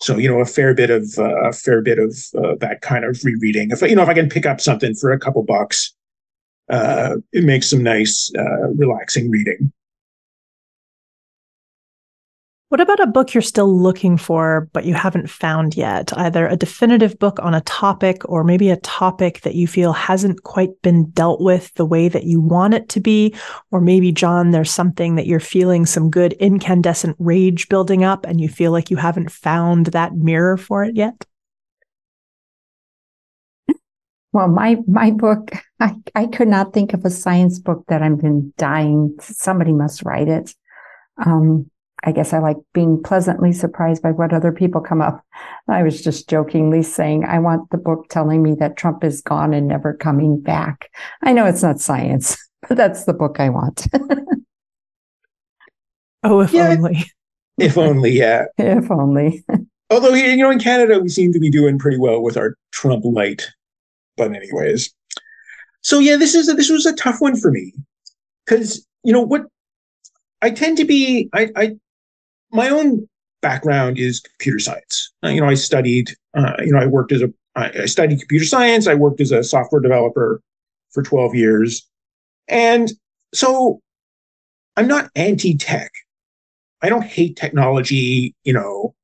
So 0.00 0.16
you 0.16 0.28
know, 0.28 0.40
a 0.40 0.46
fair 0.46 0.74
bit 0.74 0.90
of 0.90 1.04
uh, 1.18 1.48
a 1.48 1.52
fair 1.52 1.82
bit 1.82 1.98
of 1.98 2.16
uh, 2.36 2.54
that 2.60 2.80
kind 2.80 3.04
of 3.04 3.22
rereading. 3.24 3.70
If 3.70 3.82
you 3.82 3.94
know, 3.94 4.02
if 4.02 4.08
I 4.08 4.14
can 4.14 4.28
pick 4.28 4.46
up 4.46 4.60
something 4.60 4.94
for 4.94 5.12
a 5.12 5.18
couple 5.18 5.42
bucks, 5.42 5.94
uh, 6.70 7.16
it 7.32 7.44
makes 7.44 7.68
some 7.68 7.82
nice, 7.82 8.32
uh, 8.38 8.68
relaxing 8.76 9.30
reading. 9.30 9.72
What 12.70 12.80
about 12.80 13.00
a 13.00 13.08
book 13.08 13.34
you're 13.34 13.42
still 13.42 13.76
looking 13.76 14.16
for, 14.16 14.68
but 14.72 14.84
you 14.84 14.94
haven't 14.94 15.28
found 15.28 15.76
yet? 15.76 16.16
Either 16.16 16.46
a 16.46 16.56
definitive 16.56 17.18
book 17.18 17.40
on 17.42 17.52
a 17.52 17.62
topic, 17.62 18.22
or 18.28 18.44
maybe 18.44 18.70
a 18.70 18.76
topic 18.76 19.40
that 19.40 19.56
you 19.56 19.66
feel 19.66 19.92
hasn't 19.92 20.44
quite 20.44 20.80
been 20.80 21.10
dealt 21.10 21.40
with 21.40 21.74
the 21.74 21.84
way 21.84 22.08
that 22.08 22.22
you 22.22 22.40
want 22.40 22.74
it 22.74 22.88
to 22.90 23.00
be. 23.00 23.34
Or 23.72 23.80
maybe, 23.80 24.12
John, 24.12 24.52
there's 24.52 24.70
something 24.70 25.16
that 25.16 25.26
you're 25.26 25.40
feeling 25.40 25.84
some 25.84 26.10
good 26.10 26.34
incandescent 26.34 27.16
rage 27.18 27.68
building 27.68 28.04
up, 28.04 28.24
and 28.24 28.40
you 28.40 28.48
feel 28.48 28.70
like 28.70 28.88
you 28.88 28.96
haven't 28.96 29.32
found 29.32 29.86
that 29.86 30.14
mirror 30.14 30.56
for 30.56 30.84
it 30.84 30.94
yet. 30.94 31.26
Well, 34.32 34.46
my 34.46 34.76
my 34.86 35.10
book, 35.10 35.50
I, 35.80 35.96
I 36.14 36.26
could 36.26 36.46
not 36.46 36.72
think 36.72 36.94
of 36.94 37.04
a 37.04 37.10
science 37.10 37.58
book 37.58 37.84
that 37.88 38.00
I've 38.00 38.20
been 38.20 38.52
dying. 38.56 39.16
Somebody 39.20 39.72
must 39.72 40.04
write 40.04 40.28
it. 40.28 40.54
Um, 41.26 41.69
I 42.02 42.12
guess 42.12 42.32
I 42.32 42.38
like 42.38 42.56
being 42.72 43.02
pleasantly 43.02 43.52
surprised 43.52 44.02
by 44.02 44.12
what 44.12 44.32
other 44.32 44.52
people 44.52 44.80
come 44.80 45.02
up. 45.02 45.24
I 45.68 45.82
was 45.82 46.02
just 46.02 46.28
jokingly 46.28 46.82
saying, 46.82 47.24
I 47.24 47.38
want 47.38 47.70
the 47.70 47.76
book 47.76 48.06
telling 48.08 48.42
me 48.42 48.54
that 48.54 48.76
Trump 48.76 49.04
is 49.04 49.20
gone 49.20 49.52
and 49.52 49.68
never 49.68 49.94
coming 49.94 50.40
back. 50.40 50.90
I 51.22 51.32
know 51.32 51.46
it's 51.46 51.62
not 51.62 51.80
science, 51.80 52.36
but 52.68 52.76
that's 52.76 53.04
the 53.04 53.12
book 53.12 53.38
I 53.38 53.50
want. 53.50 53.86
oh, 56.22 56.40
if 56.40 56.52
yeah, 56.52 56.70
only. 56.70 57.04
if 57.58 57.76
only, 57.76 58.12
yeah. 58.12 58.44
If 58.58 58.90
only. 58.90 59.44
Although, 59.90 60.14
you 60.14 60.36
know, 60.36 60.50
in 60.50 60.60
Canada, 60.60 61.00
we 61.00 61.08
seem 61.08 61.32
to 61.32 61.40
be 61.40 61.50
doing 61.50 61.78
pretty 61.78 61.98
well 61.98 62.22
with 62.22 62.36
our 62.36 62.56
Trump 62.72 63.04
light. 63.04 63.50
But, 64.16 64.32
anyways. 64.32 64.94
So, 65.82 65.98
yeah, 65.98 66.16
this 66.16 66.34
is 66.34 66.48
a, 66.48 66.54
this 66.54 66.70
was 66.70 66.86
a 66.86 66.94
tough 66.94 67.20
one 67.20 67.36
for 67.36 67.50
me 67.50 67.72
because, 68.44 68.86
you 69.02 69.12
know, 69.12 69.22
what 69.22 69.42
I 70.42 70.50
tend 70.50 70.76
to 70.78 70.84
be, 70.84 71.28
I, 71.32 71.50
I 71.56 71.76
my 72.52 72.68
own 72.68 73.08
background 73.42 73.98
is 73.98 74.20
computer 74.20 74.58
science. 74.58 75.12
Uh, 75.24 75.28
you 75.28 75.40
know, 75.40 75.48
I 75.48 75.54
studied, 75.54 76.10
uh, 76.36 76.54
you 76.58 76.72
know, 76.72 76.78
I 76.78 76.86
worked 76.86 77.12
as 77.12 77.22
a, 77.22 77.32
I, 77.56 77.86
studied 77.86 78.20
computer 78.20 78.44
science. 78.44 78.86
I 78.86 78.94
worked 78.94 79.20
as 79.20 79.32
a 79.32 79.42
software 79.42 79.80
developer 79.80 80.40
for 80.90 81.02
12 81.02 81.34
years. 81.34 81.86
And 82.48 82.92
so 83.32 83.80
I'm 84.76 84.88
not 84.88 85.10
anti 85.14 85.56
tech. 85.56 85.90
I 86.82 86.88
don't 86.88 87.04
hate 87.04 87.36
technology, 87.36 88.34
you 88.44 88.52
know. 88.52 88.94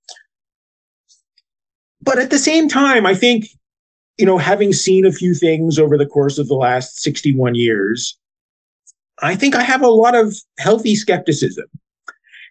But 2.02 2.18
at 2.18 2.30
the 2.30 2.38
same 2.38 2.68
time, 2.68 3.04
I 3.04 3.14
think, 3.14 3.46
you 4.16 4.26
know, 4.26 4.38
having 4.38 4.72
seen 4.72 5.04
a 5.04 5.12
few 5.12 5.34
things 5.34 5.78
over 5.78 5.98
the 5.98 6.06
course 6.06 6.38
of 6.38 6.48
the 6.48 6.54
last 6.54 7.00
61 7.02 7.54
years, 7.54 8.16
I 9.22 9.34
think 9.34 9.54
I 9.54 9.62
have 9.62 9.82
a 9.82 9.88
lot 9.88 10.14
of 10.14 10.34
healthy 10.58 10.94
skepticism 10.94 11.66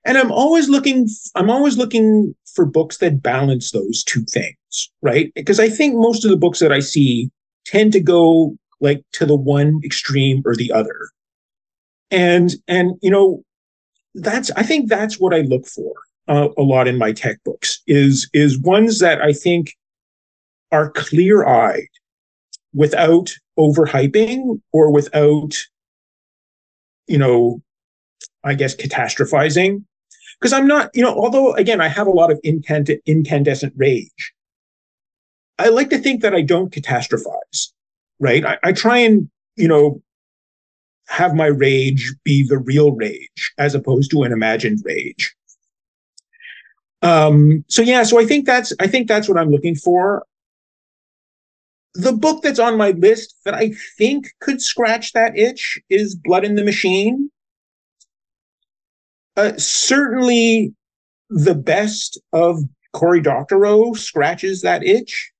and 0.05 0.17
i'm 0.17 0.31
always 0.31 0.69
looking 0.69 1.07
i'm 1.35 1.49
always 1.49 1.77
looking 1.77 2.33
for 2.53 2.65
books 2.65 2.97
that 2.97 3.21
balance 3.21 3.71
those 3.71 4.03
two 4.03 4.23
things 4.25 4.55
right? 5.01 5.31
Because 5.35 5.59
i 5.59 5.69
think 5.69 5.95
most 5.95 6.25
of 6.25 6.31
the 6.31 6.37
books 6.37 6.59
that 6.59 6.71
i 6.71 6.79
see 6.79 7.29
tend 7.65 7.91
to 7.93 7.99
go 7.99 8.55
like 8.81 9.03
to 9.13 9.25
the 9.25 9.35
one 9.35 9.81
extreme 9.83 10.43
or 10.45 10.55
the 10.55 10.71
other. 10.71 11.09
And 12.11 12.51
and 12.67 12.95
you 13.01 13.09
know 13.09 13.43
that's 14.13 14.51
i 14.51 14.63
think 14.63 14.87
that's 14.87 15.19
what 15.19 15.33
i 15.33 15.41
look 15.41 15.65
for 15.65 15.93
uh, 16.27 16.47
a 16.57 16.61
lot 16.61 16.87
in 16.87 16.97
my 16.97 17.11
tech 17.11 17.43
books 17.43 17.81
is 17.87 18.29
is 18.33 18.59
ones 18.59 18.99
that 18.99 19.21
i 19.21 19.33
think 19.33 19.73
are 20.71 20.91
clear-eyed 20.91 21.87
without 22.73 23.33
overhyping 23.59 24.61
or 24.71 24.91
without 24.91 25.57
you 27.07 27.17
know 27.17 27.61
i 28.45 28.53
guess 28.53 28.75
catastrophizing 28.75 29.83
because 30.39 30.53
I'm 30.53 30.67
not, 30.67 30.89
you 30.93 31.01
know, 31.01 31.13
although 31.13 31.53
again, 31.53 31.81
I 31.81 31.87
have 31.87 32.07
a 32.07 32.11
lot 32.11 32.31
of 32.31 32.39
incand- 32.43 32.99
incandescent 33.05 33.73
rage. 33.75 34.33
I 35.57 35.69
like 35.69 35.89
to 35.91 35.97
think 35.97 36.21
that 36.21 36.35
I 36.35 36.41
don't 36.41 36.71
catastrophize, 36.71 37.71
right? 38.19 38.45
I, 38.45 38.57
I 38.63 38.71
try 38.73 38.97
and, 38.97 39.29
you 39.55 39.67
know, 39.67 40.01
have 41.07 41.33
my 41.33 41.45
rage 41.45 42.13
be 42.23 42.45
the 42.45 42.57
real 42.57 42.91
rage 42.91 43.53
as 43.57 43.75
opposed 43.75 44.11
to 44.11 44.23
an 44.23 44.31
imagined 44.31 44.79
rage. 44.83 45.35
Um, 47.01 47.63
so 47.67 47.81
yeah, 47.81 48.03
so 48.03 48.19
I 48.19 48.25
think 48.25 48.45
that's 48.45 48.73
I 48.79 48.87
think 48.87 49.07
that's 49.07 49.29
what 49.29 49.37
I'm 49.37 49.51
looking 49.51 49.75
for. 49.75 50.25
The 51.93 52.11
book 52.11 52.41
that's 52.41 52.59
on 52.59 52.77
my 52.77 52.91
list 52.91 53.35
that 53.45 53.53
I 53.53 53.71
think 53.97 54.27
could 54.41 54.61
scratch 54.61 55.13
that 55.13 55.37
itch 55.37 55.79
is 55.89 56.15
Blood 56.15 56.43
in 56.43 56.55
the 56.55 56.63
Machine 56.63 57.29
uh, 59.37 59.57
certainly, 59.57 60.73
the 61.29 61.55
best 61.55 62.19
of 62.33 62.59
Cory 62.93 63.21
Doctorow 63.21 63.93
scratches 63.93 64.61
that 64.61 64.83
itch. 64.83 65.31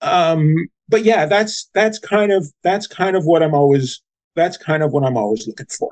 Um, 0.00 0.68
but 0.88 1.04
yeah, 1.04 1.26
that's 1.26 1.68
that's 1.74 1.98
kind 1.98 2.32
of 2.32 2.46
that's 2.62 2.86
kind 2.86 3.16
of 3.16 3.24
what 3.24 3.42
I'm 3.42 3.54
always 3.54 4.00
that's 4.36 4.56
kind 4.56 4.82
of 4.82 4.92
what 4.92 5.04
I'm 5.04 5.16
always 5.16 5.46
looking 5.46 5.66
for. 5.66 5.90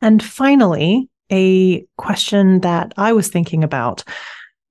And 0.00 0.22
finally, 0.22 1.08
a 1.30 1.86
question 1.96 2.60
that 2.60 2.92
I 2.96 3.12
was 3.12 3.28
thinking 3.28 3.64
about 3.64 4.04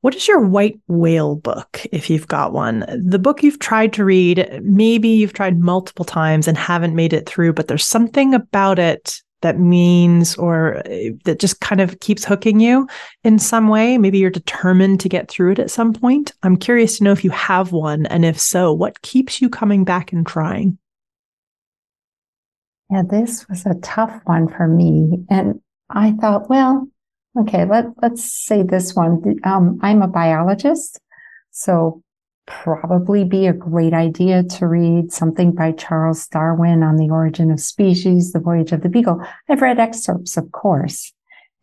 what 0.02 0.16
is 0.16 0.28
your 0.28 0.42
white 0.42 0.80
whale 0.88 1.36
book, 1.36 1.86
if 1.92 2.10
you've 2.10 2.28
got 2.28 2.54
one? 2.54 2.86
The 2.90 3.20
book 3.20 3.44
you've 3.44 3.60
tried 3.60 3.94
to 3.94 4.06
read, 4.06 4.60
maybe 4.64 5.10
you've 5.10 5.34
tried 5.34 5.60
multiple 5.60 6.06
times 6.06 6.48
and 6.48 6.58
haven't 6.58 6.96
made 6.96 7.14
it 7.14 7.28
through, 7.28 7.54
but 7.54 7.68
there's 7.68 7.86
something 7.86 8.34
about 8.34 8.80
it 8.80 9.22
that 9.42 9.60
means 9.60 10.36
or 10.36 10.82
eh, 10.86 11.12
that 11.26 11.40
just 11.40 11.62
kind 11.62 11.82
of 11.82 12.00
keeps 12.00 12.24
hooking 12.24 12.60
you 12.60 12.88
in 13.24 13.40
some 13.40 13.68
way. 13.68 13.98
Maybe 13.98 14.18
you're 14.18 14.30
determined 14.30 15.00
to 15.02 15.10
get 15.10 15.30
through 15.30 15.54
it 15.54 15.60
at 15.60 15.72
some 15.72 15.94
point. 15.94 16.34
I'm 16.44 16.58
curious 16.58 16.98
to 16.98 17.04
know 17.04 17.12
if 17.12 17.24
you 17.24 17.32
have 17.32 17.72
one. 17.72 18.06
And 18.08 18.26
if 18.26 18.40
so, 18.40 18.74
what 18.74 19.02
keeps 19.02 19.42
you 19.42 19.50
coming 19.50 19.84
back 19.84 20.12
and 20.12 20.26
trying? 20.26 20.78
Yeah, 22.90 23.04
this 23.10 23.48
was 23.48 23.66
a 23.66 23.76
tough 23.76 24.22
one 24.26 24.48
for 24.48 24.68
me. 24.68 25.26
And 25.30 25.62
I 25.90 26.12
thought, 26.14 26.50
well, 26.50 26.88
Okay, 27.40 27.66
let, 27.66 27.86
let's 28.02 28.24
say 28.24 28.64
this 28.64 28.94
one. 28.94 29.40
Um, 29.44 29.80
I'm 29.82 30.02
a 30.02 30.08
biologist, 30.08 31.00
so 31.52 32.04
probably 32.46 33.24
be 33.24 33.48
a 33.48 33.54
great 33.54 33.94
idea 33.94 34.44
to 34.44 34.68
read 34.68 35.14
something 35.14 35.54
by 35.54 35.72
Charles 35.72 36.28
Darwin 36.28 36.84
on 36.84 36.98
the 36.98 37.10
origin 37.10 37.50
of 37.52 37.62
species, 37.62 38.34
the 38.34 38.40
voyage 38.40 38.74
of 38.74 38.82
the 38.82 38.90
beagle. 38.90 39.26
I've 39.48 39.62
read 39.62 39.80
excerpts, 39.80 40.36
of 40.36 40.52
course. 40.52 41.14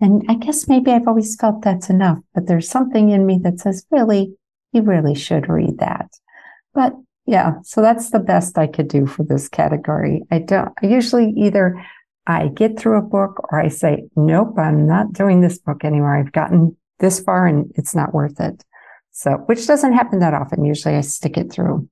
And 0.00 0.22
I 0.28 0.34
guess 0.34 0.68
maybe 0.68 0.92
I've 0.92 1.08
always 1.08 1.36
felt 1.36 1.62
that's 1.62 1.90
enough, 1.90 2.18
but 2.34 2.46
there's 2.46 2.68
something 2.68 3.10
in 3.10 3.26
me 3.26 3.38
that 3.42 3.60
says, 3.60 3.84
really, 3.90 4.32
you 4.72 4.82
really 4.82 5.14
should 5.14 5.48
read 5.48 5.78
that. 5.78 6.08
But 6.72 6.94
yeah, 7.26 7.54
so 7.62 7.82
that's 7.82 8.10
the 8.10 8.20
best 8.20 8.56
I 8.56 8.68
could 8.68 8.88
do 8.88 9.06
for 9.06 9.24
this 9.24 9.48
category. 9.48 10.22
I 10.30 10.38
don't, 10.38 10.72
I 10.82 10.86
usually 10.86 11.30
either 11.36 11.84
I 12.28 12.48
get 12.48 12.78
through 12.78 12.98
a 12.98 13.02
book 13.02 13.40
or 13.50 13.58
I 13.58 13.68
say, 13.68 14.04
nope, 14.14 14.58
I'm 14.58 14.86
not 14.86 15.14
doing 15.14 15.40
this 15.40 15.58
book 15.58 15.82
anymore. 15.82 16.14
I've 16.14 16.32
gotten 16.32 16.76
this 16.98 17.18
far 17.20 17.46
and 17.46 17.72
it's 17.74 17.94
not 17.94 18.12
worth 18.12 18.38
it. 18.38 18.62
So, 19.12 19.32
which 19.46 19.66
doesn't 19.66 19.94
happen 19.94 20.18
that 20.18 20.34
often. 20.34 20.64
Usually 20.64 20.94
I 20.94 21.00
stick 21.00 21.38
it 21.38 21.50
through. 21.50 21.88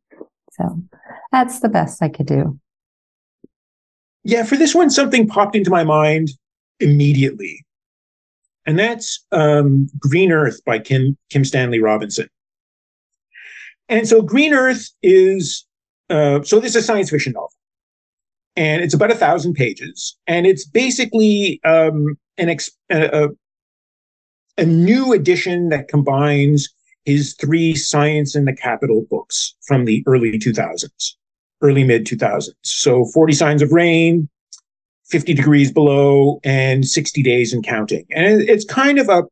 So 0.52 0.82
that's 1.32 1.60
the 1.60 1.70
best 1.70 2.02
I 2.02 2.10
could 2.10 2.26
do. 2.26 2.60
Yeah, 4.24 4.44
for 4.44 4.56
this 4.56 4.74
one, 4.74 4.90
something 4.90 5.26
popped 5.26 5.56
into 5.56 5.70
my 5.70 5.84
mind 5.84 6.28
immediately. 6.80 7.64
And 8.66 8.78
that's 8.78 9.24
um, 9.32 9.88
Green 9.98 10.32
Earth 10.32 10.62
by 10.66 10.80
Kim, 10.80 11.16
Kim 11.30 11.44
Stanley 11.44 11.80
Robinson. 11.80 12.28
And 13.88 14.06
so 14.06 14.20
Green 14.20 14.52
Earth 14.52 14.90
is, 15.02 15.64
uh, 16.10 16.42
so 16.42 16.60
this 16.60 16.74
is 16.74 16.76
a 16.76 16.82
science 16.82 17.08
fiction 17.08 17.32
novel 17.32 17.52
and 18.57 18.83
it's 18.83 18.95
about 18.95 19.11
a 19.11 19.16
thousand 19.16 19.55
pages, 19.55 20.16
and 20.27 20.47
it's 20.47 20.66
basically 20.66 21.61
um, 21.65 22.16
an 22.39 22.49
ex- 22.49 22.70
a, 22.91 23.28
a 24.59 24.65
new 24.65 25.12
edition 25.12 25.69
that 25.69 25.89
combines 25.89 26.69
his 27.05 27.35
three 27.35 27.74
Science 27.74 28.35
in 28.35 28.45
the 28.45 28.53
Capital 28.53 29.07
books 29.09 29.55
from 29.66 29.85
the 29.85 30.03
early 30.07 30.39
2000s, 30.39 31.12
early 31.62 31.85
mid 31.85 32.05
2000s. 32.05 32.49
So 32.62 33.05
40 33.15 33.33
Signs 33.33 33.62
of 33.62 33.73
Rain, 33.73 34.28
50 35.09 35.35
Degrees 35.35 35.70
Below, 35.70 36.41
and 36.43 36.87
60 36.87 37.23
Days 37.23 37.53
and 37.53 37.65
Counting. 37.65 38.07
And 38.11 38.43
it's 38.43 38.65
kind 38.65 38.99
of 38.99 39.09
a 39.09 39.23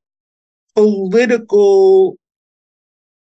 political 0.77 2.17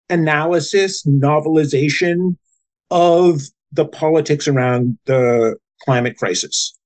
analysis, 0.10 1.04
novelization 1.04 2.38
of 2.92 3.42
the 3.72 3.86
politics 3.86 4.48
around 4.48 4.98
the 5.06 5.58
climate 5.84 6.18
crisis. 6.18 6.78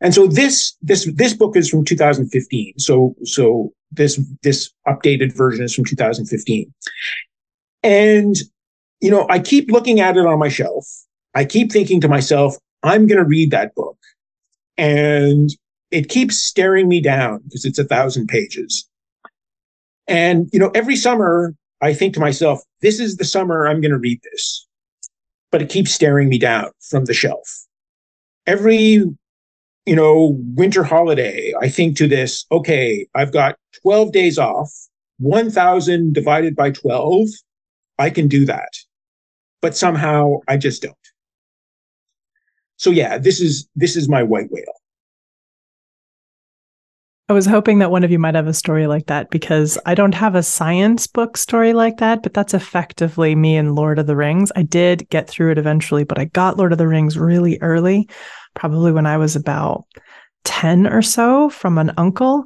And 0.00 0.14
so 0.14 0.26
this 0.26 0.76
this 0.82 1.10
this 1.14 1.34
book 1.34 1.56
is 1.56 1.68
from 1.68 1.84
2015. 1.84 2.78
So 2.78 3.14
so 3.24 3.72
this 3.90 4.20
this 4.42 4.70
updated 4.86 5.34
version 5.34 5.64
is 5.64 5.74
from 5.74 5.84
2015. 5.84 6.72
And 7.82 8.36
you 9.00 9.10
know, 9.10 9.26
I 9.28 9.40
keep 9.40 9.70
looking 9.70 10.00
at 10.00 10.16
it 10.16 10.26
on 10.26 10.38
my 10.38 10.48
shelf. 10.48 10.86
I 11.34 11.44
keep 11.44 11.72
thinking 11.72 12.00
to 12.02 12.08
myself, 12.08 12.56
I'm 12.82 13.06
going 13.06 13.18
to 13.18 13.24
read 13.24 13.50
that 13.50 13.74
book. 13.74 13.98
And 14.76 15.50
it 15.90 16.08
keeps 16.08 16.38
staring 16.38 16.88
me 16.88 17.00
down 17.00 17.40
because 17.44 17.64
it's 17.64 17.78
a 17.78 17.84
thousand 17.84 18.28
pages. 18.28 18.88
And, 20.06 20.48
you 20.52 20.58
know, 20.58 20.70
every 20.74 20.96
summer 20.96 21.54
I 21.80 21.94
think 21.94 22.14
to 22.14 22.20
myself, 22.20 22.60
this 22.80 23.00
is 23.00 23.16
the 23.16 23.24
summer 23.24 23.66
I'm 23.66 23.80
going 23.80 23.92
to 23.92 23.98
read 23.98 24.20
this. 24.22 24.66
But 25.50 25.62
it 25.62 25.68
keeps 25.68 25.92
staring 25.92 26.28
me 26.28 26.38
down 26.38 26.70
from 26.88 27.04
the 27.04 27.14
shelf. 27.14 27.66
Every, 28.46 29.04
you 29.86 29.96
know, 29.96 30.38
winter 30.54 30.84
holiday, 30.84 31.52
I 31.60 31.68
think 31.68 31.96
to 31.98 32.08
this, 32.08 32.44
okay, 32.50 33.06
I've 33.14 33.32
got 33.32 33.56
12 33.82 34.12
days 34.12 34.38
off, 34.38 34.70
1,000 35.18 36.12
divided 36.12 36.56
by 36.56 36.70
12. 36.70 37.28
I 37.98 38.10
can 38.10 38.28
do 38.28 38.44
that. 38.46 38.70
But 39.60 39.76
somehow 39.76 40.38
I 40.48 40.56
just 40.56 40.82
don't. 40.82 40.96
So 42.76 42.90
yeah, 42.90 43.16
this 43.16 43.40
is 43.40 43.68
this 43.76 43.94
is 43.94 44.08
my 44.08 44.24
white 44.24 44.50
whale. 44.50 44.81
I 47.28 47.32
was 47.32 47.46
hoping 47.46 47.78
that 47.78 47.90
one 47.90 48.04
of 48.04 48.10
you 48.10 48.18
might 48.18 48.34
have 48.34 48.48
a 48.48 48.52
story 48.52 48.86
like 48.86 49.06
that 49.06 49.30
because 49.30 49.78
I 49.86 49.94
don't 49.94 50.14
have 50.14 50.34
a 50.34 50.42
science 50.42 51.06
book 51.06 51.36
story 51.36 51.72
like 51.72 51.98
that, 51.98 52.22
but 52.22 52.34
that's 52.34 52.52
effectively 52.52 53.34
me 53.34 53.56
and 53.56 53.74
Lord 53.74 53.98
of 53.98 54.06
the 54.06 54.16
Rings. 54.16 54.52
I 54.56 54.62
did 54.62 55.08
get 55.08 55.28
through 55.28 55.52
it 55.52 55.58
eventually, 55.58 56.04
but 56.04 56.18
I 56.18 56.26
got 56.26 56.58
Lord 56.58 56.72
of 56.72 56.78
the 56.78 56.88
Rings 56.88 57.16
really 57.16 57.58
early, 57.60 58.08
probably 58.54 58.92
when 58.92 59.06
I 59.06 59.16
was 59.16 59.36
about 59.36 59.84
10 60.44 60.86
or 60.88 61.00
so 61.00 61.48
from 61.48 61.78
an 61.78 61.92
uncle. 61.96 62.44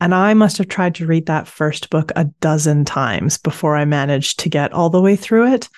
And 0.00 0.14
I 0.14 0.34
must 0.34 0.58
have 0.58 0.68
tried 0.68 0.96
to 0.96 1.06
read 1.06 1.26
that 1.26 1.48
first 1.48 1.88
book 1.88 2.12
a 2.16 2.24
dozen 2.40 2.84
times 2.84 3.38
before 3.38 3.76
I 3.76 3.86
managed 3.86 4.40
to 4.40 4.50
get 4.50 4.72
all 4.72 4.90
the 4.90 5.00
way 5.00 5.16
through 5.16 5.54
it 5.54 5.68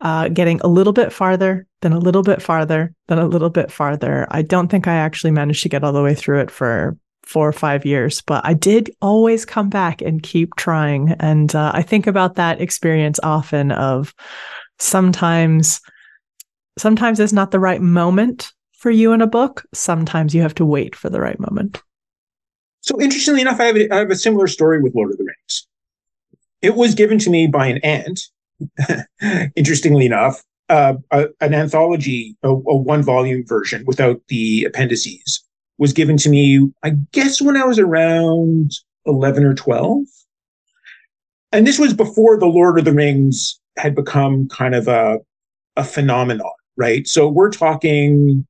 uh, 0.00 0.28
getting 0.28 0.60
a 0.60 0.68
little 0.68 0.92
bit 0.92 1.12
farther, 1.12 1.66
then 1.82 1.92
a 1.92 1.98
little 1.98 2.22
bit 2.22 2.40
farther, 2.40 2.94
then 3.08 3.18
a 3.18 3.26
little 3.26 3.50
bit 3.50 3.70
farther. 3.70 4.26
I 4.30 4.42
don't 4.42 4.68
think 4.68 4.86
I 4.86 4.94
actually 4.94 5.32
managed 5.32 5.62
to 5.64 5.68
get 5.68 5.82
all 5.82 5.92
the 5.92 6.02
way 6.02 6.14
through 6.14 6.40
it 6.40 6.50
for 6.50 6.96
four 7.28 7.46
or 7.46 7.52
five 7.52 7.84
years, 7.84 8.22
but 8.22 8.44
I 8.46 8.54
did 8.54 8.90
always 9.02 9.44
come 9.44 9.68
back 9.68 10.00
and 10.00 10.22
keep 10.22 10.54
trying. 10.56 11.12
And 11.20 11.54
uh, 11.54 11.72
I 11.74 11.82
think 11.82 12.06
about 12.06 12.36
that 12.36 12.60
experience 12.60 13.20
often 13.22 13.70
of 13.70 14.14
sometimes, 14.78 15.80
sometimes 16.78 17.20
it's 17.20 17.32
not 17.32 17.50
the 17.50 17.60
right 17.60 17.82
moment 17.82 18.50
for 18.78 18.90
you 18.90 19.12
in 19.12 19.20
a 19.20 19.26
book. 19.26 19.64
Sometimes 19.74 20.34
you 20.34 20.40
have 20.40 20.54
to 20.54 20.64
wait 20.64 20.96
for 20.96 21.10
the 21.10 21.20
right 21.20 21.38
moment. 21.38 21.82
So 22.80 22.98
interestingly 23.00 23.42
enough, 23.42 23.60
I 23.60 23.64
have 23.64 23.76
a, 23.76 23.92
I 23.92 23.98
have 23.98 24.10
a 24.10 24.16
similar 24.16 24.46
story 24.46 24.80
with 24.80 24.94
Lord 24.94 25.10
of 25.10 25.18
the 25.18 25.24
Rings. 25.24 25.66
It 26.62 26.76
was 26.76 26.94
given 26.94 27.18
to 27.18 27.30
me 27.30 27.46
by 27.46 27.66
an 27.66 27.78
aunt 27.84 28.20
interestingly 29.54 30.06
enough, 30.06 30.42
uh, 30.68 30.94
a, 31.10 31.26
an 31.40 31.54
anthology, 31.54 32.36
a, 32.42 32.48
a 32.48 32.76
one 32.76 33.02
volume 33.02 33.44
version 33.46 33.84
without 33.86 34.20
the 34.28 34.64
appendices, 34.64 35.44
was 35.78 35.92
given 35.92 36.16
to 36.18 36.28
me, 36.28 36.70
I 36.82 36.90
guess, 37.12 37.40
when 37.40 37.56
I 37.56 37.64
was 37.64 37.78
around 37.78 38.72
11 39.06 39.44
or 39.44 39.54
12. 39.54 40.02
And 41.52 41.66
this 41.66 41.78
was 41.78 41.94
before 41.94 42.36
The 42.36 42.46
Lord 42.46 42.78
of 42.78 42.84
the 42.84 42.92
Rings 42.92 43.58
had 43.78 43.94
become 43.94 44.48
kind 44.48 44.74
of 44.74 44.88
a, 44.88 45.18
a 45.76 45.84
phenomenon, 45.84 46.50
right? 46.76 47.06
So 47.06 47.28
we're 47.28 47.50
talking 47.50 48.46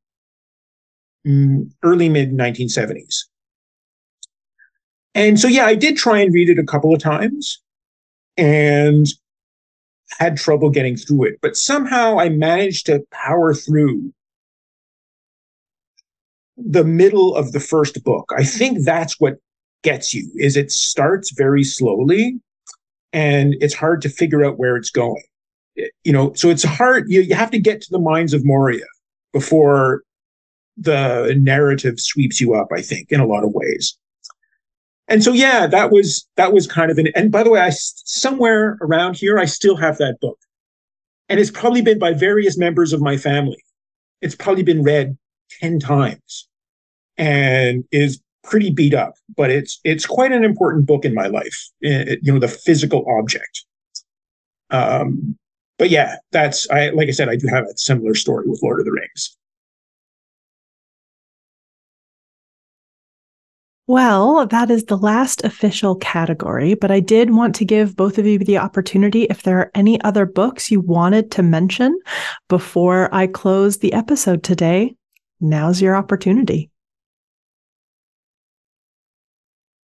mm, 1.26 1.70
early 1.82 2.09
mid 2.09 2.32
1970s. 2.32 3.24
And 5.14 5.38
so, 5.38 5.48
yeah, 5.48 5.66
I 5.66 5.74
did 5.74 5.96
try 5.96 6.18
and 6.18 6.32
read 6.32 6.48
it 6.48 6.59
a 6.59 6.64
couple 6.64 6.94
of 6.94 7.00
times. 7.00 7.60
And 8.36 9.06
had 10.18 10.36
trouble 10.36 10.70
getting 10.70 10.96
through 10.96 11.24
it, 11.24 11.38
but 11.42 11.56
somehow 11.56 12.18
I 12.18 12.28
managed 12.28 12.86
to 12.86 13.05
power 13.12 13.55
through 13.55 14.12
the 16.59 16.85
middle 16.85 17.35
of 17.35 17.52
the 17.52 17.60
first 17.60 18.02
book. 18.05 18.30
I 18.36 18.44
think 18.44 18.85
that's 18.85 19.20
what 19.20 19.36
gets 19.85 20.12
you 20.12 20.28
is 20.35 20.56
it 20.56 20.72
starts 20.72 21.32
very 21.32 21.62
slowly 21.62 22.40
and 23.12 23.55
it's 23.60 23.74
hard 23.74 24.02
to 24.02 24.09
figure 24.09 24.44
out 24.44 24.59
where 24.59 24.76
it's 24.76 24.90
going. 24.90 25.22
You 26.02 26.12
know, 26.12 26.32
so 26.35 26.51
it's 26.51 26.64
hard 26.64 27.05
you, 27.09 27.20
you 27.20 27.35
have 27.35 27.52
to 27.52 27.59
get 27.59 27.80
to 27.82 27.89
the 27.90 28.01
Mines 28.01 28.35
of 28.35 28.44
Moria 28.44 28.86
before 29.32 30.02
the 30.76 31.35
narrative 31.39 32.01
sweeps 32.01 32.40
you 32.40 32.55
up, 32.55 32.68
I 32.74 32.82
think, 32.82 33.10
in 33.10 33.20
a 33.20 33.26
lot 33.26 33.44
of 33.44 33.52
ways 33.52 33.97
and 35.09 35.24
so 35.24 35.32
yeah 35.32 35.66
that 35.66 35.90
was 35.90 36.26
that 36.36 36.52
was 36.52 36.66
kind 36.66 36.90
of 36.90 36.98
an 36.98 37.09
and 37.16 37.32
by 37.32 37.43
the 37.43 37.51
way 37.51 37.60
i 37.60 37.70
somewhere 37.70 38.78
around 38.80 39.16
here 39.16 39.39
i 39.39 39.44
still 39.44 39.76
have 39.76 39.98
that 39.98 40.18
book 40.20 40.39
and 41.28 41.40
it's 41.40 41.51
probably 41.51 41.82
been 41.82 41.98
by 41.98 42.12
various 42.12 42.56
members 42.56 42.93
of 42.93 43.01
my 43.01 43.16
family 43.16 43.62
it's 44.20 44.35
probably 44.35 44.62
been 44.62 44.82
read 44.82 45.16
10 45.60 45.80
times 45.80 46.48
and 47.19 47.85
is 47.93 48.20
pretty 48.45 48.70
beat 48.70 48.95
up 48.95 49.15
but 49.36 49.51
it's 49.51 49.78
it's 49.85 50.07
quite 50.07 50.32
an 50.32 50.45
important 50.45 50.86
book 50.86 51.05
in 51.05 51.12
my 51.12 51.27
life 51.27 51.69
it, 51.81 52.19
you 52.23 52.32
know 52.32 52.39
the 52.39 52.49
physical 52.49 53.05
object 53.19 53.65
um 54.70 55.36
but 55.78 55.90
yeah 55.90 56.16
that's 56.32 56.69
i 56.70 56.89
like 56.90 57.09
i 57.09 57.12
said 57.12 57.28
i 57.28 57.36
do 57.36 57.47
have 57.49 57.65
a 57.65 57.77
similar 57.77 58.15
story 58.15 58.47
with 58.47 58.61
lord 58.62 58.81
of 58.81 58.86
the 58.86 58.93
rings 58.93 59.36
Well, 63.89 64.47
that 64.49 64.70
is 64.70 64.85
the 64.85 64.99
last 64.99 65.45
official 65.45 65.97
category, 65.97 66.74
but 66.74 66.90
I 66.90 67.01
did 67.01 67.31
want 67.31 67.55
to 67.55 67.65
give 67.65 67.97
both 67.97 68.19
of 68.19 68.27
you 68.27 68.39
the 68.39 68.59
opportunity 68.59 69.23
if 69.31 69.45
there 69.45 69.59
are 69.59 69.70
any 69.74 69.99
other 70.03 70.27
books 70.27 70.70
you 70.70 70.78
wanted 70.78 71.31
to 71.31 71.43
mention 71.43 71.99
before 72.51 73.09
I 73.15 73.27
close 73.27 73.78
the 73.78 73.95
episode 73.95 74.43
today. 74.43 74.95
Now's 75.40 75.81
your 75.81 75.97
opportunity. 75.97 76.70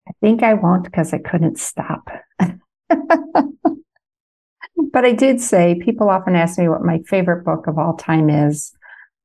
I 0.09 0.13
think 0.21 0.43
I 0.43 0.55
won't 0.55 0.85
because 0.85 1.13
I 1.13 1.19
couldn't 1.19 1.59
stop. 1.59 2.09
but 2.39 2.55
I 5.05 5.13
did 5.13 5.41
say 5.41 5.81
people 5.83 6.09
often 6.09 6.35
ask 6.35 6.59
me 6.59 6.69
what 6.69 6.83
my 6.83 7.01
favorite 7.07 7.45
book 7.45 7.67
of 7.67 7.79
all 7.79 7.97
time 7.97 8.31
is, 8.31 8.73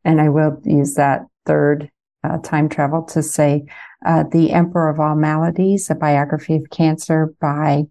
and 0.03 0.19
I 0.19 0.29
will 0.29 0.59
use 0.65 0.95
that 0.95 1.21
third 1.45 1.89
uh, 2.23 2.37
time 2.39 2.69
travel 2.69 3.03
to 3.03 3.23
say 3.23 3.65
uh, 4.05 4.23
The 4.31 4.51
Emperor 4.51 4.89
of 4.89 4.99
All 4.99 5.15
Maladies, 5.15 5.89
a 5.89 5.95
biography 5.95 6.57
of 6.57 6.69
cancer 6.69 7.33
by 7.39 7.83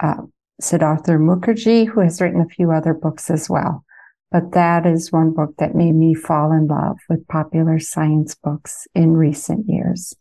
uh, 0.00 0.22
Siddhartha 0.60 1.12
Mukherjee, 1.12 1.86
who 1.86 2.00
has 2.00 2.20
written 2.20 2.40
a 2.40 2.48
few 2.48 2.70
other 2.70 2.92
books 2.92 3.30
as 3.30 3.48
well. 3.48 3.84
But 4.30 4.52
that 4.52 4.84
is 4.84 5.12
one 5.12 5.32
book 5.32 5.54
that 5.58 5.74
made 5.74 5.94
me 5.94 6.14
fall 6.14 6.52
in 6.52 6.66
love 6.66 6.98
with 7.08 7.28
popular 7.28 7.78
science 7.78 8.34
books 8.34 8.86
in 8.94 9.16
recent 9.16 9.66
years. 9.68 10.14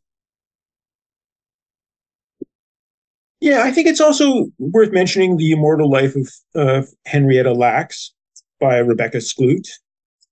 Yeah, 3.41 3.63
I 3.63 3.71
think 3.71 3.87
it's 3.87 4.01
also 4.01 4.47
worth 4.59 4.91
mentioning 4.91 5.37
The 5.37 5.51
Immortal 5.51 5.89
Life 5.89 6.15
of 6.15 6.31
uh, 6.55 6.81
Henrietta 7.05 7.53
Lacks 7.53 8.13
by 8.59 8.77
Rebecca 8.77 9.17
Skloot. 9.17 9.67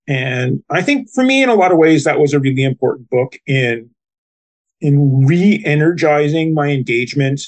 And 0.08 0.64
I 0.70 0.82
think 0.82 1.10
for 1.14 1.24
me, 1.24 1.44
in 1.44 1.50
a 1.50 1.56
lot 1.56 1.72
of 1.72 1.78
ways, 1.78 2.04
that 2.04 2.20
was 2.20 2.34
a 2.34 2.40
really 2.40 2.64
important 2.64 3.10
book 3.10 3.38
in 3.46 3.90
in 4.82 5.26
re-energizing 5.26 6.54
my 6.54 6.68
engagement 6.68 7.42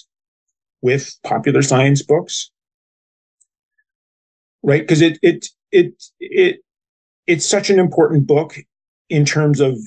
with 0.82 1.18
popular 1.24 1.62
science 1.62 2.02
books. 2.02 2.50
Right? 4.64 4.82
Because 4.82 5.02
it 5.02 5.20
it 5.22 5.48
it 5.72 6.04
it 6.20 6.60
it's 7.28 7.46
such 7.46 7.70
an 7.70 7.80
important 7.80 8.28
book 8.28 8.56
in 9.10 9.26
terms 9.26 9.60
of 9.60 9.78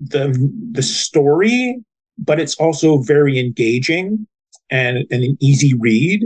the 0.00 0.50
the 0.72 0.82
story 0.82 1.82
but 2.18 2.40
it's 2.40 2.54
also 2.56 2.98
very 2.98 3.38
engaging 3.38 4.26
and, 4.70 4.98
and 5.10 5.24
an 5.24 5.36
easy 5.40 5.74
read 5.74 6.24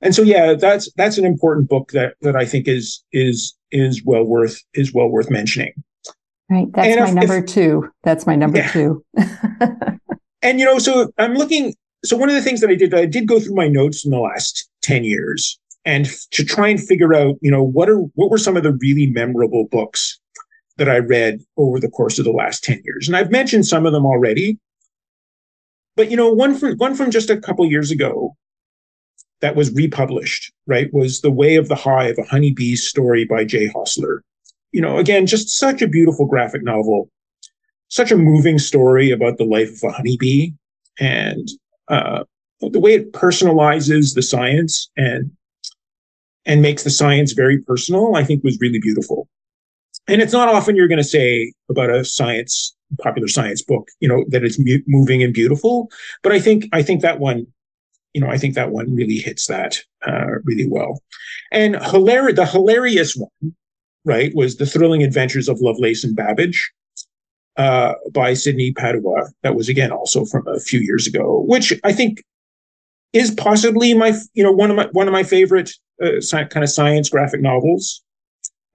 and 0.00 0.14
so 0.14 0.22
yeah 0.22 0.54
that's 0.54 0.90
that's 0.94 1.18
an 1.18 1.24
important 1.24 1.68
book 1.68 1.90
that 1.92 2.14
that 2.22 2.36
i 2.36 2.44
think 2.44 2.68
is 2.68 3.02
is 3.12 3.54
is 3.70 4.02
well 4.04 4.24
worth 4.24 4.62
is 4.74 4.92
well 4.94 5.08
worth 5.08 5.30
mentioning 5.30 5.72
Right. 6.50 6.66
That's 6.72 6.88
and 6.88 7.00
my 7.00 7.08
if, 7.08 7.14
number 7.14 7.44
if, 7.44 7.46
two. 7.46 7.90
That's 8.04 8.26
my 8.26 8.34
number 8.34 8.58
yeah. 8.58 8.70
two. 8.70 9.04
and, 10.42 10.58
you 10.58 10.64
know, 10.64 10.78
so 10.78 11.12
I'm 11.18 11.34
looking. 11.34 11.74
So, 12.04 12.16
one 12.16 12.28
of 12.28 12.34
the 12.34 12.42
things 12.42 12.60
that 12.60 12.70
I 12.70 12.74
did, 12.74 12.94
I 12.94 13.06
did 13.06 13.26
go 13.26 13.40
through 13.40 13.56
my 13.56 13.68
notes 13.68 14.04
in 14.04 14.10
the 14.10 14.20
last 14.20 14.68
10 14.82 15.04
years 15.04 15.58
and 15.84 16.06
to 16.30 16.44
try 16.44 16.68
and 16.68 16.80
figure 16.80 17.14
out, 17.14 17.36
you 17.42 17.50
know, 17.50 17.62
what 17.62 17.88
are, 17.88 17.98
what 18.14 18.30
were 18.30 18.38
some 18.38 18.56
of 18.56 18.62
the 18.62 18.72
really 18.80 19.06
memorable 19.06 19.66
books 19.70 20.18
that 20.76 20.88
I 20.88 20.98
read 20.98 21.40
over 21.56 21.80
the 21.80 21.90
course 21.90 22.18
of 22.18 22.24
the 22.24 22.30
last 22.30 22.62
10 22.62 22.82
years. 22.84 23.08
And 23.08 23.16
I've 23.16 23.32
mentioned 23.32 23.66
some 23.66 23.84
of 23.84 23.92
them 23.92 24.06
already. 24.06 24.58
But, 25.98 26.10
you 26.10 26.16
know, 26.16 26.32
one 26.32 26.54
from, 26.54 26.78
one 26.78 26.94
from 26.94 27.10
just 27.10 27.28
a 27.28 27.38
couple 27.38 27.66
years 27.66 27.90
ago 27.90 28.34
that 29.40 29.54
was 29.54 29.70
republished, 29.74 30.50
right, 30.66 30.88
was 30.94 31.20
The 31.20 31.30
Way 31.30 31.56
of 31.56 31.68
the 31.68 31.74
Hive, 31.74 32.16
a 32.18 32.22
honeybee's 32.22 32.88
story 32.88 33.26
by 33.26 33.44
Jay 33.44 33.68
Hosler 33.68 34.20
you 34.72 34.80
know, 34.80 34.98
again, 34.98 35.26
just 35.26 35.50
such 35.50 35.82
a 35.82 35.88
beautiful 35.88 36.26
graphic 36.26 36.62
novel, 36.62 37.10
such 37.88 38.12
a 38.12 38.16
moving 38.16 38.58
story 38.58 39.10
about 39.10 39.38
the 39.38 39.44
life 39.44 39.70
of 39.70 39.90
a 39.90 39.92
honeybee 39.92 40.52
and 40.98 41.48
uh, 41.88 42.24
the 42.60 42.80
way 42.80 42.94
it 42.94 43.12
personalizes 43.12 44.14
the 44.14 44.22
science 44.22 44.90
and 44.96 45.30
and 46.44 46.62
makes 46.62 46.82
the 46.82 46.90
science 46.90 47.32
very 47.32 47.60
personal, 47.60 48.16
I 48.16 48.24
think 48.24 48.42
was 48.42 48.58
really 48.58 48.80
beautiful. 48.80 49.28
And 50.06 50.22
it's 50.22 50.32
not 50.32 50.48
often 50.48 50.76
you're 50.76 50.88
going 50.88 50.96
to 50.96 51.04
say 51.04 51.52
about 51.68 51.90
a 51.90 52.06
science 52.06 52.74
popular 53.00 53.28
science 53.28 53.62
book, 53.62 53.88
you 54.00 54.08
know, 54.08 54.24
that 54.28 54.44
is 54.44 54.58
mu- 54.58 54.82
moving 54.86 55.22
and 55.22 55.34
beautiful. 55.34 55.90
But 56.22 56.32
I 56.32 56.40
think 56.40 56.66
I 56.72 56.82
think 56.82 57.02
that 57.02 57.20
one, 57.20 57.46
you 58.14 58.20
know, 58.20 58.28
I 58.28 58.38
think 58.38 58.54
that 58.54 58.70
one 58.70 58.94
really 58.94 59.16
hits 59.16 59.46
that 59.46 59.80
uh, 60.06 60.40
really 60.44 60.68
well. 60.68 61.02
And 61.52 61.76
hilarious, 61.76 62.36
the 62.36 62.46
hilarious 62.46 63.16
one, 63.16 63.54
right, 64.04 64.32
was 64.34 64.56
the 64.56 64.66
thrilling 64.66 65.02
adventures 65.02 65.48
of 65.48 65.60
Lovelace 65.60 66.04
and 66.04 66.16
Babbage. 66.16 66.72
Uh, 67.56 67.94
by 68.12 68.34
Sydney 68.34 68.72
Padua. 68.72 69.30
That 69.42 69.56
was 69.56 69.68
again 69.68 69.90
also 69.90 70.24
from 70.24 70.46
a 70.46 70.60
few 70.60 70.78
years 70.78 71.08
ago, 71.08 71.42
which 71.48 71.72
I 71.82 71.92
think 71.92 72.22
is 73.12 73.30
possibly 73.32 73.94
my 73.94 74.12
you 74.34 74.42
know 74.42 74.52
one 74.52 74.70
of 74.70 74.76
my 74.76 74.86
one 74.92 75.08
of 75.08 75.12
my 75.12 75.22
favorite 75.22 75.72
uh, 76.02 76.18
sci- 76.18 76.44
kind 76.44 76.62
of 76.62 76.70
science 76.70 77.08
graphic 77.08 77.40
novels, 77.40 78.02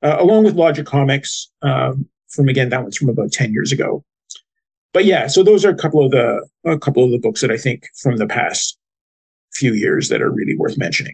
uh, 0.02 0.18
along 0.20 0.44
with 0.44 0.56
Logic 0.56 0.86
Comics. 0.86 1.50
Um, 1.62 2.10
from 2.34 2.50
again, 2.50 2.70
that 2.70 2.82
one's 2.82 2.98
from 2.98 3.10
about 3.10 3.32
ten 3.32 3.54
years 3.54 3.72
ago. 3.72 4.04
But 4.94 5.06
yeah, 5.06 5.28
so 5.28 5.44
those 5.44 5.66
are 5.66 5.70
a 5.70 5.76
couple 5.76 6.06
of 6.06 6.12
the 6.12 6.48
a 6.66 6.78
couple 6.78 7.04
of 7.04 7.12
the 7.12 7.20
books 7.20 7.42
that 7.42 7.52
I 7.52 7.58
think 7.58 7.88
from 8.02 8.18
the 8.18 8.28
past 8.28 8.78
few 9.54 9.74
years 9.74 10.10
that 10.10 10.22
are 10.22 10.32
really 10.32 10.56
worth 10.56 10.78
mentioning. 10.78 11.14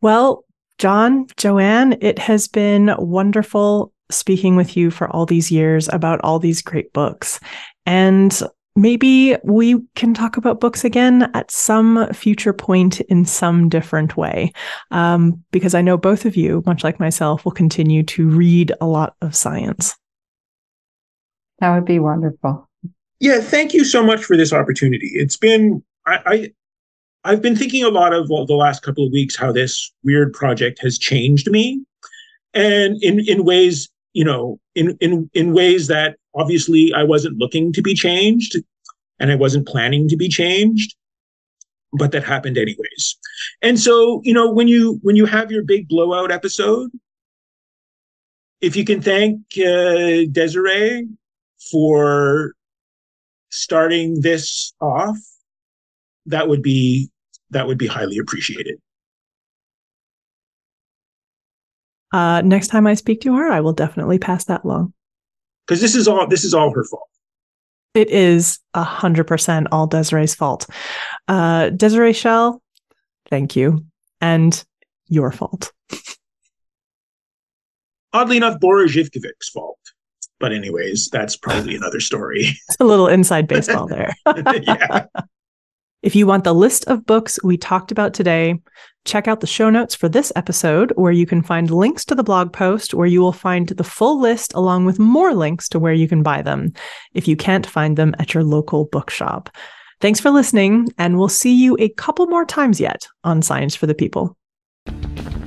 Well, 0.00 0.44
John, 0.78 1.26
Joanne, 1.36 1.98
it 2.00 2.18
has 2.18 2.48
been 2.48 2.94
wonderful 2.98 3.92
speaking 4.10 4.56
with 4.56 4.76
you 4.76 4.90
for 4.90 5.08
all 5.08 5.26
these 5.26 5.50
years 5.50 5.88
about 5.92 6.20
all 6.22 6.38
these 6.38 6.62
great 6.62 6.92
books. 6.92 7.38
And 7.86 8.40
maybe 8.80 9.36
we 9.44 9.80
can 9.94 10.14
talk 10.14 10.36
about 10.36 10.60
books 10.60 10.84
again 10.84 11.30
at 11.34 11.50
some 11.50 12.10
future 12.12 12.52
point 12.52 13.00
in 13.02 13.24
some 13.24 13.68
different 13.68 14.16
way. 14.16 14.52
Um, 14.90 15.42
because 15.50 15.74
I 15.74 15.82
know 15.82 15.96
both 15.96 16.24
of 16.24 16.36
you, 16.36 16.62
much 16.66 16.82
like 16.82 16.98
myself, 16.98 17.44
will 17.44 17.52
continue 17.52 18.02
to 18.04 18.28
read 18.28 18.72
a 18.80 18.86
lot 18.86 19.14
of 19.20 19.36
science. 19.36 19.96
That 21.58 21.74
would 21.74 21.84
be 21.84 21.98
wonderful. 21.98 22.68
Yeah, 23.20 23.40
thank 23.40 23.74
you 23.74 23.84
so 23.84 24.02
much 24.02 24.24
for 24.24 24.36
this 24.36 24.52
opportunity. 24.52 25.10
It's 25.12 25.36
been 25.36 25.82
I, 26.06 26.50
I 27.24 27.30
have 27.30 27.42
been 27.42 27.56
thinking 27.56 27.84
a 27.84 27.90
lot 27.90 28.14
of 28.14 28.30
well, 28.30 28.46
the 28.46 28.54
last 28.54 28.82
couple 28.82 29.06
of 29.06 29.12
weeks 29.12 29.36
how 29.36 29.52
this 29.52 29.92
weird 30.02 30.32
project 30.32 30.80
has 30.80 30.98
changed 30.98 31.50
me, 31.50 31.84
and 32.54 32.96
in 33.02 33.20
in 33.20 33.44
ways 33.44 33.90
you 34.14 34.24
know 34.24 34.58
in 34.74 34.96
in 35.00 35.28
in 35.34 35.52
ways 35.52 35.86
that 35.88 36.16
obviously 36.34 36.94
I 36.94 37.02
wasn't 37.02 37.36
looking 37.36 37.74
to 37.74 37.82
be 37.82 37.92
changed, 37.92 38.56
and 39.20 39.30
I 39.30 39.36
wasn't 39.36 39.68
planning 39.68 40.08
to 40.08 40.16
be 40.16 40.28
changed, 40.28 40.96
but 41.92 42.10
that 42.12 42.24
happened 42.24 42.58
anyways. 42.58 43.16
And 43.62 43.78
so 43.78 44.20
you 44.24 44.34
know 44.34 44.50
when 44.50 44.66
you 44.66 44.98
when 45.02 45.14
you 45.14 45.26
have 45.26 45.52
your 45.52 45.62
big 45.62 45.88
blowout 45.88 46.32
episode, 46.32 46.90
if 48.60 48.74
you 48.74 48.84
can 48.84 49.00
thank 49.00 49.40
uh, 49.58 50.26
Desiree 50.32 51.06
for 51.70 52.54
starting 53.50 54.20
this 54.20 54.72
off, 54.80 55.18
that 56.26 56.48
would 56.48 56.62
be 56.62 57.10
that 57.50 57.66
would 57.66 57.78
be 57.78 57.86
highly 57.86 58.18
appreciated. 58.18 58.80
Uh, 62.12 62.42
next 62.42 62.68
time 62.68 62.86
I 62.86 62.94
speak 62.94 63.20
to 63.22 63.36
her, 63.36 63.50
I 63.50 63.60
will 63.60 63.72
definitely 63.72 64.18
pass 64.18 64.44
that 64.46 64.64
along. 64.64 64.92
Because 65.66 65.80
this 65.80 65.94
is 65.94 66.08
all 66.08 66.26
this 66.26 66.44
is 66.44 66.54
all 66.54 66.72
her 66.74 66.84
fault. 66.84 67.08
It 67.94 68.10
is 68.10 68.60
a 68.74 68.84
hundred 68.84 69.24
percent 69.26 69.68
all 69.72 69.86
Desiree's 69.86 70.34
fault. 70.34 70.66
Uh, 71.26 71.70
Desiree 71.70 72.12
Schell, 72.12 72.62
thank 73.28 73.56
you, 73.56 73.84
and 74.20 74.64
your 75.08 75.32
fault. 75.32 75.72
Oddly 78.12 78.36
enough, 78.36 78.60
Boris 78.60 78.94
Zivkovic's 78.94 79.48
fault. 79.52 79.78
But 80.38 80.52
anyways, 80.52 81.08
that's 81.12 81.36
probably 81.36 81.74
another 81.76 82.00
story. 82.00 82.42
It's 82.44 82.76
a 82.80 82.84
little 82.84 83.08
inside 83.08 83.46
baseball 83.48 83.86
there. 83.88 84.14
yeah. 84.62 85.06
If 86.02 86.16
you 86.16 86.26
want 86.26 86.44
the 86.44 86.54
list 86.54 86.86
of 86.86 87.04
books 87.04 87.38
we 87.44 87.58
talked 87.58 87.92
about 87.92 88.14
today, 88.14 88.58
check 89.04 89.28
out 89.28 89.40
the 89.40 89.46
show 89.46 89.68
notes 89.68 89.94
for 89.94 90.08
this 90.08 90.32
episode, 90.34 90.92
where 90.96 91.12
you 91.12 91.26
can 91.26 91.42
find 91.42 91.70
links 91.70 92.06
to 92.06 92.14
the 92.14 92.22
blog 92.22 92.54
post, 92.54 92.94
where 92.94 93.06
you 93.06 93.20
will 93.20 93.34
find 93.34 93.68
the 93.68 93.84
full 93.84 94.18
list 94.18 94.54
along 94.54 94.86
with 94.86 94.98
more 94.98 95.34
links 95.34 95.68
to 95.68 95.78
where 95.78 95.92
you 95.92 96.08
can 96.08 96.22
buy 96.22 96.40
them 96.40 96.72
if 97.12 97.28
you 97.28 97.36
can't 97.36 97.66
find 97.66 97.98
them 97.98 98.14
at 98.18 98.32
your 98.32 98.44
local 98.44 98.86
bookshop. 98.86 99.50
Thanks 100.00 100.20
for 100.20 100.30
listening, 100.30 100.88
and 100.96 101.18
we'll 101.18 101.28
see 101.28 101.54
you 101.54 101.76
a 101.78 101.90
couple 101.90 102.26
more 102.28 102.46
times 102.46 102.80
yet 102.80 103.06
on 103.22 103.42
Science 103.42 103.76
for 103.76 103.86
the 103.86 103.94
People. 103.94 104.38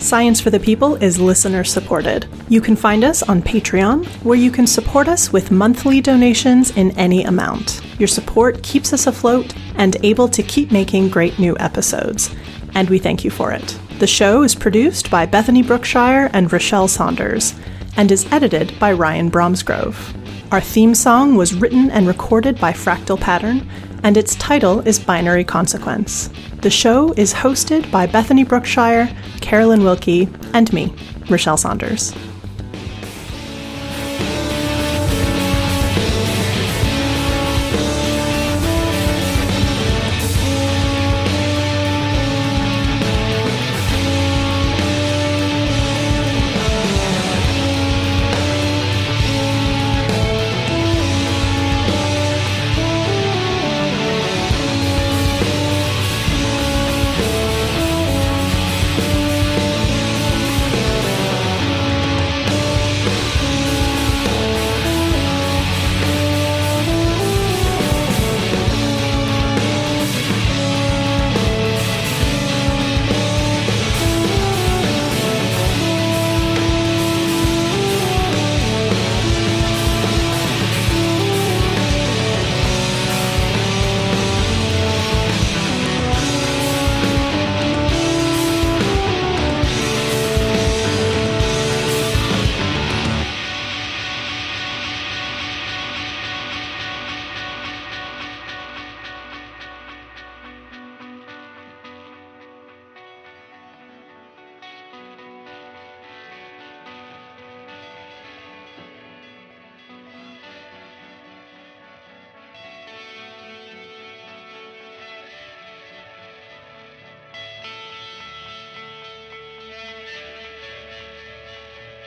Science 0.03 0.41
for 0.41 0.49
the 0.49 0.59
People 0.59 0.95
is 0.95 1.17
listener 1.17 1.63
supported. 1.63 2.27
You 2.49 2.59
can 2.59 2.75
find 2.75 3.05
us 3.05 3.23
on 3.23 3.41
Patreon, 3.41 4.05
where 4.25 4.37
you 4.37 4.51
can 4.51 4.67
support 4.67 5.07
us 5.07 5.31
with 5.31 5.49
monthly 5.49 6.01
donations 6.01 6.71
in 6.71 6.91
any 6.99 7.23
amount. 7.23 7.79
Your 7.99 8.09
support 8.09 8.61
keeps 8.63 8.91
us 8.91 9.07
afloat 9.07 9.55
and 9.75 9.95
able 10.03 10.27
to 10.27 10.43
keep 10.43 10.73
making 10.73 11.07
great 11.07 11.39
new 11.39 11.55
episodes, 11.57 12.35
and 12.75 12.89
we 12.89 12.99
thank 12.99 13.23
you 13.23 13.31
for 13.31 13.53
it. 13.53 13.79
The 13.99 14.05
show 14.05 14.43
is 14.43 14.55
produced 14.55 15.09
by 15.09 15.25
Bethany 15.25 15.63
Brookshire 15.63 16.29
and 16.33 16.49
Rachelle 16.49 16.89
Saunders, 16.89 17.55
and 17.95 18.11
is 18.11 18.29
edited 18.29 18.77
by 18.79 18.91
Ryan 18.91 19.31
Bromsgrove. 19.31 20.13
Our 20.51 20.59
theme 20.59 20.95
song 20.95 21.37
was 21.37 21.53
written 21.53 21.89
and 21.89 22.07
recorded 22.07 22.59
by 22.59 22.73
Fractal 22.73 23.21
Pattern, 23.21 23.69
and 24.03 24.17
its 24.17 24.35
title 24.35 24.81
is 24.81 24.99
Binary 24.99 25.43
Consequence. 25.43 26.29
The 26.61 26.69
show 26.69 27.13
is 27.13 27.33
hosted 27.33 27.89
by 27.91 28.05
Bethany 28.05 28.43
Brookshire, 28.43 29.09
Carolyn 29.41 29.83
Wilkie, 29.83 30.29
and 30.53 30.71
me, 30.73 30.87
Rachelle 31.27 31.57
Saunders. 31.57 32.13